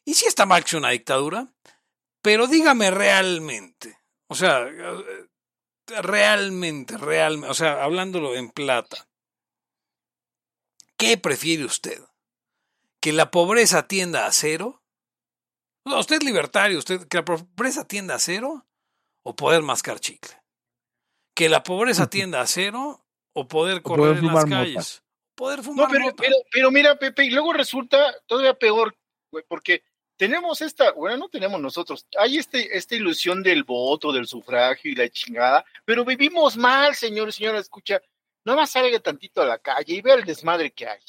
Y 0.05 0.13
sí 0.13 0.25
está 0.25 0.45
mal 0.45 0.63
que 0.63 0.71
sea 0.71 0.79
una 0.79 0.91
dictadura, 0.91 1.47
pero 2.21 2.47
dígame 2.47 2.91
realmente, 2.91 3.99
o 4.27 4.35
sea, 4.35 4.67
eh, 4.67 5.27
realmente, 6.01 6.97
realmente, 6.97 7.49
o 7.49 7.53
sea, 7.53 7.83
hablándolo 7.83 8.35
en 8.35 8.49
plata, 8.49 9.07
¿qué 10.97 11.17
prefiere 11.17 11.65
usted? 11.65 12.01
¿Que 12.99 13.11
la 13.11 13.31
pobreza 13.31 13.87
tienda 13.87 14.25
a 14.25 14.31
cero? 14.31 14.81
No, 15.85 15.99
usted 15.99 16.17
es 16.17 16.23
libertario, 16.23 16.79
usted, 16.79 17.07
que 17.07 17.17
la 17.17 17.25
pobreza 17.25 17.87
tienda 17.87 18.15
a 18.15 18.19
cero 18.19 18.65
o 19.21 19.35
poder 19.35 19.61
mascar 19.61 19.99
chicle. 19.99 20.41
Que 21.35 21.49
la 21.49 21.63
pobreza 21.63 22.09
tienda 22.09 22.41
a 22.41 22.47
cero 22.47 23.04
o 23.37 23.47
poder 23.47 23.77
O 23.79 23.83
correr 23.83 23.99
poder 24.05 24.17
en 24.19 24.25
las 24.27 24.33
mota. 24.33 24.49
calles. 24.49 25.03
Poder 25.35 25.61
fumar 25.63 25.87
No, 25.87 25.91
pero, 25.91 26.05
mota. 26.05 26.15
pero, 26.23 26.35
pero 26.51 26.71
mira, 26.71 26.95
Pepe, 26.97 27.25
y 27.25 27.29
luego 27.31 27.51
resulta 27.53 28.15
todavía 28.25 28.53
peor, 28.53 28.95
güey, 29.31 29.43
porque 29.47 29.83
tenemos 30.17 30.61
esta, 30.61 30.93
bueno, 30.93 31.17
no 31.17 31.29
tenemos 31.29 31.59
nosotros, 31.59 32.07
hay 32.17 32.37
este, 32.37 32.77
esta 32.77 32.95
ilusión 32.95 33.43
del 33.43 33.65
voto, 33.65 34.13
del 34.13 34.27
sufragio 34.27 34.89
y 34.91 34.95
la 34.95 35.09
chingada, 35.09 35.65
pero 35.83 36.05
vivimos 36.05 36.55
mal, 36.55 36.95
señor 36.95 37.27
y 37.27 37.31
señora, 37.33 37.59
escucha, 37.59 38.01
no 38.45 38.55
más 38.55 38.69
salga 38.71 38.97
tantito 38.99 39.41
a 39.41 39.45
la 39.45 39.57
calle 39.59 39.93
y 39.95 40.01
vea 40.01 40.15
el 40.15 40.23
desmadre 40.23 40.71
que 40.71 40.87
hay. 40.87 41.01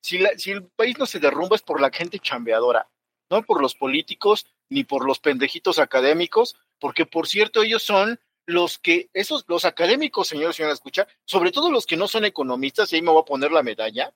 Si, 0.00 0.18
la- 0.18 0.38
si 0.38 0.52
el 0.52 0.62
país 0.68 0.96
no 0.98 1.06
se 1.06 1.18
derrumba 1.18 1.56
es 1.56 1.62
por 1.62 1.80
la 1.80 1.90
gente 1.90 2.20
chambeadora, 2.20 2.88
no 3.30 3.42
por 3.42 3.60
los 3.60 3.74
políticos 3.74 4.46
ni 4.68 4.84
por 4.84 5.04
los 5.04 5.18
pendejitos 5.18 5.80
académicos, 5.80 6.56
porque 6.78 7.06
por 7.06 7.26
cierto 7.26 7.62
ellos 7.62 7.82
son 7.82 8.20
los 8.46 8.78
que, 8.78 9.08
esos, 9.12 9.44
los 9.48 9.64
académicos, 9.64 10.28
señor 10.28 10.50
y 10.50 10.54
señora, 10.54 10.74
escucha, 10.74 11.06
sobre 11.24 11.50
todo 11.52 11.70
los 11.70 11.86
que 11.86 11.96
no 11.96 12.08
son 12.08 12.24
economistas, 12.24 12.92
y 12.92 12.96
ahí 12.96 13.02
me 13.02 13.10
voy 13.10 13.22
a 13.22 13.24
poner 13.24 13.52
la 13.52 13.62
medalla, 13.62 14.14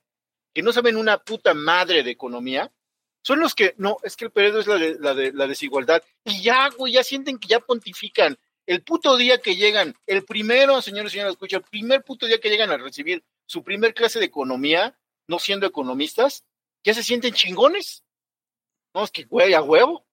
que 0.53 0.61
no 0.61 0.71
saben 0.73 0.97
una 0.97 1.17
puta 1.17 1.53
madre 1.53 2.03
de 2.03 2.11
economía, 2.11 2.71
son 3.21 3.39
los 3.39 3.53
que, 3.53 3.75
no, 3.77 3.97
es 4.03 4.15
que 4.15 4.25
el 4.25 4.31
periodo 4.31 4.59
es 4.59 4.67
la, 4.67 4.75
de, 4.75 4.97
la, 4.99 5.13
de, 5.13 5.33
la 5.33 5.45
desigualdad. 5.47 6.01
Y 6.23 6.41
ya, 6.41 6.69
güey, 6.69 6.93
ya 6.93 7.03
sienten 7.03 7.37
que 7.37 7.47
ya 7.49 7.59
pontifican. 7.59 8.37
El 8.65 8.83
puto 8.83 9.17
día 9.17 9.39
que 9.39 9.55
llegan, 9.55 9.95
el 10.05 10.23
primero, 10.23 10.81
señores 10.81 11.11
y 11.11 11.13
señoras, 11.13 11.33
escucha, 11.33 11.57
el 11.57 11.63
primer 11.63 12.03
puto 12.03 12.27
día 12.27 12.39
que 12.39 12.49
llegan 12.49 12.71
a 12.71 12.77
recibir 12.77 13.23
su 13.45 13.63
primer 13.63 13.93
clase 13.93 14.19
de 14.19 14.25
economía, 14.25 14.97
no 15.27 15.39
siendo 15.39 15.65
economistas, 15.67 16.45
ya 16.83 16.93
se 16.93 17.03
sienten 17.03 17.33
chingones. 17.33 18.03
No, 18.93 19.03
es 19.03 19.11
que, 19.11 19.23
güey, 19.23 19.53
a 19.53 19.61
huevo. 19.61 20.05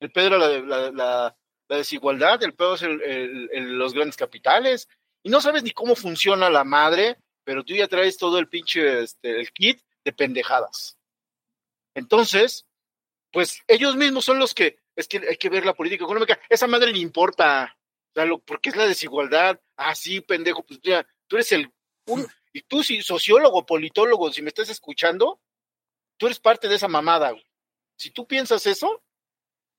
El 0.00 0.10
de- 0.10 0.30
la, 0.30 0.90
la, 0.90 1.36
la 1.70 1.76
desigualdad, 1.76 2.42
el 2.42 2.52
pedo 2.52 2.74
es 2.74 2.82
los 2.82 3.94
grandes 3.94 4.16
capitales. 4.16 4.88
Y 5.22 5.28
no 5.28 5.40
sabes 5.40 5.62
ni 5.62 5.70
cómo 5.70 5.94
funciona 5.94 6.50
la 6.50 6.64
madre, 6.64 7.18
pero 7.44 7.64
tú 7.64 7.74
ya 7.74 7.86
traes 7.86 8.18
todo 8.18 8.40
el 8.40 8.48
pinche, 8.48 9.02
este, 9.02 9.38
el 9.38 9.52
kit 9.52 9.80
de 10.04 10.12
pendejadas. 10.12 10.98
Entonces, 11.94 12.66
pues 13.30 13.62
ellos 13.68 13.94
mismos 13.94 14.24
son 14.24 14.40
los 14.40 14.52
que, 14.52 14.80
es 14.96 15.06
que 15.06 15.18
hay 15.18 15.36
que 15.36 15.48
ver 15.48 15.64
la 15.64 15.74
política 15.74 16.02
económica, 16.02 16.40
esa 16.48 16.66
madre 16.66 16.90
le 16.90 16.98
importa, 16.98 17.78
o 18.16 18.38
porque 18.40 18.70
es 18.70 18.76
la 18.76 18.88
desigualdad, 18.88 19.60
ah, 19.76 19.94
sí, 19.94 20.20
pendejo, 20.20 20.64
pues 20.64 20.80
ya, 20.82 21.06
tú 21.28 21.36
eres 21.36 21.52
el, 21.52 21.72
y 22.52 22.62
tú 22.62 22.82
si 22.82 23.00
sociólogo, 23.00 23.64
politólogo, 23.64 24.32
si 24.32 24.42
me 24.42 24.48
estás 24.48 24.70
escuchando, 24.70 25.40
tú 26.16 26.26
eres 26.26 26.40
parte 26.40 26.66
de 26.66 26.74
esa 26.74 26.88
mamada. 26.88 27.32
Si 27.96 28.10
tú 28.10 28.26
piensas 28.26 28.66
eso, 28.66 29.04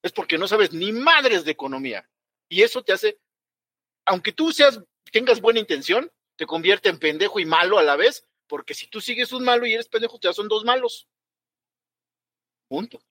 es 0.04 0.12
porque 0.12 0.38
no 0.38 0.48
sabes 0.48 0.74
ni 0.74 0.92
madres 0.92 1.46
de 1.46 1.52
economía, 1.52 2.10
y 2.50 2.64
eso 2.64 2.84
te 2.84 2.92
hace, 2.92 3.20
aunque 4.06 4.34
tú 4.34 4.52
seas, 4.52 4.82
tengas 5.12 5.40
buena 5.40 5.60
intención, 5.60 6.12
te 6.36 6.46
convierte 6.46 6.90
en 6.90 7.00
pendejo 7.00 7.40
y 7.40 7.46
malo 7.46 7.78
a 7.78 7.84
la 7.84 7.96
vez, 7.96 8.28
porque 8.48 8.74
si 8.74 8.88
tú 8.88 9.00
sigues 9.00 9.32
un 9.32 9.46
malo 9.46 9.66
y 9.66 9.74
eres 9.74 9.88
pendejo, 9.88 10.20
ya 10.22 10.34
son 10.34 10.50
dos 10.50 10.66
malos. 10.66 11.08
Punto. 12.68 13.02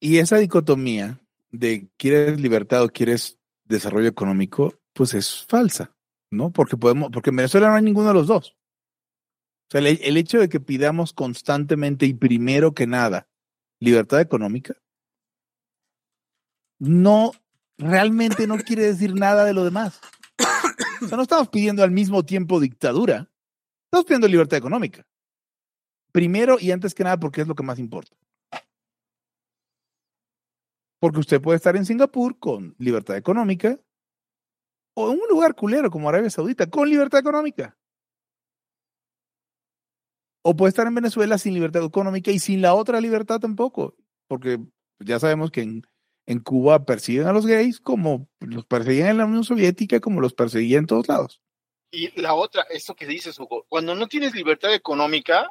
Y 0.00 0.18
esa 0.18 0.38
dicotomía 0.38 1.20
de 1.50 1.88
quieres 1.96 2.40
libertad 2.40 2.84
o 2.84 2.88
quieres 2.88 3.38
desarrollo 3.64 4.08
económico, 4.08 4.78
pues 4.92 5.14
es 5.14 5.44
falsa, 5.44 5.94
¿no? 6.30 6.50
Porque 6.52 6.76
podemos, 6.76 7.10
porque 7.12 7.30
en 7.30 7.36
Venezuela 7.36 7.68
no 7.68 7.74
hay 7.74 7.82
ninguno 7.82 8.08
de 8.08 8.14
los 8.14 8.26
dos. 8.26 8.56
O 9.68 9.70
sea, 9.70 9.80
el 9.80 10.16
hecho 10.16 10.38
de 10.38 10.48
que 10.48 10.60
pidamos 10.60 11.12
constantemente 11.12 12.06
y 12.06 12.14
primero 12.14 12.74
que 12.74 12.86
nada 12.86 13.28
libertad 13.80 14.20
económica, 14.20 14.76
no, 16.84 17.32
realmente 17.78 18.46
no 18.46 18.58
quiere 18.58 18.84
decir 18.84 19.14
nada 19.14 19.44
de 19.44 19.54
lo 19.54 19.64
demás. 19.64 20.00
O 21.02 21.08
sea, 21.08 21.16
no 21.16 21.22
estamos 21.22 21.48
pidiendo 21.48 21.82
al 21.82 21.90
mismo 21.90 22.24
tiempo 22.24 22.60
dictadura, 22.60 23.30
estamos 23.86 24.06
pidiendo 24.06 24.28
libertad 24.28 24.58
económica. 24.58 25.06
Primero 26.12 26.58
y 26.60 26.70
antes 26.70 26.94
que 26.94 27.04
nada 27.04 27.18
porque 27.18 27.40
es 27.40 27.48
lo 27.48 27.54
que 27.54 27.62
más 27.62 27.78
importa. 27.78 28.16
Porque 31.00 31.20
usted 31.20 31.42
puede 31.42 31.56
estar 31.56 31.76
en 31.76 31.84
Singapur 31.84 32.38
con 32.38 32.74
libertad 32.78 33.16
económica 33.16 33.78
o 34.96 35.12
en 35.12 35.20
un 35.20 35.28
lugar 35.28 35.54
culero 35.54 35.90
como 35.90 36.08
Arabia 36.08 36.30
Saudita 36.30 36.70
con 36.70 36.88
libertad 36.88 37.20
económica. 37.20 37.76
O 40.42 40.54
puede 40.54 40.68
estar 40.70 40.86
en 40.86 40.94
Venezuela 40.94 41.36
sin 41.36 41.54
libertad 41.54 41.84
económica 41.84 42.30
y 42.30 42.38
sin 42.38 42.62
la 42.62 42.74
otra 42.74 43.00
libertad 43.00 43.40
tampoco. 43.40 43.96
Porque 44.28 44.58
ya 45.00 45.18
sabemos 45.18 45.50
que 45.50 45.62
en, 45.62 45.82
en 46.26 46.40
Cuba 46.40 46.84
persiguen 46.84 47.26
a 47.26 47.32
los 47.32 47.46
gays 47.46 47.80
como 47.80 48.28
los 48.40 48.64
perseguían 48.64 49.08
en 49.08 49.18
la 49.18 49.26
Unión 49.26 49.44
Soviética, 49.44 50.00
como 50.00 50.20
los 50.20 50.34
perseguían 50.34 50.80
en 50.80 50.86
todos 50.86 51.08
lados. 51.08 51.40
Y 51.90 52.20
la 52.20 52.34
otra, 52.34 52.62
esto 52.70 52.94
que 52.94 53.06
dices, 53.06 53.38
Hugo, 53.38 53.66
cuando 53.68 53.94
no 53.94 54.08
tienes 54.08 54.34
libertad 54.34 54.74
económica, 54.74 55.50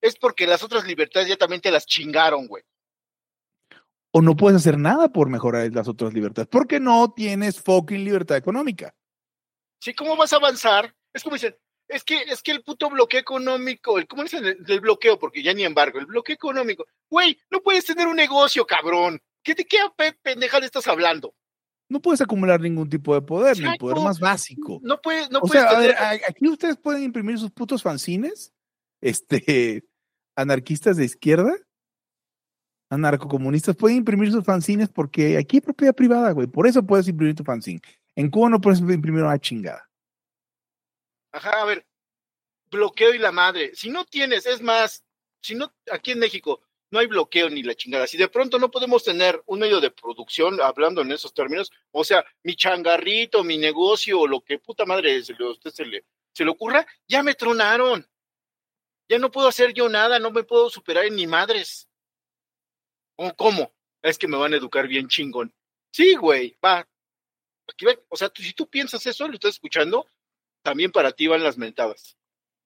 es 0.00 0.16
porque 0.16 0.46
las 0.46 0.62
otras 0.62 0.84
libertades 0.84 1.28
ya 1.28 1.36
también 1.36 1.60
te 1.60 1.70
las 1.70 1.86
chingaron, 1.86 2.46
güey. 2.48 2.64
O 4.10 4.22
no 4.22 4.34
puedes 4.34 4.56
hacer 4.56 4.78
nada 4.78 5.08
por 5.08 5.28
mejorar 5.28 5.70
las 5.72 5.88
otras 5.88 6.12
libertades, 6.14 6.48
porque 6.48 6.80
no 6.80 7.12
tienes 7.14 7.60
fucking 7.60 8.04
libertad 8.04 8.36
económica. 8.36 8.94
Sí, 9.80 9.94
¿cómo 9.94 10.16
vas 10.16 10.32
a 10.32 10.36
avanzar? 10.36 10.94
Es 11.12 11.22
como 11.22 11.36
dicen, 11.36 11.56
es 11.86 12.02
que, 12.02 12.22
es 12.22 12.42
que 12.42 12.52
el 12.52 12.62
puto 12.62 12.90
bloqueo 12.90 13.20
económico, 13.20 13.98
el, 13.98 14.08
¿cómo 14.08 14.22
dicen? 14.22 14.44
El, 14.44 14.64
el 14.66 14.80
bloqueo, 14.80 15.18
porque 15.18 15.42
ya 15.42 15.52
ni 15.52 15.64
embargo, 15.64 15.98
el 15.98 16.06
bloqueo 16.06 16.34
económico. 16.34 16.86
Güey, 17.08 17.38
no 17.50 17.60
puedes 17.60 17.84
tener 17.84 18.08
un 18.08 18.16
negocio, 18.16 18.66
cabrón. 18.66 19.20
¿Qué 19.46 19.54
de 19.54 19.64
qué 19.64 19.78
pe- 19.96 20.18
pendeja 20.24 20.58
le 20.58 20.66
estás 20.66 20.88
hablando? 20.88 21.32
No 21.88 22.02
puedes 22.02 22.20
acumular 22.20 22.60
ningún 22.60 22.90
tipo 22.90 23.14
de 23.14 23.22
poder, 23.22 23.56
ni 23.60 23.78
poder 23.78 24.02
más 24.02 24.18
básico. 24.18 24.80
No 24.82 25.00
puedes, 25.00 25.30
no 25.30 25.38
o 25.38 25.42
puedes 25.42 25.62
sea, 25.62 25.70
a 25.70 25.78
ver, 25.78 25.94
aquí 26.28 26.48
ustedes 26.48 26.76
pueden 26.76 27.04
imprimir 27.04 27.38
sus 27.38 27.52
putos 27.52 27.80
fanzines, 27.80 28.52
este, 29.00 29.84
anarquistas 30.36 30.96
de 30.96 31.04
izquierda, 31.04 31.54
anarcocomunistas, 32.90 33.76
pueden 33.76 33.98
imprimir 33.98 34.32
sus 34.32 34.44
fanzines 34.44 34.88
porque 34.88 35.38
aquí 35.38 35.58
hay 35.58 35.60
propiedad 35.60 35.94
privada, 35.94 36.32
güey. 36.32 36.48
Por 36.48 36.66
eso 36.66 36.84
puedes 36.84 37.06
imprimir 37.06 37.36
tu 37.36 37.44
fanzine. 37.44 37.80
En 38.16 38.30
Cuba 38.30 38.48
no 38.50 38.60
puedes 38.60 38.80
imprimir 38.80 39.22
una 39.22 39.38
chingada. 39.38 39.88
Ajá, 41.30 41.62
a 41.62 41.64
ver, 41.66 41.86
bloqueo 42.68 43.14
y 43.14 43.18
la 43.18 43.30
madre. 43.30 43.76
Si 43.76 43.90
no 43.90 44.04
tienes, 44.06 44.44
es 44.44 44.60
más, 44.60 45.04
si 45.40 45.54
no, 45.54 45.72
aquí 45.92 46.10
en 46.10 46.18
México 46.18 46.65
no 46.90 46.98
hay 46.98 47.06
bloqueo 47.06 47.48
ni 47.50 47.62
la 47.62 47.74
chingada. 47.74 48.06
Si 48.06 48.16
de 48.16 48.28
pronto 48.28 48.58
no 48.58 48.70
podemos 48.70 49.02
tener 49.04 49.42
un 49.46 49.58
medio 49.58 49.80
de 49.80 49.90
producción, 49.90 50.60
hablando 50.60 51.02
en 51.02 51.12
esos 51.12 51.34
términos, 51.34 51.70
o 51.90 52.04
sea, 52.04 52.24
mi 52.42 52.54
changarrito, 52.56 53.42
mi 53.44 53.58
negocio, 53.58 54.20
o 54.20 54.26
lo 54.26 54.40
que 54.40 54.58
puta 54.58 54.84
madre 54.84 55.22
se 55.22 55.34
le, 55.34 55.44
usted 55.48 55.70
se 55.70 55.84
le, 55.84 56.04
se 56.32 56.44
le 56.44 56.50
ocurra, 56.50 56.86
ya 57.08 57.22
me 57.22 57.34
tronaron. 57.34 58.08
Ya 59.08 59.18
no 59.18 59.30
puedo 59.30 59.48
hacer 59.48 59.72
yo 59.72 59.88
nada, 59.88 60.18
no 60.18 60.30
me 60.30 60.42
puedo 60.44 60.68
superar 60.70 61.04
en 61.06 61.16
ni 61.16 61.26
madres. 61.26 61.88
¿O 63.16 63.34
cómo? 63.34 63.74
Es 64.02 64.18
que 64.18 64.28
me 64.28 64.36
van 64.36 64.52
a 64.52 64.56
educar 64.56 64.86
bien 64.88 65.08
chingón. 65.08 65.54
Sí, 65.92 66.14
güey, 66.14 66.56
va. 66.64 66.86
Aquí 67.68 67.84
va- 67.86 67.98
O 68.08 68.16
sea, 68.16 68.30
si 68.34 68.52
tú 68.52 68.68
piensas 68.68 69.04
eso, 69.06 69.26
lo 69.26 69.34
estás 69.34 69.54
escuchando, 69.54 70.06
también 70.62 70.92
para 70.92 71.12
ti 71.12 71.26
van 71.26 71.42
las 71.42 71.56
mentadas. 71.56 72.16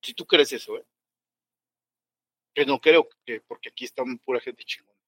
Si 0.03 0.15
tú 0.15 0.27
crees 0.27 0.53
eso, 0.53 0.77
¿eh? 0.79 0.85
Que 2.55 2.67
no 2.67 2.81
creo, 2.81 3.09
que, 3.25 3.41
porque 3.41 3.69
aquí 3.69 3.85
está 3.85 4.03
pura 4.25 4.41
gente 4.41 4.65
chingona. 4.65 4.99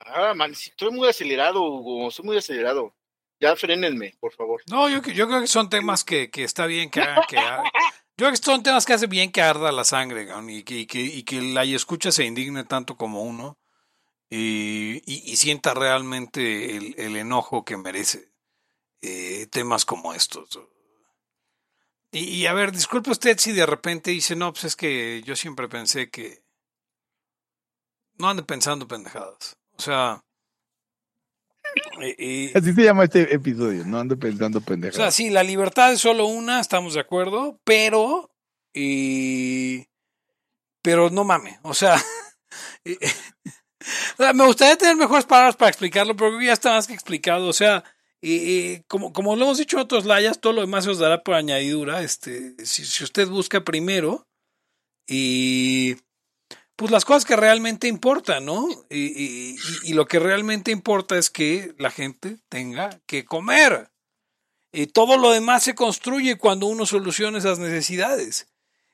ah, 0.00 0.34
man, 0.34 0.52
estoy 0.52 0.90
muy 0.90 1.08
acelerado, 1.08 1.62
Hugo, 1.62 2.10
soy 2.10 2.24
muy 2.24 2.36
acelerado. 2.36 2.94
Ya 3.40 3.56
frénenme, 3.56 4.14
por 4.20 4.32
favor. 4.32 4.62
No, 4.68 4.88
yo, 4.88 5.02
yo 5.02 5.26
creo 5.26 5.40
que 5.40 5.46
son 5.48 5.68
temas 5.68 6.04
que, 6.04 6.30
que 6.30 6.44
está 6.44 6.66
bien 6.66 6.90
que 6.90 7.00
hagan 7.00 7.22
que 7.28 7.36
Yo 8.16 8.26
creo 8.26 8.30
que 8.30 8.36
son 8.36 8.62
temas 8.62 8.86
que 8.86 8.92
hace 8.92 9.08
bien 9.08 9.32
que 9.32 9.42
arda 9.42 9.72
la 9.72 9.82
sangre, 9.82 10.28
y 10.48 10.62
que, 10.62 10.78
y 10.78 10.86
que, 10.86 11.00
y 11.00 11.24
que 11.24 11.42
la 11.42 11.64
escucha 11.64 12.12
se 12.12 12.24
indigne 12.24 12.62
tanto 12.62 12.96
como 12.96 13.22
uno 13.22 13.58
y, 14.30 15.02
y- 15.04 15.32
y 15.32 15.36
sienta 15.36 15.74
realmente 15.74 16.76
el, 16.76 16.94
el 16.96 17.16
enojo 17.16 17.64
que 17.64 17.76
merece 17.76 18.30
eh, 19.02 19.48
temas 19.50 19.84
como 19.84 20.14
estos. 20.14 20.60
Y, 22.14 22.20
y, 22.26 22.46
a 22.46 22.52
ver, 22.52 22.70
disculpe 22.70 23.10
usted 23.10 23.36
si 23.38 23.50
de 23.52 23.66
repente 23.66 24.12
dice, 24.12 24.36
no, 24.36 24.52
pues 24.52 24.64
es 24.64 24.76
que 24.76 25.20
yo 25.24 25.34
siempre 25.34 25.68
pensé 25.68 26.10
que 26.10 26.44
no 28.18 28.28
ande 28.28 28.44
pensando 28.44 28.86
pendejadas. 28.86 29.56
O 29.76 29.82
sea, 29.82 30.22
eh, 32.00 32.14
eh, 32.18 32.52
Así 32.54 32.72
se 32.72 32.82
llama 32.84 33.02
este 33.04 33.34
episodio, 33.34 33.84
no 33.84 33.98
ando 33.98 34.16
pensando 34.16 34.58
o 34.58 34.60
sea, 34.60 34.66
pendejadas. 34.66 35.14
sí, 35.14 35.28
la 35.30 35.42
libertad 35.42 35.92
es 35.92 36.00
solo 36.00 36.26
una, 36.26 36.60
estamos 36.60 36.94
de 36.94 37.00
acuerdo, 37.00 37.60
pero. 37.64 38.30
y- 38.72 39.86
pero 40.82 41.10
no 41.10 41.24
mame. 41.24 41.58
O 41.62 41.74
sea. 41.74 41.96
eh, 42.84 42.96
o 44.14 44.22
sea, 44.22 44.32
me 44.34 44.46
gustaría 44.46 44.76
tener 44.78 44.94
mejores 44.96 45.24
palabras 45.24 45.56
para 45.56 45.70
explicarlo, 45.70 46.14
pero 46.14 46.40
ya 46.40 46.52
está 46.52 46.70
más 46.74 46.86
que 46.86 46.94
explicado. 46.94 47.48
O 47.48 47.52
sea, 47.52 47.82
eh, 48.32 48.84
como, 48.88 49.12
como 49.12 49.36
lo 49.36 49.44
hemos 49.44 49.58
dicho 49.58 49.76
en 49.76 49.82
otros 49.82 50.04
layas, 50.06 50.40
todo 50.40 50.52
lo 50.54 50.60
demás 50.62 50.84
se 50.84 50.90
os 50.90 50.98
dará 50.98 51.22
por 51.22 51.34
añadidura. 51.34 52.02
Este, 52.02 52.54
si, 52.64 52.84
si 52.84 53.04
usted 53.04 53.28
busca 53.28 53.62
primero 53.64 54.26
y 55.06 55.96
pues 56.76 56.90
las 56.90 57.04
cosas 57.04 57.24
que 57.24 57.36
realmente 57.36 57.86
importan, 57.86 58.44
¿no? 58.46 58.66
Y, 58.90 58.98
y- 59.22 59.56
y- 59.84 59.92
lo 59.92 60.06
que 60.06 60.18
realmente 60.18 60.70
importa 60.72 61.16
es 61.18 61.30
que 61.30 61.74
la 61.78 61.90
gente 61.90 62.38
tenga 62.48 63.00
que 63.06 63.24
comer. 63.24 63.90
Y 64.72 64.86
todo 64.88 65.16
lo 65.16 65.30
demás 65.30 65.62
se 65.62 65.74
construye 65.76 66.36
cuando 66.36 66.66
uno 66.66 66.84
soluciona 66.86 67.38
esas 67.38 67.58
necesidades. 67.60 68.48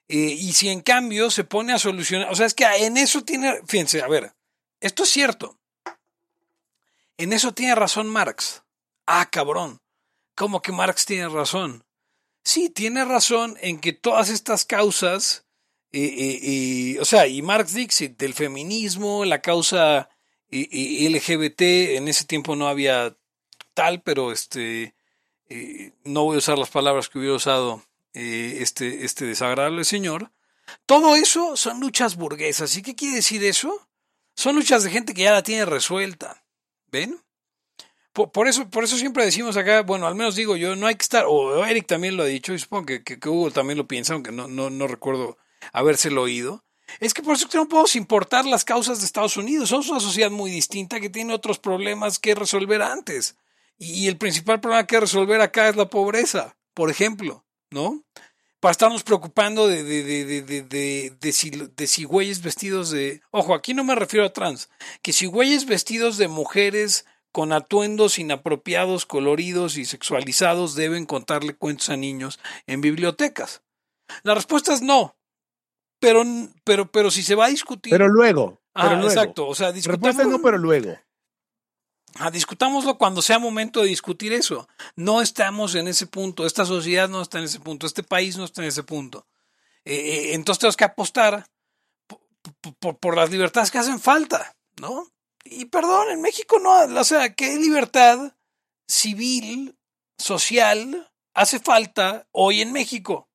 Y 0.08 0.52
si 0.54 0.68
en 0.68 0.80
cambio 0.80 1.30
se 1.30 1.44
pone 1.44 1.72
a 1.72 1.78
solucionar, 1.78 2.30
o 2.32 2.34
sea, 2.34 2.44
es 2.44 2.52
que 2.54 2.64
en 2.64 2.96
eso 2.96 3.22
tiene, 3.22 3.60
fíjense, 3.66 4.02
a 4.02 4.08
ver, 4.08 4.34
esto 4.80 5.04
es 5.04 5.08
cierto. 5.10 5.56
En 7.16 7.32
eso 7.32 7.52
tiene 7.54 7.74
razón 7.76 8.08
Marx. 8.08 8.62
Ah, 9.06 9.28
cabrón. 9.30 9.80
¿Cómo 10.34 10.62
que 10.62 10.72
Marx 10.72 11.04
tiene 11.04 11.28
razón? 11.28 11.84
Sí, 12.42 12.70
tiene 12.70 13.04
razón 13.04 13.56
en 13.60 13.78
que 13.78 13.92
todas 13.92 14.30
estas 14.30 14.64
causas, 14.64 15.44
eh, 15.92 16.02
eh, 16.02 16.40
eh, 16.42 17.00
o 17.00 17.04
sea, 17.04 17.26
y 17.26 17.42
Marx 17.42 17.74
Dixit, 17.74 18.16
del 18.16 18.34
feminismo, 18.34 19.24
la 19.24 19.42
causa 19.42 20.08
LGBT, 20.50 21.60
en 21.96 22.08
ese 22.08 22.24
tiempo 22.24 22.56
no 22.56 22.68
había 22.68 23.16
tal, 23.74 24.02
pero 24.02 24.32
este, 24.32 24.94
no 26.04 26.24
voy 26.24 26.36
a 26.36 26.38
usar 26.38 26.58
las 26.58 26.70
palabras 26.70 27.08
que 27.08 27.18
hubiera 27.18 27.36
usado 27.36 27.84
este, 28.14 29.04
este 29.04 29.26
desagradable 29.26 29.84
señor. 29.84 30.32
Todo 30.86 31.16
eso 31.16 31.56
son 31.56 31.80
luchas 31.80 32.16
burguesas. 32.16 32.76
¿Y 32.76 32.82
qué 32.82 32.94
quiere 32.94 33.16
decir 33.16 33.44
eso? 33.44 33.88
Son 34.34 34.56
luchas 34.56 34.82
de 34.82 34.90
gente 34.90 35.14
que 35.14 35.22
ya 35.22 35.32
la 35.32 35.42
tiene 35.42 35.66
resuelta. 35.66 36.42
¿Ven? 36.90 37.20
Por, 38.12 38.48
eso, 38.48 38.68
por 38.68 38.82
eso 38.84 38.96
siempre 38.96 39.24
decimos 39.24 39.56
acá, 39.56 39.82
bueno, 39.82 40.06
al 40.06 40.16
menos 40.16 40.34
digo 40.34 40.56
yo, 40.56 40.74
no 40.74 40.86
hay 40.88 40.96
que 40.96 41.02
estar, 41.02 41.24
o 41.28 41.64
Eric 41.64 41.86
también 41.86 42.16
lo 42.16 42.24
ha 42.24 42.26
dicho, 42.26 42.52
y 42.52 42.58
supongo 42.58 42.86
que, 42.86 43.04
que- 43.04 43.28
Hugo 43.28 43.50
también 43.52 43.78
lo 43.78 43.86
piensa, 43.86 44.14
aunque 44.14 44.32
no, 44.32 44.48
no, 44.48 44.68
no 44.68 44.86
recuerdo 44.88 45.38
habérselo 45.72 46.22
oído. 46.22 46.64
Es 46.98 47.14
que 47.14 47.22
por 47.22 47.36
eso 47.36 47.46
no 47.54 47.68
podemos 47.68 47.94
importar 47.94 48.46
las 48.46 48.64
causas 48.64 48.98
de 48.98 49.06
Estados 49.06 49.36
Unidos. 49.36 49.68
Somos 49.68 49.88
una 49.90 50.00
sociedad 50.00 50.30
muy 50.30 50.50
distinta 50.50 50.98
que 50.98 51.08
tiene 51.08 51.32
otros 51.32 51.60
problemas 51.60 52.18
que 52.18 52.34
resolver 52.34 52.82
antes. 52.82 53.36
Y 53.78 54.08
el 54.08 54.18
principal 54.18 54.60
problema 54.60 54.86
que 54.88 54.98
resolver 54.98 55.40
acá 55.40 55.68
es 55.68 55.76
la 55.76 55.88
pobreza, 55.88 56.56
por 56.74 56.90
ejemplo, 56.90 57.44
¿no? 57.70 58.02
Para 58.58 58.72
estarnos 58.72 59.04
preocupando 59.04 59.68
de, 59.68 59.84
de, 59.84 60.02
de, 60.02 60.42
de, 60.42 61.14
de, 61.18 61.32
si, 61.32 61.52
si 61.86 62.04
güeyes 62.04 62.42
vestidos 62.42 62.90
de... 62.90 63.22
Ojo, 63.30 63.54
aquí 63.54 63.72
no 63.72 63.84
me 63.84 63.94
refiero 63.94 64.26
a 64.26 64.32
trans, 64.32 64.68
que 65.00 65.12
si 65.12 65.26
güeyes 65.26 65.64
vestidos 65.66 66.18
de 66.18 66.26
mujeres 66.28 67.06
con 67.32 67.52
atuendos 67.52 68.18
inapropiados, 68.18 69.06
coloridos 69.06 69.76
y 69.76 69.84
sexualizados 69.84 70.74
deben 70.74 71.06
contarle 71.06 71.54
cuentos 71.54 71.88
a 71.90 71.96
niños 71.96 72.38
en 72.66 72.80
bibliotecas. 72.80 73.62
La 74.22 74.34
respuesta 74.34 74.72
es 74.74 74.82
no. 74.82 75.16
Pero, 76.00 76.24
pero, 76.64 76.90
pero 76.90 77.10
si 77.10 77.22
se 77.22 77.34
va 77.34 77.46
a 77.46 77.50
discutir... 77.50 77.90
Pero 77.90 78.08
luego, 78.08 78.60
Ah, 78.74 78.82
pero 78.84 78.94
luego. 78.96 79.10
exacto. 79.10 79.46
O 79.48 79.54
sea, 79.54 79.70
Respuesta 79.72 80.24
no, 80.24 80.40
pero 80.40 80.56
luego. 80.58 80.96
Ah, 82.16 82.30
discutámoslo 82.30 82.98
cuando 82.98 83.22
sea 83.22 83.38
momento 83.38 83.82
de 83.82 83.88
discutir 83.88 84.32
eso. 84.32 84.68
No 84.96 85.22
estamos 85.22 85.74
en 85.74 85.86
ese 85.88 86.06
punto. 86.06 86.46
Esta 86.46 86.64
sociedad 86.64 87.08
no 87.08 87.22
está 87.22 87.38
en 87.38 87.44
ese 87.44 87.60
punto. 87.60 87.86
Este 87.86 88.02
país 88.02 88.36
no 88.36 88.44
está 88.44 88.62
en 88.62 88.68
ese 88.68 88.82
punto. 88.82 89.26
Eh, 89.84 89.94
eh, 89.94 90.34
entonces 90.34 90.58
tenemos 90.60 90.76
que 90.76 90.84
apostar 90.84 91.46
por, 92.06 92.20
por- 92.80 92.98
por 92.98 93.16
las 93.16 93.30
libertades 93.30 93.70
que 93.70 93.78
hacen 93.78 94.00
falta, 94.00 94.56
¿no? 94.80 95.06
Y 95.50 95.66
perdón, 95.66 96.10
en 96.10 96.22
México 96.22 96.58
no. 96.58 97.00
O 97.00 97.04
sea, 97.04 97.34
¿qué 97.34 97.56
libertad 97.56 98.34
civil, 98.88 99.76
social 100.18 101.10
hace 101.34 101.58
falta 101.60 102.26
hoy 102.32 102.60
en 102.60 102.72
México? 102.72 103.30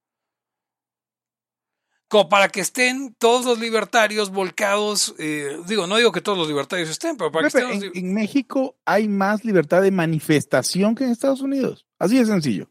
como 2.07 2.30
para 2.30 2.49
que 2.49 2.61
estén 2.61 3.16
todos 3.16 3.45
los 3.45 3.59
libertarios 3.59 4.30
volcados, 4.30 5.16
eh, 5.18 5.57
digo, 5.66 5.88
no 5.88 5.97
digo 5.97 6.11
que 6.11 6.22
todos 6.22 6.38
los 6.38 6.47
libertarios 6.47 6.89
estén, 6.89 7.18
pero 7.18 7.32
para 7.32 7.43
que 7.43 7.47
estén... 7.47 7.70
los 7.70 7.84
en, 7.84 7.91
en 7.93 8.13
México 8.13 8.78
hay 8.86 9.07
más 9.07 9.43
libertad 9.43 9.82
de 9.82 9.91
manifestación 9.91 10.95
que 10.95 11.03
en 11.03 11.11
Estados 11.11 11.41
Unidos. 11.41 11.86
Así 11.97 12.18
de 12.18 12.26
sencillo. 12.26 12.70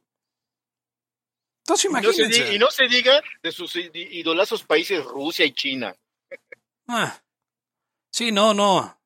Entonces 1.64 1.84
Y 1.86 1.92
no, 1.92 1.98
imagínense. 1.98 2.54
y 2.54 2.58
no 2.58 2.70
se 2.70 2.86
diga 2.86 3.20
de 3.42 3.52
sus 3.52 3.74
idolazos 3.76 4.64
países 4.64 5.04
Rusia 5.04 5.46
y 5.46 5.52
China. 5.52 5.94
Ah, 6.86 7.22
sí, 8.10 8.30
no, 8.30 8.54
no. 8.54 8.98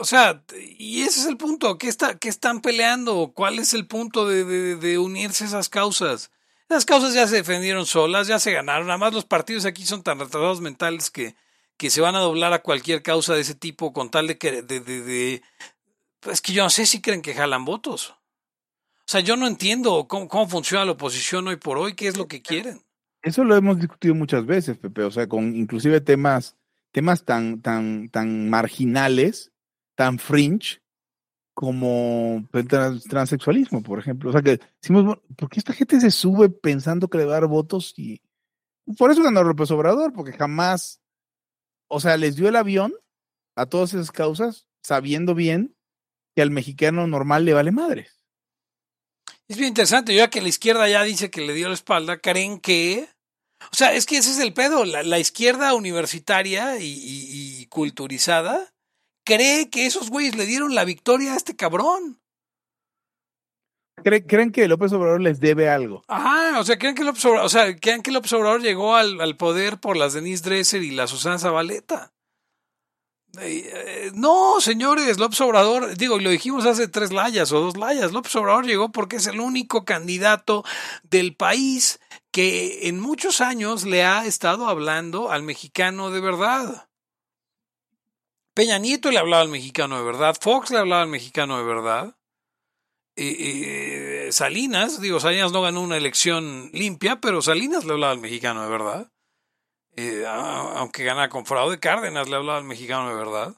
O 0.00 0.04
sea, 0.04 0.42
y 0.78 1.02
ese 1.02 1.20
es 1.20 1.26
el 1.26 1.36
punto. 1.36 1.78
¿Qué, 1.78 1.88
está, 1.88 2.18
qué 2.18 2.28
están 2.28 2.60
peleando? 2.60 3.32
¿Cuál 3.34 3.58
es 3.58 3.74
el 3.74 3.86
punto 3.86 4.26
de, 4.28 4.44
de- 4.76 4.98
unirse 4.98 5.44
a 5.44 5.46
esas 5.48 5.68
causas? 5.68 6.30
Esas 6.68 6.84
causas 6.84 7.14
ya 7.14 7.26
se 7.26 7.36
defendieron 7.36 7.86
solas, 7.86 8.26
ya 8.28 8.38
se 8.38 8.52
ganaron. 8.52 8.90
Además, 8.90 9.14
los 9.14 9.24
partidos 9.24 9.64
aquí 9.64 9.84
son 9.86 10.02
tan 10.02 10.18
retrasados 10.18 10.60
mentales 10.60 11.10
que, 11.10 11.34
que 11.76 11.90
se 11.90 12.00
van 12.00 12.14
a 12.14 12.20
doblar 12.20 12.52
a 12.52 12.62
cualquier 12.62 13.02
causa 13.02 13.34
de 13.34 13.40
ese 13.40 13.54
tipo 13.54 13.92
con 13.92 14.10
tal 14.10 14.26
de 14.26 14.38
que... 14.38 14.62
De, 14.62 14.80
de, 14.80 15.02
de- 15.02 15.42
es 16.30 16.40
que 16.40 16.52
yo 16.52 16.64
no 16.64 16.70
sé 16.70 16.84
si 16.84 17.00
creen 17.00 17.22
que 17.22 17.34
jalan 17.34 17.64
votos. 17.64 18.10
O 18.10 19.10
sea, 19.10 19.20
yo 19.20 19.36
no 19.36 19.46
entiendo 19.46 20.06
cómo, 20.08 20.28
cómo 20.28 20.48
funciona 20.48 20.84
la 20.84 20.92
oposición 20.92 21.48
hoy 21.48 21.56
por 21.56 21.78
hoy, 21.78 21.94
qué 21.94 22.08
es 22.08 22.16
lo 22.18 22.26
que 22.28 22.42
quieren. 22.42 22.82
Eso 23.22 23.44
lo 23.44 23.56
hemos 23.56 23.78
discutido 23.78 24.14
muchas 24.14 24.44
veces, 24.44 24.76
Pepe. 24.78 25.02
O 25.04 25.10
sea, 25.10 25.26
con 25.28 25.56
inclusive 25.56 26.00
temas, 26.00 26.56
temas 26.92 27.24
tan, 27.24 27.62
tan, 27.62 28.10
tan 28.10 28.50
marginales, 28.50 29.52
tan 29.98 30.20
fringe, 30.20 30.80
como 31.52 32.48
el 32.52 32.68
trans- 32.68 33.02
transexualismo, 33.02 33.82
por 33.82 33.98
ejemplo. 33.98 34.30
O 34.30 34.32
sea, 34.32 34.42
que 34.42 34.60
decimos, 34.80 35.18
¿por 35.36 35.50
qué 35.50 35.58
esta 35.58 35.72
gente 35.72 36.00
se 36.00 36.12
sube 36.12 36.50
pensando 36.50 37.08
que 37.08 37.18
le 37.18 37.24
va 37.24 37.32
a 37.32 37.40
dar 37.40 37.48
votos? 37.48 37.94
Y 37.96 38.22
por 38.96 39.10
eso 39.10 39.24
ganó 39.24 39.42
López 39.42 39.72
Obrador, 39.72 40.12
porque 40.12 40.32
jamás, 40.32 41.02
o 41.88 41.98
sea, 41.98 42.16
les 42.16 42.36
dio 42.36 42.48
el 42.48 42.54
avión 42.54 42.94
a 43.56 43.66
todas 43.66 43.92
esas 43.92 44.12
causas, 44.12 44.68
sabiendo 44.84 45.34
bien 45.34 45.74
que 46.36 46.42
al 46.42 46.52
mexicano 46.52 47.08
normal 47.08 47.44
le 47.44 47.54
vale 47.54 47.72
madres. 47.72 48.24
Es 49.48 49.56
bien 49.56 49.70
interesante, 49.70 50.14
ya 50.14 50.30
que 50.30 50.42
la 50.42 50.48
izquierda 50.48 50.88
ya 50.88 51.02
dice 51.02 51.28
que 51.28 51.40
le 51.40 51.54
dio 51.54 51.66
la 51.66 51.74
espalda, 51.74 52.20
creen 52.20 52.60
que... 52.60 53.08
O 53.72 53.74
sea, 53.74 53.92
es 53.94 54.06
que 54.06 54.18
ese 54.18 54.30
es 54.30 54.38
el 54.38 54.54
pedo, 54.54 54.84
la, 54.84 55.18
izquierda 55.18 55.74
universitaria 55.74 56.76
y 56.78 57.66
culturizada 57.66 58.72
cree 59.28 59.68
que 59.68 59.84
esos 59.84 60.08
güeyes 60.08 60.34
le 60.36 60.46
dieron 60.46 60.74
la 60.74 60.86
victoria 60.86 61.34
a 61.34 61.36
este 61.36 61.54
cabrón. 61.54 62.18
Cre- 64.02 64.24
¿Creen 64.26 64.52
que 64.52 64.66
López 64.68 64.90
Obrador 64.92 65.20
les 65.20 65.38
debe 65.38 65.68
algo? 65.68 66.02
Ajá, 66.08 66.58
o 66.58 66.64
sea, 66.64 66.78
creen 66.78 66.94
que 66.94 67.04
López 67.04 67.22
Obrador, 67.26 67.44
o 67.44 67.48
sea, 67.50 67.76
creen 67.76 68.02
que 68.02 68.10
López 68.10 68.32
Obrador 68.32 68.62
llegó 68.62 68.94
al, 68.96 69.20
al 69.20 69.36
poder 69.36 69.78
por 69.80 69.98
las 69.98 70.14
Denise 70.14 70.42
Dresser 70.44 70.82
y 70.82 70.92
la 70.92 71.06
Susana 71.06 71.38
Zabaleta. 71.38 72.12
Eh, 73.40 73.70
eh, 73.70 74.10
no, 74.14 74.60
señores, 74.62 75.18
López 75.18 75.38
Obrador, 75.42 75.94
digo, 75.96 76.18
y 76.18 76.22
lo 76.22 76.30
dijimos 76.30 76.64
hace 76.64 76.88
tres 76.88 77.12
layas 77.12 77.52
o 77.52 77.60
dos 77.60 77.76
layas, 77.76 78.12
López 78.12 78.34
Obrador 78.36 78.64
llegó 78.64 78.90
porque 78.90 79.16
es 79.16 79.26
el 79.26 79.40
único 79.40 79.84
candidato 79.84 80.64
del 81.02 81.36
país 81.36 82.00
que 82.30 82.88
en 82.88 82.98
muchos 82.98 83.42
años 83.42 83.84
le 83.84 84.04
ha 84.04 84.24
estado 84.24 84.68
hablando 84.68 85.30
al 85.30 85.42
mexicano 85.42 86.10
de 86.10 86.20
verdad. 86.20 86.87
Peña 88.58 88.76
Nieto 88.80 89.12
le 89.12 89.20
hablaba 89.20 89.42
al 89.42 89.48
mexicano 89.50 89.98
de 89.98 90.02
verdad, 90.02 90.36
Fox 90.40 90.72
le 90.72 90.78
hablaba 90.78 91.02
al 91.02 91.08
mexicano 91.08 91.58
de 91.58 91.62
verdad. 91.62 92.16
Eh, 93.14 93.36
eh, 94.26 94.32
Salinas, 94.32 95.00
digo, 95.00 95.20
Salinas 95.20 95.52
no 95.52 95.62
ganó 95.62 95.80
una 95.80 95.96
elección 95.96 96.68
limpia, 96.72 97.20
pero 97.20 97.40
Salinas 97.40 97.84
le 97.84 97.92
hablaba 97.92 98.10
al 98.10 98.18
mexicano 98.18 98.64
de 98.64 98.68
verdad. 98.68 99.12
Eh, 99.94 100.24
aunque 100.26 101.04
gana 101.04 101.28
con 101.28 101.46
fraude, 101.46 101.78
Cárdenas 101.78 102.28
le 102.28 102.34
hablaba 102.34 102.58
al 102.58 102.64
mexicano 102.64 103.08
de 103.08 103.14
verdad. 103.14 103.54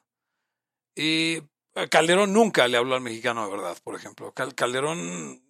Calderón 1.88 2.34
nunca 2.34 2.68
le 2.68 2.76
habló 2.76 2.94
al 2.94 3.00
mexicano 3.00 3.46
de 3.46 3.52
verdad, 3.52 3.78
por 3.82 3.96
ejemplo. 3.96 4.34
Cal- 4.34 4.54
Calderón, 4.54 5.42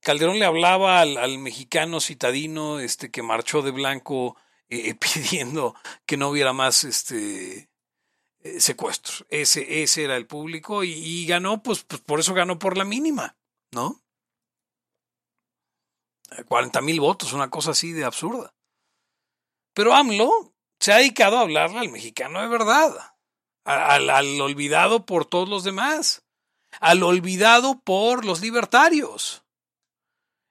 Calderón 0.00 0.38
le 0.38 0.46
hablaba 0.46 1.02
al, 1.02 1.18
al 1.18 1.36
mexicano 1.36 2.00
citadino 2.00 2.80
este, 2.80 3.10
que 3.10 3.22
marchó 3.22 3.60
de 3.60 3.72
blanco 3.72 4.38
eh, 4.70 4.94
pidiendo 4.98 5.74
que 6.06 6.16
no 6.16 6.30
hubiera 6.30 6.54
más 6.54 6.84
este, 6.84 7.68
eh, 8.46 8.60
secuestros. 8.60 9.26
Ese, 9.28 9.82
ese 9.82 10.04
era 10.04 10.16
el 10.16 10.26
público 10.26 10.84
y, 10.84 10.92
y 10.92 11.26
ganó, 11.26 11.62
pues, 11.62 11.84
pues 11.84 12.00
por 12.00 12.20
eso 12.20 12.34
ganó 12.34 12.58
por 12.58 12.76
la 12.76 12.84
mínima, 12.84 13.36
¿no? 13.72 14.02
40 16.48 16.80
mil 16.80 17.00
votos, 17.00 17.32
una 17.32 17.50
cosa 17.50 17.70
así 17.70 17.92
de 17.92 18.04
absurda. 18.04 18.54
Pero 19.74 19.94
AMLO 19.94 20.54
se 20.80 20.92
ha 20.92 20.96
dedicado 20.96 21.38
a 21.38 21.42
hablarle 21.42 21.78
al 21.78 21.88
mexicano 21.88 22.40
de 22.40 22.48
verdad, 22.48 23.14
al, 23.64 24.10
al 24.10 24.40
olvidado 24.40 25.06
por 25.06 25.24
todos 25.26 25.48
los 25.48 25.64
demás, 25.64 26.24
al 26.80 27.02
olvidado 27.02 27.80
por 27.80 28.24
los 28.24 28.40
libertarios. 28.40 29.44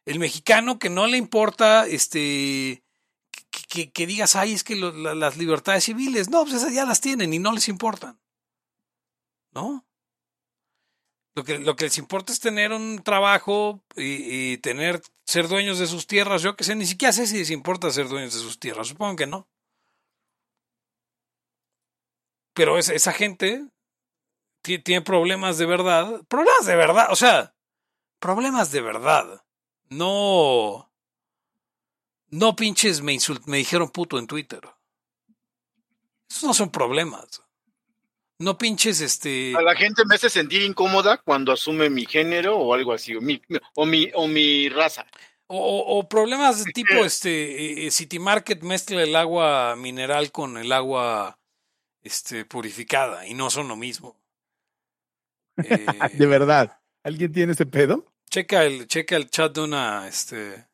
El 0.05 0.19
mexicano 0.19 0.79
que 0.79 0.89
no 0.89 1.07
le 1.07 1.17
importa 1.17 1.87
este 1.87 2.84
que, 3.64 4.08
digas, 4.08 4.36
ay, 4.36 4.53
es 4.53 4.64
que 4.64 4.76
las 4.76 5.38
libertades 5.38 5.84
civiles, 5.86 6.30
no, 6.30 6.43
pues 6.43 6.56
esas 6.56 6.74
ya 6.74 6.86
las 6.86 7.01
tienen 7.01 7.34
y 7.34 7.39
no 7.39 7.51
les 7.51 7.68
importan. 7.70 8.20
¿No? 9.53 9.86
Lo 11.36 11.43
que, 11.43 11.60
lo 11.60 11.76
que 11.76 11.86
les 11.86 11.97
importa 11.97 12.32
es 12.32 12.39
tener 12.39 12.72
un 12.72 13.01
trabajo 13.03 13.84
y, 13.95 14.58
tener, 14.60 15.01
ser 15.26 15.47
dueños 15.47 15.80
de 15.80 15.88
sus 15.88 16.08
tierras. 16.08 16.41
Yo 16.41 16.56
que 16.56 16.64
sé, 16.64 16.76
ni 16.76 16.86
siquiera 16.86 17.12
sé 17.12 17.28
si 17.28 17.38
les 17.38 17.49
importa 17.51 17.91
ser 17.91 18.08
dueños 18.08 18.34
de 18.34 18.39
sus 18.39 18.58
tierras. 18.60 18.88
Supongo 18.88 19.16
que 19.18 19.28
no. 19.28 19.47
Pero 22.53 22.78
es- 22.78 22.89
esa 22.89 23.12
gente 23.12 23.68
ti- 24.62 24.80
tiene 24.80 25.01
problemas 25.01 25.58
de 25.58 25.66
verdad. 25.66 26.24
Problemas 26.28 26.66
de 26.66 26.76
verdad, 26.76 27.08
o 27.12 27.16
sea, 27.16 27.53
problemas 28.20 28.72
de 28.72 28.82
verdad. 28.82 29.45
No. 29.89 30.89
No 32.36 32.53
pinches 32.53 33.01
me 33.01 33.13
insult, 33.13 33.45
me 33.45 33.57
dijeron 33.57 33.89
puto 33.89 34.19
en 34.19 34.27
Twitter. 34.27 34.59
Esos 36.29 36.43
no 36.43 36.53
son 36.53 36.69
problemas. 36.69 37.41
No 38.39 38.57
pinches 38.57 38.99
este. 38.99 39.55
A 39.55 39.61
la 39.61 39.73
gente 39.73 40.03
me 40.05 40.15
hace 40.15 40.29
sentir 40.29 40.61
incómoda 40.63 41.17
cuando 41.17 41.53
asume 41.53 41.89
mi 41.89 42.05
género 42.05 42.57
o 42.57 42.73
algo 42.73 42.91
así, 42.91 43.15
o 43.15 43.21
mi, 43.21 43.41
o 43.75 43.86
mi, 43.86 44.11
o 44.13 44.27
mi 44.27 44.67
raza. 44.67 45.05
O, 45.47 46.05
problemas 46.09 46.65
de 46.65 46.71
tipo 46.73 47.05
este 47.05 47.29
eh, 47.29 47.88
eh, 47.88 47.91
City 47.91 48.19
Market 48.19 48.63
mezcla 48.63 49.01
el 49.01 49.15
agua 49.15 49.75
mineral 49.77 50.31
con 50.31 50.57
el 50.57 50.73
agua 50.73 51.39
este 52.03 52.43
purificada 52.43 53.25
y 53.25 53.33
no 53.33 53.49
son 53.49 53.69
lo 53.69 53.77
mismo. 53.77 54.19
Eh, 55.63 55.86
De 56.13 56.25
verdad. 56.25 56.81
¿Alguien 57.01 57.31
tiene 57.31 57.53
ese 57.53 57.65
pedo? 57.65 58.11
checa 58.29 58.65
el 58.65 58.88
checa 58.88 59.15
el 59.15 59.29
chat 59.29 59.53
de 59.53 59.61
una 59.61 60.09
este 60.09 60.65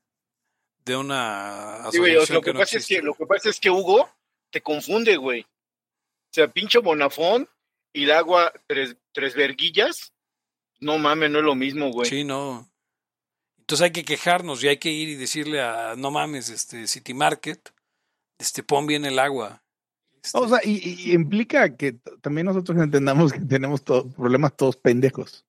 de 0.86 0.96
una 0.96 1.90
Sí, 1.92 1.98
güey, 2.00 2.16
o 2.16 2.22
asociación 2.22 2.26
sea, 2.28 2.36
lo, 2.36 2.42
que 2.42 2.54
no 2.54 2.60
pasa 2.60 2.78
es 2.78 2.88
que, 2.88 3.02
lo 3.02 3.14
que 3.14 3.26
pasa 3.26 3.50
es 3.50 3.60
que 3.60 3.70
Hugo 3.70 4.10
te 4.50 4.62
confunde, 4.62 5.18
güey. 5.18 5.42
O 5.42 6.34
sea, 6.34 6.48
pinche 6.48 6.80
Bonafón 6.80 7.48
y 7.94 8.04
el 8.04 8.12
agua 8.12 8.52
tres, 8.68 8.96
tres 9.12 9.36
verguillas, 9.36 10.14
no 10.80 10.98
mames, 10.98 11.30
no 11.30 11.40
es 11.40 11.46
lo 11.46 11.56
mismo, 11.56 11.92
güey. 11.92 12.10
Sí, 12.10 12.24
no. 12.24 12.70
Entonces 13.60 13.86
hay 13.86 13.92
que 13.92 14.04
quejarnos 14.06 14.64
y 14.64 14.68
hay 14.68 14.78
que 14.78 14.90
ir 14.92 15.10
y 15.10 15.16
decirle 15.16 15.62
a 15.62 15.96
no 15.96 16.12
mames, 16.12 16.50
este 16.50 16.88
City 16.88 17.14
Market, 17.14 17.74
este 18.38 18.64
pon 18.64 18.88
bien 18.88 19.06
el 19.06 19.20
agua. 19.20 19.64
Este, 20.24 20.38
O 20.38 20.48
sea, 20.48 20.60
y, 20.64 21.14
implica 21.14 21.76
que 21.76 21.94
también 22.22 22.46
nosotros 22.46 22.78
entendamos 22.78 23.34
que 23.34 23.40
tenemos 23.40 23.84
to- 23.84 24.10
problemas 24.12 24.56
todos 24.56 24.78
pendejos. 24.78 25.46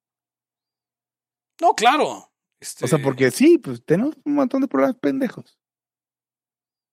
no, 1.60 1.74
claro. 1.74 2.31
Este, 2.62 2.84
O 2.84 2.88
sea, 2.88 3.00
porque 3.02 3.32
sí, 3.32 3.58
pues 3.58 3.84
tenemos 3.84 4.14
un 4.24 4.34
montón 4.34 4.60
de 4.60 4.68
problemas 4.68 4.94
pendejos. 4.96 5.58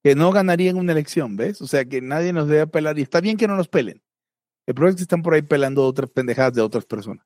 Que 0.03 0.15
no 0.15 0.32
ganarían 0.32 0.78
una 0.78 0.93
elección, 0.93 1.36
¿ves? 1.38 1.61
O 1.61 1.67
sea, 1.67 1.86
que 1.86 2.01
nadie 2.01 2.34
nos 2.34 2.47
debe 2.47 2.61
apelar 2.61 2.97
y 2.97 3.03
está 3.03 3.22
bien 3.22 3.38
que 3.38 3.47
no 3.47 3.55
nos 3.55 3.67
pelen. 3.67 4.01
El 4.65 4.74
problema 4.74 4.91
es 4.91 4.95
que 4.95 5.03
están 5.03 5.22
por 5.22 5.36
ahí 5.36 5.43
pelando 5.43 5.86
otras 5.86 6.09
pendejadas 6.09 6.55
de 6.55 6.61
otras 6.61 6.86
personas. 6.86 7.24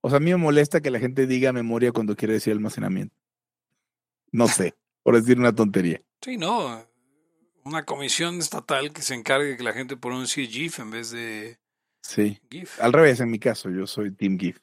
O 0.00 0.08
sea, 0.08 0.16
a 0.16 0.20
mí 0.20 0.30
me 0.30 0.38
molesta 0.38 0.80
que 0.80 0.90
la 0.90 0.98
gente 0.98 1.26
diga 1.26 1.52
memoria 1.52 1.92
cuando 1.92 2.16
quiere 2.16 2.32
decir 2.34 2.54
almacenamiento. 2.54 3.14
No 4.32 4.48
sé, 4.48 4.74
por 5.02 5.14
decir 5.14 5.38
una 5.38 5.54
tontería. 5.54 6.00
Sí, 6.22 6.38
no. 6.38 6.86
Una 7.64 7.84
comisión 7.84 8.38
estatal 8.38 8.94
que 8.94 9.02
se 9.02 9.14
encargue 9.14 9.48
de 9.48 9.56
que 9.58 9.62
la 9.62 9.74
gente 9.74 9.98
pronuncie 9.98 10.46
GIF 10.46 10.78
en 10.78 10.90
vez 10.90 11.10
de 11.10 11.58
Sí. 12.00 12.40
GIF. 12.50 12.80
Al 12.80 12.94
revés, 12.94 13.20
en 13.20 13.30
mi 13.30 13.38
caso, 13.38 13.68
yo 13.68 13.86
soy 13.86 14.10
Team 14.12 14.38
GIF. 14.38 14.58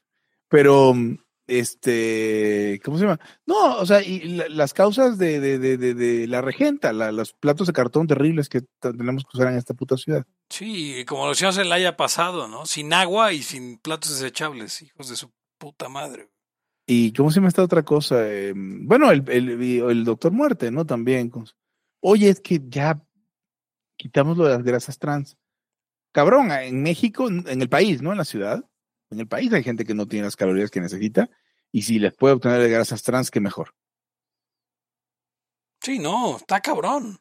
Pero, 0.50 0.94
este, 1.48 2.80
¿cómo 2.84 2.98
se 2.98 3.06
llama? 3.06 3.20
No, 3.46 3.78
o 3.78 3.86
sea, 3.86 4.02
y 4.02 4.20
la- 4.36 4.50
las 4.50 4.74
causas 4.74 5.18
de, 5.18 5.40
de, 5.40 5.60
de, 5.60 5.78
de, 5.78 5.94
de 5.94 6.28
la 6.28 6.42
regenta, 6.42 6.94
la- 6.94 7.12
los 7.12 7.34
platos 7.34 7.68
de 7.68 7.74
cartón 7.74 8.08
terribles 8.08 8.50
que 8.50 8.62
tenemos 8.80 9.24
que 9.24 9.38
usar 9.38 9.52
en 9.52 9.58
esta 9.58 9.74
puta 9.74 9.98
ciudad. 9.98 10.26
Sí, 10.50 11.04
como 11.06 11.26
lo 11.26 11.32
hicimos 11.34 11.58
el 11.58 11.72
haya 11.72 11.98
pasado, 11.98 12.48
¿no? 12.48 12.66
Sin 12.66 12.94
agua 12.94 13.34
y 13.34 13.42
sin 13.42 13.78
platos 13.78 14.12
desechables, 14.12 14.82
hijos 14.82 15.10
de 15.10 15.16
su 15.16 15.32
puta 15.58 15.90
madre. 15.90 16.30
Y 16.86 17.12
cómo 17.12 17.32
se 17.32 17.42
me 17.42 17.50
está 17.50 17.64
otra 17.64 17.84
cosa. 17.84 18.16
Eh, 18.28 18.54
bueno, 18.56 19.12
el, 19.12 19.24
el, 19.30 19.50
el, 19.60 20.04
doctor 20.06 20.32
muerte, 20.32 20.72
¿no? 20.72 20.86
También. 20.86 21.32
Oye, 22.02 22.30
es 22.30 22.40
que 22.40 22.62
ya 22.70 23.04
quitamos 23.98 24.38
lo 24.38 24.46
de 24.46 24.52
las 24.52 24.64
grasas 24.64 24.98
trans. 24.98 25.36
Cabrón, 26.14 26.52
en 26.52 26.82
México, 26.82 27.28
en 27.28 27.62
el 27.62 27.68
país, 27.68 28.02
¿no? 28.02 28.12
En 28.14 28.18
la 28.18 28.24
ciudad. 28.26 28.64
En 29.10 29.20
el 29.20 29.28
país 29.28 29.52
hay 29.54 29.64
gente 29.64 29.86
que 29.86 29.94
no 29.94 30.08
tiene 30.08 30.26
las 30.26 30.36
calorías 30.36 30.72
que 30.72 30.82
necesita. 30.82 31.30
Y 31.72 31.84
si 31.84 32.00
les 32.00 32.14
puede 32.14 32.36
obtener 32.36 32.62
de 32.62 32.70
grasas 32.70 33.04
trans, 33.04 33.32
qué 33.32 33.40
mejor. 33.40 33.74
Sí, 35.82 36.00
no, 36.00 36.38
está 36.38 36.62
cabrón. 36.62 37.18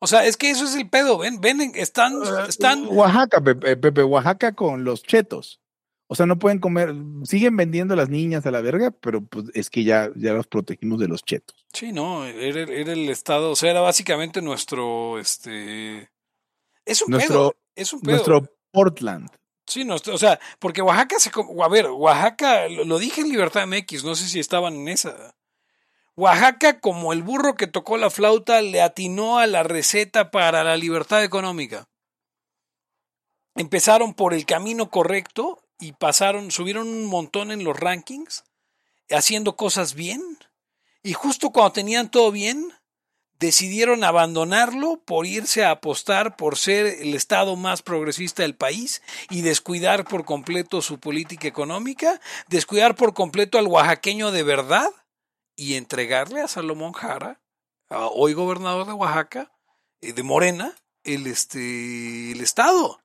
O 0.00 0.06
sea, 0.06 0.26
es 0.26 0.36
que 0.36 0.50
eso 0.50 0.64
es 0.64 0.74
el 0.74 0.90
pedo, 0.90 1.16
ven, 1.16 1.40
ven, 1.40 1.72
están, 1.74 2.20
ah, 2.24 2.46
están. 2.48 2.86
Oaxaca, 2.88 3.40
Pepe, 3.40 3.76
Pepe, 3.76 4.02
Oaxaca 4.02 4.52
con 4.52 4.84
los 4.84 5.02
chetos. 5.02 5.60
O 6.06 6.14
sea, 6.14 6.26
no 6.26 6.38
pueden 6.38 6.58
comer, 6.58 6.94
siguen 7.24 7.56
vendiendo 7.56 7.96
las 7.96 8.10
niñas 8.10 8.44
a 8.44 8.50
la 8.50 8.60
verga, 8.60 8.90
pero 8.90 9.24
pues 9.24 9.46
es 9.54 9.70
que 9.70 9.84
ya, 9.84 10.10
ya 10.14 10.34
los 10.34 10.46
protegimos 10.46 11.00
de 11.00 11.08
los 11.08 11.22
chetos. 11.22 11.66
Sí, 11.72 11.92
no, 11.92 12.26
era, 12.26 12.62
el 12.62 13.08
estado, 13.08 13.52
o 13.52 13.56
sea, 13.56 13.70
era 13.70 13.80
básicamente 13.80 14.42
nuestro, 14.42 15.18
este, 15.18 16.10
es 16.84 17.00
un 17.00 17.10
nuestro, 17.12 17.34
pedo, 17.34 17.56
es 17.74 17.92
un 17.94 18.00
pedo. 18.00 18.12
Nuestro 18.12 18.48
Portland. 18.70 19.30
Sí, 19.66 19.84
no, 19.84 19.94
o 19.94 20.18
sea, 20.18 20.38
porque 20.58 20.82
Oaxaca 20.82 21.18
se, 21.18 21.30
a 21.30 21.68
ver, 21.68 21.86
Oaxaca, 21.90 22.68
lo 22.68 22.98
dije 22.98 23.22
en 23.22 23.30
Libertad 23.30 23.66
MX, 23.66 24.04
no 24.04 24.14
sé 24.14 24.28
si 24.28 24.38
estaban 24.38 24.74
en 24.74 24.88
esa. 24.88 25.34
Oaxaca, 26.16 26.80
como 26.80 27.12
el 27.12 27.22
burro 27.22 27.54
que 27.56 27.66
tocó 27.66 27.96
la 27.96 28.10
flauta, 28.10 28.60
le 28.60 28.82
atinó 28.82 29.38
a 29.38 29.46
la 29.46 29.62
receta 29.62 30.30
para 30.30 30.62
la 30.62 30.76
libertad 30.76 31.24
económica. 31.24 31.88
Empezaron 33.56 34.14
por 34.14 34.34
el 34.34 34.46
camino 34.46 34.90
correcto 34.90 35.64
y 35.80 35.92
pasaron, 35.92 36.50
subieron 36.50 36.88
un 36.88 37.06
montón 37.06 37.50
en 37.50 37.64
los 37.64 37.78
rankings, 37.78 38.44
haciendo 39.10 39.56
cosas 39.56 39.94
bien. 39.94 40.22
Y 41.02 41.14
justo 41.14 41.50
cuando 41.50 41.72
tenían 41.72 42.10
todo 42.10 42.30
bien, 42.30 42.72
decidieron 43.38 44.04
abandonarlo 44.04 45.00
por 45.04 45.26
irse 45.26 45.64
a 45.64 45.70
apostar 45.70 46.36
por 46.36 46.56
ser 46.56 46.86
el 46.86 47.14
estado 47.14 47.56
más 47.56 47.82
progresista 47.82 48.42
del 48.42 48.54
país 48.54 49.02
y 49.30 49.42
descuidar 49.42 50.04
por 50.04 50.24
completo 50.24 50.82
su 50.82 50.98
política 50.98 51.48
económica, 51.48 52.20
descuidar 52.48 52.94
por 52.94 53.14
completo 53.14 53.58
al 53.58 53.66
oaxaqueño 53.66 54.30
de 54.30 54.42
verdad 54.42 54.88
y 55.56 55.74
entregarle 55.74 56.40
a 56.40 56.48
Salomón 56.48 56.92
Jara, 56.92 57.40
hoy 57.88 58.32
gobernador 58.32 58.86
de 58.86 58.92
Oaxaca, 58.92 59.52
eh, 60.00 60.12
de 60.12 60.22
Morena, 60.22 60.74
el, 61.04 61.26
este, 61.26 62.32
el 62.32 62.40
Estado. 62.40 63.00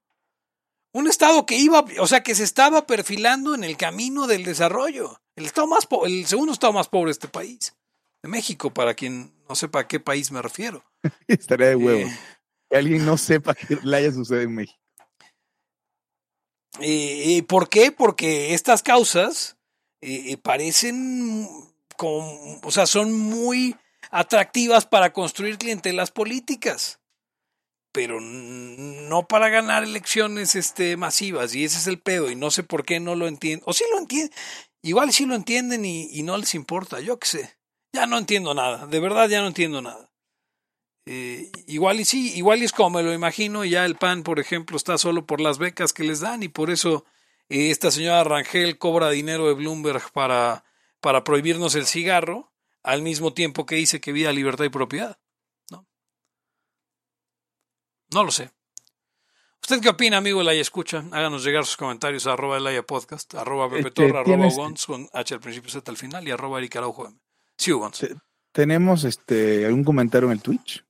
Un 0.91 1.07
Estado 1.07 1.45
que 1.45 1.57
iba, 1.57 1.85
o 1.99 2.07
sea, 2.07 2.23
que 2.23 2.33
se 2.33 2.43
estaba 2.43 2.87
perfilando 2.87 3.53
en 3.53 3.63
el 3.63 3.77
camino 3.77 4.25
del 4.25 4.43
desarrollo. 4.43 5.21
El, 5.35 5.45
estado 5.45 5.67
más 5.67 5.87
el 6.05 6.25
segundo 6.25 6.51
Estado 6.51 6.73
más 6.73 6.87
pobre 6.87 7.09
de 7.09 7.13
este 7.13 7.27
país, 7.27 7.75
de 8.23 8.29
México, 8.29 8.71
para 8.71 8.95
quien 8.95 9.31
no 9.49 9.55
sepa 9.55 9.81
a 9.81 9.87
qué 9.87 9.99
país 9.99 10.31
me 10.31 10.41
refiero. 10.41 10.83
Estaría 11.27 11.69
de 11.69 11.75
huevo. 11.75 12.07
Eh, 12.07 12.17
que 12.69 12.77
alguien 12.77 13.05
no 13.05 13.17
sepa 13.17 13.55
que 13.55 13.79
le 13.83 13.97
haya 13.97 14.11
sucedido 14.11 14.43
en 14.43 14.55
México. 14.55 14.79
Eh, 16.79 17.43
¿Por 17.43 17.67
qué? 17.67 17.91
Porque 17.91 18.53
estas 18.53 18.83
causas 18.83 19.57
parecen 20.43 21.47
o 22.01 22.71
sea, 22.71 22.85
son 22.85 23.13
muy 23.13 23.75
atractivas 24.11 24.85
para 24.85 25.13
construir 25.13 25.57
clientelas 25.57 26.11
políticas, 26.11 26.99
pero 27.91 28.19
no 28.21 29.27
para 29.27 29.49
ganar 29.49 29.83
elecciones 29.83 30.55
este, 30.55 30.97
masivas, 30.97 31.53
y 31.55 31.65
ese 31.65 31.77
es 31.77 31.87
el 31.87 31.99
pedo, 31.99 32.31
y 32.31 32.35
no 32.35 32.51
sé 32.51 32.63
por 32.63 32.85
qué 32.85 32.99
no 32.99 33.15
lo 33.15 33.27
entienden, 33.27 33.63
o 33.65 33.73
sí 33.73 33.83
lo 33.91 33.99
entienden, 33.99 34.31
igual 34.81 35.11
sí 35.11 35.25
lo 35.25 35.35
entienden 35.35 35.85
y, 35.85 36.23
no 36.23 36.37
les 36.37 36.55
importa, 36.55 36.99
yo 37.01 37.19
qué 37.19 37.27
sé, 37.27 37.57
ya 37.93 38.05
no 38.05 38.17
entiendo 38.17 38.53
nada, 38.53 38.87
de 38.87 38.99
verdad 38.99 39.29
ya 39.29 39.41
no 39.41 39.47
entiendo 39.47 39.81
nada. 39.81 40.11
Eh, 41.05 41.51
igual 41.67 41.99
y 41.99 42.05
sí, 42.05 42.33
igual 42.35 42.61
y 42.61 42.65
es 42.65 42.71
como 42.71 42.97
me 42.97 43.03
lo 43.03 43.13
imagino, 43.13 43.65
ya 43.65 43.85
el 43.85 43.95
PAN, 43.95 44.23
por 44.23 44.39
ejemplo, 44.39 44.77
está 44.77 44.97
solo 44.97 45.25
por 45.25 45.41
las 45.41 45.57
becas 45.57 45.93
que 45.93 46.03
les 46.03 46.19
dan 46.19 46.43
y 46.43 46.49
por 46.49 46.69
eso 46.69 47.05
eh, 47.49 47.71
esta 47.71 47.89
señora 47.89 48.23
Rangel 48.23 48.77
cobra 48.77 49.09
dinero 49.09 49.47
de 49.47 49.53
Bloomberg 49.53 50.11
para 50.11 50.63
para 50.99 51.23
prohibirnos 51.23 51.75
el 51.75 51.85
cigarro 51.85 52.51
al 52.83 53.01
mismo 53.01 53.33
tiempo 53.33 53.65
que 53.65 53.75
dice 53.75 54.01
que 54.01 54.11
vida, 54.11 54.31
libertad 54.31 54.65
y 54.65 54.69
propiedad. 54.69 55.19
¿no? 55.71 55.87
No 58.11 58.23
lo 58.23 58.31
sé. 58.31 58.51
¿Usted 59.61 59.81
qué 59.81 59.89
opina, 59.89 60.17
amigo 60.17 60.41
Elaya 60.41 60.61
Escucha? 60.61 61.03
Háganos 61.11 61.43
llegar 61.43 61.65
sus 61.65 61.77
comentarios 61.77 62.25
a 62.27 62.33
arroba 62.33 62.57
Elaya 62.57 62.83
Podcast, 62.83 63.35
arroba 63.35 63.69
Pepe 63.69 63.89
este, 63.89 64.05
arroba 64.05 64.47
Ugons, 64.47 64.85
con 64.85 65.09
H 65.13 65.33
al 65.33 65.41
principio 65.41 65.69
Z 65.69 65.89
al 65.91 65.97
final 65.97 66.27
y 66.27 66.31
arroba 66.31 66.59
Eric 66.59 66.77
Araujo 66.77 67.13
Sí. 67.59 68.07
¿Tenemos 68.51 69.03
este, 69.03 69.65
algún 69.65 69.83
comentario 69.83 70.27
en 70.27 70.33
el 70.33 70.41
Twitch? 70.41 70.83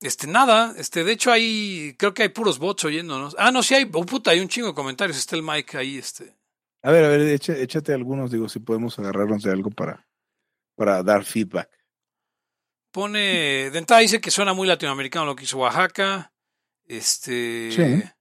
Este, 0.00 0.26
nada, 0.26 0.74
este, 0.76 1.04
de 1.04 1.12
hecho 1.12 1.32
hay, 1.32 1.94
creo 1.98 2.12
que 2.12 2.22
hay 2.22 2.28
puros 2.28 2.58
bots 2.58 2.84
oyéndonos. 2.84 3.34
Ah, 3.38 3.50
no, 3.50 3.62
sí 3.62 3.74
hay, 3.74 3.88
oh 3.92 4.04
puta, 4.04 4.30
hay 4.30 4.40
un 4.40 4.48
chingo 4.48 4.68
de 4.68 4.74
comentarios, 4.74 5.16
está 5.16 5.36
el 5.36 5.42
Mike 5.42 5.78
ahí, 5.78 5.98
este. 5.98 6.34
A 6.82 6.90
ver, 6.90 7.04
a 7.04 7.08
ver, 7.08 7.20
échate, 7.22 7.92
algunos, 7.92 8.30
digo, 8.30 8.48
si 8.48 8.60
podemos 8.60 8.98
agarrarnos 8.98 9.42
de 9.42 9.50
algo 9.50 9.70
para, 9.70 10.06
para 10.74 11.02
dar 11.02 11.24
feedback. 11.24 11.70
Pone, 12.92 13.70
de 13.70 13.78
entrada 13.78 14.02
dice 14.02 14.20
que 14.20 14.30
suena 14.30 14.52
muy 14.52 14.66
latinoamericano 14.66 15.26
lo 15.26 15.36
que 15.36 15.44
hizo 15.44 15.58
Oaxaca. 15.58 16.32
Este. 16.84 18.14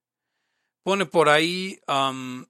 Pone 0.86 1.07
por 1.07 1.29
ahí, 1.29 1.79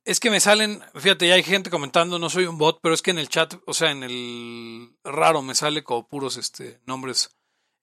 es 0.04 0.20
que 0.20 0.30
me 0.30 0.42
salen, 0.42 0.84
fíjate, 0.94 1.26
ya 1.26 1.36
hay 1.36 1.44
gente 1.44 1.70
comentando, 1.70 2.20
no 2.20 2.30
soy 2.30 2.44
un 2.48 2.58
bot, 2.58 2.80
pero 2.82 2.94
es 2.94 3.02
que 3.02 3.12
en 3.12 3.18
el 3.18 3.30
chat, 3.30 3.54
o 3.66 3.74
sea, 3.74 3.92
en 3.92 4.04
el 4.04 4.90
raro 5.06 5.42
me 5.42 5.56
sale 5.56 5.86
como 5.86 6.06
puros 6.06 6.36
este, 6.36 6.82
nombres 6.86 7.30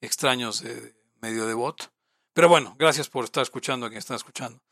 extraños 0.02 0.62
de 0.62 0.94
medio 1.22 1.46
de 1.46 1.54
bot. 1.54 1.90
Pero 2.34 2.50
bueno, 2.50 2.76
gracias 2.78 3.08
por 3.08 3.24
estar 3.24 3.42
escuchando 3.42 3.86
a 3.86 3.88
quien 3.88 4.00
está 4.00 4.14
escuchando. 4.14 4.62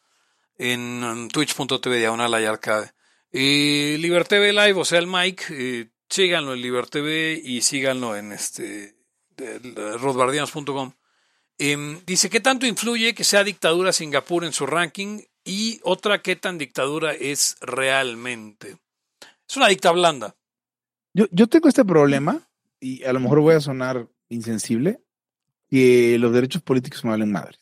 En 0.59 1.03
um, 1.03 1.29
twitch.tv 1.29 1.97
diagonal 1.97 2.43
y 2.43 2.45
arcade. 2.45 2.93
Y 3.33 3.97
TV 4.25 4.53
Live, 4.53 4.75
o 4.75 4.85
sea, 4.85 4.99
el 4.99 5.07
Mike, 5.07 5.45
eh, 5.49 5.91
síganlo 6.11 6.53
en 6.53 6.85
TV 6.91 7.41
y 7.43 7.63
síganlo 7.63 8.17
en 8.17 8.33
este 8.33 8.97
rodbardianos.com. 9.39 10.93
Em, 11.57 12.05
dice, 12.05 12.29
¿qué 12.29 12.41
tanto 12.41 12.67
influye 12.67 13.15
que 13.15 13.25
sea 13.25 13.45
dictadura 13.45 13.95
Singapur 13.95 14.45
en 14.45 14.53
su 14.53 14.67
ranking? 14.67 15.23
Y 15.53 15.81
otra, 15.83 16.23
¿qué 16.23 16.37
tan 16.37 16.59
dictadura 16.59 17.13
es 17.13 17.57
realmente? 17.61 18.79
Es 19.49 19.57
una 19.57 19.67
dicta 19.67 19.91
blanda. 19.91 20.37
Yo, 21.13 21.27
yo 21.33 21.49
tengo 21.49 21.69
este 21.69 21.85
problema, 21.85 22.49
y 22.79 23.03
a 23.03 23.13
lo 23.13 23.19
mejor 23.19 23.41
voy 23.41 23.57
a 23.57 23.61
sonar 23.61 24.09
insensible, 24.29 25.03
que 25.69 26.17
los 26.21 26.33
derechos 26.33 26.63
políticos 26.63 27.03
me 27.03 27.11
valen 27.11 27.33
madres. 27.33 27.59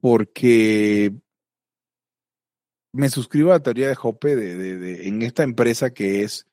Porque 0.00 1.12
me 2.92 3.08
suscribo 3.08 3.50
a 3.50 3.54
la 3.54 3.62
teoría 3.64 3.88
de 3.88 3.98
Hoppe 4.00 4.36
de, 4.36 5.08
en 5.08 5.22
esta 5.22 5.42
empresa 5.42 5.90
que 5.90 6.22
es 6.22 6.46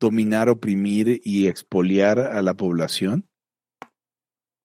dominar, 0.00 0.48
oprimir 0.48 1.20
y 1.22 1.46
expoliar 1.46 2.18
a 2.18 2.42
la 2.42 2.54
población. 2.54 3.28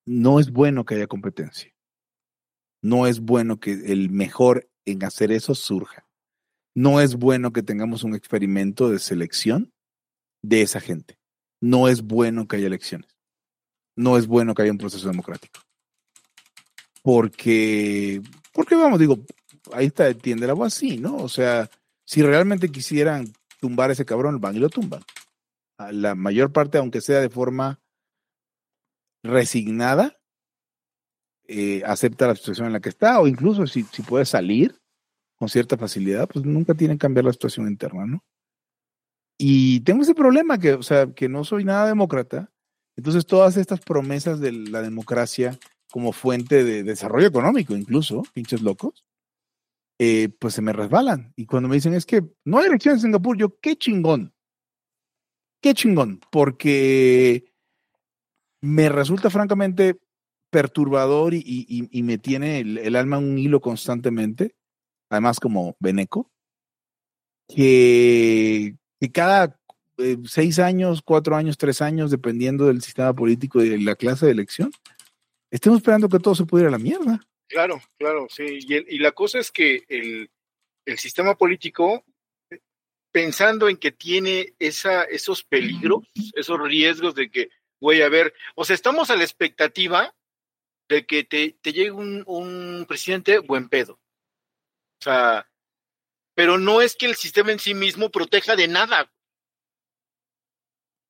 No 0.04 0.40
es 0.40 0.50
bueno 0.50 0.84
que 0.84 0.96
haya 0.96 1.06
competencia. 1.06 1.77
No 2.82 3.06
es 3.06 3.20
bueno 3.20 3.58
que 3.58 3.72
el 3.72 4.10
mejor 4.10 4.68
en 4.84 5.04
hacer 5.04 5.32
eso 5.32 5.54
surja. 5.54 6.06
No 6.74 7.00
es 7.00 7.16
bueno 7.16 7.52
que 7.52 7.62
tengamos 7.62 8.04
un 8.04 8.14
experimento 8.14 8.88
de 8.88 8.98
selección 8.98 9.72
de 10.42 10.62
esa 10.62 10.80
gente. 10.80 11.18
No 11.60 11.88
es 11.88 12.02
bueno 12.02 12.46
que 12.46 12.56
haya 12.56 12.68
elecciones. 12.68 13.16
No 13.96 14.16
es 14.16 14.26
bueno 14.26 14.54
que 14.54 14.62
haya 14.62 14.72
un 14.72 14.78
proceso 14.78 15.08
democrático. 15.08 15.60
Porque, 17.02 18.22
porque 18.52 18.76
vamos, 18.76 19.00
digo, 19.00 19.18
ahí 19.72 19.86
está, 19.86 20.12
tiende 20.14 20.46
la 20.46 20.52
voz 20.52 20.74
así, 20.74 20.98
¿no? 20.98 21.16
O 21.16 21.28
sea, 21.28 21.68
si 22.04 22.22
realmente 22.22 22.70
quisieran 22.70 23.32
tumbar 23.60 23.90
ese 23.90 24.04
cabrón, 24.04 24.40
van 24.40 24.56
y 24.56 24.60
lo 24.60 24.68
tumban. 24.68 25.02
la 25.90 26.14
mayor 26.14 26.52
parte, 26.52 26.78
aunque 26.78 27.00
sea 27.00 27.20
de 27.20 27.28
forma 27.28 27.80
resignada, 29.24 30.17
eh, 31.48 31.82
acepta 31.84 32.26
la 32.26 32.36
situación 32.36 32.68
en 32.68 32.74
la 32.74 32.80
que 32.80 32.90
está, 32.90 33.20
o 33.20 33.26
incluso 33.26 33.66
si, 33.66 33.82
si 33.84 34.02
puede 34.02 34.24
salir 34.24 34.78
con 35.36 35.48
cierta 35.48 35.76
facilidad, 35.76 36.28
pues 36.28 36.44
nunca 36.44 36.74
tienen 36.74 36.98
que 36.98 37.02
cambiar 37.02 37.24
la 37.24 37.32
situación 37.32 37.68
interna, 37.68 38.06
¿no? 38.06 38.24
Y 39.38 39.80
tengo 39.80 40.02
ese 40.02 40.14
problema 40.14 40.58
que, 40.58 40.74
o 40.74 40.82
sea, 40.82 41.12
que 41.14 41.28
no 41.28 41.44
soy 41.44 41.64
nada 41.64 41.86
demócrata. 41.86 42.50
Entonces, 42.96 43.24
todas 43.24 43.56
estas 43.56 43.80
promesas 43.80 44.40
de 44.40 44.50
la 44.52 44.82
democracia 44.82 45.56
como 45.90 46.12
fuente 46.12 46.64
de 46.64 46.82
desarrollo 46.82 47.28
económico, 47.28 47.76
incluso, 47.76 48.24
pinches 48.34 48.62
locos, 48.62 49.04
eh, 50.00 50.28
pues 50.40 50.54
se 50.54 50.62
me 50.62 50.72
resbalan. 50.72 51.32
Y 51.36 51.46
cuando 51.46 51.68
me 51.68 51.76
dicen 51.76 51.94
es 51.94 52.04
que 52.04 52.22
no 52.44 52.58
hay 52.58 52.66
elecciones 52.66 53.02
en 53.02 53.08
Singapur, 53.08 53.36
yo, 53.36 53.58
qué 53.60 53.76
chingón. 53.76 54.34
Qué 55.62 55.74
chingón, 55.74 56.20
porque 56.30 57.52
me 58.60 58.88
resulta 58.88 59.30
francamente 59.30 60.00
perturbador 60.50 61.34
y, 61.34 62.02
me 62.02 62.18
tiene 62.18 62.60
el, 62.60 62.96
alma 62.96 63.18
en 63.18 63.24
un 63.24 63.38
hilo 63.38 63.60
constantemente, 63.60 64.54
además 65.10 65.40
como 65.40 65.76
Beneco, 65.80 66.30
que, 67.48 68.74
que 69.00 69.12
cada 69.12 69.58
eh, 69.98 70.16
seis 70.24 70.58
años, 70.58 71.02
cuatro 71.02 71.36
años, 71.36 71.58
tres 71.58 71.82
años, 71.82 72.10
dependiendo 72.10 72.66
del 72.66 72.82
sistema 72.82 73.12
político 73.14 73.62
y 73.62 73.68
de 73.68 73.78
la 73.78 73.96
clase 73.96 74.26
de 74.26 74.32
elección, 74.32 74.70
estemos 75.50 75.78
esperando 75.78 76.08
que 76.08 76.18
todo 76.18 76.34
se 76.34 76.44
pudiera 76.44 76.68
a 76.68 76.72
la 76.72 76.78
mierda. 76.78 77.20
Claro, 77.48 77.80
claro, 77.98 78.26
sí. 78.30 78.58
Y, 78.60 78.74
el- 78.74 78.86
y 78.88 78.98
la 78.98 79.12
cosa 79.12 79.38
es 79.38 79.50
que 79.50 79.84
el, 79.88 80.30
el 80.84 80.98
sistema 80.98 81.34
político, 81.36 82.04
pensando 83.10 83.68
en 83.68 83.78
que 83.78 83.90
tiene 83.90 84.54
esa, 84.58 85.04
esos 85.04 85.42
peligros, 85.42 86.04
esos 86.34 86.60
riesgos 86.60 87.14
de 87.14 87.30
que, 87.30 87.50
güey, 87.80 88.02
a 88.02 88.08
ver, 88.08 88.34
o 88.54 88.64
sea, 88.64 88.74
estamos 88.74 89.10
a 89.10 89.16
la 89.16 89.24
expectativa 89.24 90.14
de 90.88 91.06
que 91.06 91.24
te, 91.24 91.52
te 91.60 91.72
llegue 91.72 91.90
un, 91.90 92.22
un 92.26 92.86
presidente 92.88 93.38
buen 93.40 93.68
pedo. 93.68 93.94
O 95.00 95.04
sea, 95.04 95.48
pero 96.34 96.58
no 96.58 96.80
es 96.80 96.96
que 96.96 97.06
el 97.06 97.16
sistema 97.16 97.52
en 97.52 97.58
sí 97.58 97.74
mismo 97.74 98.10
proteja 98.10 98.56
de 98.56 98.68
nada. 98.68 99.12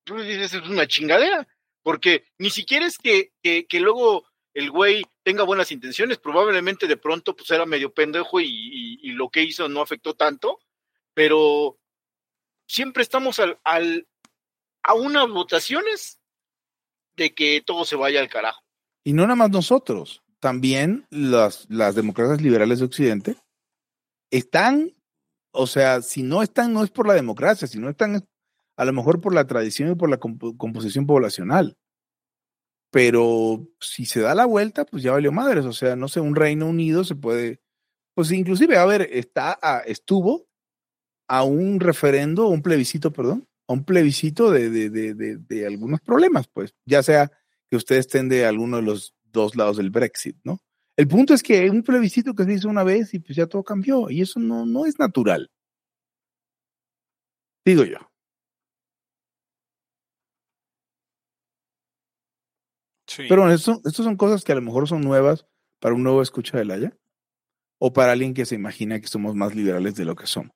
Tú 0.04 0.16
dices, 0.18 0.54
es 0.54 0.68
una 0.68 0.86
chingadera, 0.86 1.46
porque 1.82 2.24
ni 2.38 2.50
siquiera 2.50 2.86
es 2.86 2.98
que, 2.98 3.32
que, 3.42 3.66
que 3.66 3.80
luego 3.80 4.26
el 4.54 4.70
güey 4.70 5.04
tenga 5.22 5.42
buenas 5.44 5.70
intenciones, 5.70 6.18
probablemente 6.18 6.86
de 6.86 6.96
pronto 6.96 7.36
pues 7.36 7.50
era 7.50 7.66
medio 7.66 7.92
pendejo 7.92 8.40
y, 8.40 8.46
y- 8.46 8.98
y 9.02 9.12
lo 9.12 9.28
que 9.28 9.42
hizo 9.42 9.68
no 9.68 9.82
afectó 9.82 10.14
tanto, 10.14 10.58
pero 11.14 11.78
siempre 12.66 13.02
estamos 13.02 13.38
al, 13.38 13.60
al, 13.64 14.08
a 14.82 14.94
unas 14.94 15.28
votaciones 15.28 16.18
de 17.16 17.34
que 17.34 17.62
todo 17.64 17.84
se 17.84 17.96
vaya 17.96 18.20
al 18.20 18.28
carajo. 18.28 18.62
Y 19.08 19.14
no 19.14 19.22
nada 19.22 19.36
más 19.36 19.48
nosotros, 19.48 20.22
también 20.38 21.06
las, 21.08 21.66
las 21.70 21.94
democracias 21.94 22.42
liberales 22.42 22.80
de 22.80 22.84
Occidente 22.84 23.36
están, 24.30 24.92
o 25.50 25.66
sea, 25.66 26.02
si 26.02 26.22
no 26.22 26.42
están, 26.42 26.74
no 26.74 26.84
es 26.84 26.90
por 26.90 27.08
la 27.08 27.14
democracia, 27.14 27.66
si 27.66 27.78
no 27.78 27.88
están, 27.88 28.16
es 28.16 28.24
a 28.76 28.84
lo 28.84 28.92
mejor 28.92 29.22
por 29.22 29.32
la 29.34 29.46
tradición 29.46 29.90
y 29.90 29.94
por 29.94 30.10
la 30.10 30.20
compo- 30.20 30.54
composición 30.58 31.06
poblacional. 31.06 31.78
Pero 32.92 33.66
si 33.80 34.04
se 34.04 34.20
da 34.20 34.34
la 34.34 34.44
vuelta, 34.44 34.84
pues 34.84 35.02
ya 35.02 35.12
valió 35.12 35.32
madres. 35.32 35.64
O 35.64 35.72
sea, 35.72 35.96
no 35.96 36.08
sé, 36.08 36.20
un 36.20 36.36
Reino 36.36 36.66
Unido 36.66 37.02
se 37.02 37.14
puede, 37.14 37.62
pues 38.14 38.30
inclusive, 38.30 38.76
a 38.76 38.84
ver, 38.84 39.08
está, 39.10 39.58
a- 39.62 39.78
estuvo 39.86 40.48
a 41.28 41.44
un 41.44 41.80
referendo, 41.80 42.48
un 42.48 42.60
plebiscito, 42.60 43.10
perdón, 43.10 43.48
a 43.68 43.72
un 43.72 43.84
plebiscito 43.84 44.50
de, 44.50 44.68
de, 44.68 44.90
de, 44.90 45.38
de 45.38 45.66
algunos 45.66 46.02
problemas, 46.02 46.46
pues, 46.48 46.74
ya 46.84 47.02
sea 47.02 47.32
que 47.70 47.76
ustedes 47.76 48.06
estén 48.06 48.28
de 48.28 48.46
alguno 48.46 48.76
de 48.78 48.82
los 48.82 49.14
dos 49.24 49.56
lados 49.56 49.76
del 49.76 49.90
Brexit, 49.90 50.36
¿no? 50.44 50.60
El 50.96 51.06
punto 51.06 51.32
es 51.34 51.42
que 51.42 51.70
un 51.70 51.82
plebiscito 51.82 52.34
que 52.34 52.44
se 52.44 52.54
hizo 52.54 52.68
una 52.68 52.82
vez 52.82 53.14
y 53.14 53.20
pues 53.20 53.36
ya 53.36 53.46
todo 53.46 53.62
cambió, 53.62 54.10
y 54.10 54.22
eso 54.22 54.40
no, 54.40 54.66
no 54.66 54.84
es 54.84 54.98
natural. 54.98 55.50
Digo 57.64 57.84
yo. 57.84 57.98
Sí. 63.06 63.24
Pero 63.28 63.42
bueno, 63.42 63.54
esto 63.54 63.80
son 63.84 64.16
cosas 64.16 64.44
que 64.44 64.52
a 64.52 64.54
lo 64.56 64.62
mejor 64.62 64.88
son 64.88 65.00
nuevas 65.02 65.46
para 65.78 65.94
un 65.94 66.02
nuevo 66.02 66.20
escucha 66.20 66.58
del 66.58 66.70
Haya, 66.70 66.96
o 67.78 67.92
para 67.92 68.12
alguien 68.12 68.34
que 68.34 68.44
se 68.44 68.56
imagina 68.56 69.00
que 69.00 69.06
somos 69.06 69.34
más 69.34 69.54
liberales 69.54 69.94
de 69.94 70.04
lo 70.04 70.16
que 70.16 70.26
somos. 70.26 70.52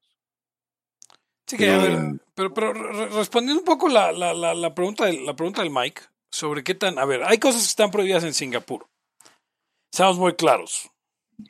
Sí, 1.47 1.57
que, 1.57 1.71
a 1.71 1.79
ver, 1.79 1.93
Eh, 1.93 2.19
pero, 2.35 2.53
pero 2.53 2.73
re- 2.73 3.09
respondiendo 3.11 3.61
un 3.61 3.65
poco 3.65 3.89
la, 3.89 4.11
la, 4.13 4.35
la, 4.35 4.55
la 4.55 4.75
pregunta 4.75 5.07
del, 5.07 5.25
la 5.25 5.37
pregunta 5.37 5.63
del 5.63 5.71
Mike 5.71 6.03
sobre 6.33 6.64
qué 6.64 6.74
tan. 6.74 6.99
A 6.99 7.05
ver, 7.05 7.22
hay 7.22 7.39
cosas 7.39 7.61
que 7.62 7.68
están 7.68 7.91
prohibidas 7.93 8.24
en 8.24 8.35
Singapur. 8.35 8.89
Seamos 9.93 10.18
muy 10.18 10.35
claros. 10.35 10.91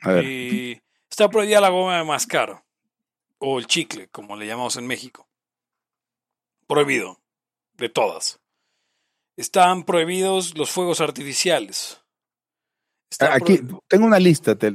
A 0.01 0.11
ver, 0.11 0.25
Y 0.25 0.81
está 1.09 1.29
prohibida 1.29 1.61
la 1.61 1.69
goma 1.69 1.97
de 1.97 2.03
mascar 2.03 2.63
o 3.39 3.57
el 3.59 3.65
chicle, 3.67 4.09
como 4.09 4.35
le 4.35 4.45
llamamos 4.45 4.75
en 4.77 4.85
México. 4.85 5.27
Prohibido, 6.67 7.21
de 7.73 7.89
todas. 7.89 8.39
Están 9.37 9.83
prohibidos 9.83 10.57
los 10.57 10.69
fuegos 10.71 11.01
artificiales. 11.01 11.99
Está 13.09 13.33
aquí 13.33 13.59
tengo 13.87 14.05
una 14.05 14.19
lista. 14.19 14.55
te- 14.57 14.73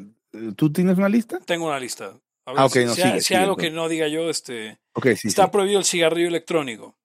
¿Tú 0.56 0.72
tienes 0.72 0.96
una 0.98 1.09
lista? 1.09 1.38
tengo 1.40 1.66
una 1.66 1.78
lista. 1.80 2.18
A 2.44 2.52
ver, 2.52 2.61
Ah, 2.62 2.68
si, 2.68 2.84
no, 2.84 2.94
sigue, 2.94 3.20
si 3.20 3.28
sigue, 3.28 3.40
algo 3.40 3.56
que 3.56 3.70
no 3.70 3.88
diga 3.88 4.09
yo, 4.09 4.30
este, 4.30 4.78
Ok, 4.94 5.09
sí. 5.16 5.28
está 5.28 5.44
sí. 5.44 5.50
prohibido 5.50 5.78
el 5.80 5.84
cigarrillo 5.84 6.28
electrónico. 6.28 6.96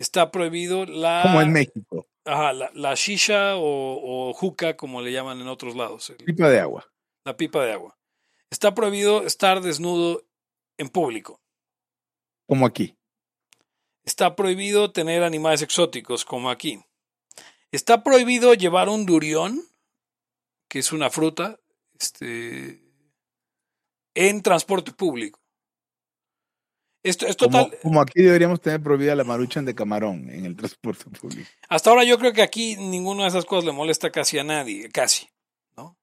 Está 0.00 0.30
prohibido 0.32 0.86
la, 0.86 1.20
Como 1.22 1.40
en 1.42 1.52
México. 1.52 2.08
ajá, 2.24 2.52
la, 2.54 2.70
la 2.74 2.94
shisha 2.94 3.56
o, 3.56 4.30
o 4.30 4.32
juca, 4.32 4.76
como 4.76 5.02
le 5.02 5.12
llaman 5.12 5.40
en 5.40 5.46
otros 5.46 5.76
lados, 5.76 6.10
el- 6.10 6.16
Pipa 6.16 6.48
de 6.48 6.58
agua. 6.58 6.90
la 7.24 7.36
pipa 7.36 7.62
de 7.64 7.72
agua. 7.74 7.96
Está 8.50 8.74
prohibido 8.74 9.24
estar 9.26 9.60
desnudo 9.60 10.24
en 10.78 10.88
público. 10.88 11.40
Como 12.48 12.66
aquí. 12.66 12.96
Está 14.04 14.34
prohibido 14.34 14.90
tener 14.90 15.22
animales 15.22 15.62
exóticos, 15.62 16.24
como 16.24 16.50
aquí. 16.50 16.82
Está 17.70 18.02
prohibido 18.02 18.54
llevar 18.54 18.88
un 18.88 19.04
durión, 19.06 19.62
que 20.68 20.78
es 20.80 20.92
una 20.92 21.10
fruta, 21.10 21.60
este, 21.98 22.82
en 24.14 24.42
transporte 24.42 24.92
público. 24.92 25.39
Esto 27.02 27.26
es 27.26 27.36
Como, 27.36 27.64
total. 27.64 27.78
como 27.82 28.00
aquí 28.00 28.22
deberíamos 28.22 28.60
tener 28.60 28.82
prohibida 28.82 29.14
la 29.14 29.24
maruchan 29.24 29.64
de 29.64 29.74
camarón 29.74 30.28
en 30.30 30.44
el 30.44 30.54
transporte 30.56 31.04
público. 31.18 31.48
Hasta 31.68 31.90
ahora 31.90 32.04
yo 32.04 32.18
creo 32.18 32.32
que 32.32 32.42
aquí 32.42 32.76
ninguna 32.76 33.22
de 33.22 33.28
esas 33.30 33.46
cosas 33.46 33.64
le 33.64 33.72
molesta 33.72 34.10
casi 34.10 34.38
a 34.38 34.44
nadie, 34.44 34.90
casi. 34.90 35.28
¿no? 35.76 35.96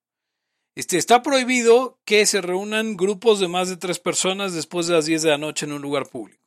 Este, 0.76 0.98
está 0.98 1.22
prohibido 1.22 2.00
que 2.04 2.26
se 2.26 2.42
reúnan 2.42 2.98
grupos 2.98 3.40
de 3.40 3.48
más 3.48 3.70
de 3.70 3.78
tres 3.78 4.00
personas 4.00 4.54
después 4.54 4.88
de 4.88 4.94
las 4.96 5.06
10 5.06 5.22
de 5.22 5.30
la 5.30 5.38
noche 5.38 5.66
en 5.68 5.74
un 5.74 5.82
lugar 5.82 6.08
público. 6.10 6.42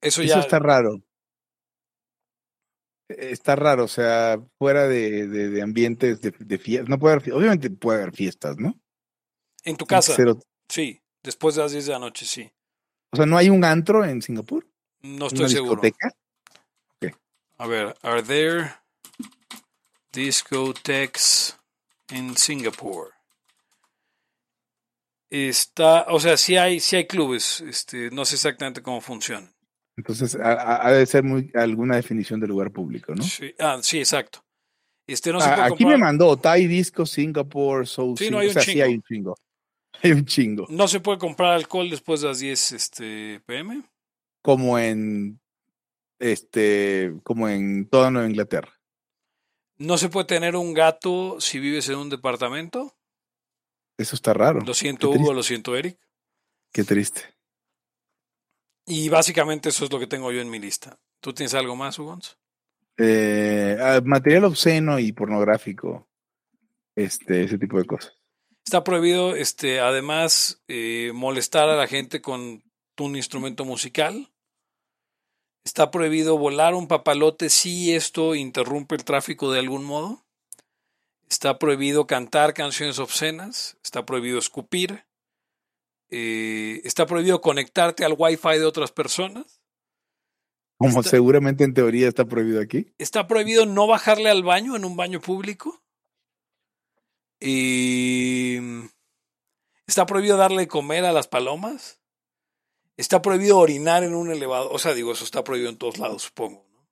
Eso 0.00 0.20
Eso 0.22 0.34
ya. 0.34 0.40
está 0.40 0.58
raro. 0.58 1.00
Eh, 3.08 3.30
Está 3.30 3.54
raro, 3.56 3.84
o 3.84 3.88
sea, 3.88 4.38
fuera 4.58 4.88
de, 4.88 5.28
de, 5.28 5.48
de 5.50 5.62
ambientes 5.62 6.20
de, 6.20 6.32
de 6.36 6.58
fiestas. 6.58 6.88
No 6.88 6.98
puede 6.98 7.14
haber, 7.16 7.32
obviamente 7.32 7.70
puede 7.70 8.02
haber 8.02 8.14
fiestas, 8.14 8.56
¿no? 8.58 8.74
en 9.64 9.76
tu 9.76 9.86
casa. 9.86 10.16
Sí, 10.68 10.98
después 11.22 11.54
de 11.54 11.62
las 11.62 11.72
10 11.72 11.86
de 11.86 11.92
la 11.92 11.98
noche, 11.98 12.26
sí. 12.26 12.50
o 13.10 13.16
sea, 13.16 13.26
no 13.26 13.36
hay 13.36 13.50
un 13.50 13.64
antro 13.64 14.04
en 14.04 14.22
Singapur. 14.22 14.66
No 15.02 15.16
Una 15.16 15.26
estoy 15.26 15.48
seguro. 15.48 15.80
discoteca. 15.82 16.14
A 17.58 17.66
ver, 17.66 17.94
are 18.02 18.22
there 18.22 18.74
discotheques 20.12 21.56
in 22.10 22.36
Singapore? 22.36 23.10
Está, 25.30 26.06
o 26.08 26.20
sea, 26.20 26.36
sí 26.36 26.56
hay, 26.56 26.80
sí 26.80 26.96
hay 26.96 27.06
clubes, 27.06 27.60
este, 27.62 28.10
no 28.10 28.24
sé 28.24 28.34
exactamente 28.34 28.82
cómo 28.82 29.00
funcionan. 29.00 29.50
Entonces, 29.96 30.36
ha, 30.42 30.90
de 30.90 31.06
ser 31.06 31.22
muy, 31.22 31.50
alguna 31.54 31.96
definición 31.96 32.40
de 32.40 32.48
lugar 32.48 32.70
público, 32.70 33.14
¿no? 33.14 33.22
Sí, 33.22 33.54
ah, 33.58 33.78
sí, 33.82 33.98
exacto. 33.98 34.44
Este 35.06 35.32
no 35.32 35.40
se 35.40 35.48
Ah, 35.48 35.54
puede 35.54 35.74
aquí 35.74 35.84
me 35.86 35.98
mandó 35.98 36.36
Thai 36.36 36.66
Disco, 36.66 37.06
Singapore, 37.06 37.86
Soul 37.86 38.16
Sí, 38.18 38.30
no, 38.30 38.38
hay 38.38 38.48
o 38.48 38.52
un 38.52 38.60
sí 38.60 38.80
hay 38.80 38.94
un 38.94 39.02
chingo. 39.02 39.36
Hay 40.02 40.12
un 40.12 40.24
chingo. 40.24 40.66
no 40.68 40.88
se 40.88 41.00
puede 41.00 41.18
comprar 41.18 41.52
alcohol 41.52 41.88
después 41.88 42.20
de 42.20 42.28
las 42.28 42.40
10 42.40 42.72
este, 42.72 43.40
pm. 43.46 43.82
Como 44.42 44.78
en 44.78 45.40
este, 46.18 47.14
como 47.22 47.48
en 47.48 47.88
toda 47.88 48.10
Nueva 48.10 48.28
Inglaterra. 48.28 48.72
No 49.78 49.98
se 49.98 50.08
puede 50.08 50.26
tener 50.26 50.56
un 50.56 50.74
gato 50.74 51.40
si 51.40 51.58
vives 51.58 51.88
en 51.88 51.96
un 51.96 52.08
departamento. 52.08 52.96
Eso 53.98 54.16
está 54.16 54.32
raro. 54.32 54.60
Lo 54.60 54.74
siento, 54.74 55.10
Qué 55.10 55.16
Hugo, 55.16 55.16
triste. 55.16 55.34
lo 55.34 55.42
siento, 55.42 55.76
Eric. 55.76 55.98
Qué 56.72 56.84
triste. 56.84 57.22
Y 58.86 59.08
básicamente 59.08 59.68
eso 59.68 59.84
es 59.84 59.92
lo 59.92 59.98
que 59.98 60.06
tengo 60.06 60.32
yo 60.32 60.40
en 60.40 60.50
mi 60.50 60.58
lista. 60.58 60.98
¿Tú 61.20 61.32
tienes 61.32 61.54
algo 61.54 61.76
más, 61.76 61.98
Hugo? 61.98 62.18
Eh, 62.96 63.76
ah, 63.80 64.00
material 64.04 64.44
obsceno 64.44 64.98
y 64.98 65.12
pornográfico. 65.12 66.08
Este, 66.94 67.44
ese 67.44 67.58
tipo 67.58 67.78
de 67.78 67.84
cosas. 67.84 68.21
Está 68.64 68.84
prohibido, 68.84 69.34
este, 69.34 69.80
además, 69.80 70.62
eh, 70.68 71.10
molestar 71.14 71.68
a 71.68 71.76
la 71.76 71.86
gente 71.88 72.22
con 72.22 72.62
un 72.98 73.16
instrumento 73.16 73.64
musical. 73.64 74.30
Está 75.64 75.90
prohibido 75.90 76.38
volar 76.38 76.74
un 76.74 76.88
papalote 76.88 77.48
si 77.50 77.92
esto 77.94 78.34
interrumpe 78.34 78.94
el 78.94 79.04
tráfico 79.04 79.50
de 79.52 79.58
algún 79.60 79.84
modo. 79.84 80.24
Está 81.28 81.58
prohibido 81.58 82.06
cantar 82.06 82.54
canciones 82.54 82.98
obscenas. 82.98 83.76
Está 83.82 84.04
prohibido 84.04 84.38
escupir. 84.38 85.04
Eh, 86.10 86.80
está 86.84 87.06
prohibido 87.06 87.40
conectarte 87.40 88.04
al 88.04 88.14
wifi 88.18 88.58
de 88.58 88.64
otras 88.64 88.92
personas. 88.92 89.60
Como 90.78 91.00
Está- 91.00 91.10
seguramente 91.10 91.64
en 91.64 91.74
teoría 91.74 92.08
está 92.08 92.24
prohibido 92.24 92.60
aquí. 92.60 92.92
Está 92.98 93.26
prohibido 93.26 93.66
no 93.66 93.86
bajarle 93.86 94.28
al 94.30 94.42
baño 94.42 94.76
en 94.76 94.84
un 94.84 94.96
baño 94.96 95.20
público. 95.20 95.81
Y 97.44 98.58
está 99.86 100.06
prohibido 100.06 100.36
darle 100.36 100.62
de 100.62 100.68
comer 100.68 101.04
a 101.04 101.12
las 101.12 101.26
palomas. 101.26 102.00
Está 102.96 103.20
prohibido 103.20 103.58
orinar 103.58 104.04
en 104.04 104.14
un 104.14 104.30
elevador. 104.30 104.70
O 104.72 104.78
sea, 104.78 104.94
digo, 104.94 105.12
eso 105.12 105.24
está 105.24 105.42
prohibido 105.42 105.70
en 105.70 105.76
todos 105.76 105.98
lados, 105.98 106.22
supongo. 106.22 106.64
¿no? 106.72 106.88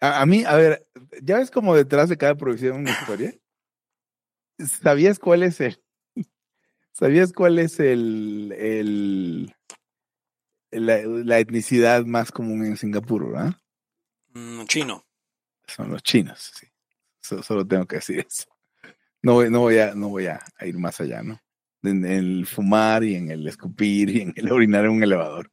A, 0.00 0.22
a 0.22 0.26
mí, 0.26 0.44
a 0.44 0.56
ver, 0.56 0.88
¿ya 1.22 1.38
ves 1.38 1.52
como 1.52 1.76
detrás 1.76 2.08
de 2.08 2.16
cada 2.16 2.34
prohibición 2.34 2.78
una 2.78 2.90
historia? 2.90 3.32
¿Sabías 4.82 5.18
cuál 5.18 5.42
es 5.44 5.60
el, 5.60 5.82
¿sabías 6.92 7.32
cuál 7.32 7.58
es 7.58 7.78
el, 7.80 8.52
el, 8.58 9.54
la, 10.70 10.98
la 11.04 11.38
etnicidad 11.38 12.04
más 12.04 12.32
común 12.32 12.64
en 12.64 12.76
Singapur, 12.76 13.30
¿verdad? 13.30 13.54
Mm, 14.32 14.64
chino. 14.64 15.04
Son 15.66 15.90
los 15.90 16.02
chinos, 16.02 16.52
sí. 16.56 16.66
So- 17.20 17.42
solo 17.42 17.66
tengo 17.66 17.86
que 17.86 17.96
decir 17.96 18.20
eso. 18.20 18.44
No 19.24 19.32
voy, 19.34 19.50
no 19.50 19.60
voy, 19.60 19.78
a, 19.78 19.94
no 19.94 20.08
voy 20.10 20.26
a, 20.26 20.40
a 20.58 20.66
ir 20.66 20.76
más 20.78 21.00
allá, 21.00 21.22
¿no? 21.22 21.40
En 21.82 22.04
el 22.04 22.46
fumar 22.46 23.02
y 23.04 23.14
en 23.16 23.30
el 23.30 23.46
escupir 23.48 24.10
y 24.10 24.20
en 24.20 24.32
el 24.36 24.52
orinar 24.52 24.84
en 24.84 24.90
un 24.92 25.02
elevador. 25.02 25.50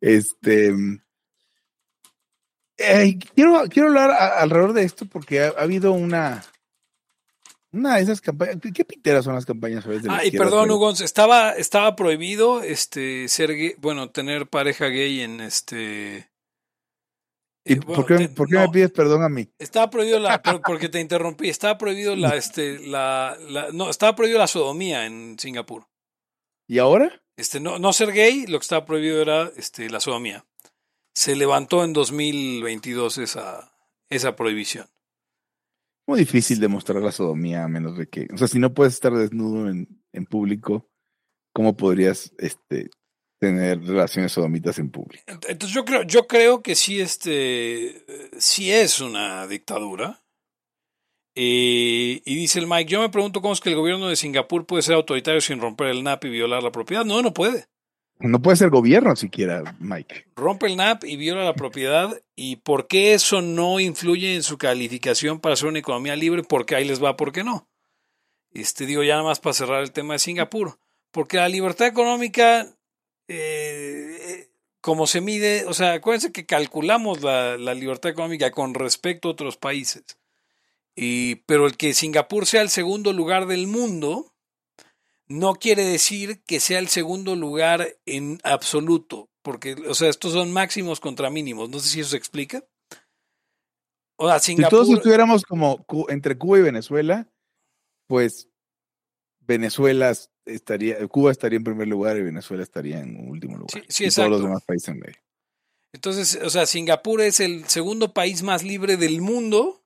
Este. 0.00 0.74
eh, 2.78 3.18
quiero, 3.34 3.64
quiero 3.70 3.88
hablar 3.88 4.10
a- 4.10 4.40
alrededor 4.40 4.72
de 4.72 4.82
esto 4.82 5.06
porque 5.06 5.40
ha, 5.40 5.48
ha 5.48 5.62
habido 5.62 5.92
una. 5.92 6.44
Una 7.72 7.96
de 7.96 8.02
esas 8.02 8.20
campañas. 8.20 8.56
¿Qué 8.74 8.84
piteras 8.84 9.24
son 9.24 9.34
las 9.34 9.44
campañas 9.44 9.84
a 9.84 9.88
veces 9.88 10.04
de 10.04 10.08
la 10.08 10.22
y 10.22 10.26
izquierda, 10.28 10.46
perdón, 10.46 10.70
Hugo, 10.70 10.90
estaba, 10.92 11.50
estaba 11.52 11.94
prohibido 11.94 12.62
este 12.62 13.28
ser 13.28 13.54
gay, 13.54 13.74
bueno, 13.78 14.10
tener 14.10 14.46
pareja 14.48 14.86
gay 14.86 15.20
en 15.20 15.40
este. 15.40 16.30
¿Y 17.68 17.74
eh, 17.74 17.80
por 17.80 18.06
qué, 18.06 18.16
te- 18.16 18.28
por 18.28 18.48
qué 18.48 18.54
no, 18.54 18.60
me 18.62 18.68
pides 18.68 18.92
perdón 18.92 19.22
a 19.24 19.28
mí? 19.28 19.48
Estaba 19.58 19.90
prohibido 19.90 20.20
la, 20.20 20.40
por- 20.40 20.62
porque 20.62 20.88
te 20.88 21.00
interrumpí, 21.00 21.48
estaba 21.48 21.76
prohibido 21.76 22.14
la, 22.14 22.30
este, 22.36 22.78
la, 22.86 23.36
la- 23.48 23.70
no, 23.72 23.90
estaba 23.90 24.14
prohibido 24.14 24.38
la 24.38 24.46
sodomía 24.46 25.04
en 25.06 25.36
Singapur. 25.38 25.86
¿Y 26.68 26.78
ahora? 26.78 27.22
Este, 27.36 27.60
no, 27.60 27.78
no 27.78 27.92
ser 27.92 28.12
gay, 28.12 28.46
lo 28.46 28.58
que 28.58 28.62
estaba 28.62 28.86
prohibido 28.86 29.20
era 29.20 29.50
este, 29.56 29.90
la 29.90 30.00
sodomía. 30.00 30.46
Se 31.14 31.34
levantó 31.36 31.82
en 31.84 31.92
2022 31.92 33.18
esa, 33.18 33.72
esa 34.10 34.36
prohibición. 34.36 34.86
Muy 36.06 36.20
difícil 36.20 36.60
demostrar 36.60 37.02
la 37.02 37.10
sodomía 37.10 37.64
a 37.64 37.68
menos 37.68 37.98
de 37.98 38.08
que. 38.08 38.28
O 38.32 38.38
sea, 38.38 38.46
si 38.48 38.58
no 38.60 38.72
puedes 38.74 38.94
estar 38.94 39.12
desnudo 39.12 39.68
en, 39.68 39.88
en 40.12 40.24
público, 40.26 40.88
¿cómo 41.52 41.76
podrías 41.76 42.32
este, 42.38 42.90
tener 43.38 43.80
relaciones 43.82 44.32
sodomitas 44.32 44.78
en 44.78 44.90
público? 44.90 45.24
Ent- 45.26 45.46
Entonces 45.48 45.74
yo 45.74 45.84
creo, 45.84 46.02
yo 46.04 46.26
creo 46.26 46.62
que 46.62 46.74
sí, 46.74 47.00
este, 47.00 48.04
sí 48.38 48.70
es 48.72 49.00
una 49.00 49.46
dictadura. 49.46 50.22
Eh, 51.34 52.22
y 52.24 52.34
dice 52.34 52.58
el 52.58 52.66
Mike, 52.66 52.90
yo 52.90 53.00
me 53.00 53.10
pregunto 53.10 53.42
cómo 53.42 53.52
es 53.52 53.60
que 53.60 53.68
el 53.68 53.76
gobierno 53.76 54.08
de 54.08 54.16
Singapur 54.16 54.64
puede 54.64 54.82
ser 54.82 54.94
autoritario 54.94 55.40
sin 55.42 55.60
romper 55.60 55.88
el 55.88 56.02
NAP 56.02 56.24
y 56.24 56.30
violar 56.30 56.62
la 56.62 56.72
propiedad. 56.72 57.04
No, 57.04 57.20
no 57.20 57.34
puede. 57.34 57.66
No 58.18 58.40
puede 58.40 58.56
ser 58.56 58.70
gobierno 58.70 59.14
siquiera, 59.16 59.76
Mike. 59.78 60.28
Rompe 60.34 60.64
el 60.66 60.76
NAP 60.78 61.04
y 61.04 61.16
viola 61.16 61.44
la 61.44 61.52
propiedad. 61.54 62.18
¿Y 62.34 62.56
por 62.56 62.86
qué 62.86 63.12
eso 63.12 63.42
no 63.42 63.78
influye 63.80 64.34
en 64.34 64.42
su 64.42 64.56
calificación 64.56 65.38
para 65.38 65.56
ser 65.56 65.68
una 65.68 65.80
economía 65.80 66.16
libre? 66.16 66.42
Porque 66.42 66.74
ahí 66.74 66.86
les 66.86 67.04
va, 67.04 67.16
¿por 67.16 67.32
qué 67.32 67.44
no? 67.44 67.68
Este, 68.54 68.86
digo, 68.86 69.02
ya 69.02 69.16
nada 69.16 69.24
más 69.24 69.38
para 69.40 69.52
cerrar 69.52 69.82
el 69.82 69.92
tema 69.92 70.14
de 70.14 70.20
Singapur. 70.20 70.78
Porque 71.10 71.36
la 71.36 71.50
libertad 71.50 71.86
económica, 71.86 72.66
eh, 73.28 74.18
eh, 74.20 74.50
como 74.80 75.06
se 75.06 75.20
mide, 75.20 75.64
o 75.66 75.74
sea, 75.74 75.94
acuérdense 75.94 76.32
que 76.32 76.46
calculamos 76.46 77.22
la, 77.22 77.56
la 77.56 77.74
libertad 77.74 78.10
económica 78.10 78.50
con 78.50 78.74
respecto 78.74 79.28
a 79.28 79.32
otros 79.32 79.56
países. 79.56 80.04
Y, 80.94 81.36
pero 81.46 81.66
el 81.66 81.76
que 81.76 81.92
Singapur 81.92 82.46
sea 82.46 82.62
el 82.62 82.70
segundo 82.70 83.12
lugar 83.12 83.46
del 83.46 83.66
mundo 83.66 84.32
no 85.28 85.54
quiere 85.54 85.84
decir 85.84 86.42
que 86.44 86.60
sea 86.60 86.78
el 86.78 86.88
segundo 86.88 87.36
lugar 87.36 87.98
en 88.06 88.38
absoluto, 88.44 89.28
porque, 89.42 89.74
o 89.88 89.94
sea, 89.94 90.08
estos 90.08 90.32
son 90.32 90.52
máximos 90.52 91.00
contra 91.00 91.30
mínimos. 91.30 91.68
No 91.68 91.80
sé 91.80 91.88
si 91.88 92.00
eso 92.00 92.10
se 92.10 92.16
explica. 92.16 92.64
O 94.16 94.28
sea, 94.28 94.38
Si 94.38 94.52
Singapur. 94.52 94.70
todos 94.70 94.88
estuviéramos 94.96 95.42
como 95.42 95.84
entre 96.08 96.38
Cuba 96.38 96.58
y 96.58 96.62
Venezuela, 96.62 97.28
pues 98.06 98.48
Venezuela 99.40 100.12
estaría, 100.46 101.06
Cuba 101.08 101.32
estaría 101.32 101.58
en 101.58 101.64
primer 101.64 101.88
lugar 101.88 102.16
y 102.16 102.22
Venezuela 102.22 102.62
estaría 102.62 103.00
en 103.00 103.28
último 103.28 103.58
lugar. 103.58 103.70
Sí, 103.72 103.82
sí, 103.88 104.04
y 104.06 104.10
todos 104.10 104.30
los 104.30 104.42
demás 104.42 104.64
países 104.64 104.88
en 104.88 105.00
medio. 105.00 105.16
Entonces, 105.92 106.38
o 106.42 106.50
sea, 106.50 106.66
Singapur 106.66 107.20
es 107.20 107.40
el 107.40 107.66
segundo 107.66 108.12
país 108.12 108.42
más 108.42 108.62
libre 108.62 108.96
del 108.96 109.20
mundo, 109.20 109.84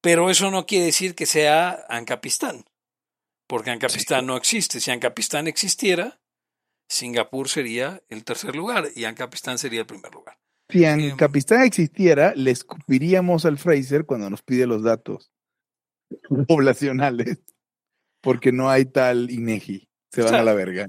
pero 0.00 0.30
eso 0.30 0.50
no 0.50 0.66
quiere 0.66 0.86
decir 0.86 1.14
que 1.14 1.26
sea 1.26 1.84
Ancapistán, 1.88 2.64
porque 3.46 3.70
Ancapistán 3.70 4.26
no 4.26 4.36
existe. 4.36 4.80
Si 4.80 4.90
Ancapistán 4.90 5.46
existiera, 5.46 6.20
Singapur 6.88 7.48
sería 7.48 8.02
el 8.08 8.24
tercer 8.24 8.56
lugar 8.56 8.88
y 8.94 9.04
Ancapistán 9.04 9.58
sería 9.58 9.80
el 9.80 9.86
primer 9.86 10.12
lugar. 10.12 10.38
Si 10.70 10.84
Em. 10.84 11.12
Ancapistán 11.12 11.62
existiera, 11.62 12.32
le 12.34 12.50
escupiríamos 12.50 13.44
al 13.44 13.58
Fraser 13.58 14.04
cuando 14.06 14.30
nos 14.30 14.42
pide 14.42 14.66
los 14.66 14.82
datos 14.82 15.32
poblacionales, 16.48 17.38
porque 18.20 18.52
no 18.52 18.70
hay 18.70 18.84
tal 18.86 19.30
INEGI. 19.30 19.88
Se 20.10 20.22
van 20.22 20.28
O 20.28 20.32
sea, 20.32 20.40
a 20.40 20.44
la 20.44 20.54
verga. 20.54 20.88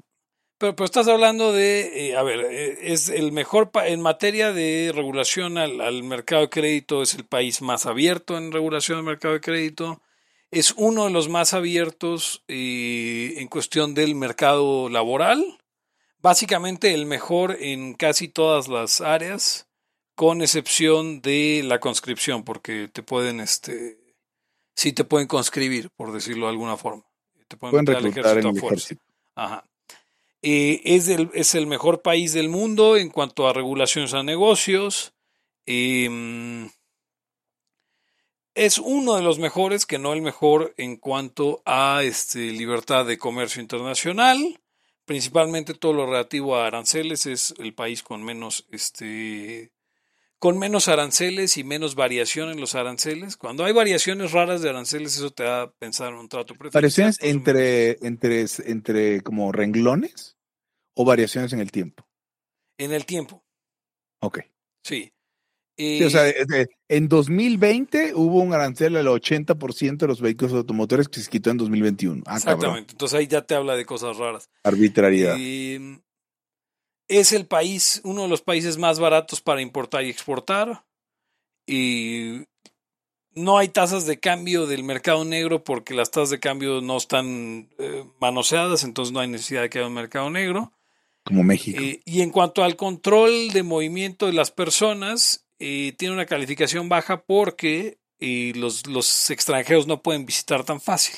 Pero, 0.57 0.75
pero 0.75 0.86
estás 0.86 1.07
hablando 1.07 1.53
de, 1.53 2.09
eh, 2.09 2.15
a 2.15 2.23
ver, 2.23 2.39
eh, 2.49 2.93
es 2.93 3.09
el 3.09 3.32
mejor, 3.32 3.71
pa- 3.71 3.88
en 3.88 4.01
materia 4.01 4.53
de 4.53 4.91
regulación 4.93 5.57
al, 5.57 5.82
al 5.82 6.03
mercado 6.03 6.41
de 6.43 6.49
crédito, 6.49 7.01
es 7.01 7.15
el 7.15 7.25
país 7.25 7.61
más 7.61 7.86
abierto 7.88 8.38
en 8.38 8.51
regulación 8.51 8.99
al 8.99 9.03
mercado 9.03 9.34
de 9.34 9.41
crédito, 9.41 10.01
es 10.51 10.73
uno 10.77 11.05
de 11.05 11.11
los 11.11 11.29
más 11.29 11.53
abiertos 11.53 12.43
eh, 12.47 13.36
en 13.38 13.47
cuestión 13.47 13.93
del 13.95 14.13
mercado 14.15 14.89
laboral, 14.89 15.43
básicamente 16.19 16.93
el 16.93 17.05
mejor 17.07 17.57
en 17.59 17.93
casi 17.95 18.27
todas 18.27 18.67
las 18.67 19.01
áreas, 19.01 19.67
con 20.15 20.41
excepción 20.41 21.21
de 21.21 21.63
la 21.65 21.79
conscripción, 21.79 22.43
porque 22.43 22.88
te 22.88 23.01
pueden, 23.01 23.39
este, 23.39 23.97
sí 24.75 24.93
te 24.93 25.05
pueden 25.05 25.27
conscribir, 25.27 25.89
por 25.95 26.11
decirlo 26.13 26.45
de 26.47 26.51
alguna 26.51 26.77
forma. 26.77 27.03
Te 27.51 27.57
pueden, 27.57 27.83
Pueden 27.83 27.85
meter 27.85 27.97
al 27.97 28.03
reclutar 28.03 28.37
en 28.37 28.45
ejército 28.45 28.47
a 28.47 28.51
el 28.51 28.59
fuerza. 28.59 28.85
ejército. 28.85 29.03
Ajá. 29.35 29.65
Eh, 30.41 30.81
es, 30.85 31.09
el, 31.09 31.29
es 31.33 31.53
el 31.53 31.67
mejor 31.67 32.01
país 32.01 32.31
del 32.31 32.47
mundo 32.47 32.95
en 32.95 33.09
cuanto 33.09 33.45
a 33.45 33.51
regulaciones 33.53 34.13
a 34.13 34.23
negocios. 34.23 35.13
Em, 35.65 36.69
es 38.55 38.77
uno 38.77 39.15
de 39.15 39.21
los 39.21 39.37
mejores, 39.37 39.85
que 39.85 39.99
no 39.99 40.13
el 40.13 40.21
mejor, 40.21 40.73
en 40.77 40.95
cuanto 40.95 41.61
a 41.65 42.03
este, 42.03 42.39
libertad 42.53 43.05
de 43.05 43.17
comercio 43.17 43.61
internacional. 43.61 44.61
Principalmente 45.03 45.73
todo 45.73 45.91
lo 45.91 46.05
relativo 46.05 46.55
a 46.55 46.67
aranceles 46.67 47.25
es 47.25 47.53
el 47.59 47.73
país 47.73 48.01
con 48.01 48.23
menos, 48.23 48.65
este, 48.71 49.71
con 50.41 50.57
menos 50.57 50.87
aranceles 50.87 51.55
y 51.57 51.63
menos 51.63 51.93
variación 51.93 52.49
en 52.49 52.59
los 52.59 52.73
aranceles. 52.73 53.37
Cuando 53.37 53.63
hay 53.63 53.73
variaciones 53.73 54.31
raras 54.31 54.63
de 54.63 54.69
aranceles, 54.69 55.15
eso 55.15 55.29
te 55.29 55.43
da 55.43 55.61
a 55.61 55.71
pensar 55.71 56.11
en 56.13 56.15
un 56.19 56.27
trato 56.27 56.55
preferencial. 56.55 57.11
¿Variaciones 57.11 57.17
entre, 57.21 57.91
entre, 58.07 58.45
entre 58.65 59.21
como 59.21 59.51
renglones 59.51 60.37
o 60.95 61.05
variaciones 61.05 61.53
en 61.53 61.59
el 61.59 61.71
tiempo? 61.71 62.07
En 62.79 62.91
el 62.91 63.05
tiempo, 63.05 63.43
Ok. 64.19 64.39
sí. 64.83 65.11
Sí, 65.77 66.03
o 66.03 66.09
sea, 66.09 66.27
Eh, 66.27 66.45
de- 66.47 66.57
de- 66.57 66.69
en 66.89 67.07
2020 67.07 68.13
hubo 68.15 68.39
un 68.41 68.53
arancel 68.53 68.97
al 68.97 69.07
80% 69.07 70.05
de 70.05 70.09
los 70.09 70.21
vehículos 70.21 70.53
automotores 70.53 71.07
que 71.07 71.19
se 71.21 71.29
quitó 71.29 71.49
en 71.51 71.57
2021. 71.57 72.21
Ah, 72.25 72.39
cabrón. 72.39 72.53
exactamente. 72.55 72.91
Entonces 72.93 73.19
ahí 73.19 73.27
ya 73.27 73.41
te 73.43 73.55
habla 73.55 73.75
de 73.75 73.85
cosas 73.85 74.17
raras. 74.17 74.49
Arbitrariedad. 74.63 75.37
Eh, 75.39 75.99
es 77.12 77.34
el 77.34 77.45
país, 77.45 77.99
uno 78.05 78.24
de 78.24 78.30
los 78.30 78.41
países 78.41 78.78
más 78.78 78.97
baratos 78.97 79.41
para 79.41 79.62
importar 79.62 80.05
y 80.05 80.09
exportar. 80.09 80.86
Y 81.68 82.43
no 83.34 83.57
hay 83.57 83.68
tasas 83.68 84.05
de 84.05 84.20
cambio 84.20 84.66
del 84.66 84.84
mercado 84.84 85.26
negro 85.26 85.64
porque 85.64 85.93
las 85.93 86.09
tasas 86.09 86.30
de 86.30 86.39
cambio 86.39 86.80
no 86.80 86.95
están 86.95 87.70
eh, 87.78 88.05
manoseadas, 88.22 88.86
entonces 88.86 89.12
no 89.12 89.20
hay 89.20 89.28
necesidad 89.28 89.62
de 89.62 89.70
que 89.70 89.80
haya 89.80 89.88
un 89.88 89.93
mercado 89.93 90.30
negro. 90.30 90.72
como 91.26 91.43
México. 91.43 91.82
Eh, 91.82 92.01
y 92.05 92.22
en 92.22 92.30
cuanto 92.30 92.64
al 92.64 92.78
control 92.78 93.49
de 93.49 93.64
movimiento 93.64 94.28
de 94.28 94.34
las 94.34 94.51
personas, 94.51 95.45
eh, 95.59 95.93
tiene 95.97 96.14
una 96.14 96.26
calificación 96.26 96.88
baja 96.88 97.24
porque 97.24 97.97
los, 98.20 98.86
los 98.86 99.32
extranjeros 99.32 99.88
no 99.88 100.01
pueden 100.01 100.26
visitar 100.26 100.64
tan 100.64 100.80
fácil. 100.80 101.16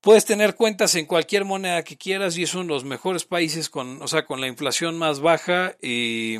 Puedes 0.00 0.24
tener 0.24 0.54
cuentas 0.54 0.94
en 0.94 1.06
cualquier 1.06 1.44
moneda 1.44 1.82
que 1.82 1.96
quieras 1.96 2.36
y 2.36 2.44
es 2.44 2.54
uno 2.54 2.64
de 2.64 2.68
los 2.70 2.84
mejores 2.84 3.24
países 3.24 3.68
con, 3.68 4.00
o 4.00 4.08
sea, 4.08 4.24
con 4.26 4.40
la 4.40 4.46
inflación 4.46 4.96
más 4.96 5.20
baja 5.20 5.76
eh, 5.82 6.38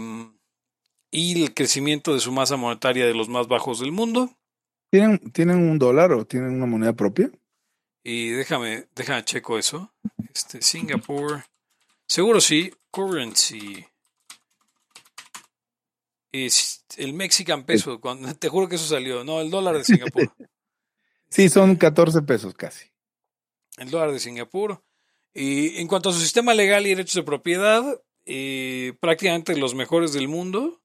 y 1.10 1.42
el 1.42 1.54
crecimiento 1.54 2.14
de 2.14 2.20
su 2.20 2.30
masa 2.30 2.56
monetaria 2.56 3.06
de 3.06 3.14
los 3.14 3.28
más 3.28 3.48
bajos 3.48 3.80
del 3.80 3.92
mundo. 3.92 4.30
¿Tienen, 4.90 5.18
¿Tienen 5.32 5.56
un 5.58 5.78
dólar 5.78 6.12
o 6.12 6.24
tienen 6.24 6.54
una 6.54 6.66
moneda 6.66 6.92
propia? 6.92 7.30
Y 8.04 8.30
déjame, 8.30 8.86
déjame 8.94 9.24
checo 9.24 9.58
eso. 9.58 9.92
Este, 10.32 10.62
Singapur. 10.62 11.44
Seguro 12.06 12.40
sí. 12.40 12.72
Currency. 12.90 13.84
Es 16.32 16.84
el 16.96 17.12
Mexican 17.12 17.64
peso. 17.64 18.00
Cuando, 18.00 18.34
te 18.38 18.48
juro 18.48 18.68
que 18.68 18.76
eso 18.76 18.86
salió. 18.86 19.24
No, 19.24 19.40
el 19.40 19.50
dólar 19.50 19.76
de 19.76 19.84
Singapur. 19.84 20.32
Sí, 21.30 21.50
son 21.50 21.76
14 21.76 22.22
pesos 22.22 22.54
casi. 22.54 22.86
El 23.78 23.90
dólar 23.90 24.12
de 24.12 24.20
Singapur. 24.20 24.82
Y 25.34 25.78
en 25.80 25.88
cuanto 25.88 26.10
a 26.10 26.12
su 26.12 26.20
sistema 26.20 26.54
legal 26.54 26.86
y 26.86 26.90
derechos 26.90 27.14
de 27.14 27.22
propiedad, 27.22 28.00
eh, 28.26 28.94
prácticamente 29.00 29.56
los 29.56 29.74
mejores 29.74 30.12
del 30.12 30.28
mundo, 30.28 30.80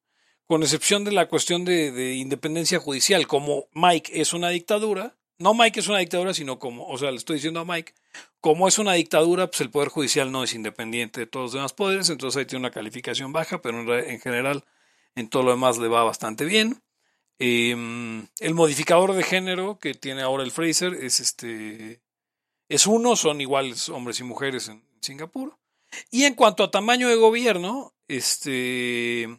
con 0.45 0.61
excepción 0.61 1.03
de 1.03 1.11
la 1.11 1.27
cuestión 1.27 1.65
de, 1.65 1.91
de 1.91 2.15
independencia 2.15 2.79
judicial. 2.79 3.27
Como 3.27 3.67
Mike 3.73 4.21
es 4.21 4.33
una 4.33 4.49
dictadura, 4.49 5.15
no 5.39 5.53
Mike 5.53 5.79
es 5.79 5.87
una 5.87 5.99
dictadura, 5.99 6.33
sino 6.33 6.59
como, 6.59 6.87
o 6.87 6.97
sea, 6.97 7.11
le 7.11 7.17
estoy 7.17 7.35
diciendo 7.37 7.59
a 7.59 7.65
Mike, 7.65 7.93
como 8.39 8.67
es 8.67 8.77
una 8.77 8.93
dictadura, 8.93 9.47
pues 9.47 9.61
el 9.61 9.69
Poder 9.69 9.89
Judicial 9.89 10.31
no 10.31 10.43
es 10.43 10.53
independiente 10.53 11.21
de 11.21 11.27
todos 11.27 11.45
los 11.45 11.53
demás 11.53 11.73
poderes, 11.73 12.09
entonces 12.09 12.39
ahí 12.39 12.45
tiene 12.45 12.61
una 12.61 12.71
calificación 12.71 13.33
baja, 13.33 13.61
pero 13.61 13.97
en 13.99 14.19
general 14.19 14.63
en 15.15 15.29
todo 15.29 15.43
lo 15.43 15.51
demás 15.51 15.77
le 15.77 15.87
va 15.87 16.03
bastante 16.03 16.45
bien. 16.45 16.81
Em, 17.39 18.27
el 18.39 18.53
modificador 18.53 19.13
de 19.13 19.23
género 19.23 19.79
que 19.79 19.93
tiene 19.93 20.21
ahora 20.21 20.43
el 20.43 20.51
Fraser 20.51 20.93
es 20.93 21.19
este 21.19 21.99
es 22.73 22.87
uno, 22.87 23.15
son 23.15 23.39
iguales 23.39 23.87
hombres 23.89 24.19
y 24.19 24.23
mujeres 24.23 24.67
en 24.67 24.83
Singapur. 24.99 25.55
Y 26.09 26.23
en 26.23 26.33
cuanto 26.33 26.63
a 26.63 26.71
tamaño 26.71 27.07
de 27.07 27.15
gobierno, 27.15 27.93
este 28.07 29.29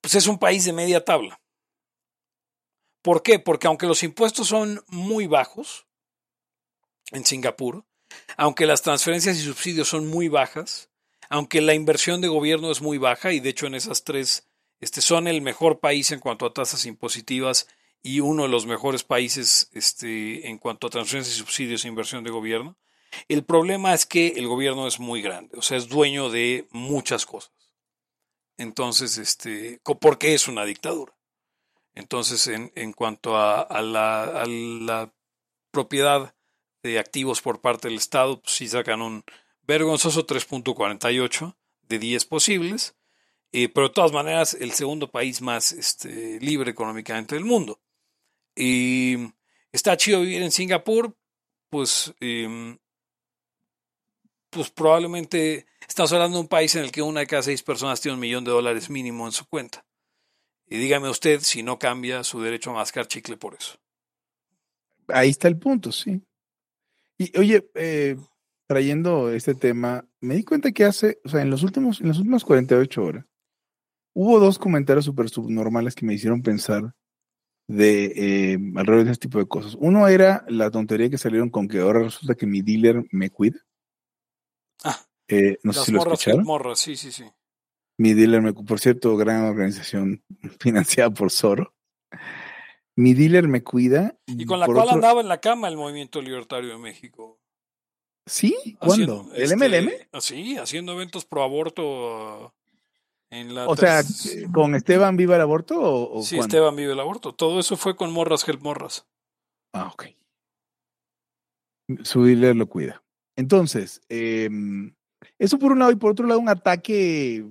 pues 0.00 0.14
es 0.14 0.26
un 0.26 0.38
país 0.38 0.64
de 0.64 0.72
media 0.72 1.04
tabla. 1.04 1.42
¿Por 3.02 3.22
qué? 3.22 3.38
Porque 3.38 3.66
aunque 3.66 3.86
los 3.86 4.02
impuestos 4.02 4.48
son 4.48 4.82
muy 4.86 5.26
bajos 5.26 5.86
en 7.10 7.26
Singapur, 7.26 7.84
aunque 8.38 8.64
las 8.64 8.80
transferencias 8.80 9.36
y 9.36 9.42
subsidios 9.42 9.88
son 9.88 10.06
muy 10.06 10.28
bajas, 10.28 10.88
aunque 11.28 11.60
la 11.60 11.74
inversión 11.74 12.22
de 12.22 12.28
gobierno 12.28 12.70
es 12.70 12.80
muy 12.80 12.96
baja, 12.96 13.32
y 13.32 13.40
de 13.40 13.50
hecho 13.50 13.66
en 13.66 13.74
esas 13.74 14.04
tres 14.04 14.48
este, 14.80 15.02
son 15.02 15.26
el 15.26 15.42
mejor 15.42 15.80
país 15.80 16.12
en 16.12 16.20
cuanto 16.20 16.46
a 16.46 16.54
tasas 16.54 16.86
impositivas 16.86 17.68
y 18.02 18.20
uno 18.20 18.44
de 18.44 18.48
los 18.48 18.66
mejores 18.66 19.04
países 19.04 19.70
este, 19.72 20.48
en 20.48 20.58
cuanto 20.58 20.86
a 20.86 20.90
transferencias 20.90 21.36
y 21.36 21.40
subsidios 21.40 21.84
e 21.84 21.88
inversión 21.88 22.24
de 22.24 22.30
gobierno, 22.30 22.76
el 23.28 23.44
problema 23.44 23.94
es 23.94 24.06
que 24.06 24.28
el 24.36 24.46
gobierno 24.46 24.86
es 24.86 25.00
muy 25.00 25.22
grande, 25.22 25.56
o 25.58 25.62
sea, 25.62 25.76
es 25.78 25.88
dueño 25.88 26.30
de 26.30 26.68
muchas 26.70 27.26
cosas. 27.26 27.52
Entonces, 28.56 29.18
este, 29.18 29.80
porque 30.00 30.34
es 30.34 30.48
una 30.48 30.64
dictadura. 30.64 31.16
Entonces, 31.94 32.46
en, 32.48 32.72
en 32.74 32.92
cuanto 32.92 33.36
a, 33.36 33.66
la, 33.82 34.44
la 34.46 35.12
propiedad 35.70 36.34
de 36.82 36.98
activos 36.98 37.40
por 37.40 37.60
parte 37.60 37.88
del 37.88 37.96
Estado, 37.96 38.40
pues 38.40 38.54
sí 38.54 38.68
sacan 38.68 39.02
un 39.02 39.24
vergonzoso 39.62 40.26
3.48 40.26 41.56
de 41.82 41.98
10 41.98 42.24
posibles, 42.26 42.96
eh, 43.52 43.68
pero 43.68 43.88
de 43.88 43.94
todas 43.94 44.12
maneras 44.12 44.54
el 44.54 44.72
segundo 44.72 45.10
país 45.10 45.40
más 45.40 45.72
este, 45.72 46.38
libre 46.40 46.70
económicamente 46.70 47.34
del 47.34 47.44
mundo. 47.44 47.80
Y 48.60 49.16
está 49.70 49.96
chido 49.96 50.22
vivir 50.22 50.42
en 50.42 50.50
Singapur, 50.50 51.16
pues, 51.70 52.12
em, 52.18 52.76
pues 54.50 54.70
probablemente 54.70 55.66
estamos 55.86 56.12
hablando 56.12 56.38
de 56.38 56.40
un 56.40 56.48
país 56.48 56.74
en 56.74 56.82
el 56.82 56.90
que 56.90 57.00
una 57.00 57.20
de 57.20 57.28
cada 57.28 57.44
seis 57.44 57.62
personas 57.62 58.00
tiene 58.00 58.14
un 58.14 58.20
millón 58.20 58.42
de 58.42 58.50
dólares 58.50 58.90
mínimo 58.90 59.26
en 59.26 59.32
su 59.32 59.46
cuenta. 59.46 59.86
Y 60.66 60.76
dígame 60.78 61.08
usted 61.08 61.40
si 61.40 61.62
no 61.62 61.78
cambia 61.78 62.24
su 62.24 62.42
derecho 62.42 62.70
a 62.70 62.74
mascar 62.74 63.06
chicle 63.06 63.36
por 63.36 63.54
eso. 63.54 63.78
Ahí 65.06 65.30
está 65.30 65.46
el 65.46 65.56
punto, 65.56 65.92
sí. 65.92 66.20
Y 67.16 67.38
oye, 67.38 67.70
eh, 67.74 68.16
trayendo 68.66 69.30
este 69.30 69.54
tema, 69.54 70.04
me 70.20 70.34
di 70.34 70.42
cuenta 70.42 70.72
que 70.72 70.84
hace, 70.84 71.20
o 71.24 71.28
sea, 71.28 71.42
en 71.42 71.50
los 71.50 71.62
últimos, 71.62 72.00
en 72.00 72.08
las 72.08 72.18
últimas 72.18 72.44
48 72.44 73.04
horas, 73.04 73.24
hubo 74.14 74.40
dos 74.40 74.58
comentarios 74.58 75.04
súper 75.04 75.28
subnormales 75.28 75.94
que 75.94 76.04
me 76.04 76.14
hicieron 76.14 76.42
pensar 76.42 76.92
de 77.68 78.52
eh, 78.54 78.58
alrededor 78.76 79.04
de 79.04 79.10
ese 79.12 79.20
tipo 79.20 79.38
de 79.38 79.46
cosas. 79.46 79.76
Uno 79.78 80.08
era 80.08 80.44
la 80.48 80.70
tontería 80.70 81.10
que 81.10 81.18
salieron 81.18 81.50
con 81.50 81.68
que 81.68 81.80
ahora 81.80 82.02
resulta 82.02 82.34
que 82.34 82.46
mi 82.46 82.62
dealer 82.62 83.04
me 83.12 83.30
cuida. 83.30 83.58
Ah, 84.84 84.98
Eh, 85.28 85.58
no 85.62 85.72
sé 85.74 85.84
si 85.84 85.92
lo 85.92 85.98
escucharon. 86.00 86.44
morras, 86.44 86.78
sí, 86.78 86.96
sí, 86.96 87.12
sí. 87.12 87.24
Mi 87.98 88.14
dealer, 88.14 88.40
me, 88.42 88.52
por 88.54 88.80
cierto, 88.80 89.16
gran 89.16 89.44
organización 89.44 90.22
financiada 90.60 91.10
por 91.10 91.30
Soro. 91.30 91.74
Mi 92.96 93.12
dealer 93.14 93.46
me 93.48 93.62
cuida. 93.62 94.18
Y 94.26 94.44
con 94.46 94.58
la 94.60 94.66
cual 94.66 94.78
otro- 94.78 94.94
andaba 94.94 95.20
en 95.20 95.28
la 95.28 95.40
cama 95.40 95.68
el 95.68 95.76
Movimiento 95.76 96.20
Libertario 96.22 96.70
de 96.70 96.78
México. 96.78 97.38
¿Sí? 98.26 98.76
¿Cuándo? 98.78 99.22
Haciendo, 99.30 99.34
¿El 99.34 99.42
este, 99.42 99.56
MLM? 99.56 99.90
ah, 100.12 100.20
Sí, 100.20 100.56
haciendo 100.58 100.92
eventos 100.92 101.24
pro 101.24 101.42
aborto 101.42 102.54
en 103.30 103.54
la... 103.54 103.68
O 103.68 103.76
sea, 103.76 104.02
tres- 104.02 104.46
¿con 104.52 104.74
Esteban 104.74 105.16
viva 105.16 105.36
el 105.36 105.42
aborto 105.42 105.78
o, 105.80 106.18
o 106.18 106.22
sí, 106.22 106.36
cuándo? 106.36 106.56
Esteban 106.56 106.76
vive 106.76 106.92
el 106.92 107.00
aborto. 107.00 107.34
Todo 107.34 107.60
eso 107.60 107.76
fue 107.76 107.96
con 107.96 108.12
morras, 108.12 108.46
help 108.48 108.62
morras. 108.62 109.06
Ah, 109.72 109.90
ok. 109.92 110.06
Su 112.02 112.24
dealer 112.24 112.56
lo 112.56 112.68
cuida. 112.68 113.02
Entonces, 113.36 114.00
em, 114.08 114.94
eso 115.38 115.58
por 115.58 115.72
un 115.72 115.78
lado 115.78 115.90
y 115.92 115.96
por 115.96 116.10
otro 116.12 116.26
lado 116.26 116.40
un 116.40 116.48
ataque 116.48 117.46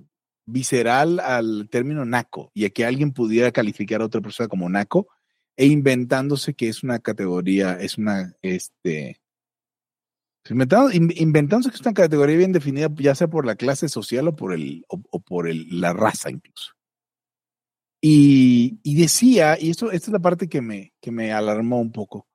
visceral 0.46 1.20
al 1.20 1.68
término 1.70 2.06
naco 2.06 2.52
y 2.54 2.66
a 2.66 2.70
que 2.70 2.86
alguien 2.86 3.12
pudiera 3.12 3.52
calificar 3.52 4.02
a 4.02 4.06
otra 4.06 4.22
persona 4.22 4.48
como 4.48 4.70
naco 4.70 5.08
e 5.58 5.66
inventándose 5.66 6.54
que 6.54 6.70
es 6.70 6.84
una 6.84 7.00
categoría, 7.00 7.74
es 7.74 7.98
una, 7.98 8.36
este, 8.42 9.20
inventando- 10.52 10.91
in- 10.91 11.14
inventándose 11.16 11.70
que 11.70 11.76
es 11.76 11.82
una 11.82 11.93
categoría 11.93 12.38
bien 12.38 12.52
definida, 12.52 12.89
ya 12.98 13.16
sea 13.16 13.28
por 13.28 13.45
la 13.45 13.56
clase 13.56 13.89
social 13.89 14.28
o 14.28 14.36
por 14.36 14.54
el, 14.54 14.86
o, 14.89 15.02
o 15.12 15.20
por 15.20 15.48
el, 15.48 15.68
la 15.82 15.93
raza 15.93 16.30
incluso. 16.30 16.74
Y, 18.02 18.80
y 18.84 18.95
decía, 18.95 19.58
y 19.60 19.72
esto, 19.72 19.91
esta 19.91 20.08
es 20.08 20.14
la 20.14 20.20
parte 20.20 20.48
que 20.48 20.62
me, 20.62 20.93
que 21.02 21.12
me 21.12 21.34
alarmó 21.34 21.80
un 21.80 21.91
poco, 21.91 22.28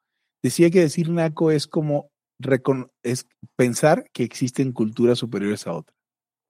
decía 0.42 0.70
que 0.70 0.80
decir 0.80 1.08
naco 1.10 1.50
es 1.50 1.66
como 1.66 2.10
es 3.04 3.28
pensar 3.56 4.10
que 4.12 4.24
existen 4.24 4.72
culturas 4.72 5.18
superiores 5.18 5.64
a 5.68 5.74
otras. 5.74 5.96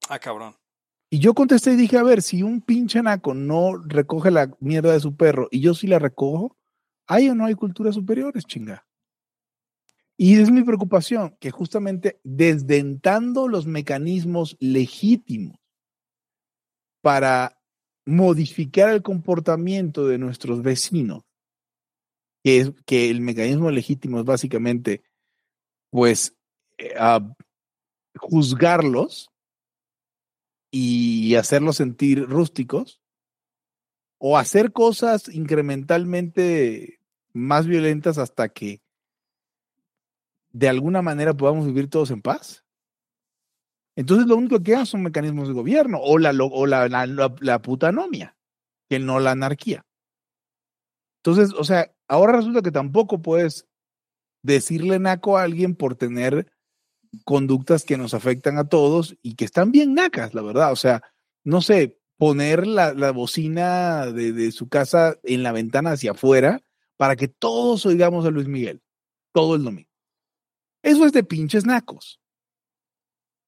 Ah, 0.09 0.19
cabrón. 0.19 0.55
Y 1.11 1.19
yo 1.19 1.35
contesté 1.35 1.75
y 1.75 1.77
dije, 1.77 1.99
a 1.99 2.03
ver, 2.03 2.23
si 2.23 2.43
un 2.43 2.63
pinche 2.63 3.03
naco 3.03 3.35
no 3.35 3.77
recoge 3.77 4.31
la 4.31 4.51
mierda 4.61 4.95
de 4.95 5.01
su 5.01 5.15
perro 5.15 5.49
y 5.51 5.61
yo 5.61 5.75
sí 5.75 5.87
la 5.87 5.99
recojo, 5.99 6.57
¿hay 7.07 7.29
o 7.29 7.35
no 7.35 7.45
hay 7.45 7.55
culturas 7.55 7.95
superiores, 7.95 8.47
chinga? 8.47 8.87
Y 10.23 10.41
es 10.41 10.53
mi 10.53 10.63
preocupación, 10.63 11.37
que 11.41 11.51
justamente 11.51 12.21
desdentando 12.23 13.49
los 13.49 13.67
mecanismos 13.67 14.57
legítimos 14.61 15.59
para 17.01 17.61
modificar 18.07 18.91
el 18.91 19.03
comportamiento 19.03 20.07
de 20.07 20.19
nuestros 20.19 20.63
vecinos, 20.63 21.25
que 22.45 22.59
es 22.59 22.73
que 22.87 23.11
el 23.11 23.21
mecanismo 23.21 23.73
legítimo 23.73 24.21
es 24.21 24.25
básicamente, 24.25 25.03
pues, 25.91 26.37
eh, 26.79 26.95
juzgarlos 28.15 29.29
y 30.71 31.35
hacerlos 31.35 31.79
sentir 31.79 32.29
rústicos, 32.29 33.03
o 34.19 34.39
hacer 34.39 34.71
cosas 34.71 35.29
incrementalmente 35.29 37.01
más 37.33 37.67
violentas 37.67 38.19
hasta 38.19 38.49
que 38.51 38.83
de 40.53 40.69
alguna 40.69 41.03
manera 41.03 41.35
podamos 41.35 41.67
vivir 41.67 41.89
todos 41.89 42.11
en 42.11 42.23
paz. 42.23 42.65
Entonces 43.97 44.27
lo 44.27 44.37
único 44.37 44.59
que 44.59 44.65
quedan 44.65 44.87
son 44.87 45.03
mecanismos 45.03 45.49
de 45.49 45.55
gobierno 45.55 45.99
o 46.01 46.19
la, 46.19 46.33
o 46.41 46.67
la- 46.67 46.89
la 46.89 47.63
puta 47.63 47.89
anomia, 47.89 48.37
que 48.89 48.99
no 48.99 49.21
la 49.21 49.33
anarquía. 49.33 49.85
Entonces, 51.25 51.55
o 51.57 51.65
sea, 51.65 51.95
ahora 52.09 52.33
resulta 52.33 52.63
que 52.63 52.73
tampoco 52.73 53.23
puedes 53.23 53.67
decirle 54.43 54.99
naco 54.99 55.39
a 55.39 55.45
alguien 55.45 55.75
por 55.77 55.95
tener 55.95 56.53
conductas 57.25 57.85
que 57.85 57.97
nos 57.97 58.15
afectan 58.15 58.59
a 58.59 58.69
todos 58.69 59.17
y 59.23 59.35
que 59.35 59.45
están 59.45 59.71
bien 59.71 59.95
nacas, 59.95 60.35
la 60.35 60.43
verdad. 60.43 60.73
O 60.73 60.77
sea, 60.77 61.03
no 61.45 61.61
sé, 61.61 62.01
poner 62.17 62.67
la, 62.67 62.95
la 62.95 63.13
bocina 63.13 64.07
de, 64.07 64.33
de 64.33 64.51
su 64.53 64.69
casa 64.69 65.17
en 65.23 65.43
la 65.43 65.53
ventana 65.53 65.93
hacia 65.93 66.13
afuera 66.13 66.63
para 66.97 67.15
que 67.17 67.29
todos 67.29 67.85
oigamos 67.87 68.25
a 68.27 68.31
Luis 68.31 68.49
Miguel 68.49 68.83
todo 69.33 69.55
el 69.55 69.65
domingo. 69.65 69.91
Eso 70.83 71.07
es 71.07 71.13
de 71.13 71.25
pinches 71.25 71.65
nacos. 71.65 72.21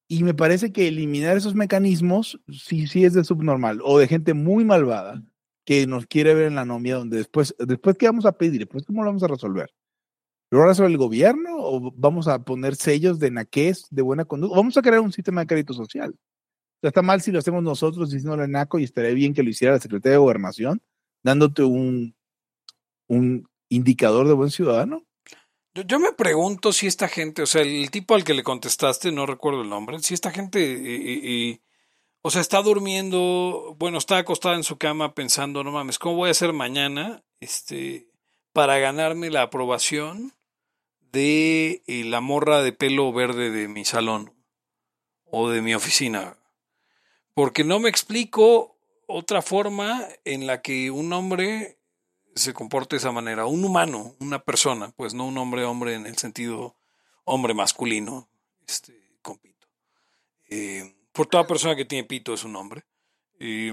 Y 0.07 0.23
me 0.23 0.33
parece 0.33 0.71
que 0.71 0.87
eliminar 0.87 1.35
esos 1.35 1.55
mecanismos 1.55 2.39
sí, 2.47 2.87
sí 2.87 3.05
es 3.05 3.13
de 3.13 3.23
subnormal 3.23 3.81
o 3.83 3.97
de 3.97 4.07
gente 4.07 4.33
muy 4.33 4.63
malvada 4.63 5.23
que 5.65 5.87
nos 5.87 6.05
quiere 6.05 6.35
ver 6.35 6.45
en 6.45 6.55
la 6.55 6.61
anomia 6.61 6.95
donde 6.95 7.17
después, 7.17 7.55
después 7.59 7.97
¿qué 7.97 8.05
vamos 8.05 8.25
a 8.25 8.37
pedir? 8.37 8.59
Después, 8.59 8.85
¿cómo 8.85 9.03
lo 9.03 9.09
vamos 9.09 9.23
a 9.23 9.27
resolver? 9.27 9.73
¿Lo 10.51 10.59
va 10.59 10.71
a 10.71 10.85
el 10.85 10.97
gobierno 10.97 11.49
o 11.57 11.91
vamos 11.95 12.27
a 12.27 12.43
poner 12.43 12.75
sellos 12.75 13.19
de 13.19 13.31
naquez, 13.31 13.87
de 13.89 14.01
buena 14.03 14.25
conducta? 14.25 14.55
Vamos 14.55 14.77
a 14.77 14.81
crear 14.81 15.01
un 15.01 15.11
sistema 15.11 15.41
de 15.41 15.47
crédito 15.47 15.73
social. 15.73 16.11
O 16.11 16.79
sea, 16.81 16.89
está 16.89 17.01
mal 17.01 17.21
si 17.21 17.31
lo 17.31 17.39
hacemos 17.39 17.63
nosotros 17.63 18.11
diciéndole 18.11 18.47
naco 18.47 18.77
y 18.77 18.83
estaría 18.83 19.11
bien 19.11 19.33
que 19.33 19.41
lo 19.41 19.49
hiciera 19.49 19.73
la 19.73 19.79
Secretaría 19.79 20.13
de 20.13 20.19
Gobernación, 20.19 20.81
dándote 21.23 21.63
un, 21.63 22.15
un 23.07 23.49
indicador 23.69 24.27
de 24.27 24.33
buen 24.33 24.51
ciudadano. 24.51 25.03
Yo, 25.83 25.99
me 25.99 26.13
pregunto 26.13 26.71
si 26.71 26.87
esta 26.87 27.09
gente, 27.09 27.41
o 27.41 27.45
sea, 27.45 27.61
el 27.61 27.91
tipo 27.91 28.15
al 28.15 28.23
que 28.23 28.33
le 28.33 28.43
contestaste, 28.43 29.11
no 29.11 29.25
recuerdo 29.25 29.61
el 29.61 29.69
nombre, 29.69 29.99
si 29.99 30.13
esta 30.13 30.31
gente, 30.31 30.59
eh, 30.61 30.77
eh, 30.77 31.21
eh, 31.23 31.61
o 32.21 32.31
sea, 32.31 32.39
está 32.39 32.61
durmiendo, 32.61 33.75
bueno, 33.77 33.97
está 33.97 34.17
acostada 34.17 34.55
en 34.55 34.63
su 34.63 34.77
cama 34.77 35.13
pensando, 35.13 35.65
no 35.65 35.73
mames, 35.73 35.99
¿cómo 35.99 36.15
voy 36.15 36.29
a 36.29 36.31
hacer 36.31 36.53
mañana 36.53 37.25
este, 37.41 38.07
para 38.53 38.77
ganarme 38.79 39.29
la 39.29 39.41
aprobación 39.41 40.31
de 41.11 41.83
la 41.87 42.21
morra 42.21 42.63
de 42.63 42.71
pelo 42.71 43.11
verde 43.11 43.51
de 43.51 43.67
mi 43.67 43.83
salón 43.83 44.33
o 45.25 45.49
de 45.49 45.61
mi 45.61 45.75
oficina? 45.75 46.37
Porque 47.33 47.65
no 47.65 47.79
me 47.79 47.89
explico 47.89 48.77
otra 49.07 49.41
forma 49.41 50.07
en 50.23 50.47
la 50.47 50.61
que 50.61 50.89
un 50.89 51.11
hombre 51.11 51.79
se 52.35 52.53
comporte 52.53 52.95
de 52.95 52.99
esa 52.99 53.11
manera. 53.11 53.45
Un 53.45 53.63
humano, 53.63 54.15
una 54.19 54.43
persona, 54.43 54.91
pues 54.95 55.13
no 55.13 55.25
un 55.25 55.37
hombre 55.37 55.63
hombre 55.63 55.95
en 55.95 56.05
el 56.05 56.17
sentido 56.17 56.75
hombre 57.23 57.53
masculino 57.53 58.29
este, 58.67 59.17
con 59.21 59.37
pito. 59.37 59.67
Eh, 60.49 60.95
por 61.11 61.27
toda 61.27 61.47
persona 61.47 61.75
que 61.75 61.85
tiene 61.85 62.03
pito 62.07 62.33
es 62.33 62.43
un 62.43 62.55
hombre. 62.55 62.85
Eh, 63.39 63.71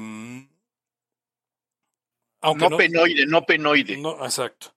aunque 2.40 2.64
No, 2.64 2.70
no, 2.70 2.76
penoide, 2.76 3.26
no 3.26 3.44
penoide. 3.44 3.96
no, 3.96 4.24
exacto. 4.24 4.74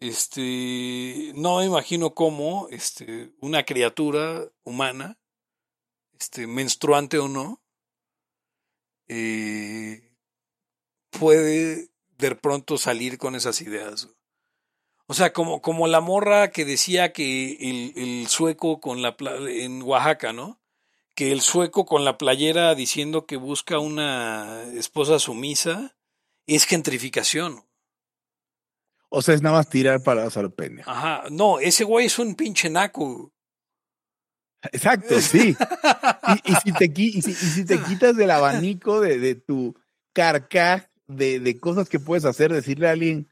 Este, 0.00 1.32
no 1.34 1.58
me 1.58 1.64
imagino 1.66 2.14
cómo 2.14 2.68
este, 2.70 3.32
una 3.40 3.64
criatura 3.64 4.48
humana, 4.62 5.18
este, 6.18 6.46
menstruante 6.46 7.18
o 7.18 7.28
no, 7.28 7.60
eh, 9.08 10.12
puede 11.10 11.87
de 12.18 12.34
pronto 12.34 12.78
salir 12.78 13.18
con 13.18 13.34
esas 13.34 13.60
ideas. 13.62 14.08
O 15.06 15.14
sea, 15.14 15.32
como, 15.32 15.62
como 15.62 15.86
la 15.86 16.00
morra 16.00 16.50
que 16.50 16.64
decía 16.64 17.12
que 17.12 17.52
el, 17.52 17.92
el 17.96 18.26
sueco 18.28 18.80
con 18.80 19.00
la 19.00 19.16
en 19.48 19.82
Oaxaca, 19.82 20.32
¿no? 20.32 20.60
Que 21.14 21.32
el 21.32 21.40
sueco 21.40 21.86
con 21.86 22.04
la 22.04 22.18
playera 22.18 22.74
diciendo 22.74 23.24
que 23.26 23.36
busca 23.36 23.78
una 23.78 24.64
esposa 24.74 25.18
sumisa 25.18 25.96
es 26.46 26.64
gentrificación. 26.66 27.64
O 29.08 29.22
sea, 29.22 29.34
es 29.34 29.40
nada 29.42 29.56
más 29.56 29.68
tirar 29.70 30.02
palabras 30.02 30.36
a 30.36 30.42
lo 30.42 30.54
pendejo. 30.54 30.90
Ajá, 30.90 31.24
no, 31.30 31.58
ese 31.58 31.84
güey 31.84 32.06
es 32.06 32.18
un 32.18 32.34
pinche 32.34 32.68
naco. 32.68 33.32
Exacto, 34.72 35.20
sí. 35.20 35.56
Y, 36.44 36.52
y 36.52 36.56
si 36.56 36.72
te, 36.72 36.92
qui- 36.92 37.14
y 37.14 37.22
si, 37.22 37.30
y 37.30 37.34
si 37.34 37.64
te 37.64 37.80
quitas 37.80 38.16
del 38.16 38.30
abanico 38.30 39.00
de, 39.00 39.18
de 39.18 39.34
tu 39.36 39.74
carcaj 40.12 40.87
de, 41.08 41.40
de 41.40 41.58
cosas 41.58 41.88
que 41.88 41.98
puedes 41.98 42.24
hacer, 42.24 42.52
decirle 42.52 42.88
a 42.88 42.92
alguien, 42.92 43.28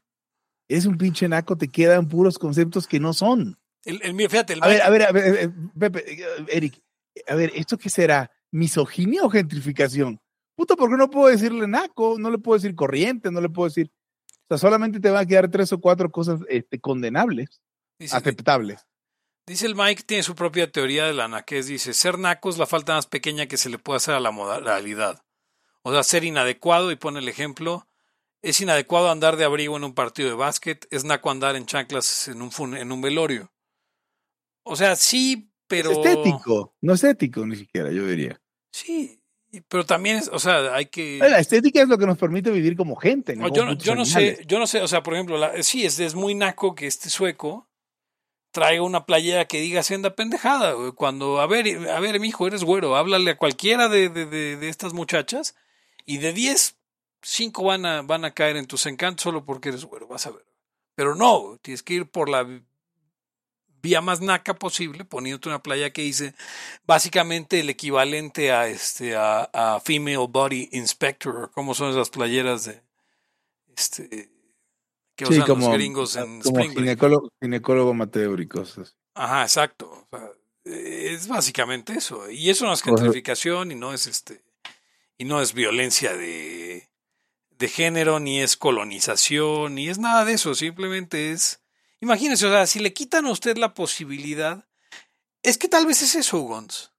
es 0.67 0.85
un 0.85 0.97
pinche 0.97 1.27
naco, 1.29 1.57
te 1.57 1.69
quedan 1.69 2.09
puros 2.09 2.37
conceptos 2.37 2.87
que 2.87 2.99
no 2.99 3.13
son. 3.13 3.57
El, 3.85 4.01
el, 4.03 4.13
mira, 4.13 4.29
fíjate, 4.29 4.53
el 4.53 4.63
A 4.63 4.67
ver, 4.67 4.81
a 4.81 4.89
ver, 4.89 5.03
a 5.03 5.11
ver, 5.11 5.35
eh, 5.35 5.49
Pepe, 5.79 6.11
eh, 6.11 6.27
Eric, 6.49 6.81
a 7.27 7.35
ver, 7.35 7.51
¿esto 7.55 7.77
qué 7.77 7.89
será? 7.89 8.31
¿Misoginia 8.51 9.23
o 9.23 9.29
gentrificación? 9.29 10.19
Puto, 10.55 10.75
¿por 10.75 10.89
qué 10.89 10.97
no 10.97 11.09
puedo 11.09 11.27
decirle 11.27 11.67
naco? 11.67 12.17
No 12.19 12.31
le 12.31 12.39
puedo 12.39 12.57
decir 12.57 12.75
corriente, 12.75 13.31
no 13.31 13.39
le 13.39 13.49
puedo 13.49 13.69
decir. 13.69 13.91
O 14.29 14.47
sea, 14.49 14.57
solamente 14.57 14.99
te 14.99 15.09
van 15.09 15.23
a 15.23 15.27
quedar 15.27 15.49
tres 15.49 15.71
o 15.71 15.79
cuatro 15.79 16.09
cosas 16.09 16.39
este, 16.49 16.79
condenables, 16.79 17.61
dice, 17.99 18.15
aceptables. 18.15 18.85
dice 19.45 19.67
el 19.67 19.75
Mike, 19.75 20.03
tiene 20.03 20.23
su 20.23 20.35
propia 20.35 20.71
teoría 20.71 21.05
de 21.05 21.13
la 21.13 21.27
naquez. 21.27 21.67
Dice, 21.67 21.93
ser 21.93 22.17
naco 22.17 22.49
es 22.49 22.57
la 22.57 22.65
falta 22.65 22.95
más 22.95 23.07
pequeña 23.07 23.45
que 23.47 23.57
se 23.57 23.69
le 23.69 23.77
puede 23.77 23.97
hacer 23.97 24.15
a 24.15 24.19
la 24.19 24.31
modalidad. 24.31 25.21
O 25.87 25.93
sea, 25.93 26.03
ser 26.03 26.25
inadecuado, 26.25 26.91
y 26.91 26.97
pone 26.97 27.19
el 27.19 27.29
ejemplo, 27.29 27.87
es 28.41 28.59
inadecuado 28.59 29.09
andar 29.09 29.37
de 29.37 29.45
abrigo 29.45 29.77
en 29.77 29.85
un 29.85 29.93
partido 29.93 30.27
de 30.27 30.35
básquet, 30.35 30.85
es 30.91 31.05
naco 31.05 31.31
andar 31.31 31.55
en 31.55 31.65
chanclas 31.65 32.27
en 32.27 32.41
un, 32.41 32.51
fun- 32.51 32.75
en 32.75 32.91
un 32.91 33.01
velorio. 33.01 33.51
O 34.63 34.75
sea, 34.75 34.97
sí, 34.97 35.49
pero... 35.67 35.91
Es 35.91 35.97
estético, 35.99 36.75
no 36.81 36.93
es 36.93 37.03
ético 37.05 37.45
ni 37.45 37.55
siquiera, 37.55 37.89
yo 37.89 38.05
diría. 38.05 38.41
Sí, 38.71 39.21
pero 39.69 39.85
también, 39.85 40.17
es, 40.17 40.27
o 40.27 40.39
sea, 40.39 40.75
hay 40.75 40.87
que... 40.87 41.19
La 41.19 41.39
estética 41.39 41.81
es 41.81 41.87
lo 41.87 41.97
que 41.97 42.05
nos 42.05 42.17
permite 42.17 42.51
vivir 42.51 42.75
como 42.75 42.97
gente. 42.97 43.33
No, 43.37 43.47
yo, 43.47 43.63
no, 43.65 43.73
yo 43.73 43.95
no 43.95 44.03
sé, 44.03 44.43
yo 44.45 44.59
no 44.59 44.67
sé, 44.67 44.81
o 44.81 44.87
sea, 44.89 45.03
por 45.03 45.13
ejemplo, 45.13 45.37
la- 45.37 45.63
sí, 45.63 45.85
es, 45.85 45.97
es 46.01 46.15
muy 46.15 46.35
naco 46.35 46.75
que 46.75 46.85
este 46.85 47.09
sueco 47.09 47.69
traiga 48.51 48.81
una 48.83 49.05
playera 49.05 49.45
que 49.45 49.61
diga 49.61 49.83
senda 49.83 50.15
pendejada, 50.15 50.73
güey, 50.73 50.91
cuando, 50.91 51.39
a 51.39 51.47
ver, 51.47 51.89
a 51.89 51.99
ver, 51.99 52.19
mijo, 52.19 52.45
eres 52.47 52.63
güero, 52.63 52.95
háblale 52.97 53.31
a 53.31 53.37
cualquiera 53.37 53.87
de, 53.87 54.09
de, 54.09 54.25
de, 54.25 54.57
de 54.57 54.69
estas 54.69 54.93
muchachas 54.93 55.55
y 56.07 56.17
de 56.17 56.33
10, 56.33 56.77
5 57.21 57.63
van 57.63 57.85
a, 57.85 58.01
van 58.01 58.25
a 58.25 58.33
caer 58.33 58.55
en 58.55 58.65
tus 58.65 58.85
encantos 58.87 59.23
solo 59.23 59.45
porque 59.45 59.69
eres 59.69 59.85
güero, 59.85 60.07
vas 60.07 60.25
a 60.25 60.31
ver. 60.31 60.45
Pero 60.95 61.13
no, 61.13 61.59
tienes 61.61 61.83
que 61.83 61.95
ir 61.95 62.09
por 62.09 62.29
la 62.29 62.47
vía 63.81 64.01
más 64.01 64.21
naca 64.21 64.55
posible, 64.55 65.03
poniéndote 65.05 65.49
una 65.49 65.61
playa 65.61 65.91
que 65.91 66.01
dice 66.01 66.33
básicamente 66.87 67.59
el 67.59 67.69
equivalente 67.69 68.51
a 68.53 68.67
este 68.67 69.15
a, 69.15 69.49
a 69.53 69.79
Female 69.81 70.27
Body 70.29 70.69
Inspector, 70.71 71.51
como 71.51 71.75
son 71.75 71.91
esas 71.91 72.09
playeras 72.09 72.65
de 72.65 72.81
este 73.75 74.31
que 75.15 75.25
Sí, 75.25 75.33
usan 75.33 75.47
como, 75.47 75.67
los 75.67 75.75
gringos 75.75 76.15
en 76.15 76.41
como 76.41 76.59
Spring 76.59 76.77
ginecólogo, 76.77 77.29
ginecólogo 77.41 77.93
Mateo 77.93 78.39
y 78.39 78.47
cosas. 78.47 78.95
Ajá, 79.13 79.41
exacto. 79.41 79.89
O 79.89 80.07
sea, 80.09 80.29
es 80.63 81.27
básicamente 81.27 81.93
eso. 81.93 82.29
Y 82.29 82.49
eso 82.49 82.65
no 82.65 82.73
es 82.73 82.83
gentrificación 82.83 83.71
y 83.71 83.75
no 83.75 83.93
es 83.93 84.05
este 84.07 84.46
y 85.17 85.25
no 85.25 85.41
es 85.41 85.53
violencia 85.53 86.15
de, 86.15 86.89
de 87.51 87.67
género, 87.67 88.19
ni 88.19 88.41
es 88.41 88.57
colonización, 88.57 89.75
ni 89.75 89.89
es 89.89 89.97
nada 89.99 90.25
de 90.25 90.33
eso. 90.33 90.53
Simplemente 90.55 91.31
es. 91.31 91.61
Imagínense, 92.01 92.45
o 92.45 92.51
sea, 92.51 92.67
si 92.67 92.79
le 92.79 92.93
quitan 92.93 93.25
a 93.25 93.31
usted 93.31 93.57
la 93.57 93.73
posibilidad, 93.73 94.67
es 95.43 95.57
que 95.57 95.67
tal 95.67 95.85
vez 95.85 96.01
es 96.01 96.15
eso, 96.15 96.39
Gons. 96.39 96.91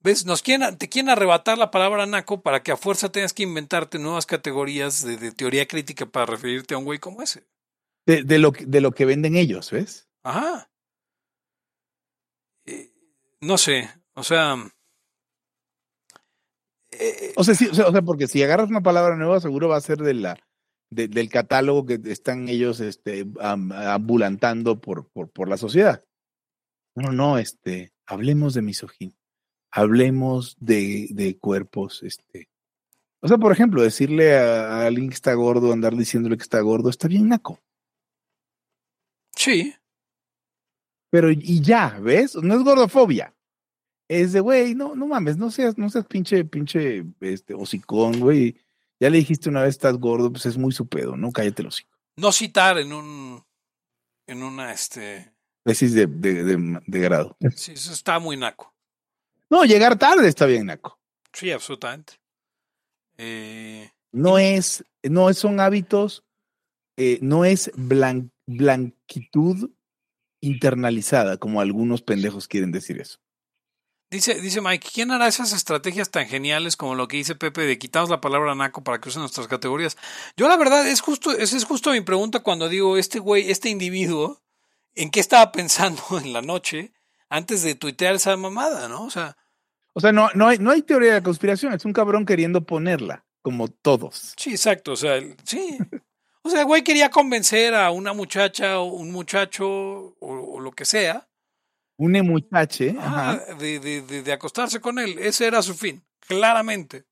¿Ves? 0.00 0.26
Nos 0.26 0.42
quieren, 0.42 0.76
te 0.76 0.90
quieren 0.90 1.08
arrebatar 1.08 1.56
la 1.56 1.70
palabra 1.70 2.04
naco 2.04 2.42
para 2.42 2.62
que 2.62 2.72
a 2.72 2.76
fuerza 2.76 3.10
tengas 3.10 3.32
que 3.32 3.42
inventarte 3.44 3.98
nuevas 3.98 4.26
categorías 4.26 5.02
de, 5.02 5.16
de 5.16 5.32
teoría 5.32 5.66
crítica 5.66 6.04
para 6.04 6.26
referirte 6.26 6.74
a 6.74 6.78
un 6.78 6.84
güey 6.84 6.98
como 6.98 7.22
ese. 7.22 7.46
De, 8.04 8.22
de 8.22 8.38
lo, 8.38 8.52
que- 8.52 8.66
de 8.66 8.82
lo 8.82 8.92
que 8.92 9.06
venden 9.06 9.34
ellos, 9.34 9.70
¿ves? 9.70 10.06
Ajá. 10.22 10.70
Eh, 12.66 12.92
no 13.40 13.56
sé, 13.56 13.90
o 14.14 14.22
sea. 14.22 14.56
Eh, 17.00 17.32
O 17.36 17.44
sea, 17.44 17.54
sí, 17.54 17.66
o 17.66 17.74
sea, 17.74 17.86
o 17.88 17.92
sea, 17.92 18.02
porque 18.02 18.26
si 18.28 18.42
agarras 18.42 18.68
una 18.70 18.82
palabra 18.82 19.16
nueva, 19.16 19.40
seguro 19.40 19.68
va 19.68 19.76
a 19.76 19.80
ser 19.80 19.98
de 19.98 20.14
la, 20.14 20.38
de- 20.90 21.08
del 21.08 21.28
catálogo 21.28 21.86
que 21.86 22.00
están 22.06 22.48
ellos 22.48 22.80
este, 22.80 23.26
am- 23.40 23.72
ambulantando 23.72 24.80
por, 24.80 25.08
por, 25.10 25.30
por 25.30 25.48
la 25.48 25.56
sociedad. 25.56 26.04
No, 26.96 27.12
no, 27.12 27.38
este, 27.38 27.92
hablemos 28.06 28.54
de 28.54 28.62
misoginia, 28.62 29.16
hablemos 29.72 30.56
de, 30.60 31.08
de 31.10 31.36
cuerpos, 31.38 32.02
este. 32.02 32.48
O 33.20 33.28
sea, 33.28 33.38
por 33.38 33.52
ejemplo, 33.52 33.82
decirle 33.82 34.36
a, 34.38 34.82
a 34.82 34.86
alguien 34.86 35.08
que 35.08 35.14
está 35.14 35.32
gordo, 35.34 35.72
andar 35.72 35.96
diciéndole 35.96 36.36
que 36.36 36.42
está 36.42 36.60
gordo, 36.60 36.90
está 36.90 37.08
bien 37.08 37.28
naco. 37.28 37.58
sí, 39.36 39.74
Pero 41.10 41.30
y 41.30 41.60
ya, 41.62 41.98
¿ves? 42.00 42.34
No 42.36 42.54
es 42.54 42.62
gordofobia. 42.62 43.34
Es 44.08 44.32
de, 44.32 44.40
güey, 44.40 44.74
no, 44.74 44.94
no 44.94 45.06
mames, 45.06 45.36
no 45.38 45.50
seas, 45.50 45.78
no 45.78 45.88
seas 45.88 46.06
pinche, 46.06 46.44
pinche, 46.44 47.04
este, 47.20 47.54
hocicón, 47.54 48.20
güey. 48.20 48.56
Ya 49.00 49.10
le 49.10 49.18
dijiste 49.18 49.48
una 49.48 49.62
vez 49.62 49.70
estás 49.70 49.96
gordo, 49.96 50.30
pues 50.30 50.46
es 50.46 50.56
muy 50.58 50.72
su 50.72 50.86
pedo, 50.88 51.16
¿no? 51.16 51.32
Cállate 51.32 51.62
el 51.62 51.68
hocico. 51.68 51.90
no 52.16 52.30
citar 52.32 52.78
en 52.78 52.92
un. 52.92 53.42
En 54.26 54.42
una, 54.42 54.72
este. 54.72 55.32
Tesis 55.64 55.94
de, 55.94 56.06
de, 56.06 56.44
de, 56.44 56.80
de 56.86 56.98
grado. 57.00 57.36
Sí, 57.56 57.72
eso 57.72 57.92
está 57.92 58.18
muy 58.18 58.36
naco. 58.36 58.74
No, 59.50 59.64
llegar 59.64 59.98
tarde 59.98 60.28
está 60.28 60.46
bien, 60.46 60.66
Naco. 60.66 60.98
Sí, 61.32 61.50
absolutamente. 61.50 62.14
Eh, 63.18 63.90
No 64.12 64.38
es, 64.38 64.84
no 65.02 65.32
son 65.34 65.60
hábitos, 65.60 66.24
eh, 66.96 67.18
no 67.22 67.44
es 67.44 67.72
blan- 67.74 68.30
blanquitud 68.46 69.70
internalizada, 70.40 71.36
como 71.38 71.60
algunos 71.60 72.02
pendejos 72.02 72.48
quieren 72.48 72.72
decir 72.72 73.00
eso. 73.00 73.18
Dice, 74.14 74.40
dice 74.40 74.60
Mike, 74.60 74.88
¿quién 74.94 75.10
hará 75.10 75.26
esas 75.26 75.52
estrategias 75.52 76.10
tan 76.10 76.26
geniales 76.26 76.76
como 76.76 76.94
lo 76.94 77.08
que 77.08 77.16
dice 77.16 77.34
Pepe 77.34 77.62
de 77.62 77.78
quitamos 77.78 78.08
la 78.08 78.20
palabra 78.20 78.54
naco 78.54 78.82
para 78.82 79.00
que 79.00 79.08
usen 79.08 79.20
nuestras 79.20 79.48
categorías? 79.48 79.96
Yo 80.36 80.48
la 80.48 80.56
verdad 80.56 80.86
es 80.88 81.00
justo, 81.00 81.32
esa 81.32 81.56
es 81.56 81.64
justo 81.64 81.90
mi 81.90 82.00
pregunta 82.00 82.40
cuando 82.40 82.68
digo, 82.68 82.96
este 82.96 83.18
güey, 83.18 83.50
este 83.50 83.68
individuo, 83.68 84.40
¿en 84.94 85.10
qué 85.10 85.20
estaba 85.20 85.52
pensando 85.52 86.02
en 86.22 86.32
la 86.32 86.42
noche 86.42 86.92
antes 87.28 87.62
de 87.62 87.74
tuitear 87.74 88.14
esa 88.14 88.36
mamada, 88.36 88.88
no? 88.88 89.02
O 89.04 89.10
sea, 89.10 89.36
O 89.92 90.00
sea, 90.00 90.12
no, 90.12 90.30
no, 90.34 90.48
hay, 90.48 90.58
no 90.58 90.70
hay 90.70 90.82
teoría 90.82 91.10
de 91.10 91.20
la 91.20 91.24
conspiración, 91.24 91.74
es 91.74 91.84
un 91.84 91.92
cabrón 91.92 92.24
queriendo 92.24 92.64
ponerla, 92.64 93.24
como 93.42 93.68
todos. 93.68 94.34
Sí, 94.36 94.50
exacto, 94.50 94.92
o 94.92 94.96
sea, 94.96 95.20
sí. 95.44 95.78
O 96.42 96.50
sea, 96.50 96.60
el 96.60 96.66
güey 96.66 96.82
quería 96.82 97.10
convencer 97.10 97.74
a 97.74 97.90
una 97.90 98.12
muchacha 98.12 98.78
o 98.78 98.84
un 98.84 99.10
muchacho 99.10 99.66
o, 99.66 100.16
o 100.20 100.60
lo 100.60 100.72
que 100.72 100.84
sea 100.84 101.26
Une 101.96 102.22
muchache, 102.22 102.94
ah, 102.98 103.38
de, 103.58 103.78
de- 103.78 104.02
de- 104.02 104.22
de 104.22 104.32
acostarse 104.32 104.80
con 104.80 104.98
él. 104.98 105.18
Ese 105.18 105.46
era 105.46 105.62
su 105.62 105.74
fin, 105.74 106.04
claramente. 106.20 107.04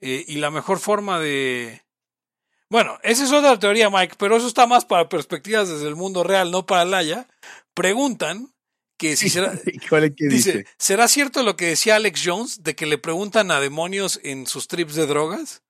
Eh, 0.00 0.24
y 0.28 0.36
la 0.36 0.50
mejor 0.50 0.78
forma 0.78 1.18
de... 1.20 1.82
Bueno, 2.68 2.98
esa 3.04 3.24
es 3.24 3.32
otra 3.32 3.58
teoría, 3.58 3.88
Mike, 3.90 4.16
pero 4.18 4.36
eso 4.36 4.48
está 4.48 4.66
más 4.66 4.84
para 4.84 5.08
perspectivas 5.08 5.68
desde 5.68 5.86
el 5.86 5.94
mundo 5.94 6.24
real, 6.24 6.50
no 6.50 6.66
para 6.66 6.84
Laya. 6.84 7.28
Preguntan 7.74 8.52
que 8.98 9.14
si 9.16 9.30
será... 9.30 9.52
¿Cuál 9.88 10.04
es 10.04 10.12
que 10.16 10.26
Dice, 10.26 10.52
dice? 10.58 10.66
¿será 10.78 11.06
cierto 11.06 11.42
lo 11.44 11.56
que 11.56 11.66
decía 11.66 11.94
Alex 11.96 12.22
Jones 12.24 12.62
de 12.64 12.74
que 12.74 12.86
le 12.86 12.98
preguntan 12.98 13.50
a 13.52 13.60
demonios 13.60 14.18
en 14.24 14.46
sus 14.46 14.66
trips 14.66 14.94
de 14.96 15.06
drogas? 15.06 15.62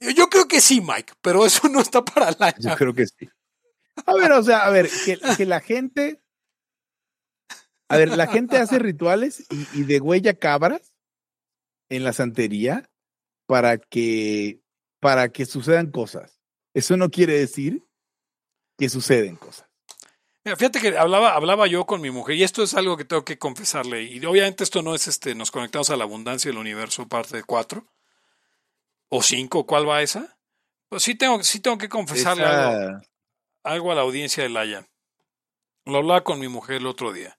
Yo 0.00 0.28
creo 0.28 0.48
que 0.48 0.60
sí, 0.60 0.80
Mike, 0.80 1.12
pero 1.20 1.46
eso 1.46 1.68
no 1.68 1.80
está 1.80 2.04
para 2.04 2.32
la... 2.38 2.52
Yo 2.58 2.74
creo 2.74 2.92
que 2.94 3.06
sí. 3.06 3.28
A 4.06 4.14
ver, 4.14 4.32
o 4.32 4.42
sea, 4.42 4.64
a 4.64 4.70
ver, 4.70 4.90
que, 5.04 5.18
que 5.36 5.46
la 5.46 5.60
gente. 5.60 6.21
A 7.92 7.98
ver, 7.98 8.08
la 8.16 8.26
gente 8.26 8.56
hace 8.56 8.78
rituales 8.78 9.44
y, 9.50 9.66
y 9.78 9.84
degüella 9.84 10.34
cabras 10.34 10.94
en 11.90 12.04
la 12.04 12.12
santería 12.12 12.88
para 13.46 13.76
que, 13.76 14.62
para 14.98 15.28
que 15.28 15.44
sucedan 15.44 15.90
cosas. 15.90 16.40
Eso 16.72 16.96
no 16.96 17.10
quiere 17.10 17.38
decir 17.38 17.86
que 18.78 18.88
suceden 18.88 19.36
cosas. 19.36 19.68
Mira, 20.42 20.56
fíjate 20.56 20.80
que 20.80 20.96
hablaba, 20.96 21.34
hablaba 21.34 21.66
yo 21.66 21.84
con 21.84 22.00
mi 22.00 22.10
mujer, 22.10 22.36
y 22.36 22.42
esto 22.42 22.62
es 22.62 22.74
algo 22.74 22.96
que 22.96 23.04
tengo 23.04 23.24
que 23.24 23.38
confesarle, 23.38 24.04
y 24.04 24.24
obviamente 24.24 24.64
esto 24.64 24.82
no 24.82 24.94
es 24.94 25.06
este, 25.06 25.34
nos 25.34 25.50
conectamos 25.50 25.90
a 25.90 25.96
la 25.96 26.04
abundancia 26.04 26.50
del 26.50 26.58
universo, 26.58 27.06
parte 27.06 27.36
de 27.36 27.44
cuatro, 27.44 27.86
o 29.08 29.22
cinco, 29.22 29.66
¿cuál 29.66 29.86
va 29.86 30.02
esa? 30.02 30.38
Pues 30.88 31.02
sí 31.02 31.14
tengo, 31.14 31.42
sí 31.44 31.60
tengo 31.60 31.78
que 31.78 31.90
confesarle 31.90 32.44
algo, 32.44 33.00
algo 33.62 33.92
a 33.92 33.94
la 33.94 34.00
audiencia 34.00 34.42
de 34.42 34.48
Laia. 34.48 34.88
Lo 35.84 35.98
hablaba 35.98 36.24
con 36.24 36.40
mi 36.40 36.48
mujer 36.48 36.76
el 36.76 36.86
otro 36.86 37.12
día. 37.12 37.38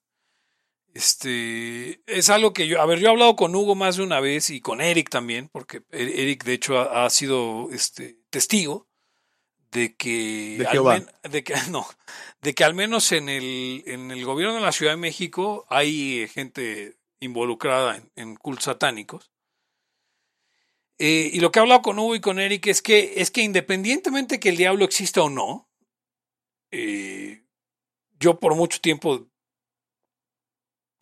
Este, 0.94 2.04
es 2.06 2.30
algo 2.30 2.54
que 2.54 2.68
yo, 2.68 2.80
a 2.80 2.86
ver, 2.86 3.00
yo 3.00 3.08
he 3.08 3.10
hablado 3.12 3.36
con 3.36 3.56
Hugo 3.56 3.74
más 3.74 3.98
de 3.98 4.04
una 4.04 4.20
vez 4.20 4.50
y 4.52 4.62
con 4.62 4.80
Eric 4.80 5.10
también, 5.10 5.50
porque 5.52 5.78
E- 5.92 6.22
Eric 6.22 6.44
de 6.44 6.54
hecho 6.54 6.78
ha, 6.78 7.06
ha 7.06 7.10
sido 7.10 7.70
este 7.72 8.20
testigo 8.30 8.88
de 9.72 9.96
que, 9.96 10.58
De 10.60 10.66
al 10.68 10.72
Jehová. 10.72 10.94
men- 11.00 11.10
de 11.32 11.44
que 11.44 11.56
no, 11.72 11.88
de 12.42 12.54
que 12.54 12.64
al 12.64 12.76
menos 12.76 13.12
en 13.12 13.28
el, 13.30 13.84
en 13.88 14.12
el 14.12 14.24
gobierno 14.24 14.54
de 14.56 14.62
la 14.62 14.72
Ciudad 14.72 14.92
de 14.94 14.98
México 14.98 15.66
hay 15.70 16.22
eh, 16.22 16.28
gente 16.28 16.98
involucrada 17.20 17.98
en, 17.98 18.12
en 18.16 18.36
cultos 18.36 18.66
satánicos. 18.66 19.32
Eh, 21.00 21.32
y 21.34 21.40
lo 21.40 21.52
que 21.52 21.58
he 21.58 21.62
hablado 21.64 21.82
con 21.82 21.98
Hugo 21.98 22.14
y 22.16 22.22
con 22.22 22.40
Eric 22.40 22.68
es 22.68 22.84
que, 22.84 23.14
es 23.18 23.32
que 23.32 23.42
independientemente 23.42 24.40
que 24.40 24.50
el 24.50 24.58
diablo 24.58 24.86
exista 24.86 25.24
o 25.24 25.30
no, 25.30 25.70
eh, 26.72 27.44
yo 28.20 28.40
por 28.40 28.56
mucho 28.56 28.80
tiempo 28.80 29.28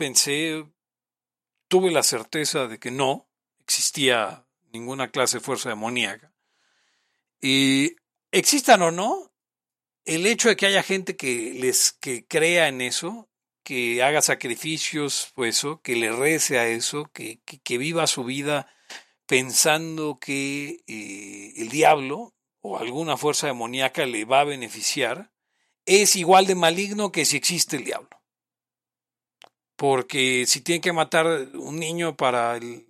pensé, 0.01 0.65
tuve 1.67 1.91
la 1.91 2.01
certeza 2.01 2.65
de 2.65 2.79
que 2.79 2.89
no 2.89 3.29
existía 3.59 4.47
ninguna 4.73 5.11
clase 5.11 5.37
de 5.37 5.43
fuerza 5.43 5.69
demoníaca. 5.69 6.33
Y 7.39 7.97
existan 8.31 8.81
o 8.81 8.89
no, 8.89 9.31
el 10.05 10.25
hecho 10.25 10.49
de 10.49 10.55
que 10.55 10.65
haya 10.65 10.81
gente 10.81 11.15
que 11.15 11.53
les 11.53 11.91
que 11.91 12.25
crea 12.25 12.67
en 12.67 12.81
eso, 12.81 13.29
que 13.61 14.01
haga 14.01 14.23
sacrificios, 14.23 15.31
pues 15.35 15.57
eso, 15.57 15.83
que 15.83 15.95
le 15.95 16.11
rece 16.11 16.57
a 16.57 16.67
eso, 16.67 17.11
que, 17.13 17.39
que, 17.43 17.77
viva 17.77 18.07
su 18.07 18.23
vida 18.23 18.73
pensando 19.27 20.17
que 20.19 20.83
eh, 20.87 21.53
el 21.57 21.69
diablo 21.69 22.33
o 22.61 22.79
alguna 22.79 23.17
fuerza 23.17 23.45
demoníaca 23.45 24.07
le 24.07 24.25
va 24.25 24.39
a 24.39 24.45
beneficiar, 24.45 25.31
es 25.85 26.15
igual 26.15 26.47
de 26.47 26.55
maligno 26.55 27.11
que 27.11 27.23
si 27.23 27.37
existe 27.37 27.75
el 27.77 27.83
diablo. 27.83 28.20
Porque 29.81 30.45
si 30.45 30.61
tienen 30.61 30.79
que 30.79 30.93
matar 30.93 31.25
un 31.55 31.79
niño 31.79 32.15
para 32.15 32.55
el... 32.55 32.85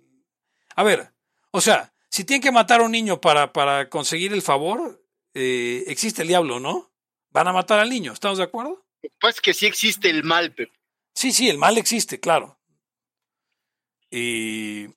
A 0.76 0.82
ver, 0.82 1.14
o 1.50 1.62
sea, 1.62 1.94
si 2.10 2.22
tienen 2.24 2.42
que 2.42 2.52
matar 2.52 2.82
a 2.82 2.84
un 2.84 2.92
niño 2.92 3.18
para, 3.18 3.50
para 3.54 3.88
conseguir 3.88 4.34
el 4.34 4.42
favor, 4.42 5.02
eh, 5.32 5.84
existe 5.86 6.20
el 6.20 6.28
diablo, 6.28 6.60
¿no? 6.60 6.92
Van 7.30 7.48
a 7.48 7.54
matar 7.54 7.78
al 7.78 7.88
niño, 7.88 8.12
¿estamos 8.12 8.36
de 8.36 8.44
acuerdo? 8.44 8.84
Lo 9.22 9.30
que 9.42 9.54
sí 9.54 9.64
existe 9.64 10.10
el 10.10 10.22
mal, 10.22 10.52
pero 10.54 10.70
Sí, 11.14 11.32
sí, 11.32 11.48
el 11.48 11.56
mal 11.56 11.78
existe, 11.78 12.20
claro. 12.20 12.58
Y 14.10 14.88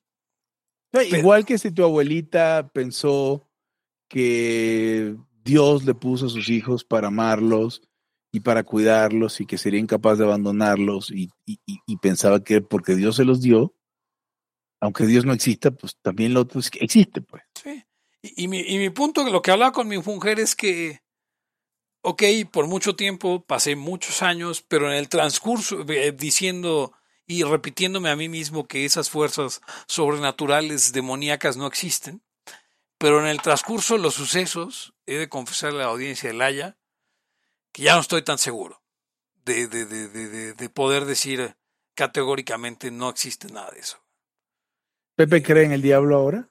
No, 0.92 1.00
Igual 1.00 1.46
que 1.46 1.56
si 1.56 1.70
tu 1.70 1.82
abuelita 1.82 2.68
pensó 2.74 3.48
que 4.10 5.16
Dios 5.42 5.84
le 5.84 5.94
puso 5.94 6.26
a 6.26 6.28
sus 6.28 6.50
hijos 6.50 6.84
para 6.84 7.08
amarlos 7.08 7.80
y 8.36 8.40
para 8.40 8.64
cuidarlos 8.64 9.40
y 9.40 9.46
que 9.46 9.56
sería 9.56 9.80
incapaz 9.80 10.18
de 10.18 10.24
abandonarlos 10.24 11.10
y, 11.10 11.30
pensaba 12.02 12.44
que 12.44 12.60
porque 12.60 12.94
Dios 12.94 13.16
se 13.16 13.24
los 13.24 13.40
dio, 13.40 13.74
aunque 14.78 15.06
Dios 15.06 15.24
no 15.24 15.32
exista, 15.32 15.70
pues 15.70 15.96
también 16.02 16.34
lo 16.34 16.42
otro 16.42 16.60
que 16.70 16.84
existe, 16.84 17.22
pues. 17.22 17.42
Sí. 17.54 17.82
Y, 18.20 18.44
y 18.44 18.48
mi, 18.48 18.60
y 18.60 18.76
mi 18.76 18.90
punto, 18.90 19.24
lo 19.24 19.40
que 19.40 19.52
hablaba 19.52 19.72
con 19.72 19.88
mi 19.88 19.96
mujer 19.96 20.38
es 20.38 20.54
que, 20.54 21.00
ok, 22.02 22.22
por 22.52 22.66
mucho 22.66 22.94
tiempo, 22.94 23.42
pasé 23.42 23.74
muchos 23.74 24.22
años, 24.22 24.60
pero 24.60 24.92
en 24.92 24.98
el 24.98 25.08
transcurso, 25.08 25.82
eh, 25.88 26.12
diciendo 26.12 26.92
y 27.26 27.42
repitiéndome 27.42 28.10
a 28.10 28.16
mí 28.16 28.28
mismo 28.28 28.68
que 28.68 28.84
esas 28.84 29.08
fuerzas 29.08 29.62
sobrenaturales 29.86 30.92
demoníacas 30.92 31.56
no 31.56 31.66
existen, 31.66 32.22
pero 32.98 33.18
en 33.18 33.28
el 33.28 33.40
transcurso 33.40 33.94
de 33.94 34.02
los 34.02 34.12
sucesos, 34.12 34.92
he 35.06 35.14
de 35.14 35.30
confesarle 35.30 35.78
a 35.78 35.86
la 35.86 35.92
audiencia 35.92 36.28
de 36.28 36.36
Laia 36.36 36.76
que 37.76 37.82
ya 37.82 37.94
no 37.94 38.00
estoy 38.00 38.22
tan 38.22 38.38
seguro 38.38 38.82
de, 39.44 39.66
de, 39.68 39.84
de, 39.84 40.08
de, 40.08 40.28
de- 40.28 40.52
de 40.54 40.68
poder 40.70 41.04
decir 41.04 41.54
categóricamente 41.94 42.90
no 42.90 43.10
existe 43.10 43.48
nada 43.48 43.70
de 43.70 43.80
eso. 43.80 44.02
¿Pepe 45.14 45.42
cree 45.42 45.64
en 45.64 45.72
el 45.72 45.82
diablo 45.82 46.16
ahora? 46.16 46.48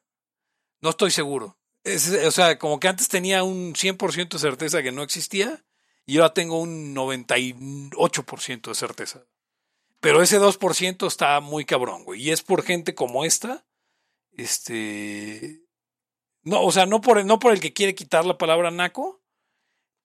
No 0.82 0.92
estoy 0.92 1.10
seguro. 1.10 1.58
Es- 1.84 2.10
o 2.14 2.30
sea, 2.30 2.60
como 2.60 2.80
que 2.80 2.88
antes 2.90 3.08
tenía 3.08 3.44
un 3.44 3.74
100% 3.74 4.30
de 4.38 4.40
certeza 4.40 4.84
que 4.84 4.92
no 4.92 5.02
existía 5.02 5.66
y 6.06 6.18
ahora 6.18 6.36
tengo 6.36 6.60
un 6.62 6.94
98% 6.94 8.70
de 8.70 8.76
certeza. 8.76 9.26
Pero 10.00 10.22
ese 10.22 10.38
2% 10.40 11.08
está 11.08 11.40
muy 11.40 11.66
cabrón, 11.66 12.04
güey. 12.04 12.22
Y 12.22 12.30
es 12.30 12.44
por 12.44 12.62
gente 12.62 12.94
como 12.94 13.26
esta. 13.26 13.66
Este. 14.32 15.64
No, 16.44 16.62
o 16.62 16.72
sea, 16.72 16.86
no 16.86 17.02
por, 17.02 17.26
no 17.26 17.40
por 17.40 17.52
el 17.52 17.60
que 17.60 17.74
quiere 17.74 17.96
quitar 17.96 18.26
la 18.26 18.38
palabra 18.38 18.70
naco, 18.70 19.24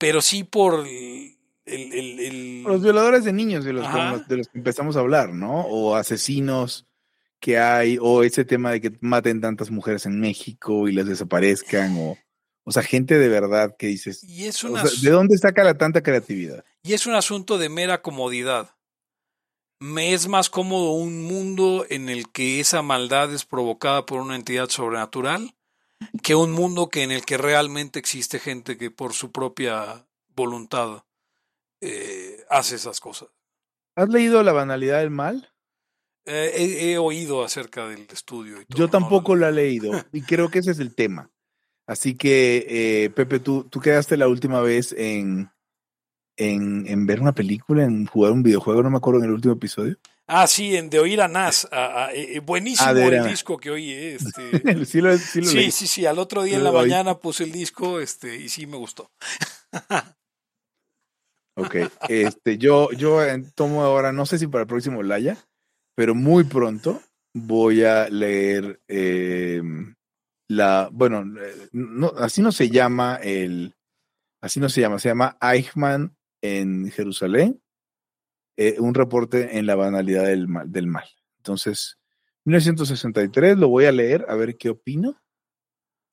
pero 0.00 0.22
sí 0.22 0.42
por 0.44 0.86
el. 0.86 1.36
el- 1.66 1.92
el- 1.92 2.20
el- 2.20 2.62
Los 2.64 2.82
violadores 2.82 3.22
de 3.24 3.32
niños 3.32 3.64
de 3.64 3.74
los, 3.74 3.84
los- 3.92 4.26
de 4.26 4.38
los 4.38 4.48
que 4.48 4.58
empezamos 4.58 4.96
a 4.96 5.00
hablar, 5.00 5.32
¿no? 5.34 5.60
O 5.66 5.94
asesinos 5.94 6.86
que 7.38 7.58
hay, 7.58 7.96
o 8.00 8.22
ese 8.24 8.44
tema 8.44 8.72
de 8.72 8.80
que 8.80 8.92
maten 9.00 9.40
tantas 9.40 9.70
mujeres 9.70 10.06
en 10.06 10.18
México 10.18 10.88
y 10.88 10.92
las 10.92 11.06
desaparezcan, 11.06 11.96
o, 11.98 12.18
o 12.64 12.72
sea, 12.72 12.82
gente 12.82 13.18
de 13.18 13.28
verdad 13.28 13.76
que 13.78 13.86
dices, 13.86 14.24
y, 14.24 14.46
es 14.46 14.64
o 14.64 14.70
una, 14.72 14.84
sea, 14.86 15.00
¿de 15.02 15.10
dónde 15.14 15.38
saca 15.38 15.62
la 15.64 15.78
tanta 15.78 16.02
creatividad? 16.02 16.64
y 16.82 16.94
es 16.94 17.06
un 17.06 17.14
asunto 17.14 17.58
de 17.58 17.68
mera 17.68 18.00
comodidad. 18.02 18.74
Me 19.82 20.12
es 20.12 20.28
más 20.28 20.50
cómodo 20.50 20.92
un 20.92 21.22
mundo 21.22 21.86
en 21.88 22.08
el 22.10 22.30
que 22.30 22.60
esa 22.60 22.82
maldad 22.82 23.32
es 23.32 23.44
provocada 23.46 24.04
por 24.06 24.20
una 24.20 24.36
entidad 24.36 24.68
sobrenatural 24.68 25.54
que 26.22 26.34
un 26.34 26.52
mundo 26.52 26.88
que 26.88 27.02
en 27.02 27.10
el 27.12 27.24
que 27.24 27.36
realmente 27.38 27.98
existe 27.98 28.38
gente 28.38 28.76
que 28.76 28.90
por 28.90 29.12
su 29.12 29.30
propia 29.32 30.06
voluntad 30.34 31.04
eh, 31.80 32.44
hace 32.50 32.76
esas 32.76 33.00
cosas. 33.00 33.28
¿Has 33.96 34.08
leído 34.08 34.42
La 34.42 34.52
banalidad 34.52 35.00
del 35.00 35.10
mal? 35.10 35.52
Eh, 36.26 36.52
he, 36.54 36.92
he 36.92 36.98
oído 36.98 37.44
acerca 37.44 37.88
del 37.88 38.06
estudio. 38.12 38.60
Y 38.60 38.66
todo, 38.66 38.78
Yo 38.78 38.84
no 38.84 38.90
tampoco 38.90 39.34
lo- 39.34 39.42
la 39.42 39.48
he 39.48 39.52
leído 39.52 39.92
y 40.12 40.22
creo 40.22 40.50
que 40.50 40.58
ese 40.60 40.70
es 40.72 40.78
el 40.78 40.94
tema. 40.94 41.30
Así 41.86 42.14
que, 42.16 42.66
eh, 43.04 43.10
Pepe, 43.10 43.40
tú, 43.40 43.64
tú 43.64 43.80
quedaste 43.80 44.16
la 44.16 44.28
última 44.28 44.60
vez 44.60 44.92
en, 44.96 45.50
en, 46.36 46.86
en 46.86 47.06
ver 47.06 47.20
una 47.20 47.32
película, 47.34 47.84
en 47.84 48.06
jugar 48.06 48.32
un 48.32 48.42
videojuego, 48.42 48.82
no 48.82 48.90
me 48.90 48.98
acuerdo 48.98 49.20
en 49.20 49.26
el 49.26 49.32
último 49.32 49.54
episodio. 49.54 49.96
Ah, 50.32 50.46
sí, 50.46 50.76
en 50.76 50.88
de 50.90 51.00
oír 51.00 51.20
a 51.20 51.26
Nas. 51.26 51.66
a- 51.72 52.04
a- 52.06 52.12
eh, 52.14 52.38
buenísimo 52.38 52.88
Ah, 52.88 52.92
el 53.08 53.24
disco 53.28 53.58
que 53.58 53.70
oí. 53.70 53.90
eh, 53.90 54.14
Este, 54.14 54.62
sí, 54.86 55.00
lo, 55.00 55.16
sí 55.18 55.40
lo 55.40 55.46
sí, 55.50 55.56
leí. 55.56 55.70
sí, 55.72 55.86
sí. 55.88 56.06
Al 56.06 56.20
otro 56.20 56.44
día 56.44 56.56
en 56.56 56.62
la 56.64 56.70
mañana 56.70 57.18
puse 57.18 57.42
el 57.42 57.50
disco 57.50 57.98
este, 57.98 58.36
y 58.36 58.48
sí 58.48 58.66
me 58.66 58.76
gustó. 58.76 59.10
Ok, 61.56 61.74
este, 62.08 62.56
yo, 62.58 62.90
yo 62.92 63.22
eh, 63.22 63.42
tomo 63.54 63.82
ahora, 63.82 64.12
no 64.12 64.24
sé 64.24 64.38
si 64.38 64.46
para 64.46 64.62
el 64.62 64.68
próximo 64.68 65.02
Laya, 65.02 65.36
pero 65.96 66.14
muy 66.14 66.44
pronto 66.44 67.02
voy 67.34 67.82
a 67.84 68.08
leer 68.08 68.80
eh, 68.88 69.60
la, 70.48 70.88
bueno, 70.92 71.22
eh, 71.38 71.68
no, 71.72 72.12
así 72.16 72.40
no 72.40 72.50
se 72.52 72.70
llama 72.70 73.16
el, 73.22 73.74
así 74.42 74.58
no 74.60 74.68
se 74.70 74.80
llama, 74.80 74.98
se 75.00 75.08
llama 75.08 75.36
Eichmann 75.42 76.16
en 76.40 76.90
Jerusalén, 76.92 77.60
eh, 78.60 78.76
un 78.78 78.92
reporte 78.94 79.56
en 79.58 79.64
la 79.66 79.74
banalidad 79.74 80.24
del 80.26 80.46
mal, 80.48 80.70
del 80.70 80.86
mal. 80.86 81.08
Entonces, 81.38 81.98
1963 82.44 83.56
lo 83.56 83.68
voy 83.68 83.86
a 83.86 83.92
leer, 83.92 84.26
a 84.28 84.34
ver 84.34 84.56
qué 84.58 84.68
opino, 84.70 85.20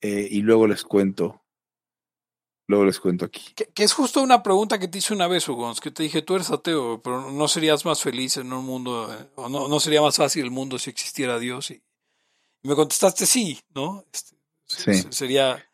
eh, 0.00 0.26
y 0.30 0.40
luego 0.42 0.66
les 0.66 0.82
cuento, 0.84 1.42
luego 2.68 2.84
les 2.84 3.00
cuento 3.00 3.24
aquí. 3.26 3.42
Que, 3.54 3.66
que 3.66 3.82
es 3.84 3.92
justo 3.92 4.22
una 4.22 4.42
pregunta 4.42 4.78
que 4.78 4.88
te 4.88 4.98
hice 4.98 5.12
una 5.14 5.26
vez, 5.26 5.48
Hugo, 5.48 5.70
es 5.70 5.80
que 5.80 5.90
te 5.90 6.02
dije, 6.02 6.22
tú 6.22 6.36
eres 6.36 6.50
ateo, 6.50 7.02
pero 7.02 7.30
no 7.30 7.48
serías 7.48 7.84
más 7.84 8.02
feliz 8.02 8.36
en 8.36 8.52
un 8.52 8.64
mundo, 8.64 9.12
eh, 9.12 9.26
o 9.36 9.48
no, 9.48 9.68
no 9.68 9.80
sería 9.80 10.00
más 10.02 10.16
fácil 10.16 10.44
el 10.44 10.50
mundo 10.50 10.78
si 10.78 10.90
existiera 10.90 11.38
Dios. 11.38 11.70
Y, 11.70 11.82
y 12.62 12.68
me 12.68 12.74
contestaste 12.74 13.26
sí, 13.26 13.60
¿no? 13.74 14.04
Este, 14.12 14.36
Sí. 14.70 14.92
se- 14.94 15.12
Sería, 15.12 15.64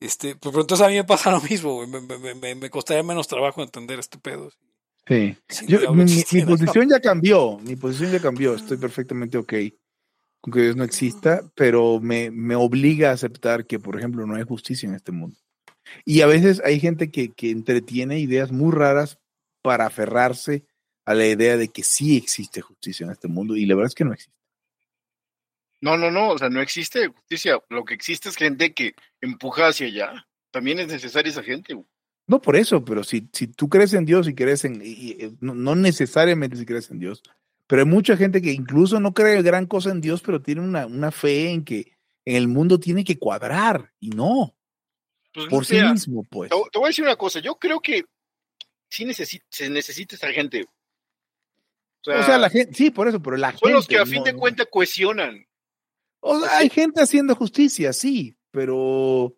este, 0.00 0.34
pues, 0.36 0.52
pero 0.52 0.62
entonces 0.62 0.86
a 0.86 0.88
mí 0.88 0.94
me 0.96 1.04
pasa 1.04 1.30
lo 1.30 1.40
mismo, 1.42 1.86
me, 1.86 2.00
me- 2.00 2.34
me- 2.34 2.54
me 2.54 2.70
costaría 2.70 3.02
menos 3.02 3.28
trabajo 3.28 3.62
entender 3.62 3.98
este 3.98 4.16
pedo. 4.18 4.50
Sí. 4.50 4.56
El 5.08 5.36
Yo- 5.66 5.80
mi, 5.80 5.86
mi- 5.88 5.94
mi 5.96 6.02
existiera. 6.12 6.46
posición 6.46 6.88
ya 6.88 7.00
cambió, 7.00 7.58
mi 7.58 7.76
posición 7.76 8.12
ya 8.12 8.20
cambió, 8.20 8.54
estoy 8.54 8.76
perfectamente 8.76 9.38
ok 9.38 9.52
con 10.40 10.52
que 10.52 10.62
Dios 10.62 10.76
no 10.76 10.84
exista, 10.84 11.40
pero 11.56 11.98
me, 12.00 12.30
me 12.30 12.54
obliga 12.54 13.10
a 13.10 13.14
aceptar 13.14 13.66
que, 13.66 13.78
por 13.80 13.96
ejemplo, 13.98 14.24
no 14.26 14.36
hay 14.36 14.44
justicia 14.44 14.88
en 14.88 14.94
este 14.94 15.10
mundo. 15.10 15.36
Y 16.04 16.20
a 16.20 16.26
veces 16.26 16.62
hay 16.64 16.78
gente 16.78 17.10
que, 17.10 17.32
que 17.32 17.50
entretiene 17.50 18.20
ideas 18.20 18.52
muy 18.52 18.70
raras 18.72 19.18
para 19.62 19.86
aferrarse 19.86 20.64
a 21.06 21.14
la 21.14 21.26
idea 21.26 21.56
de 21.56 21.68
que 21.68 21.82
sí 21.82 22.16
existe 22.16 22.60
justicia 22.60 23.04
en 23.04 23.10
este 23.10 23.26
mundo, 23.28 23.56
y 23.56 23.66
la 23.66 23.74
verdad 23.74 23.88
es 23.88 23.94
que 23.94 24.04
no 24.04 24.12
existe. 24.12 24.36
No, 25.80 25.96
no, 25.96 26.10
no, 26.10 26.30
o 26.30 26.38
sea, 26.38 26.50
no 26.50 26.60
existe 26.60 27.06
justicia. 27.08 27.60
Lo 27.68 27.84
que 27.84 27.94
existe 27.94 28.28
es 28.28 28.36
gente 28.36 28.74
que 28.74 28.94
empuja 29.20 29.68
hacia 29.68 29.86
allá. 29.86 30.26
También 30.50 30.80
es 30.80 30.88
necesaria 30.88 31.30
esa 31.30 31.42
gente. 31.42 31.74
güey. 31.74 31.86
No 32.28 32.40
por 32.40 32.54
eso, 32.56 32.84
pero 32.84 33.02
si, 33.02 33.28
si 33.32 33.48
tú 33.48 33.68
crees 33.68 33.92
en 33.94 34.04
Dios 34.04 34.28
y 34.28 34.34
crees 34.34 34.64
en, 34.64 34.80
y- 34.84 35.12
y- 35.12 35.36
no, 35.40 35.54
no 35.54 35.74
necesariamente 35.74 36.56
si 36.56 36.64
crees 36.66 36.88
en 36.90 37.00
Dios, 37.00 37.22
pero 37.66 37.82
hay 37.82 37.88
mucha 37.88 38.16
gente 38.16 38.40
que 38.40 38.52
incluso 38.52 39.00
no 39.00 39.12
cree 39.14 39.42
gran 39.42 39.66
cosa 39.66 39.90
en 39.90 40.00
Dios, 40.00 40.22
pero 40.22 40.40
tiene 40.40 40.60
una, 40.60 40.86
una 40.86 41.10
fe 41.10 41.50
en 41.50 41.64
que 41.64 41.96
en 42.24 42.36
el 42.36 42.46
mundo 42.46 42.78
tiene 42.78 43.02
que 43.02 43.18
cuadrar 43.18 43.92
y 43.98 44.10
no, 44.10 44.54
Pues, 45.32 45.46
por 45.48 45.64
sí 45.66 45.80
mismo, 45.82 46.22
pues. 46.30 46.50
te, 46.50 46.56
te 46.70 46.78
voy 46.78 46.86
a 46.86 46.90
decir 46.90 47.04
una 47.04 47.16
cosa. 47.16 47.40
Yo 47.40 47.54
creo 47.56 47.80
que 47.80 48.04
sí 48.90 49.04
necesi- 49.06 49.42
se 49.50 49.70
necesita 49.70 50.14
esa 50.14 50.28
gente. 50.32 50.64
O 52.00 52.04
sea, 52.04 52.20
O 52.20 52.22
sea, 52.24 52.38
la 52.38 52.50
gente, 52.50 52.74
sí, 52.74 52.90
por 52.90 53.08
eso, 53.08 53.20
pero 53.22 53.36
la 53.38 53.48
gente. 53.52 53.60
son 53.64 53.72
los 53.72 53.86
que 53.88 53.98
a 53.98 54.04
fin 54.06 54.18
no- 54.18 54.24
de 54.24 54.32
no. 54.34 54.38
cuentas 54.38 54.68
cohesionan. 54.70 55.46
O 56.20 56.40
sea, 56.40 56.58
hay 56.58 56.68
gente 56.68 57.00
haciendo 57.00 57.34
justicia, 57.34 57.92
sí, 57.94 58.36
pero. 58.50 59.34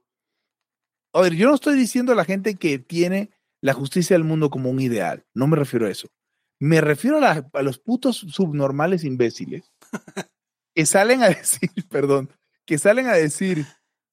A 1.13 1.21
ver, 1.23 1.35
yo 1.35 1.49
no 1.49 1.55
estoy 1.55 1.77
diciendo 1.77 2.13
a 2.13 2.17
la 2.17 2.25
gente 2.25 2.55
que 2.55 2.79
tiene 2.79 3.31
la 3.63 3.73
justicia 3.75 4.15
del 4.15 4.25
mundo 4.25 4.49
como 4.51 4.71
un 4.71 4.81
ideal. 4.81 5.25
No 5.35 5.47
me 5.47 5.57
refiero 5.57 5.87
a 5.87 5.91
eso. 5.91 6.09
Me 6.61 6.81
refiero 6.81 7.17
a, 7.19 7.21
la- 7.21 7.51
a 7.53 7.63
los 7.63 7.79
putos 7.79 8.17
subnormales 8.19 9.05
imbéciles 9.05 9.73
que 10.75 10.87
salen 10.87 11.23
a 11.23 11.29
decir, 11.29 11.71
perdón, 11.91 12.31
que 12.67 12.79
salen 12.79 13.07
a 13.09 13.15
decir, 13.15 13.65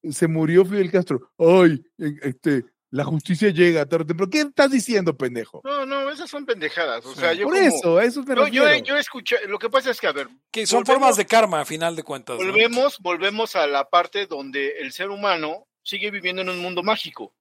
se 0.09 0.27
murió 0.27 0.65
Fidel 0.65 0.91
Castro. 0.91 1.31
Ay, 1.37 1.83
eh, 1.99 2.15
este, 2.23 2.65
la 2.89 3.03
justicia 3.03 3.49
llega 3.49 3.85
tarde. 3.85 4.03
o 4.05 4.07
temprano". 4.07 4.29
¿Qué 4.31 4.39
estás 4.41 4.71
diciendo, 4.71 5.15
pendejo? 5.15 5.61
No, 5.65 5.85
no, 5.85 6.09
esas 6.09 6.29
son 6.29 6.45
pendejadas. 6.45 7.05
O 7.05 7.13
sea, 7.13 7.33
yo 7.33 7.45
Por 7.47 7.55
como- 7.57 7.67
eso, 7.67 8.01
eso 8.01 8.23
me 8.23 8.35
yo, 8.35 8.47
yo, 8.47 8.63
refiero. 8.65 8.85
yo 8.85 8.97
escuché, 8.97 9.35
lo 9.47 9.59
que 9.59 9.69
pasa 9.69 9.91
es 9.91 9.99
que, 10.01 10.07
a 10.07 10.13
ver, 10.13 10.27
Que 10.51 10.65
son 10.65 10.83
Volvemos- 10.83 10.87
formas 10.99 11.17
de 11.17 11.25
karma, 11.25 11.61
a 11.61 11.65
final 11.65 11.95
de 11.95 12.03
cuentas. 12.03 12.39
¿no? 12.39 12.45
volvemos, 12.45 12.97
volvemos 12.99 13.55
a 13.55 13.67
la 13.67 13.87
parte 13.89 14.25
donde 14.25 14.79
el 14.79 14.93
ser 14.93 15.09
humano 15.09 15.66
sigue 15.87 16.11
viviendo 16.11 16.41
en 16.41 16.49
un 16.49 16.59
mundo 16.59 16.83
mágico. 16.83 17.33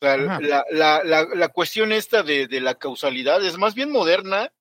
O 0.00 0.04
sea, 0.04 0.16
la, 0.16 0.64
la, 0.70 1.02
la, 1.04 1.24
la 1.24 1.48
cuestión 1.48 1.92
esta 1.92 2.22
de, 2.22 2.46
de 2.46 2.60
la 2.60 2.74
causalidad 2.74 3.44
es 3.44 3.56
más 3.56 3.74
bien 3.74 3.90
moderna 3.90 4.52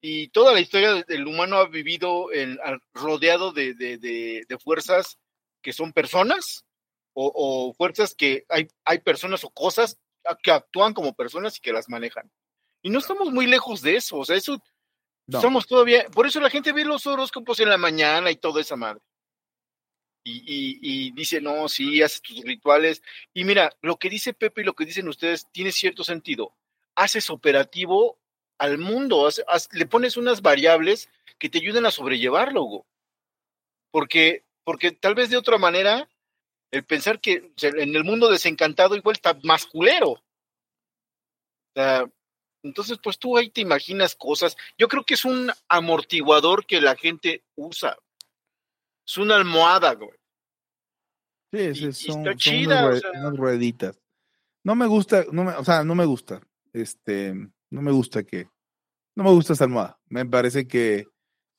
y 0.00 0.28
toda 0.28 0.52
la 0.54 0.60
historia 0.60 1.02
del 1.02 1.26
humano 1.26 1.56
ha 1.56 1.66
vivido 1.68 2.32
en, 2.32 2.58
rodeado 2.94 3.52
de, 3.52 3.74
de, 3.74 3.98
de, 3.98 4.44
de 4.48 4.58
fuerzas 4.58 5.18
que 5.62 5.72
son 5.72 5.92
personas 5.92 6.64
o, 7.12 7.32
o 7.34 7.74
fuerzas 7.74 8.14
que 8.14 8.44
hay, 8.48 8.68
hay 8.84 8.98
personas 9.00 9.42
o 9.44 9.50
cosas 9.50 9.98
que 10.42 10.50
actúan 10.52 10.94
como 10.94 11.14
personas 11.14 11.56
y 11.56 11.60
que 11.60 11.72
las 11.72 11.88
manejan. 11.88 12.30
Y 12.82 12.90
no 12.90 13.00
estamos 13.00 13.32
muy 13.32 13.46
lejos 13.46 13.82
de 13.82 13.96
eso, 13.96 14.18
o 14.18 14.24
sea, 14.24 14.36
eso 14.36 14.62
No. 15.26 15.40
somos 15.40 15.66
todavía, 15.66 16.06
por 16.10 16.26
eso 16.26 16.40
la 16.40 16.50
gente 16.50 16.72
ve 16.72 16.84
los 16.84 17.04
horóscopos 17.06 17.58
en 17.60 17.68
la 17.68 17.78
mañana 17.78 18.30
y 18.30 18.36
toda 18.36 18.60
esa 18.60 18.76
madre. 18.76 19.00
Y, 20.28 20.42
y, 20.44 20.78
y 20.82 21.10
dice, 21.12 21.40
no, 21.40 21.68
sí, 21.68 22.02
haces 22.02 22.20
tus 22.20 22.42
rituales. 22.42 23.00
Y 23.32 23.44
mira, 23.44 23.72
lo 23.80 23.96
que 23.96 24.10
dice 24.10 24.34
Pepe 24.34 24.62
y 24.62 24.64
lo 24.64 24.74
que 24.74 24.84
dicen 24.84 25.06
ustedes 25.06 25.46
tiene 25.52 25.70
cierto 25.70 26.02
sentido. 26.02 26.52
Haces 26.96 27.30
operativo 27.30 28.18
al 28.58 28.78
mundo, 28.78 29.28
le 29.72 29.86
pones 29.86 30.16
unas 30.16 30.42
variables 30.42 31.08
que 31.38 31.48
te 31.48 31.58
ayuden 31.58 31.86
a 31.86 31.92
sobrellevarlo, 31.92 32.64
Hugo. 32.64 32.86
Porque, 33.92 34.44
porque 34.64 34.90
tal 34.90 35.14
vez 35.14 35.30
de 35.30 35.36
otra 35.36 35.58
manera, 35.58 36.08
el 36.72 36.84
pensar 36.84 37.20
que 37.20 37.52
en 37.62 37.94
el 37.94 38.02
mundo 38.02 38.28
desencantado 38.28 38.96
igual 38.96 39.14
está 39.14 39.38
más 39.44 39.64
culero. 39.66 40.10
O 40.10 40.22
sea, 41.74 42.10
entonces, 42.64 42.98
pues 43.00 43.16
tú 43.20 43.36
ahí 43.36 43.48
te 43.50 43.60
imaginas 43.60 44.16
cosas. 44.16 44.56
Yo 44.76 44.88
creo 44.88 45.04
que 45.04 45.14
es 45.14 45.24
un 45.24 45.52
amortiguador 45.68 46.66
que 46.66 46.80
la 46.80 46.96
gente 46.96 47.44
usa. 47.54 47.96
Es 49.06 49.16
una 49.18 49.36
almohada, 49.36 49.94
güey. 49.94 50.10
Sí, 51.52 51.74
sí, 51.74 51.92
son, 52.12 52.18
está 52.20 52.30
son 52.32 52.36
chida, 52.38 52.84
unas, 52.86 52.96
o 52.96 53.00
sea. 53.00 53.10
unas 53.20 53.36
rueditas. 53.36 54.00
No 54.64 54.74
me 54.74 54.86
gusta, 54.86 55.24
no 55.30 55.44
me, 55.44 55.52
o 55.52 55.64
sea, 55.64 55.84
no 55.84 55.94
me 55.94 56.04
gusta. 56.04 56.40
Este, 56.72 57.32
no 57.70 57.82
me 57.82 57.92
gusta 57.92 58.24
que, 58.24 58.48
no 59.14 59.24
me 59.24 59.30
gusta 59.30 59.52
esa 59.52 59.64
almohada. 59.64 59.98
Me 60.08 60.26
parece 60.26 60.66
que 60.66 61.06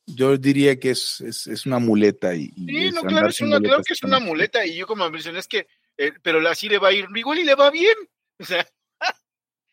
yo 0.06 0.38
diría 0.38 0.78
que 0.80 0.91
es, 0.91 1.22
es, 1.22 1.48
es 1.48 1.65
una 1.65 1.80
muleta 1.80 2.36
y, 2.36 2.52
y 2.56 2.65
Sí, 2.68 2.86
es 2.88 2.94
no, 2.94 3.02
claro, 3.02 3.30
es 3.30 3.41
una, 3.41 3.60
claro 3.60 3.82
que 3.84 3.94
es 3.94 4.03
una 4.03 4.19
muleta. 4.19 4.65
Y 4.65 4.76
yo 4.76 4.86
como 4.88 5.10
mencioné, 5.10 5.40
es 5.40 5.48
que, 5.48 5.68
eh, 5.98 6.11
pero 6.22 6.45
así 6.48 6.68
le 6.69 6.80
va 6.80 6.90
a 6.90 6.94
ir, 6.94 7.07
igual 7.15 7.40
y 7.40 7.44
le 7.44 7.56
va 7.56 7.72
bien. 7.72 7.95
O 8.40 8.44
sea, 8.45 8.68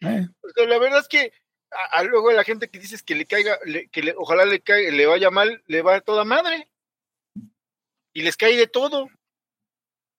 Eh, 0.01 0.27
o 0.43 0.49
sea, 0.55 0.67
la 0.67 0.79
verdad 0.79 1.01
es 1.01 1.09
que 1.09 1.33
a, 1.71 1.99
a 1.99 2.03
luego 2.05 2.31
la 2.33 2.45
gente 2.45 2.69
que 2.71 2.79
dices 2.79 3.03
que 3.03 3.15
le 3.15 3.27
caiga, 3.27 3.59
le- 3.67 3.89
que 3.89 4.03
le- 4.03 4.15
ojalá 4.17 4.45
le 4.47 4.61
caiga, 4.61 4.91
le 4.91 5.07
vaya 5.07 5.31
mal, 5.31 5.63
le 5.67 5.83
va 5.83 5.97
a 5.97 6.01
toda 6.01 6.25
madre. 6.25 6.69
Y 8.15 8.23
les 8.23 8.37
cae 8.37 8.57
de 8.57 8.67
todo. 8.67 9.11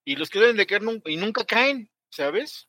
Y 0.05 0.17
los 0.17 0.29
que 0.29 0.39
deben 0.39 0.57
de 0.57 0.67
caer 0.67 0.83
nun- 0.83 1.01
y 1.05 1.17
nunca 1.17 1.43
caen, 1.45 1.89
¿sabes? 2.11 2.67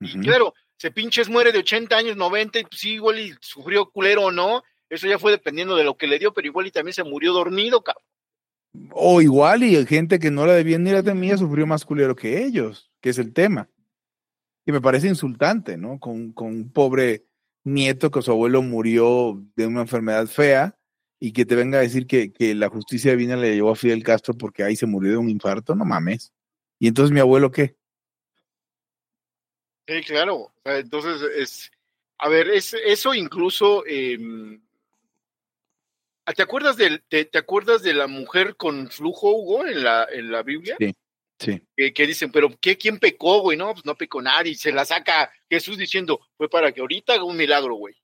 Y 0.00 0.18
claro, 0.20 0.54
se 0.78 0.90
pinches 0.90 1.28
muere 1.28 1.52
de 1.52 1.58
80 1.58 1.94
años, 1.96 2.16
90, 2.16 2.58
y 2.58 2.62
pues 2.62 2.80
sí, 2.80 2.92
igual 2.92 3.18
y 3.20 3.34
sufrió 3.42 3.90
culero 3.90 4.24
o 4.24 4.30
no. 4.30 4.62
Eso 4.88 5.06
ya 5.06 5.18
fue 5.18 5.30
dependiendo 5.32 5.76
de 5.76 5.84
lo 5.84 5.96
que 5.98 6.06
le 6.06 6.18
dio, 6.18 6.32
pero 6.32 6.46
igual 6.46 6.66
y 6.66 6.70
también 6.70 6.94
se 6.94 7.04
murió 7.04 7.32
dormido, 7.34 7.82
cabrón. 7.82 8.02
O 8.92 9.20
igual 9.20 9.62
y 9.62 9.84
gente 9.84 10.18
que 10.18 10.30
no 10.30 10.46
la 10.46 10.54
debían 10.54 10.84
ni 10.84 10.92
la 10.92 11.02
temía 11.02 11.36
sufrió 11.36 11.66
más 11.66 11.84
culero 11.84 12.16
que 12.16 12.42
ellos, 12.44 12.90
que 13.02 13.10
es 13.10 13.18
el 13.18 13.34
tema. 13.34 13.68
Y 14.64 14.72
me 14.72 14.80
parece 14.80 15.08
insultante, 15.08 15.76
¿no? 15.76 15.98
Con, 15.98 16.32
con 16.32 16.48
un 16.48 16.72
pobre 16.72 17.26
nieto 17.64 18.10
que 18.10 18.22
su 18.22 18.30
abuelo 18.30 18.62
murió 18.62 19.42
de 19.56 19.66
una 19.66 19.82
enfermedad 19.82 20.26
fea 20.28 20.78
y 21.22 21.32
que 21.32 21.44
te 21.44 21.54
venga 21.54 21.78
a 21.78 21.82
decir 21.82 22.06
que, 22.06 22.32
que 22.32 22.54
la 22.54 22.70
justicia 22.70 23.10
divina 23.10 23.36
le 23.36 23.54
llevó 23.54 23.70
a 23.70 23.76
Fidel 23.76 24.02
Castro 24.02 24.34
porque 24.34 24.64
ahí 24.64 24.74
se 24.74 24.86
murió 24.86 25.12
de 25.12 25.18
un 25.18 25.28
infarto, 25.28 25.74
no 25.74 25.84
mames. 25.84 26.32
¿Y 26.78 26.88
entonces 26.88 27.12
mi 27.12 27.20
abuelo 27.20 27.50
qué? 27.50 27.76
Sí, 29.86 30.00
claro. 30.02 30.50
Entonces, 30.64 31.20
es, 31.36 31.70
a 32.16 32.30
ver, 32.30 32.48
es, 32.48 32.72
eso 32.72 33.12
incluso, 33.12 33.84
em, 33.86 34.62
¿te 36.34 36.42
acuerdas 36.42 36.78
del, 36.78 37.02
te, 37.02 37.26
te 37.26 37.38
acuerdas 37.38 37.82
de 37.82 37.92
la 37.92 38.06
mujer 38.06 38.56
con 38.56 38.88
flujo, 38.88 39.30
Hugo, 39.30 39.66
en 39.66 39.84
la, 39.84 40.08
en 40.10 40.32
la 40.32 40.42
Biblia? 40.42 40.78
Sí. 41.38 41.60
Que, 41.76 41.92
que 41.92 42.06
dicen, 42.06 42.32
pero 42.32 42.50
¿qué, 42.60 42.78
¿quién 42.78 42.98
pecó, 42.98 43.40
güey? 43.40 43.58
No, 43.58 43.72
pues 43.74 43.84
no 43.84 43.94
pecó 43.94 44.22
nadie. 44.22 44.54
Se 44.54 44.72
la 44.72 44.86
saca 44.86 45.30
Jesús 45.50 45.76
diciendo, 45.76 46.20
fue 46.36 46.48
para 46.48 46.72
que 46.72 46.80
ahorita 46.80 47.14
haga 47.14 47.24
un 47.24 47.36
milagro, 47.36 47.74
güey. 47.74 47.94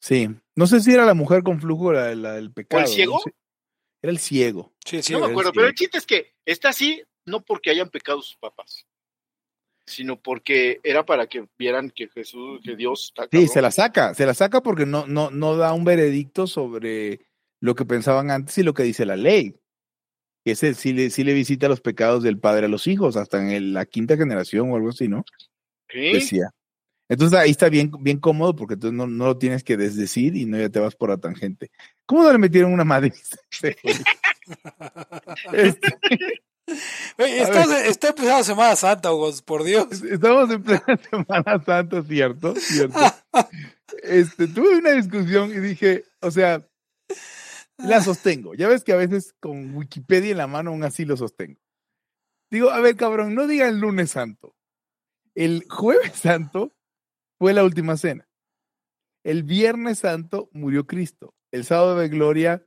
Sí. 0.00 0.28
No 0.58 0.66
sé 0.66 0.80
si 0.80 0.92
era 0.92 1.06
la 1.06 1.14
mujer 1.14 1.44
con 1.44 1.60
flujo 1.60 1.92
la, 1.92 2.12
la 2.16 2.32
del 2.32 2.52
pecado. 2.52 2.82
¿no? 2.82 2.88
ciego? 2.88 3.20
Sí. 3.24 3.30
Era 4.02 4.10
el 4.10 4.18
ciego. 4.18 4.72
Sí, 4.84 5.02
sí. 5.04 5.12
no 5.12 5.20
me 5.20 5.26
acuerdo, 5.26 5.52
pero 5.52 5.68
el 5.68 5.74
chiste 5.74 5.98
es 5.98 6.04
que 6.04 6.32
está 6.44 6.70
así, 6.70 7.00
no 7.26 7.44
porque 7.44 7.70
hayan 7.70 7.90
pecado 7.90 8.20
sus 8.22 8.36
papás, 8.38 8.84
sino 9.86 10.20
porque 10.20 10.80
era 10.82 11.06
para 11.06 11.28
que 11.28 11.46
vieran 11.56 11.90
que 11.90 12.08
Jesús, 12.08 12.60
que 12.64 12.74
Dios 12.74 13.04
está 13.04 13.28
Sí, 13.30 13.46
se 13.46 13.62
la 13.62 13.70
saca, 13.70 14.14
se 14.14 14.26
la 14.26 14.34
saca 14.34 14.60
porque 14.60 14.84
no, 14.84 15.06
no, 15.06 15.30
no 15.30 15.56
da 15.56 15.72
un 15.72 15.84
veredicto 15.84 16.48
sobre 16.48 17.20
lo 17.60 17.76
que 17.76 17.84
pensaban 17.84 18.32
antes 18.32 18.58
y 18.58 18.64
lo 18.64 18.74
que 18.74 18.82
dice 18.82 19.06
la 19.06 19.16
ley. 19.16 19.54
Que 20.44 20.52
ese 20.52 20.74
sí 20.74 20.92
le, 20.92 21.10
sí 21.10 21.22
le 21.22 21.34
visita 21.34 21.68
los 21.68 21.80
pecados 21.80 22.24
del 22.24 22.40
padre 22.40 22.66
a 22.66 22.68
los 22.68 22.88
hijos, 22.88 23.16
hasta 23.16 23.40
en 23.40 23.50
el- 23.50 23.72
la 23.74 23.86
quinta 23.86 24.16
generación 24.16 24.72
o 24.72 24.76
algo 24.76 24.88
así, 24.88 25.06
¿no? 25.06 25.24
Sí. 25.88 26.12
Decía. 26.14 26.50
Entonces 27.08 27.38
ahí 27.38 27.50
está 27.50 27.68
bien, 27.68 27.90
bien 28.00 28.18
cómodo 28.18 28.54
porque 28.54 28.74
entonces 28.74 28.96
no, 28.96 29.06
no 29.06 29.26
lo 29.26 29.38
tienes 29.38 29.64
que 29.64 29.76
desdecir 29.76 30.36
y 30.36 30.44
no 30.44 30.58
ya 30.58 30.68
te 30.68 30.80
vas 30.80 30.94
por 30.94 31.10
la 31.10 31.16
tangente. 31.16 31.70
¿Cómo 32.06 32.22
no 32.22 32.32
le 32.32 32.38
metieron 32.38 32.72
una 32.72 32.84
madre? 32.84 33.12
Este, 35.52 35.88
Oye, 37.18 37.42
está, 37.42 37.86
está 37.86 38.08
empezando 38.08 38.44
Semana 38.44 38.76
Santa, 38.76 39.12
Hugo, 39.12 39.30
por 39.44 39.64
Dios. 39.64 40.02
Estamos 40.02 40.50
en 40.50 40.62
plena 40.62 40.84
Semana 41.10 41.62
Santa, 41.64 42.02
¿cierto? 42.02 42.54
¿Cierto? 42.56 43.00
Este, 44.02 44.48
tuve 44.48 44.78
una 44.78 44.92
discusión 44.92 45.50
y 45.50 45.58
dije, 45.60 46.04
o 46.20 46.30
sea, 46.30 46.66
la 47.78 48.02
sostengo. 48.02 48.54
Ya 48.54 48.68
ves 48.68 48.84
que 48.84 48.92
a 48.92 48.96
veces 48.96 49.34
con 49.40 49.74
Wikipedia 49.74 50.30
en 50.30 50.38
la 50.38 50.46
mano 50.46 50.70
aún 50.70 50.84
así 50.84 51.04
lo 51.04 51.16
sostengo. 51.16 51.60
Digo, 52.50 52.70
a 52.70 52.80
ver, 52.80 52.96
cabrón, 52.96 53.34
no 53.34 53.46
digan 53.46 53.80
lunes 53.80 54.10
santo. 54.10 54.54
El 55.34 55.66
jueves 55.68 56.12
santo 56.14 56.72
fue 57.38 57.54
la 57.54 57.64
última 57.64 57.96
cena. 57.96 58.28
El 59.24 59.42
viernes 59.42 60.00
santo 60.00 60.48
murió 60.52 60.86
Cristo. 60.86 61.34
El 61.50 61.64
sábado 61.64 61.96
de 61.96 62.08
gloria 62.08 62.66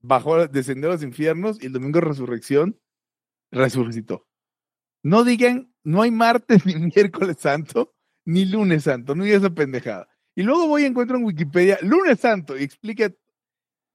bajó, 0.00 0.46
descendió 0.48 0.88
a 0.88 0.92
los 0.92 1.02
infiernos 1.02 1.62
y 1.62 1.66
el 1.66 1.72
domingo 1.72 2.00
de 2.00 2.06
resurrección 2.06 2.80
resucitó. 3.50 4.26
No 5.02 5.24
digan, 5.24 5.72
no 5.82 6.02
hay 6.02 6.10
martes 6.10 6.64
ni 6.66 6.74
miércoles 6.74 7.36
santo, 7.38 7.94
ni 8.24 8.44
lunes 8.44 8.84
santo, 8.84 9.14
no 9.14 9.24
digas 9.24 9.40
esa 9.40 9.54
pendejada. 9.54 10.08
Y 10.34 10.42
luego 10.42 10.68
voy 10.68 10.82
y 10.82 10.86
encuentro 10.86 11.16
en 11.16 11.24
Wikipedia 11.24 11.78
lunes 11.82 12.20
santo 12.20 12.58
y 12.58 12.62
explica. 12.62 13.12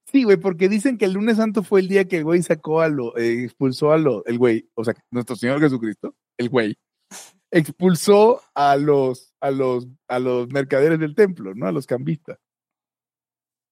Sí, 0.06 0.22
güey, 0.22 0.36
porque 0.36 0.68
dicen 0.68 0.98
que 0.98 1.06
el 1.06 1.14
lunes 1.14 1.38
santo 1.38 1.64
fue 1.64 1.80
el 1.80 1.88
día 1.88 2.06
que 2.06 2.18
el 2.18 2.24
güey 2.24 2.40
sacó 2.40 2.80
a 2.80 2.88
lo, 2.88 3.16
eh, 3.16 3.42
expulsó 3.42 3.90
a 3.90 3.98
lo, 3.98 4.24
el 4.26 4.38
güey, 4.38 4.70
o 4.74 4.84
sea, 4.84 4.94
nuestro 5.10 5.34
Señor 5.34 5.60
Jesucristo, 5.60 6.14
el 6.36 6.48
güey, 6.48 6.76
expulsó 7.50 8.42
a 8.54 8.76
los, 8.76 9.34
a 9.40 9.50
los, 9.50 9.86
a 10.08 10.18
los 10.18 10.48
mercaderes 10.48 10.98
del 10.98 11.14
templo, 11.14 11.54
¿no? 11.54 11.66
A 11.66 11.72
los 11.72 11.86
cambistas. 11.86 12.38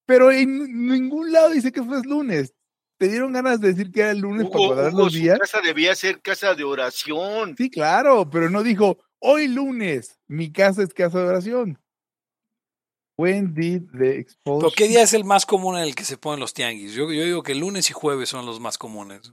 Pero 0.07 0.31
en 0.31 0.87
ningún 0.89 1.33
lado 1.33 1.51
dice 1.51 1.73
que 1.73 1.83
fue 1.83 1.97
el 1.99 2.03
lunes. 2.09 2.55
Te 2.99 3.09
dieron 3.09 3.33
ganas 3.33 3.61
de 3.61 3.69
decir 3.69 3.91
que 3.91 4.01
era 4.01 4.11
el 4.13 4.19
lunes 4.19 4.49
para 4.49 4.59
Hugo, 4.65 4.73
Hugo, 4.75 4.99
los 5.05 5.13
su 5.13 5.19
días. 5.19 5.39
casa 5.39 5.61
debía 5.61 5.95
ser 5.95 6.21
casa 6.21 6.55
de 6.55 6.65
oración. 6.65 7.55
Sí, 7.57 7.71
claro, 7.71 8.29
pero 8.31 8.51
no 8.51 8.63
dijo, 8.63 8.99
Hoy 9.27 9.49
lunes, 9.49 10.21
mi 10.29 10.53
casa 10.53 10.83
es 10.83 10.93
casa 10.93 11.19
de 11.21 11.29
oración. 11.29 11.81
When 13.17 13.55
did 13.55 13.85
the 13.93 13.99
¿Pero 13.99 14.13
expulsion... 14.21 14.73
qué 14.77 14.89
día 14.89 15.03
es 15.03 15.15
el 15.15 15.25
más 15.25 15.47
común 15.47 15.77
en 15.79 15.85
el 15.85 15.95
que 15.95 16.05
se 16.05 16.19
ponen 16.19 16.41
los 16.41 16.53
tianguis? 16.53 16.93
Yo, 16.93 17.11
yo 17.11 17.25
digo 17.25 17.43
que 17.43 17.55
lunes 17.55 17.89
y 17.89 17.95
jueves 17.95 18.29
son 18.29 18.45
los 18.45 18.61
más 18.61 18.77
comunes. 18.77 19.33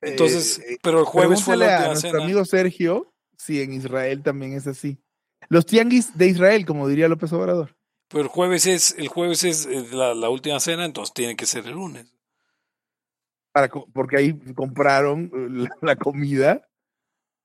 Entonces, 0.00 0.60
Eh, 0.60 0.74
eh, 0.74 0.78
pero 0.80 1.00
el 1.00 1.06
jueves 1.06 1.42
fue 1.42 1.56
la 1.56 1.86
a 1.86 1.86
nuestro 1.88 2.10
cena. 2.12 2.22
amigo 2.22 2.44
Sergio 2.44 3.12
si 3.36 3.60
en 3.60 3.72
Israel 3.72 4.22
también 4.22 4.52
es 4.52 4.66
así. 4.66 4.98
Los 5.48 5.66
tianguis 5.66 6.16
de 6.16 6.28
Israel, 6.28 6.66
como 6.66 6.88
diría 6.88 7.08
López 7.08 7.32
Obrador. 7.32 7.76
Pero 8.08 8.22
el 8.22 8.28
jueves 8.28 8.66
es, 8.66 8.94
el 8.98 9.08
jueves 9.08 9.44
es 9.44 9.66
la, 9.92 10.14
la 10.14 10.28
última 10.28 10.60
cena, 10.60 10.84
entonces 10.84 11.12
tiene 11.12 11.36
que 11.36 11.46
ser 11.46 11.66
el 11.66 11.72
lunes. 11.72 12.12
Para, 13.52 13.68
porque 13.68 14.16
ahí 14.18 14.38
compraron 14.54 15.30
eh, 15.34 15.48
la, 15.50 15.76
la 15.80 15.96
comida 15.96 16.68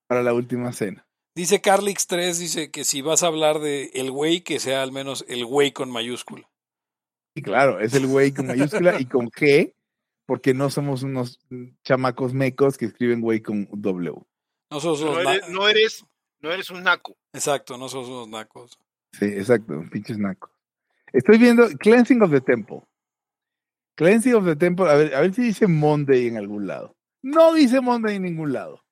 para 0.06 0.22
la 0.22 0.34
última 0.34 0.72
cena. 0.72 1.06
Dice 1.34 1.60
Carlix 1.62 2.06
3, 2.06 2.38
dice 2.38 2.70
que 2.70 2.84
si 2.84 3.00
vas 3.00 3.22
a 3.22 3.28
hablar 3.28 3.58
de 3.58 3.90
el 3.94 4.10
güey, 4.10 4.42
que 4.42 4.60
sea 4.60 4.82
al 4.82 4.92
menos 4.92 5.24
el 5.28 5.46
güey 5.46 5.72
con 5.72 5.90
mayúscula. 5.90 6.50
Y 7.34 7.40
claro, 7.40 7.80
es 7.80 7.94
el 7.94 8.06
güey 8.06 8.32
con 8.32 8.46
mayúscula 8.46 9.00
y 9.00 9.06
con 9.06 9.30
G, 9.30 9.74
porque 10.26 10.52
no 10.52 10.68
somos 10.68 11.02
unos 11.02 11.40
chamacos 11.82 12.34
mecos 12.34 12.76
que 12.76 12.84
escriben 12.84 13.22
güey 13.22 13.40
con 13.40 13.66
W. 13.72 14.22
No 14.72 14.80
los 14.80 15.00
eres, 15.02 15.48
no 15.50 15.68
eres, 15.68 16.04
no 16.40 16.50
eres 16.52 16.70
un 16.70 16.82
naco. 16.82 17.16
Exacto, 17.32 17.76
no 17.76 17.88
somos 17.88 18.08
unos 18.08 18.28
nacos. 18.28 18.78
Sí, 19.12 19.26
exacto, 19.26 19.82
pinches 19.90 20.18
nacos. 20.18 20.50
Estoy 21.12 21.38
viendo 21.38 21.68
Cleansing 21.78 22.22
of 22.22 22.30
the 22.30 22.40
Temple. 22.40 22.80
Cleansing 23.96 24.34
of 24.34 24.44
the 24.46 24.56
Temple, 24.56 24.88
a 24.90 24.94
ver, 24.94 25.14
a 25.14 25.20
ver 25.20 25.34
si 25.34 25.42
dice 25.42 25.66
Monday 25.66 26.26
en 26.28 26.38
algún 26.38 26.66
lado. 26.66 26.96
No 27.22 27.52
dice 27.52 27.80
Monday 27.80 28.16
en 28.16 28.22
ningún 28.22 28.52
lado. 28.52 28.82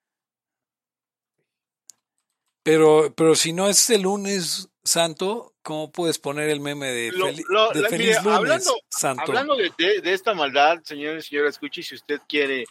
Pero, 2.62 3.12
pero 3.16 3.35
si 3.35 3.52
no 3.52 3.69
es 3.69 3.89
el 3.90 4.02
lunes 4.02 4.69
santo, 4.85 5.55
¿cómo 5.62 5.90
puedes 5.90 6.19
poner 6.19 6.51
el 6.51 6.61
meme 6.61 6.89
de, 6.89 7.11
Lo- 7.12 7.28
fel- 7.28 7.44
lo- 7.48 7.70
de 7.70 7.81
la- 7.81 7.89
feliz 7.89 8.09
mire, 8.09 8.23
lunes 8.23 8.36
hablando- 8.39 8.74
santo? 8.90 9.23
Hablando 9.23 9.57
de, 9.57 9.73
de- 9.78 10.01
de 10.02 10.12
esta 10.12 10.35
maldad, 10.35 10.78
señores 10.85 11.24
y 11.27 11.28
señoras, 11.31 11.55
escuche, 11.55 11.82
si 11.82 11.94
usted 11.94 12.20
quiere 12.28 12.66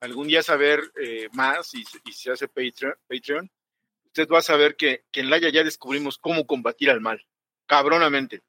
algún 0.00 0.28
día 0.28 0.42
saber 0.42 0.80
eh, 1.02 1.28
más 1.32 1.74
y, 1.74 1.84
y 2.04 2.12
se 2.12 2.30
hace 2.32 2.48
Patreon, 2.48 2.94
Patreon, 3.08 3.50
usted 4.06 4.28
va 4.28 4.38
a 4.38 4.42
saber 4.42 4.76
que, 4.76 5.04
que 5.10 5.20
en 5.20 5.30
Laia 5.30 5.50
ya 5.50 5.64
descubrimos 5.64 6.18
cómo 6.18 6.46
combatir 6.46 6.90
al 6.90 7.00
mal. 7.00 7.24
Cabronamente. 7.66 8.42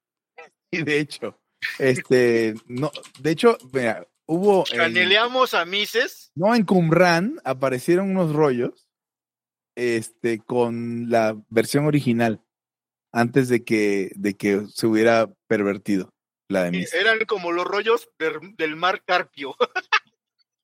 Y 0.71 0.83
de 0.83 0.99
hecho, 0.99 1.39
este, 1.79 2.53
no, 2.67 2.91
de 3.19 3.31
hecho, 3.31 3.57
mira, 3.73 4.07
hubo. 4.27 4.63
en- 4.71 4.77
Caneleamos 4.77 5.53
a 5.53 5.65
Mises. 5.65 6.31
no, 6.35 6.53
en 6.53 6.63
Qumran 6.65 7.39
aparecieron 7.43 8.11
unos 8.11 8.33
rollos 8.33 8.87
este, 9.75 10.39
con 10.39 11.09
la 11.09 11.35
versión 11.49 11.85
original 11.85 12.41
antes 13.13 13.47
de 13.49 13.63
que, 13.63 14.11
de 14.15 14.35
que 14.35 14.65
se 14.73 14.85
hubiera 14.87 15.31
pervertido 15.47 16.13
la 16.49 16.63
de 16.63 16.67
eh, 16.67 16.71
Mises. 16.71 16.93
Eran 16.93 17.19
como 17.25 17.51
los 17.51 17.65
rollos 17.65 18.09
del, 18.19 18.55
del 18.55 18.75
mar 18.75 19.03
Carpio. 19.05 19.55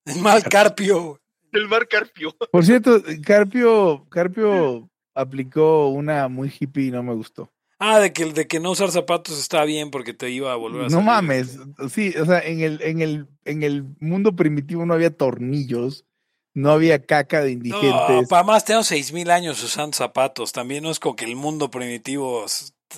El 0.06 0.20
mal 0.22 0.44
carpio. 0.44 1.20
del 1.52 1.68
mar 1.68 1.88
Carpio. 1.88 2.36
Por 2.52 2.66
cierto, 2.66 3.02
Carpio, 3.26 4.06
Carpio 4.10 4.90
aplicó 5.14 5.90
una 5.90 6.28
muy 6.28 6.52
hippie 6.60 6.86
y 6.88 6.92
no 6.92 7.04
me 7.04 7.14
gustó. 7.14 7.52
Ah, 7.80 8.00
de 8.00 8.14
que, 8.14 8.26
de 8.26 8.48
que 8.48 8.60
no 8.60 8.72
usar 8.72 8.92
zapatos 8.92 9.40
está 9.40 9.64
bien 9.66 9.92
porque 9.92 10.14
te 10.14 10.30
iba 10.30 10.52
a 10.52 10.56
volver 10.56 10.82
a 10.82 10.84
No 10.86 10.90
salir. 10.90 11.06
mames, 11.06 11.60
sí, 11.92 12.14
o 12.20 12.26
sea, 12.26 12.40
en 12.40 12.62
el, 12.62 12.82
en 12.82 13.02
el, 13.02 13.28
en 13.46 13.64
el 13.64 13.86
mundo 14.00 14.36
primitivo 14.36 14.86
no 14.86 14.94
había 14.94 15.16
tornillos, 15.16 16.06
no 16.54 16.72
había 16.72 17.04
caca 17.06 17.42
de 17.42 17.48
No, 17.56 17.66
indigentes. 17.66 18.28
para 18.30 18.44
más 18.44 18.64
tengo 18.66 18.84
seis 18.84 19.12
mil 19.12 19.30
años 19.32 19.62
usando 19.64 19.96
zapatos. 19.98 20.52
También 20.54 20.84
no 20.84 20.92
es 20.92 21.00
como 21.00 21.16
que 21.16 21.26
el 21.26 21.36
mundo 21.36 21.70
primitivo 21.70 22.46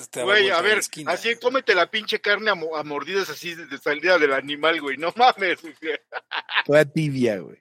te 0.09 0.19
da 0.21 0.25
Güey, 0.25 0.49
a 0.49 0.61
ver, 0.61 0.77
esquina. 0.79 1.11
así 1.11 1.35
cómete 1.41 1.73
la 1.75 1.89
pinche 1.89 2.19
carne 2.21 2.49
a, 2.51 2.79
a 2.79 2.83
mordidas 2.83 3.29
así 3.29 3.55
de, 3.55 3.65
de 3.67 3.77
salida 3.77 4.17
del 4.17 4.33
animal, 4.33 4.81
güey. 4.81 4.97
No 4.97 5.13
mames. 5.15 5.61
güey. 5.61 5.73
Toda 6.65 6.85
tibia, 6.85 7.39
güey. 7.39 7.57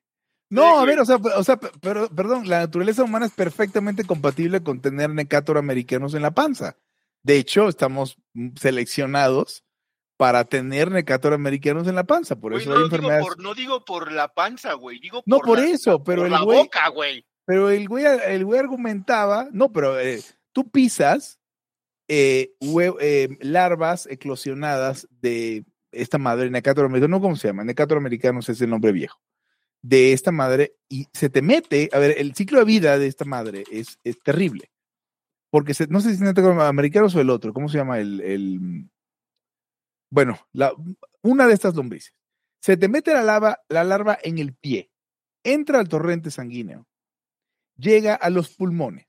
No, 0.51 0.79
a 0.79 0.85
güey. 0.85 0.87
ver, 0.87 1.01
o 1.01 1.05
sea, 1.05 1.17
o 1.17 1.45
sea, 1.45 1.57
pero, 1.59 2.09
perdón, 2.11 2.49
la 2.49 2.61
naturaleza 2.61 3.03
humana 3.03 3.27
es 3.27 3.33
perfectamente 3.33 4.05
compatible 4.05 4.63
con 4.63 4.81
tener 4.81 5.11
necator 5.11 5.59
americanos 5.59 6.15
en 6.15 6.23
la 6.23 6.33
panza. 6.33 6.77
De 7.23 7.37
hecho, 7.39 7.69
estamos 7.69 8.17
seleccionados 8.61 9.65
para 10.17 10.45
tener 10.45 10.91
necator 10.91 11.33
americanos 11.33 11.89
en 11.89 11.95
la 11.97 12.05
panza. 12.05 12.37
Por 12.37 12.53
Güey, 12.53 12.63
eso 12.63 12.71
no, 12.71 12.77
hay 12.77 12.83
lo 12.83 12.89
digo 12.89 12.97
enfermedades. 12.97 13.27
por, 13.27 13.41
no 13.43 13.55
digo 13.55 13.85
por 13.85 14.13
la 14.13 14.29
panza, 14.29 14.75
güey. 14.75 15.01
Digo 15.01 15.23
No, 15.27 15.39
por, 15.39 15.47
por 15.47 15.59
la, 15.61 15.67
eso, 15.67 16.05
pero 16.05 16.19
por 16.23 16.27
el 16.27 16.33
la 16.33 16.43
güey, 16.43 16.59
boca, 16.59 16.89
güey. 16.91 17.27
pero 17.47 17.71
el 17.71 17.89
güey, 17.89 18.05
el 18.05 18.45
güey 18.45 18.61
argumentaba, 18.61 19.49
no, 19.53 19.73
pero 19.73 19.99
eh, 19.99 20.23
tú 20.53 20.71
pisas 20.71 21.41
eh, 22.09 22.55
eh, 23.01 23.39
larvas 23.41 24.07
eclosionadas 24.07 25.09
de 25.21 25.65
esta 25.93 26.19
madre, 26.19 26.49
americano, 26.49 27.09
no 27.09 27.21
cómo 27.21 27.37
se 27.37 27.49
llama, 27.49 27.65
Necator 27.65 27.97
americanos 27.97 28.49
es 28.49 28.61
el 28.61 28.71
nombre 28.71 28.93
viejo, 28.93 29.21
de 29.83 30.13
esta 30.13 30.33
madre, 30.33 30.77
y 30.89 31.07
se 31.13 31.31
te 31.31 31.43
mete, 31.43 31.89
a 31.93 31.99
ver, 31.99 32.17
el 32.19 32.35
ciclo 32.35 32.59
de 32.59 32.65
vida 32.65 32.99
de 32.99 33.07
esta 33.07 33.25
madre 33.25 33.65
es, 33.71 33.99
es 34.03 34.19
terrible, 34.23 34.71
porque 35.51 35.73
no 35.89 36.01
sé 36.01 36.09
si 36.09 36.15
es 36.15 36.21
Necator 36.21 36.61
americanos 36.61 37.15
o 37.15 37.21
el 37.21 37.31
otro, 37.31 37.53
¿cómo 37.53 37.69
se 37.69 37.79
llama 37.79 38.01
el, 38.01 38.21
el 38.21 38.89
bueno, 40.11 40.39
una 41.23 41.47
de 41.47 41.55
estas 41.55 41.75
lombrices, 41.75 42.15
se 42.61 42.77
te 42.77 42.89
mete 42.89 43.13
la, 43.13 43.23
lava, 43.23 43.59
la 43.69 43.85
larva 43.85 44.19
en 44.23 44.39
el 44.39 44.55
pie, 44.55 44.91
entra 45.43 45.81
al 45.81 45.89
torrente 45.89 46.31
sanguíneo, 46.31 46.87
llega 47.77 48.15
a 48.15 48.31
los 48.31 48.55
pulmones, 48.55 49.07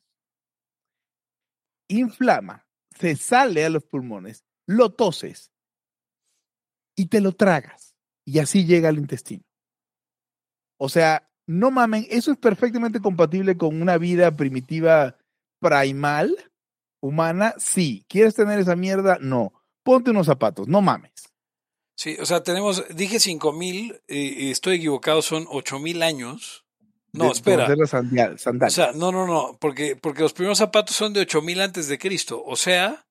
inflama, 1.88 2.66
se 3.00 3.16
sale 3.16 3.66
a 3.66 3.70
los 3.70 3.84
pulmones, 3.84 4.44
lo 4.68 4.92
toses 4.94 5.52
y 6.96 7.08
te 7.08 7.22
lo 7.22 7.34
tragas. 7.34 7.96
Y 8.26 8.40
así 8.40 8.66
llega 8.66 8.90
al 8.90 8.98
intestino. 8.98 9.44
O 10.78 10.90
sea, 10.90 11.30
no 11.48 11.72
mamen, 11.72 12.08
eso 12.10 12.32
es 12.32 12.38
perfectamente 12.38 13.00
compatible 13.00 13.58
con 13.58 13.82
una 13.82 13.98
vida 13.98 14.36
primitiva 14.36 15.18
primal, 15.60 16.36
humana, 17.02 17.54
sí. 17.58 18.06
¿Quieres 18.10 18.36
tener 18.36 18.60
esa 18.60 18.76
mierda? 18.76 19.18
No. 19.22 19.54
Ponte 19.84 20.12
unos 20.12 20.26
zapatos, 20.26 20.68
no 20.68 20.82
mames. 20.82 21.12
Sí, 21.98 22.18
o 22.20 22.26
sea, 22.26 22.44
tenemos, 22.44 22.84
dije 22.96 23.20
cinco 23.20 23.54
mil, 23.54 24.02
eh, 24.08 24.52
estoy 24.52 24.78
equivocado, 24.78 25.22
son 25.22 25.46
ocho 25.50 25.80
mil 25.80 26.02
años. 26.02 26.65
No, 27.18 27.26
De- 27.26 27.32
espera. 27.32 27.68
las 27.76 27.94
O 27.94 28.70
sea, 28.70 28.92
no, 28.94 29.12
no, 29.12 29.26
no, 29.26 29.58
porque, 29.60 29.96
porque 29.96 30.22
los 30.22 30.34
primeros 30.34 30.58
zapatos 30.58 30.96
son 30.96 31.14
de 31.14 31.22
ocho 31.22 31.42
mil 31.42 31.62
antes 31.62 31.88
de 31.88 31.98
Cristo. 31.98 32.42
O 32.46 32.56
sea, 32.56 33.06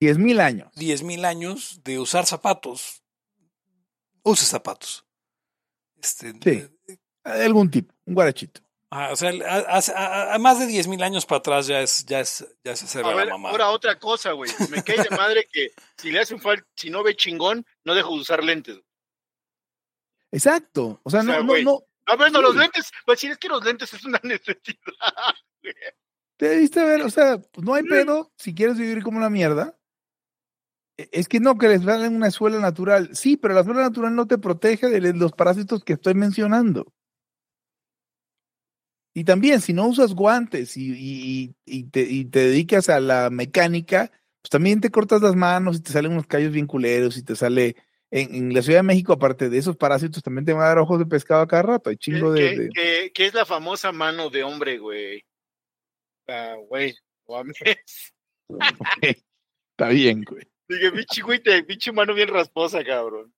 10 0.00 0.18
mil 0.18 0.40
años. 0.40 0.72
diez 0.74 1.02
mil 1.02 1.24
años 1.24 1.80
de 1.84 1.98
usar 1.98 2.26
zapatos. 2.26 3.02
Use 4.22 4.44
zapatos. 4.44 5.04
Este, 6.02 6.32
Sí. 6.32 6.68
De 7.24 7.44
algún 7.44 7.70
tipo, 7.70 7.94
un 8.04 8.14
guarachito. 8.14 8.60
ah, 8.90 9.08
o 9.12 9.16
sea, 9.16 9.30
a, 9.48 9.78
a- 9.78 10.34
a- 10.34 10.38
más 10.38 10.58
de 10.58 10.66
diez 10.66 10.86
mil 10.88 11.02
años 11.02 11.24
para 11.26 11.38
atrás 11.38 11.66
ya 11.66 11.80
es, 11.80 12.04
ya 12.06 12.20
es, 12.20 12.46
ya 12.64 12.72
a 12.72 13.14
ver, 13.14 13.26
la 13.26 13.32
mamá. 13.34 13.50
ahora 13.50 13.70
otra 13.70 13.98
cosa, 13.98 14.32
güey. 14.32 14.50
Me 14.70 14.82
cae 14.82 15.02
de 15.02 15.10
madre 15.16 15.48
que 15.50 15.70
si 15.96 16.10
le 16.10 16.20
hacen 16.20 16.40
falta, 16.40 16.66
si 16.76 16.90
no 16.90 17.02
ve 17.02 17.16
chingón, 17.16 17.64
no 17.84 17.94
dejo 17.94 18.14
de 18.14 18.20
usar 18.20 18.44
lentes. 18.44 18.78
Exacto. 20.30 21.00
O 21.02 21.10
sea, 21.10 21.20
O 21.20 21.24
sea, 21.24 21.38
no, 21.42 21.44
no, 21.44 21.62
no. 21.62 21.82
A 22.06 22.16
ver, 22.16 22.30
no, 22.32 22.42
los 22.42 22.54
lentes. 22.56 22.90
Pues 23.06 23.20
si 23.20 23.28
es 23.28 23.38
que 23.38 23.48
los 23.48 23.64
lentes 23.64 23.92
es 23.94 24.04
una 24.04 24.20
necesidad. 24.24 24.76
Te 26.36 26.48
debiste 26.48 26.84
ver, 26.84 27.02
o 27.02 27.10
sea, 27.10 27.38
pues, 27.38 27.64
no 27.64 27.74
hay 27.74 27.84
pedo 27.84 28.32
si 28.36 28.54
quieres 28.54 28.76
vivir 28.76 29.02
como 29.02 29.18
una 29.18 29.30
mierda. 29.30 29.76
E- 30.98 31.08
Es 31.12 31.28
que 31.28 31.40
no, 31.40 31.56
que 31.58 31.68
les 31.68 31.84
dan 31.84 32.14
una 32.14 32.30
suela 32.30 32.58
natural. 32.58 33.10
Sí, 33.14 33.36
pero 33.36 33.54
la 33.54 33.64
suela 33.64 33.82
natural 33.82 34.14
no 34.14 34.26
te 34.26 34.38
protege 34.38 34.88
de 34.88 35.12
los 35.14 35.32
parásitos 35.32 35.82
que 35.84 35.94
estoy 35.94 36.14
mencionando. 36.14 36.92
Y 39.16 39.22
también, 39.24 39.60
si 39.60 39.72
no 39.72 39.86
usas 39.86 40.12
guantes 40.14 40.76
y, 40.76 40.90
y- 40.92 41.54
y 41.64 41.84
te, 41.84 42.02
y 42.02 42.24
te 42.24 42.40
dedicas 42.40 42.88
a 42.88 42.98
la 42.98 43.30
mecánica, 43.30 44.10
pues 44.42 44.50
también 44.50 44.80
te 44.80 44.90
cortas 44.90 45.22
las 45.22 45.36
manos 45.36 45.76
y 45.76 45.80
te 45.80 45.92
salen 45.92 46.12
unos 46.12 46.26
callos 46.26 46.52
bien 46.52 46.66
culeros 46.66 47.16
y 47.16 47.22
te 47.22 47.36
sale. 47.36 47.76
En, 48.16 48.32
en 48.32 48.54
la 48.54 48.62
Ciudad 48.62 48.78
de 48.78 48.84
México, 48.84 49.12
aparte 49.12 49.48
de 49.48 49.58
esos 49.58 49.76
parásitos, 49.76 50.22
también 50.22 50.44
te 50.44 50.52
van 50.52 50.62
a 50.62 50.68
dar 50.68 50.78
ojos 50.78 51.00
de 51.00 51.06
pescado 51.06 51.42
a 51.42 51.48
cada 51.48 51.62
rato. 51.62 51.90
Hay 51.90 51.96
chingo 51.96 52.30
de. 52.32 52.70
que 53.12 53.26
es 53.26 53.34
la 53.34 53.44
famosa 53.44 53.90
mano 53.90 54.30
de 54.30 54.44
hombre, 54.44 54.78
güey. 54.78 55.24
Ah, 56.28 56.54
güey. 56.68 56.94
no 57.26 57.34
mames. 57.34 57.56
Está 59.02 59.88
bien, 59.88 60.22
güey. 60.22 60.44
Dije, 60.68 60.92
pinche 60.92 61.22
güey, 61.22 61.42
te- 61.42 61.64
pinche 61.64 61.90
mano 61.92 62.14
bien 62.14 62.28
rasposa, 62.28 62.84
cabrón. 62.84 63.34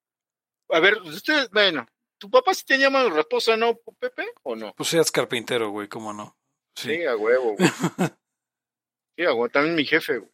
A 0.69 0.81
ver, 0.81 1.01
ustedes, 1.03 1.48
bueno, 1.51 1.86
¿tu 2.19 2.28
papá 2.31 2.53
sí 2.53 2.65
tenía 2.66 2.90
mano 2.90 3.09
rasposa, 3.11 3.57
no, 3.57 3.78
Pepe? 3.98 4.27
¿O 4.43 4.55
no? 4.55 4.74
Pues 4.77 4.90
seas 4.90 5.11
carpintero, 5.11 5.70
güey, 5.70 5.89
cómo 5.89 6.12
no. 6.12 6.36
Sí. 6.77 6.97
Sí, 6.97 7.05
a 7.05 7.16
huevo, 7.16 7.57
güey. 7.57 7.69
Sí, 9.16 9.24
a 9.24 9.31
huevo, 9.32 9.48
también 9.48 9.74
mi 9.74 9.86
jefe, 9.86 10.19
güey. 10.19 10.31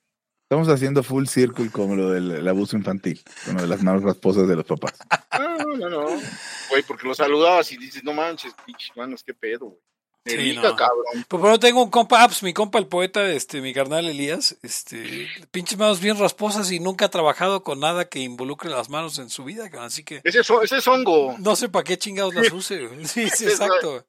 Estamos 0.53 0.69
haciendo 0.69 1.03
full 1.03 1.25
circle 1.25 1.71
como 1.71 1.97
lo 1.97 2.11
del 2.11 2.31
el 2.31 2.47
abuso 2.47 2.77
infantil, 2.77 3.23
con 3.47 3.55
lo 3.57 3.63
de 3.63 3.69
las 3.69 3.83
manos 3.83 4.03
rasposas 4.03 4.47
de 4.47 4.55
los 4.55 4.67
papás. 4.67 4.93
No, 5.41 5.57
no, 5.57 5.77
no, 5.77 5.89
no. 5.89 6.21
Güey, 6.69 6.83
porque 6.87 7.09
lo 7.09 7.15
saludabas 7.15 7.73
y 7.73 7.79
dices, 7.79 8.05
no 8.05 8.13
manches, 8.13 8.53
pinches 8.67 8.95
manos, 8.95 9.25
qué 9.25 9.33
pedo, 9.33 9.69
güey. 9.69 9.81
Sí, 10.27 10.55
no. 10.57 10.77
cabrón. 10.77 11.25
Pues 11.27 11.41
bueno, 11.41 11.59
tengo 11.59 11.83
un 11.83 11.89
compa, 11.89 12.23
ah, 12.23 12.29
pues 12.29 12.43
mi 12.43 12.53
compa 12.53 12.79
el 12.79 12.87
poeta, 12.87 13.33
este, 13.33 13.63
mi 13.63 13.73
carnal 13.73 14.07
Elías, 14.07 14.59
este, 14.63 15.27
pinches 15.51 15.79
manos 15.79 16.03
bien 16.03 16.19
rasposas 16.19 16.71
y 16.71 16.81
nunca 16.81 17.07
ha 17.07 17.11
trabajado 17.11 17.63
con 17.63 17.81
nada 17.81 18.11
que 18.11 18.19
involucre 18.19 18.69
las 18.69 18.91
manos 18.91 19.19
en 19.19 19.31
su 19.31 19.45
vida, 19.45 19.71
así 19.81 20.05
que 20.05 20.21
Ese 20.23 20.41
es, 20.41 20.51
ese 20.65 20.77
es 20.77 20.87
hongo. 20.87 21.35
no 21.39 21.57
sé 21.57 21.71
para 21.71 21.85
qué 21.85 21.97
chingados 21.97 22.35
las 22.35 22.53
use. 22.53 22.89
güey. 22.89 23.05
Sí, 23.07 23.27
sí, 23.31 23.47
exacto. 23.47 24.05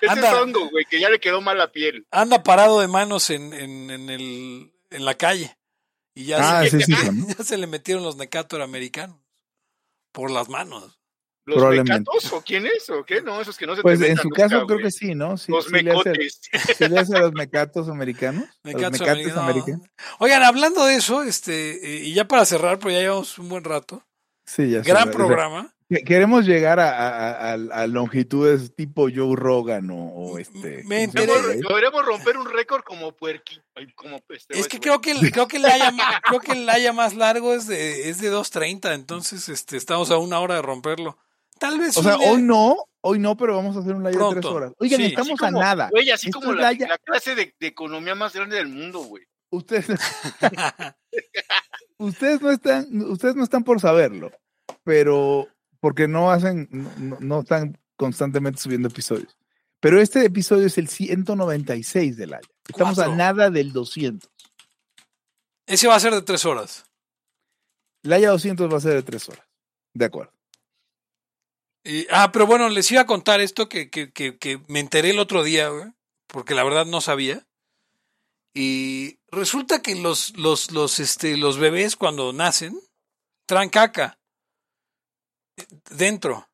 Ese 0.00 0.12
Anda. 0.12 0.28
es 0.28 0.34
hongo, 0.36 0.70
güey, 0.70 0.84
que 0.84 1.00
ya 1.00 1.10
le 1.10 1.18
quedó 1.18 1.40
mal 1.40 1.58
la 1.58 1.72
piel. 1.72 2.06
Anda 2.12 2.44
parado 2.44 2.80
de 2.80 2.86
manos 2.86 3.30
en, 3.30 3.52
en, 3.52 3.90
en 3.90 4.10
el, 4.10 4.70
en 4.90 5.04
la 5.04 5.16
calle 5.16 5.57
y 6.20 6.24
ya, 6.24 6.60
Ah, 6.60 6.64
ya 7.38 7.44
se 7.44 7.56
le 7.56 7.66
metieron 7.66 8.02
los 8.02 8.16
necator 8.16 8.60
americanos 8.62 9.18
por 10.12 10.30
las 10.30 10.48
manos. 10.48 10.98
¿Los 11.46 11.56
Probablemente. 11.56 12.00
mecatos 12.00 12.32
o 12.34 12.42
quién 12.42 12.66
es 12.66 12.90
o 12.90 13.04
qué? 13.06 13.22
No, 13.22 13.40
esos 13.40 13.56
que 13.56 13.66
no 13.66 13.72
se 13.74 13.78
te 13.78 13.82
Pues 13.82 14.00
en 14.02 14.16
su 14.18 14.24
nunca, 14.24 14.48
caso 14.48 14.66
creo 14.66 14.78
que 14.80 14.90
sí, 14.90 15.14
¿no? 15.14 15.38
Sí, 15.38 15.50
Los 15.50 15.64
sí 15.66 15.80
le 15.82 15.92
hace, 15.92 16.12
sí 16.76 16.88
le 16.88 16.98
hace 16.98 17.16
a 17.16 17.20
los 17.20 17.32
mecatos 17.32 17.88
americanos. 17.88 18.44
los 18.64 18.74
Mecatos 18.74 19.00
americanos. 19.00 19.38
americanos. 19.38 19.88
Oigan, 20.18 20.42
hablando 20.42 20.84
de 20.84 20.96
eso, 20.96 21.22
este, 21.22 21.96
eh, 21.96 22.04
y 22.04 22.12
ya 22.14 22.26
para 22.28 22.44
cerrar, 22.44 22.78
porque 22.78 22.94
ya 22.96 23.00
llevamos 23.00 23.38
un 23.38 23.48
buen 23.48 23.64
rato, 23.64 24.04
Sí, 24.44 24.70
ya 24.70 24.82
sé, 24.84 24.90
gran 24.90 25.10
programa. 25.10 25.74
Que- 25.88 26.04
Queremos 26.04 26.44
llegar 26.46 26.78
a, 26.80 26.90
a- 26.90 27.52
a- 27.54 27.86
longitudes 27.86 28.74
tipo 28.74 29.08
Joe 29.14 29.34
Rogan 29.36 29.90
o, 29.90 29.96
o 30.08 30.38
este. 30.38 30.82
Me 30.84 31.06
¿cómo 31.08 31.12
se 31.24 31.30
enteré-? 31.32 31.62
Podríamos 31.68 32.04
romper 32.04 32.36
un 32.36 32.46
récord 32.50 32.82
como 32.82 33.12
puerqui. 33.16 33.60
Como 33.94 34.20
este, 34.28 34.58
Es 34.58 34.68
que 34.68 34.80
creo 34.80 35.00
que 35.00 35.12
el, 35.12 35.30
creo 35.32 35.48
que 35.48 35.56
el 35.58 35.64
haya 35.64 35.92
creo 36.28 36.40
que 36.40 36.52
el 36.52 36.68
haya 36.68 36.92
más 36.92 37.14
largo 37.14 37.54
es 37.54 37.66
de 37.66 38.10
es 38.10 38.20
de 38.20 38.30
2.30, 38.32 38.94
entonces 38.94 39.48
este 39.48 39.76
estamos 39.76 40.10
a 40.10 40.18
una 40.18 40.40
hora 40.40 40.56
de 40.56 40.62
romperlo. 40.62 41.16
Tal 41.58 41.78
vez 41.78 41.96
O 41.96 42.02
sea, 42.04 42.16
hoy 42.18 42.40
no, 42.42 42.76
hoy 43.00 43.18
no, 43.18 43.36
pero 43.36 43.56
vamos 43.56 43.76
a 43.76 43.80
hacer 43.80 43.94
un 43.94 44.04
live 44.04 44.16
de 44.16 44.30
tres 44.34 44.44
horas. 44.44 44.72
Oigan, 44.78 44.98
Sí. 45.00 45.04
Así 45.06 45.12
estamos 45.14 45.38
como- 45.40 45.58
a 45.58 45.64
nada. 45.64 45.88
Güey, 45.90 46.10
así 46.10 46.28
Esto 46.28 46.40
como 46.40 46.52
la 46.52 46.72
clase 47.04 47.34
de, 47.34 47.54
de 47.58 47.66
economía 47.66 48.14
más 48.14 48.32
grande 48.34 48.56
del 48.56 48.68
mundo, 48.68 49.00
güey. 49.00 49.24
Ustedes, 49.50 49.86
ustedes 51.98 52.40
no 52.42 52.50
están, 52.50 52.86
ustedes 53.10 53.34
no 53.34 53.44
están 53.44 53.64
por 53.64 53.80
saberlo, 53.80 54.30
pero 54.84 55.48
porque 55.80 56.08
no 56.08 56.30
hacen, 56.30 56.68
no, 56.98 57.16
no- 57.20 57.40
están 57.40 57.78
constantemente 57.96 58.60
subiendo 58.60 58.88
episodios. 58.88 59.36
Pero 59.80 60.00
este 60.00 60.24
episodio 60.24 60.66
es 60.66 60.78
el 60.78 60.88
196 60.88 62.16
del 62.16 62.34
año. 62.34 62.48
Estamos 62.68 62.96
Cuatro. 62.96 63.12
a 63.12 63.16
nada 63.16 63.50
del 63.50 63.72
200. 63.72 64.28
ese 65.66 65.86
va 65.86 65.94
a 65.96 66.00
ser 66.00 66.14
de 66.14 66.22
tres 66.22 66.44
horas. 66.44 66.84
El 68.02 68.12
Haya 68.12 68.30
200 68.30 68.72
va 68.72 68.78
a 68.78 68.80
ser 68.80 68.94
de 68.94 69.02
tres 69.02 69.28
horas. 69.28 69.44
De 69.94 70.04
acuerdo. 70.06 70.32
Y- 71.84 72.06
ah, 72.10 72.30
pero 72.32 72.46
bueno, 72.46 72.68
les 72.68 72.90
iba 72.90 73.02
a 73.02 73.06
contar 73.06 73.40
esto 73.40 73.68
que, 73.68 73.88
que, 73.90 74.12
que, 74.12 74.36
que 74.38 74.60
me 74.68 74.80
enteré 74.80 75.10
el 75.10 75.18
otro 75.18 75.42
día, 75.42 75.68
güey, 75.68 75.92
porque 76.26 76.54
la 76.54 76.64
verdad 76.64 76.86
no 76.86 77.00
sabía. 77.00 77.46
Y 78.54 79.20
resulta 79.30 79.80
que 79.82 79.94
los, 79.94 80.36
los, 80.36 80.70
los, 80.72 80.98
este, 81.00 81.36
los 81.36 81.58
bebés 81.58 81.96
cuando 81.96 82.32
nacen 82.32 82.78
traen 83.46 83.68
caca 83.70 84.18
dentro. 85.90 86.48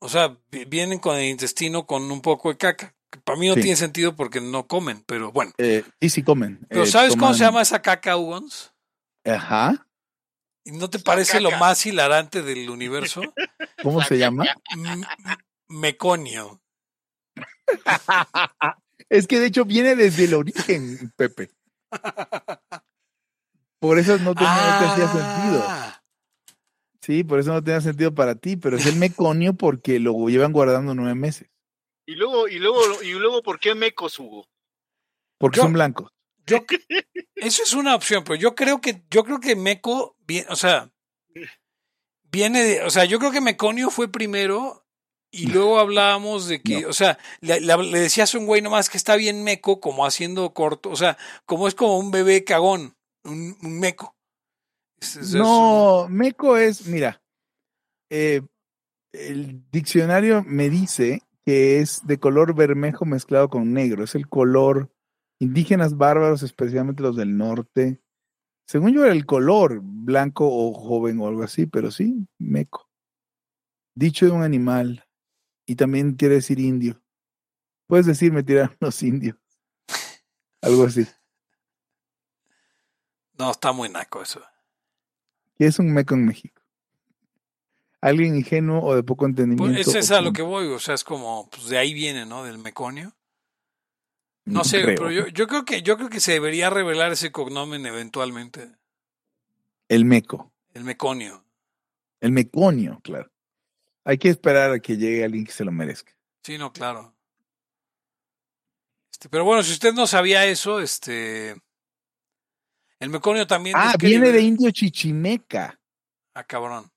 O 0.00 0.08
sea, 0.08 0.36
vi- 0.50 0.64
vienen 0.64 0.98
con 0.98 1.16
el 1.16 1.24
intestino 1.24 1.86
con 1.86 2.10
un 2.10 2.20
poco 2.20 2.50
de 2.50 2.56
caca. 2.58 2.94
Que 3.10 3.20
para 3.20 3.38
mí 3.38 3.48
no 3.48 3.54
Sí. 3.54 3.60
tiene 3.62 3.76
sentido 3.76 4.16
porque 4.16 4.40
no 4.40 4.66
comen, 4.66 5.02
pero 5.06 5.30
bueno. 5.32 5.52
Eh, 5.58 5.84
y 6.00 6.10
si 6.10 6.22
comen. 6.22 6.66
Pero 6.68 6.82
eh, 6.82 6.86
¿sabes 6.86 7.14
cómo 7.16 7.32
se 7.34 7.44
llama 7.44 7.62
esa 7.62 7.80
caca, 7.80 8.16
Hugons? 8.16 8.72
Ajá. 9.24 9.86
¿Y 10.64 10.72
no 10.72 10.88
te 10.90 10.98
parece 10.98 11.40
lo 11.40 11.50
más 11.52 11.84
hilarante 11.86 12.42
del 12.42 12.68
universo? 12.70 13.20
¿Cómo 13.82 14.02
se 14.02 14.18
llama? 14.18 14.44
M- 14.72 15.06
meconio. 15.68 16.60
Es 19.10 19.26
que 19.26 19.38
de 19.38 19.46
hecho 19.46 19.64
viene 19.64 19.94
desde 19.96 20.24
el 20.24 20.34
origen, 20.34 21.12
Pepe. 21.16 21.50
Por 23.78 23.98
eso 23.98 24.18
no, 24.18 24.34
tenía, 24.34 24.92
hacía 24.92 25.08
sentido. 25.08 25.66
Sí, 27.04 27.22
por 27.22 27.38
eso 27.38 27.52
no 27.52 27.62
tenía 27.62 27.80
sentido 27.80 28.14
para 28.14 28.34
ti, 28.34 28.56
pero 28.56 28.76
es 28.78 28.86
el 28.86 28.96
meconio 28.96 29.52
porque 29.54 29.98
lo 30.00 30.26
llevan 30.28 30.52
guardando 30.52 30.94
nueve 30.94 31.14
meses. 31.14 31.48
Y 32.06 32.14
luego, 32.14 32.48
y 32.48 32.58
luego, 32.58 32.80
y 33.02 33.12
luego, 33.12 33.42
¿por 33.42 33.58
qué 33.60 33.74
mecos, 33.74 34.18
Hugo? 34.18 34.46
Porque 35.38 35.58
Yo- 35.58 35.62
son 35.64 35.72
blancos. 35.74 36.10
Yo, 36.46 36.58
eso 37.36 37.62
es 37.62 37.72
una 37.72 37.94
opción, 37.94 38.22
pero 38.24 38.36
yo 38.36 38.54
creo 38.54 38.80
que, 38.80 39.02
yo 39.10 39.24
creo 39.24 39.40
que 39.40 39.56
Meco, 39.56 40.16
bien, 40.26 40.44
o 40.50 40.56
sea, 40.56 40.90
viene 42.30 42.62
de, 42.62 42.82
o 42.82 42.90
sea, 42.90 43.04
yo 43.04 43.18
creo 43.18 43.30
que 43.30 43.40
Meconio 43.40 43.90
fue 43.90 44.08
primero 44.10 44.86
y 45.30 45.46
luego 45.46 45.78
hablábamos 45.78 46.46
de 46.46 46.62
que, 46.62 46.82
No. 46.82 46.88
o 46.88 46.92
sea, 46.92 47.18
le, 47.40 47.60
le- 47.60 47.76
le 47.82 47.98
decías 47.98 48.34
a 48.34 48.38
un 48.38 48.46
güey 48.46 48.60
nomás 48.62 48.88
que 48.90 48.96
está 48.98 49.16
bien 49.16 49.42
Meco, 49.42 49.80
como 49.80 50.04
haciendo 50.06 50.52
corto, 50.52 50.90
o 50.90 50.96
sea, 50.96 51.16
como 51.46 51.66
es 51.68 51.74
como 51.74 51.98
un 51.98 52.10
bebé 52.10 52.44
cagón, 52.44 52.96
un, 53.24 53.56
un 53.62 53.80
Meco. 53.80 54.13
Es- 55.00 55.34
No, 55.34 56.06
meco 56.08 56.56
es, 56.56 56.86
mira, 56.86 57.22
eh, 58.10 58.42
el 59.12 59.62
diccionario 59.70 60.42
me 60.44 60.70
dice 60.70 61.22
que 61.44 61.78
es 61.80 62.06
de 62.06 62.18
color 62.18 62.54
bermejo 62.54 63.04
mezclado 63.04 63.48
con 63.48 63.72
negro. 63.72 64.02
Es 64.04 64.14
el 64.14 64.28
color 64.28 64.90
indígenas 65.38 65.96
bárbaros, 65.96 66.42
especialmente 66.42 67.02
los 67.02 67.16
del 67.16 67.36
norte. 67.36 68.00
Según 68.66 68.92
yo 68.94 69.04
era 69.04 69.12
el 69.12 69.26
color 69.26 69.80
blanco 69.82 70.48
o 70.48 70.72
joven 70.72 71.20
o 71.20 71.28
algo 71.28 71.42
así, 71.42 71.66
pero 71.66 71.90
sí, 71.90 72.26
meco. 72.38 72.88
Dicho 73.94 74.24
de 74.26 74.32
un 74.32 74.42
animal. 74.42 75.06
Y 75.66 75.76
también 75.76 76.14
quiere 76.14 76.36
decir 76.36 76.58
indio. 76.58 77.02
Puedes 77.86 78.06
decir 78.06 78.32
me 78.32 78.42
tiraron 78.42 78.74
los 78.80 79.02
indios. 79.02 79.36
Algo 80.62 80.84
así. 80.84 81.06
no, 83.38 83.50
está 83.50 83.72
muy 83.72 83.88
naco 83.90 84.22
eso. 84.22 84.40
¿Qué 85.56 85.66
es 85.66 85.78
un 85.78 85.92
meco 85.92 86.14
en 86.14 86.26
México? 86.26 86.62
Alguien 88.00 88.36
ingenuo 88.36 88.82
o 88.82 88.94
de 88.94 89.02
poco 89.02 89.26
entendimiento. 89.26 89.82
Pues, 89.82 89.94
es 89.94 90.10
a 90.10 90.20
lo 90.20 90.32
que 90.32 90.42
voy, 90.42 90.66
o 90.66 90.78
sea, 90.78 90.94
es 90.94 91.04
como, 91.04 91.48
pues 91.50 91.68
de 91.68 91.78
ahí 91.78 91.94
viene, 91.94 92.26
¿no? 92.26 92.44
Del 92.44 92.58
Meconio. 92.58 93.14
No 94.44 94.62
sé, 94.62 94.82
creo. 94.82 94.96
pero 94.96 95.10
yo, 95.10 95.26
yo 95.28 95.46
creo 95.46 95.64
que, 95.64 95.82
yo 95.82 95.96
creo 95.96 96.10
que 96.10 96.20
se 96.20 96.32
debería 96.32 96.68
revelar 96.68 97.12
ese 97.12 97.32
cognomen 97.32 97.86
eventualmente. 97.86 98.72
El 99.88 100.04
meco. 100.04 100.52
El 100.74 100.84
Meconio. 100.84 101.44
El 102.24 102.32
meconio, 102.32 103.00
claro. 103.02 103.30
Hay 104.02 104.16
que 104.16 104.30
esperar 104.30 104.70
a 104.70 104.80
que 104.80 104.96
llegue 104.96 105.24
alguien 105.24 105.44
que 105.44 105.52
se 105.52 105.62
lo 105.62 105.70
merezca. 105.70 106.16
Sí, 106.42 106.56
no, 106.56 106.72
claro. 106.72 107.14
Este, 109.12 109.28
pero 109.28 109.44
bueno, 109.44 109.62
si 109.62 109.72
usted 109.72 109.92
no 109.92 110.06
sabía 110.06 110.46
eso, 110.46 110.80
este. 110.80 111.54
El 113.04 113.10
meconio 113.10 113.46
también. 113.46 113.76
Ah, 113.78 113.96
viene 113.98 114.32
de 114.32 114.40
indio 114.40 114.70
chichimeca. 114.70 115.78
Ah, 116.32 116.42
cabrón. 116.42 116.90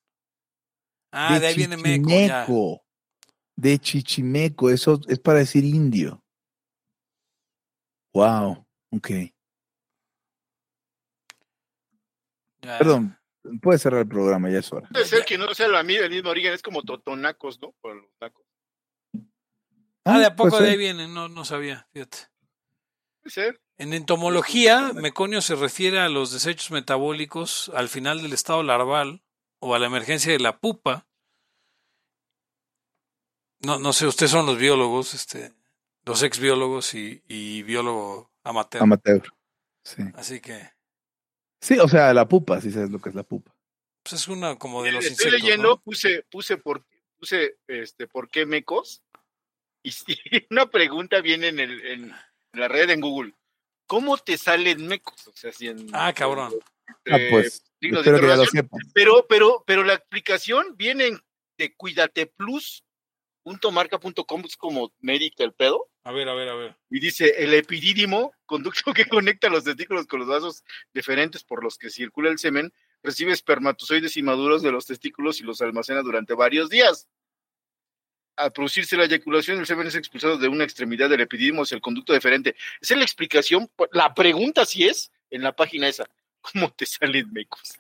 Ah, 1.12 1.38
de, 1.38 1.48
ahí 1.48 1.56
viene 1.56 1.76
Meco. 1.76 2.10
ya. 2.10 2.46
Chichimeco. 2.46 2.86
De 3.58 3.78
chichimeco. 3.78 4.70
Eso 4.70 5.02
es 5.10 5.20
para 5.20 5.40
decir 5.40 5.66
indio. 5.66 6.24
Wow. 8.14 8.66
Ok. 8.92 9.10
ya. 12.62 12.78
Perdón. 12.78 13.20
Puede 13.62 13.78
cerrar 13.78 14.00
el 14.00 14.08
programa, 14.08 14.50
ya 14.50 14.60
es 14.60 14.72
hora. 14.72 14.88
Puede 14.88 15.06
ser 15.06 15.26
que 15.26 15.38
no 15.38 15.54
sea 15.54 15.68
la, 15.68 15.82
el 15.82 16.10
mismo 16.10 16.30
origen, 16.30 16.54
es 16.54 16.62
como 16.62 16.84
totonacos, 16.84 17.62
¿no? 17.62 17.74
Por 17.82 17.98
los 17.98 18.10
tacos. 18.18 18.46
Ah, 20.06 20.20
de 20.20 20.26
a 20.26 20.36
poco 20.38 20.52
pues, 20.52 20.64
de 20.64 20.70
ahí 20.70 20.78
viene, 20.78 21.10
no, 21.10 21.28
no 21.28 21.44
sabía, 21.44 21.86
fíjate. 21.92 22.18
Puede 23.22 23.34
ser. 23.34 23.62
En 23.80 23.94
entomología, 23.94 24.92
meconio 24.94 25.42
se 25.42 25.56
refiere 25.56 26.00
a 26.00 26.10
los 26.10 26.32
desechos 26.32 26.72
metabólicos 26.72 27.72
al 27.76 27.90
final 27.90 28.22
del 28.22 28.34
estado 28.34 28.64
larval 28.64 29.22
o 29.60 29.76
a 29.76 29.80
la 29.80 29.86
emergencia 29.88 30.32
de 30.32 30.40
la 30.40 30.58
pupa. 30.60 31.08
No, 33.60 33.80
no 33.80 33.94
sé, 33.94 34.06
ustedes 34.08 34.32
son 34.32 34.46
los 34.46 34.58
biólogos, 34.58 35.14
este, 35.14 35.54
los 36.06 36.22
ex 36.24 36.40
biólogos 36.40 36.94
y, 36.94 37.24
y 37.28 37.64
biólogo 37.64 38.32
amateur. 38.44 38.82
Amateur. 38.84 39.24
Sí. 39.84 40.04
Así 40.16 40.40
que, 40.42 40.76
Sí, 41.60 41.80
o 41.80 41.88
sea, 41.88 42.14
la 42.14 42.28
pupa, 42.28 42.62
si 42.62 42.72
sabes 42.72 42.92
lo 42.92 43.00
que 43.02 43.10
es 43.10 43.16
la 43.16 43.24
pupa. 43.24 43.56
pues 44.04 44.14
es 44.22 44.28
una 44.28 44.58
como 44.58 44.84
de 44.84 44.92
los 44.92 45.04
Estoy 45.06 45.28
insectos. 45.28 45.42
leyendo, 45.42 45.68
¿no? 45.70 45.82
puse, 45.82 46.24
puse 46.30 46.58
por, 46.58 46.86
puse, 47.18 47.58
este, 47.68 48.08
¿por 48.08 48.30
qué 48.30 48.46
mecos? 48.46 49.04
Y 49.84 49.92
sí, 49.92 50.18
una 50.50 50.70
pregunta 50.70 51.22
viene 51.22 51.48
en 51.48 51.60
el, 51.60 51.86
en 51.86 52.14
la 52.54 52.68
red 52.68 52.90
en 52.90 53.00
Google. 53.00 53.34
¿Cómo 53.88 54.18
te 54.18 54.38
salen 54.38 54.86
mecos? 54.88 55.28
O 55.28 55.34
sea, 55.36 55.52
si 55.52 55.68
en, 55.68 55.88
Ah, 55.94 56.14
cabrón. 56.14 56.54
Ah, 57.10 57.18
pues, 57.32 57.64
signos 57.82 58.06
de 58.06 58.12
que 58.20 58.28
ya 58.28 58.36
lo. 58.36 58.44
Pero, 58.94 59.26
pero, 59.28 59.64
pero 59.66 59.84
la 59.84 59.94
explicación 59.94 60.76
viene 60.78 61.08
en- 61.08 61.20
de 61.58 61.74
cuidateplus.marca.com, 61.76 64.44
es 64.46 64.58
como 64.58 64.94
médica 65.00 65.44
el 65.44 65.54
pedo, 65.54 65.88
A 66.04 66.12
ver, 66.12 66.28
a 66.30 66.34
ver, 66.34 66.50
a 66.50 66.56
ver. 66.56 66.76
y 66.90 67.00
dice 67.00 67.34
el 67.44 67.54
epidídimo, 67.54 68.34
conducto 68.46 68.94
que 68.94 69.06
conecta 69.08 69.50
los 69.50 69.64
testículos 69.64 70.08
con 70.08 70.20
los 70.20 70.28
vasos 70.28 70.64
deferentes 70.94 71.44
por 71.44 71.64
los 71.64 71.78
que 71.78 71.90
circula 71.90 72.30
el 72.30 72.40
semen, 72.40 72.74
recibe 73.04 73.32
espermatozoides 73.34 74.18
inmaduros 74.18 74.62
de 74.62 74.72
los 74.72 74.86
testículos 74.86 75.40
y 75.40 75.44
los 75.44 75.62
almacena 75.62 76.02
durante 76.02 76.34
varios 76.34 76.70
días. 76.70 77.08
Al 78.38 78.52
producirse 78.54 78.96
la 78.96 79.06
eyaculación, 79.06 79.60
el 79.60 79.66
semen 79.66 79.88
es 79.88 79.96
expulsado 79.96 80.38
de 80.38 80.48
una 80.48 80.64
extremidad 80.64 81.10
del 81.10 81.22
epididimo 81.22 81.64
hacia 81.64 81.76
el 81.76 81.82
conducto 81.82 82.14
deferente. 82.14 82.56
Esa 82.80 82.94
es 82.94 82.98
la 83.00 83.04
explicación. 83.04 83.70
La 83.92 84.14
pregunta 84.14 84.66
sí 84.66 84.86
es 84.86 85.12
en 85.32 85.42
la 85.44 85.56
página 85.56 85.88
esa. 85.88 86.06
¿Cómo 86.42 86.72
te 86.72 86.86
salen 86.86 87.32
mecos? 87.34 87.74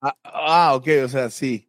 Ah, 0.00 0.16
ah, 0.24 0.74
ok, 0.74 0.88
o 1.04 1.08
sea, 1.08 1.30
sí. 1.30 1.68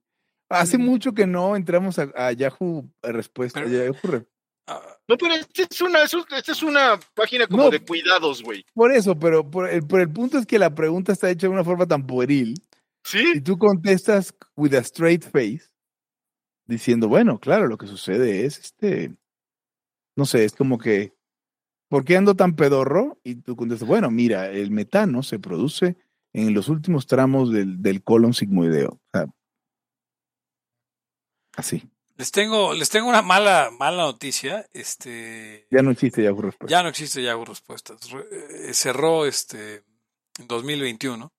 Hace 0.49 0.77
mucho 0.77 1.14
que 1.14 1.26
no 1.27 1.56
entramos 1.56 1.97
a, 1.99 2.10
a 2.15 2.31
Yahoo 2.31 2.89
Respuesta. 3.03 3.61
Pero- 3.64 3.72
Yahoo 3.93 4.11
Re- 4.11 4.26
Ah, 4.68 4.81
No, 5.07 5.15
pero 5.15 5.35
esta 5.35 5.61
es 5.69 5.81
una, 5.81 6.02
esta 6.03 6.52
es 6.52 6.64
una 6.64 6.99
página 7.14 7.45
como 7.45 7.65
No. 7.65 7.69
de 7.69 7.81
cuidados, 7.81 8.41
güey. 8.41 8.65
Por 8.73 8.91
eso, 8.91 9.14
pero 9.19 9.47
por 9.47 9.69
el, 9.69 9.85
por 9.85 9.99
el 10.02 10.10
punto 10.11 10.39
es 10.39 10.47
que 10.47 10.57
la 10.57 10.73
pregunta 10.73 11.11
está 11.11 11.30
hecha 11.30 11.45
de 11.45 11.53
una 11.53 11.64
forma 11.64 11.85
tan 11.85 12.07
pueril 12.07 12.56
y 12.56 12.57
¿Sí? 13.03 13.41
tú 13.41 13.60
contestas 13.60 14.34
with 14.56 14.73
a 14.73 14.80
straight 14.80 15.23
face 15.23 15.69
diciendo, 16.67 17.07
bueno, 17.07 17.39
claro, 17.39 17.67
lo 17.67 17.77
que 17.77 17.87
sucede 17.87 18.45
es 18.45 18.57
este, 18.59 19.15
no 20.15 20.25
sé, 20.25 20.45
es 20.45 20.53
como 20.53 20.77
que, 20.77 21.13
¿por 21.89 22.03
qué 22.05 22.17
ando 22.17 22.35
tan 22.35 22.55
pedorro? 22.55 23.19
Y 23.23 23.35
tú 23.35 23.55
contestas, 23.55 23.87
bueno, 23.87 24.09
mira, 24.11 24.49
el 24.49 24.71
metano 24.71 25.23
se 25.23 25.39
produce 25.39 25.97
en 26.33 26.53
los 26.53 26.67
últimos 26.69 27.07
tramos 27.07 27.51
del, 27.51 27.81
del 27.81 28.03
colon 28.03 28.33
sigmoideo. 28.33 28.89
O 28.89 29.09
sea, 29.13 29.25
así. 31.55 31.83
les 32.17 32.31
tengo, 32.31 32.73
les 32.73 32.89
tengo 32.89 33.07
una 33.09 33.21
mala, 33.21 33.71
mala 33.77 34.03
noticia. 34.03 34.65
Este 34.73 35.67
Ya 35.71 35.81
no 35.81 35.91
existe 35.91 36.23
Yahoo 36.23 36.41
Respuesta. 36.41 36.75
ya 36.75 36.83
no 36.83 36.89
existe 36.89 37.21
Yahoo 37.23 37.45
Respuestas. 37.45 38.09
Re- 38.11 38.69
eh, 38.69 38.73
cerró 38.73 39.25
este 39.25 39.83
en 40.39 40.47
2021. 40.47 41.31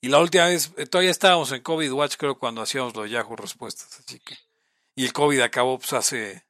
Y 0.00 0.08
la 0.08 0.18
última 0.20 0.46
vez, 0.46 0.72
eh, 0.76 0.86
todavía 0.86 1.12
estábamos 1.12 1.52
en 1.52 1.62
COVID 1.62 1.92
Watch, 1.92 2.16
creo, 2.16 2.36
cuando 2.36 2.60
hacíamos 2.62 2.96
los 2.96 3.08
Yahoo 3.08 3.36
Respuestas. 3.36 4.00
Así 4.00 4.18
que, 4.18 4.34
y 4.94 5.04
el 5.04 5.12
COVID 5.12 5.40
acabó 5.40 5.78
pues 5.78 5.92
hace 5.92 6.44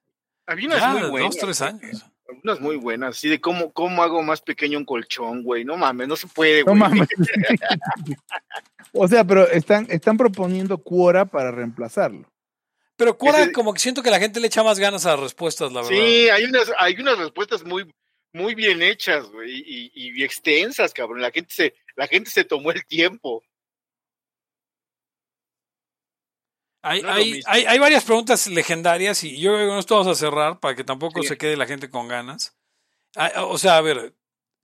Había 0.46 0.66
unas 0.68 0.80
ya, 0.80 0.88
muy 0.94 1.10
buenas. 1.10 1.30
dos, 1.36 1.38
tres 1.40 1.58
güey. 1.60 1.70
años. 1.70 2.06
Unas 2.44 2.60
muy 2.60 2.76
buenas, 2.76 3.16
así 3.18 3.28
de 3.28 3.40
cómo, 3.40 3.72
cómo 3.72 4.02
hago 4.02 4.22
más 4.22 4.40
pequeño 4.40 4.78
un 4.78 4.86
colchón, 4.86 5.42
güey. 5.42 5.64
No 5.66 5.76
mames, 5.76 6.08
no 6.08 6.16
se 6.16 6.26
puede, 6.28 6.60
No 6.60 6.66
güey. 6.72 6.76
mames. 6.78 7.08
o 8.92 9.08
sea, 9.08 9.24
pero 9.24 9.48
están, 9.48 9.86
están 9.90 10.16
proponiendo 10.16 10.78
Quora 10.78 11.24
para 11.24 11.50
reemplazarlo. 11.50 12.26
Pero 12.96 13.16
Quora, 13.18 13.42
Ese- 13.42 13.52
como 13.52 13.72
que 13.72 13.80
siento 13.80 14.02
que 14.02 14.10
la 14.10 14.18
gente 14.18 14.40
le 14.40 14.46
echa 14.46 14.62
más 14.62 14.78
ganas 14.78 15.04
a 15.06 15.10
las 15.10 15.20
respuestas, 15.20 15.72
la 15.72 15.82
verdad. 15.82 15.96
Sí, 15.96 16.28
hay 16.30 16.44
unas, 16.44 16.72
hay 16.78 16.94
unas 17.00 17.18
respuestas 17.18 17.64
muy, 17.64 17.90
muy 18.32 18.54
bien 18.54 18.82
hechas, 18.82 19.26
güey, 19.30 19.50
y, 19.66 19.90
y 19.94 20.22
extensas, 20.24 20.92
cabrón. 20.92 21.20
La 21.20 21.30
gente 21.30 21.52
se, 21.52 21.74
la 21.96 22.06
gente 22.06 22.30
se 22.30 22.44
tomó 22.44 22.70
el 22.70 22.84
tiempo. 22.86 23.42
Hay, 26.82 27.00
No 27.02 27.12
hay, 27.12 27.40
hay, 27.46 27.64
hay 27.64 27.78
varias 27.78 28.04
preguntas 28.04 28.46
legendarias 28.48 29.22
y 29.24 29.38
yo 29.40 29.52
creo 29.54 29.66
que 29.66 29.70
con 29.70 29.78
esto 29.78 29.94
vamos 29.96 30.08
a 30.16 30.18
cerrar 30.18 30.58
para 30.60 30.74
que 30.74 30.82
tampoco 30.84 31.22
Sí. 31.22 31.28
se 31.28 31.38
quede 31.38 31.56
la 31.56 31.66
gente 31.66 31.88
con 31.90 32.08
ganas. 32.08 32.56
Ah, 33.16 33.44
O 33.44 33.56
sea, 33.58 33.76
a 33.76 33.80
ver, 33.80 34.14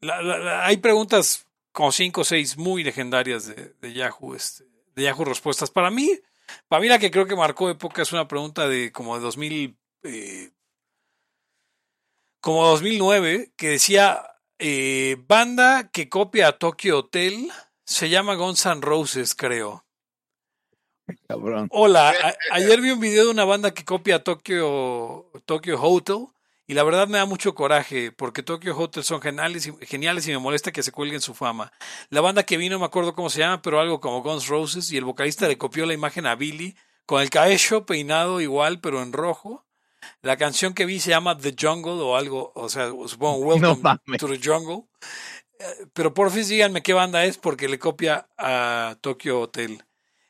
la- 0.01 0.21
la- 0.23 0.39
la- 0.39 0.67
hay 0.67 0.79
preguntas 0.79 1.47
como 1.73 1.93
cinco 1.93 2.23
o 2.23 2.25
seis 2.25 2.57
muy 2.57 2.83
legendarias 2.83 3.47
de, 3.47 3.75
de 3.81 3.93
Yahoo, 3.93 4.35
este, 4.35 4.65
de 4.97 5.03
Yahoo 5.05 5.25
Respuestas. 5.25 5.71
Para 5.71 5.91
mí, 5.91 6.11
para 6.67 6.81
mí 6.81 6.89
la 6.89 6.99
que 6.99 7.11
creo 7.11 7.27
que 7.27 7.37
marcó 7.37 7.71
época 7.71 8.03
es 8.03 8.13
una 8.13 8.27
pregunta 8.27 8.67
de 8.69 8.91
como 8.91 9.15
de 9.17 9.23
2000, 9.23 9.79
eh, 10.03 10.51
como 12.41 12.67
2009, 12.67 13.53
que 13.57 13.69
decía, 13.71 14.25
eh, 14.59 15.17
banda 15.29 15.89
que 15.93 16.09
copia 16.09 16.49
a 16.49 16.59
Tokyo 16.59 16.99
Hotel, 17.01 17.51
se 17.85 18.09
llama 18.09 18.35
Guns 18.35 18.65
N' 18.67 18.81
Roses, 18.81 19.35
creo. 19.35 19.85
Cabrón. 21.29 21.69
Hola, 21.73 22.11
a- 22.11 22.35
ayer 22.53 22.81
vi 22.81 22.91
un 22.91 23.01
video 23.01 23.25
de 23.27 23.31
una 23.31 23.45
banda 23.45 23.73
que 23.73 23.85
copia 23.85 24.23
Tokyo, 24.23 25.31
Tokyo 25.47 25.81
Hotel 25.81 26.27
y 26.67 26.75
la 26.75 26.83
verdad 26.83 27.09
me 27.09 27.19
da 27.19 27.25
mucho 27.25 27.55
coraje 27.55 28.13
porque 28.13 28.43
Tokyo 28.43 28.77
Hotel 28.77 29.03
son 29.05 29.21
geniales 29.23 29.67
y, 29.67 29.87
geniales 29.87 30.27
y 30.29 30.33
me 30.33 30.39
molesta 30.39 30.71
que 30.73 30.83
se 30.83 30.93
cuelguen 30.93 31.21
su 31.21 31.35
fama. 31.35 31.73
La 32.11 32.21
banda 32.21 32.43
que 32.43 32.57
vino, 32.59 32.75
no 32.77 32.81
me 32.81 32.87
acuerdo 32.87 33.15
cómo 33.15 33.31
se 33.31 33.41
llama, 33.41 33.63
pero 33.63 33.81
algo 33.81 34.01
como 34.01 34.23
Guns 34.23 34.49
Roses 34.49 34.91
y 34.93 34.97
el 34.97 35.05
vocalista 35.05 35.49
le 35.49 35.57
copió 35.59 35.87
la 35.87 35.95
imagen 35.95 36.27
a 36.27 36.35
Billy 36.35 36.77
con 37.07 37.23
el 37.23 37.31
cabello 37.31 37.87
peinado 37.87 38.41
igual 38.41 38.81
pero 38.81 39.03
en 39.03 39.13
rojo. 39.13 39.65
La 40.23 40.37
canción 40.37 40.75
que 40.75 40.85
vi 40.87 41.01
se 41.01 41.11
llama 41.11 41.37
The 41.39 41.55
Jungle 41.59 41.93
o 42.03 42.17
algo, 42.17 42.53
o 42.55 42.69
sea, 42.69 42.89
supongo 43.07 43.39
Welcome 43.39 43.99
to 44.19 44.29
the 44.29 44.39
Jungle. 44.43 44.85
Eh, 45.59 45.87
Pero 45.93 46.15
por 46.15 46.31
fin 46.31 46.47
díganme 46.47 46.83
qué 46.83 46.93
banda 46.93 47.25
es 47.25 47.37
porque 47.37 47.69
le 47.69 47.79
copia 47.81 48.29
a 48.39 48.97
Tokyo 49.01 49.41
Hotel. 49.41 49.83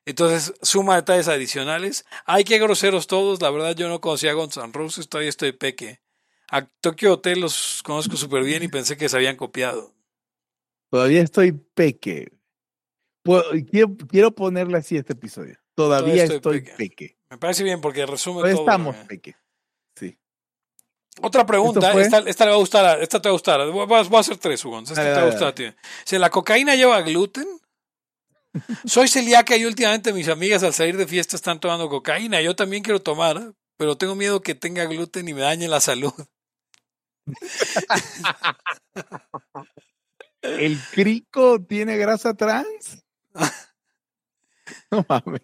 Entonces, 0.08 0.54
suma 0.62 0.96
detalles 0.96 1.28
adicionales. 1.28 2.06
Ay, 2.24 2.42
qué 2.44 2.58
groseros 2.58 3.06
todos. 3.06 3.42
La 3.42 3.50
verdad, 3.50 3.76
yo 3.76 3.88
no 3.90 4.00
conocía 4.00 4.30
a 4.30 4.34
Guns 4.34 4.56
N' 4.56 4.72
Roses, 4.72 5.06
todavía 5.08 5.28
estoy 5.28 5.52
peque. 5.52 6.00
A 6.50 6.64
Tokyo 6.64 7.12
Hotel 7.12 7.40
los 7.40 7.82
conozco 7.84 8.16
súper 8.16 8.42
bien 8.42 8.62
y 8.62 8.68
pensé 8.68 8.96
que 8.96 9.06
se 9.10 9.16
habían 9.16 9.36
copiado. 9.36 9.92
Todavía 10.90 11.20
estoy 11.20 11.52
peque. 11.52 12.32
Quiero, 13.70 13.94
quiero 14.08 14.30
ponerle 14.34 14.78
así 14.78 14.96
este 14.96 15.12
episodio. 15.12 15.58
Todavía, 15.74 16.14
Todavía 16.14 16.22
estoy 16.24 16.36
estoy 16.36 16.60
peque. 16.60 16.74
peque. 16.76 17.18
Me 17.28 17.36
parece 17.36 17.62
bien 17.64 17.82
porque 17.82 18.06
resume 18.06 18.36
Todavía 18.36 18.54
todo. 18.56 18.64
estamos 18.64 18.96
¿no? 18.96 19.06
peque. 19.06 19.36
Sí. 19.94 20.18
Otra 21.20 21.44
pregunta, 21.44 21.92
esta, 22.00 22.20
esta 22.20 22.44
le 22.46 22.50
va 22.52 22.56
a 22.56 22.60
gustar, 22.60 23.02
esta 23.02 23.20
te 23.20 23.28
va 23.28 23.32
a 23.32 23.34
gustar. 23.34 23.70
Voy 23.70 23.82
a, 23.82 24.02
voy 24.04 24.16
a 24.16 24.20
hacer 24.20 24.38
tres, 24.38 24.64
Hugo. 24.64 24.78
Esta 24.78 24.94
Dale, 24.94 25.10
te 25.10 25.20
va 25.20 25.26
a 25.26 25.30
gustar 25.30 25.48
a 25.48 25.54
ti. 25.54 25.64
Si 26.06 26.16
la 26.16 26.30
cocaína 26.30 26.74
lleva 26.76 27.02
gluten, 27.02 27.46
soy 28.86 29.08
celíaca 29.08 29.56
y 29.56 29.64
últimamente 29.64 30.12
mis 30.12 30.28
amigas 30.28 30.62
al 30.62 30.74
salir 30.74 30.96
de 30.96 31.06
fiesta 31.06 31.36
están 31.36 31.60
tomando 31.60 31.88
cocaína. 31.88 32.40
Yo 32.40 32.56
también 32.56 32.82
quiero 32.82 33.00
tomar, 33.00 33.54
pero 33.76 33.96
tengo 33.96 34.14
miedo 34.14 34.40
que 34.40 34.54
tenga 34.54 34.84
gluten 34.84 35.28
y 35.28 35.34
me 35.34 35.42
dañe 35.42 35.68
la 35.68 35.80
salud. 35.80 36.12
¿El 40.42 40.78
crico 40.92 41.62
tiene 41.64 41.96
grasa 41.96 42.34
trans? 42.34 43.04
No 44.90 45.04
mames. 45.08 45.42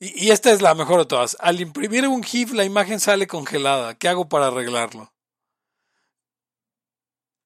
Y, 0.00 0.26
y 0.26 0.30
esta 0.30 0.52
es 0.52 0.62
la 0.62 0.74
mejor 0.74 1.00
de 1.00 1.06
todas. 1.06 1.36
Al 1.40 1.60
imprimir 1.60 2.06
un 2.08 2.22
GIF, 2.22 2.52
la 2.52 2.64
imagen 2.64 3.00
sale 3.00 3.26
congelada. 3.26 3.94
¿Qué 3.94 4.08
hago 4.08 4.28
para 4.28 4.48
arreglarlo? 4.48 5.12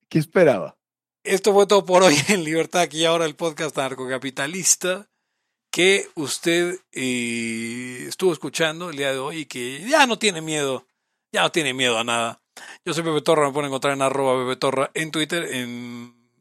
¿Qué 0.08 0.18
esperaba? 0.18 0.77
Esto 1.24 1.52
fue 1.52 1.66
todo 1.66 1.84
por 1.84 2.02
hoy 2.02 2.16
en 2.28 2.44
Libertad, 2.44 2.82
aquí 2.82 3.04
ahora 3.04 3.24
el 3.24 3.34
podcast 3.34 3.76
narcocapitalista 3.76 5.08
que 5.70 6.08
usted 6.14 6.80
eh, 6.92 8.06
estuvo 8.08 8.32
escuchando 8.32 8.90
el 8.90 8.96
día 8.96 9.12
de 9.12 9.18
hoy 9.18 9.38
y 9.40 9.46
que 9.46 9.86
ya 9.88 10.06
no 10.06 10.18
tiene 10.18 10.40
miedo, 10.40 10.86
ya 11.32 11.42
no 11.42 11.52
tiene 11.52 11.74
miedo 11.74 11.98
a 11.98 12.04
nada. 12.04 12.40
Yo 12.84 12.94
soy 12.94 13.04
Pepe 13.04 13.20
Torra, 13.20 13.46
me 13.46 13.52
pueden 13.52 13.68
encontrar 13.68 13.94
en 13.94 14.02
arroba 14.02 14.54
Pepe 14.56 14.90
en 14.94 15.10
Twitter 15.10 15.48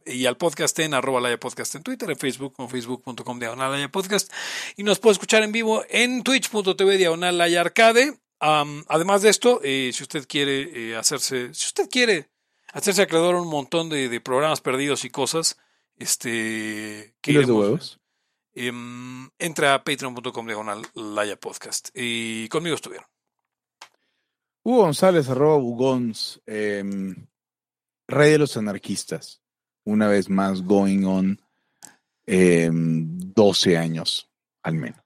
y 0.05 0.25
al 0.25 0.37
podcast 0.37 0.79
en 0.79 0.93
arroba 0.93 1.19
Laya 1.19 1.39
Podcast 1.39 1.75
en 1.75 1.83
Twitter, 1.83 2.09
en 2.09 2.17
Facebook 2.17 2.53
con 2.53 2.69
facebook.com 2.69 3.39
diagonal 3.39 3.71
Laya 3.71 3.89
Podcast 3.89 4.31
y 4.75 4.83
nos 4.83 4.99
puede 4.99 5.13
escuchar 5.13 5.43
en 5.43 5.51
vivo 5.51 5.83
en 5.89 6.23
twitch.tv 6.23 6.97
diagonal 6.97 7.37
Laya 7.37 7.61
Arcade. 7.61 8.17
Además 8.39 9.21
de 9.21 9.29
esto, 9.29 9.59
eh, 9.63 9.91
si 9.93 10.03
usted 10.03 10.25
quiere 10.27 10.91
eh, 10.91 10.95
hacerse, 10.95 11.53
si 11.53 11.65
usted 11.65 11.89
quiere 11.89 12.29
hacerse 12.73 13.03
acreedor 13.03 13.35
a 13.35 13.41
un 13.41 13.49
montón 13.49 13.89
de, 13.89 14.09
de 14.09 14.21
programas 14.21 14.61
perdidos 14.61 15.05
y 15.05 15.09
cosas, 15.09 15.57
este, 15.97 17.15
que 17.21 17.31
¿Kilos 17.31 17.47
de 17.47 17.51
huevos? 17.51 17.99
Em, 18.53 19.29
entra 19.37 19.75
a 19.75 19.83
patreon.com 19.83 20.47
diagonal 20.47 20.81
Laya 20.95 21.39
Podcast. 21.39 21.89
Y 21.93 22.49
conmigo 22.49 22.75
estuvieron. 22.75 23.07
Hugo 24.63 24.81
González, 24.81 25.29
arroba 25.29 25.57
Bugons, 25.57 26.41
em, 26.45 27.27
rey 28.07 28.31
de 28.31 28.39
los 28.39 28.57
anarquistas. 28.57 29.41
Una 29.85 30.07
vez 30.07 30.29
más, 30.29 30.63
going 30.63 31.05
on 31.05 31.39
em, 32.25 33.17
12 33.33 33.77
años, 33.77 34.29
al 34.63 34.73
menos. 34.73 35.05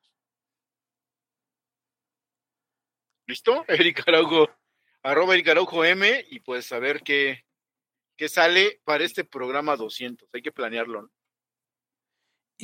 ¿Listo? 3.28 3.66
Eric 3.68 4.08
Araujo, 4.08 4.50
arroba 5.04 5.34
Eric 5.34 5.50
Araujo 5.50 5.86
M, 5.86 6.26
y 6.32 6.40
pues 6.40 6.72
a 6.72 6.80
ver 6.80 7.04
qué, 7.04 7.44
qué 8.18 8.30
sale 8.30 8.82
para 8.84 9.04
este 9.04 9.24
programa 9.24 9.76
200. 9.76 10.30
Hay 10.34 10.42
que 10.42 10.52
planearlo, 10.52 11.04
¿no? 11.04 11.10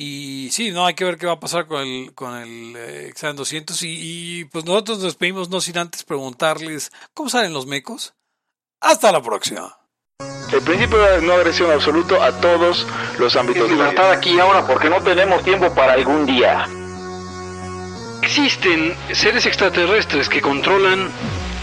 Y 0.00 0.50
sí, 0.52 0.70
no 0.70 0.86
hay 0.86 0.94
que 0.94 1.04
ver 1.04 1.18
qué 1.18 1.26
va 1.26 1.32
a 1.32 1.40
pasar 1.40 1.66
con 1.66 1.82
el, 1.82 2.14
con 2.14 2.36
el 2.36 2.76
eh, 2.76 3.08
examen 3.08 3.34
200. 3.34 3.82
Y, 3.82 3.88
y, 3.88 4.44
pues 4.44 4.64
nosotros 4.64 4.98
nos 4.98 5.06
despedimos 5.06 5.50
no 5.50 5.60
sin 5.60 5.76
antes 5.76 6.04
preguntarles 6.04 6.92
cómo 7.14 7.28
salen 7.28 7.52
los 7.52 7.66
mecos. 7.66 8.14
Hasta 8.80 9.10
la 9.10 9.20
próxima. 9.20 9.76
El 10.52 10.62
principio 10.62 10.98
de 10.98 11.20
no 11.20 11.32
agresión 11.32 11.72
absoluto 11.72 12.22
a 12.22 12.40
todos 12.40 12.86
los 13.18 13.34
ámbitos 13.34 13.64
de 13.64 13.70
la 13.70 13.74
vida. 13.74 13.90
libertad 13.90 14.12
aquí 14.12 14.38
ahora 14.38 14.64
porque 14.64 14.88
no 14.88 15.02
tenemos 15.02 15.42
tiempo 15.42 15.74
para 15.74 15.94
algún 15.94 16.26
día. 16.26 16.68
Existen 18.22 18.94
seres 19.12 19.46
extraterrestres 19.46 20.28
que 20.28 20.40
controlan 20.40 21.10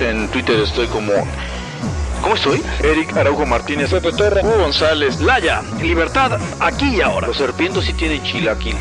en 0.00 0.28
Twitter 0.28 0.58
estoy 0.60 0.86
como. 0.88 1.12
¿Cómo 2.22 2.34
estoy? 2.34 2.62
Eric 2.82 3.16
Araujo 3.16 3.46
Martínez, 3.46 3.90
Pepe 3.90 4.08
Hugo 4.08 4.58
González, 4.58 5.20
Laya, 5.20 5.62
Libertad 5.80 6.40
aquí 6.60 6.96
y 6.96 7.00
ahora. 7.00 7.28
Los 7.28 7.36
serpientes 7.36 7.84
sí 7.84 7.92
tienen 7.92 8.22
chilaquil. 8.22 8.76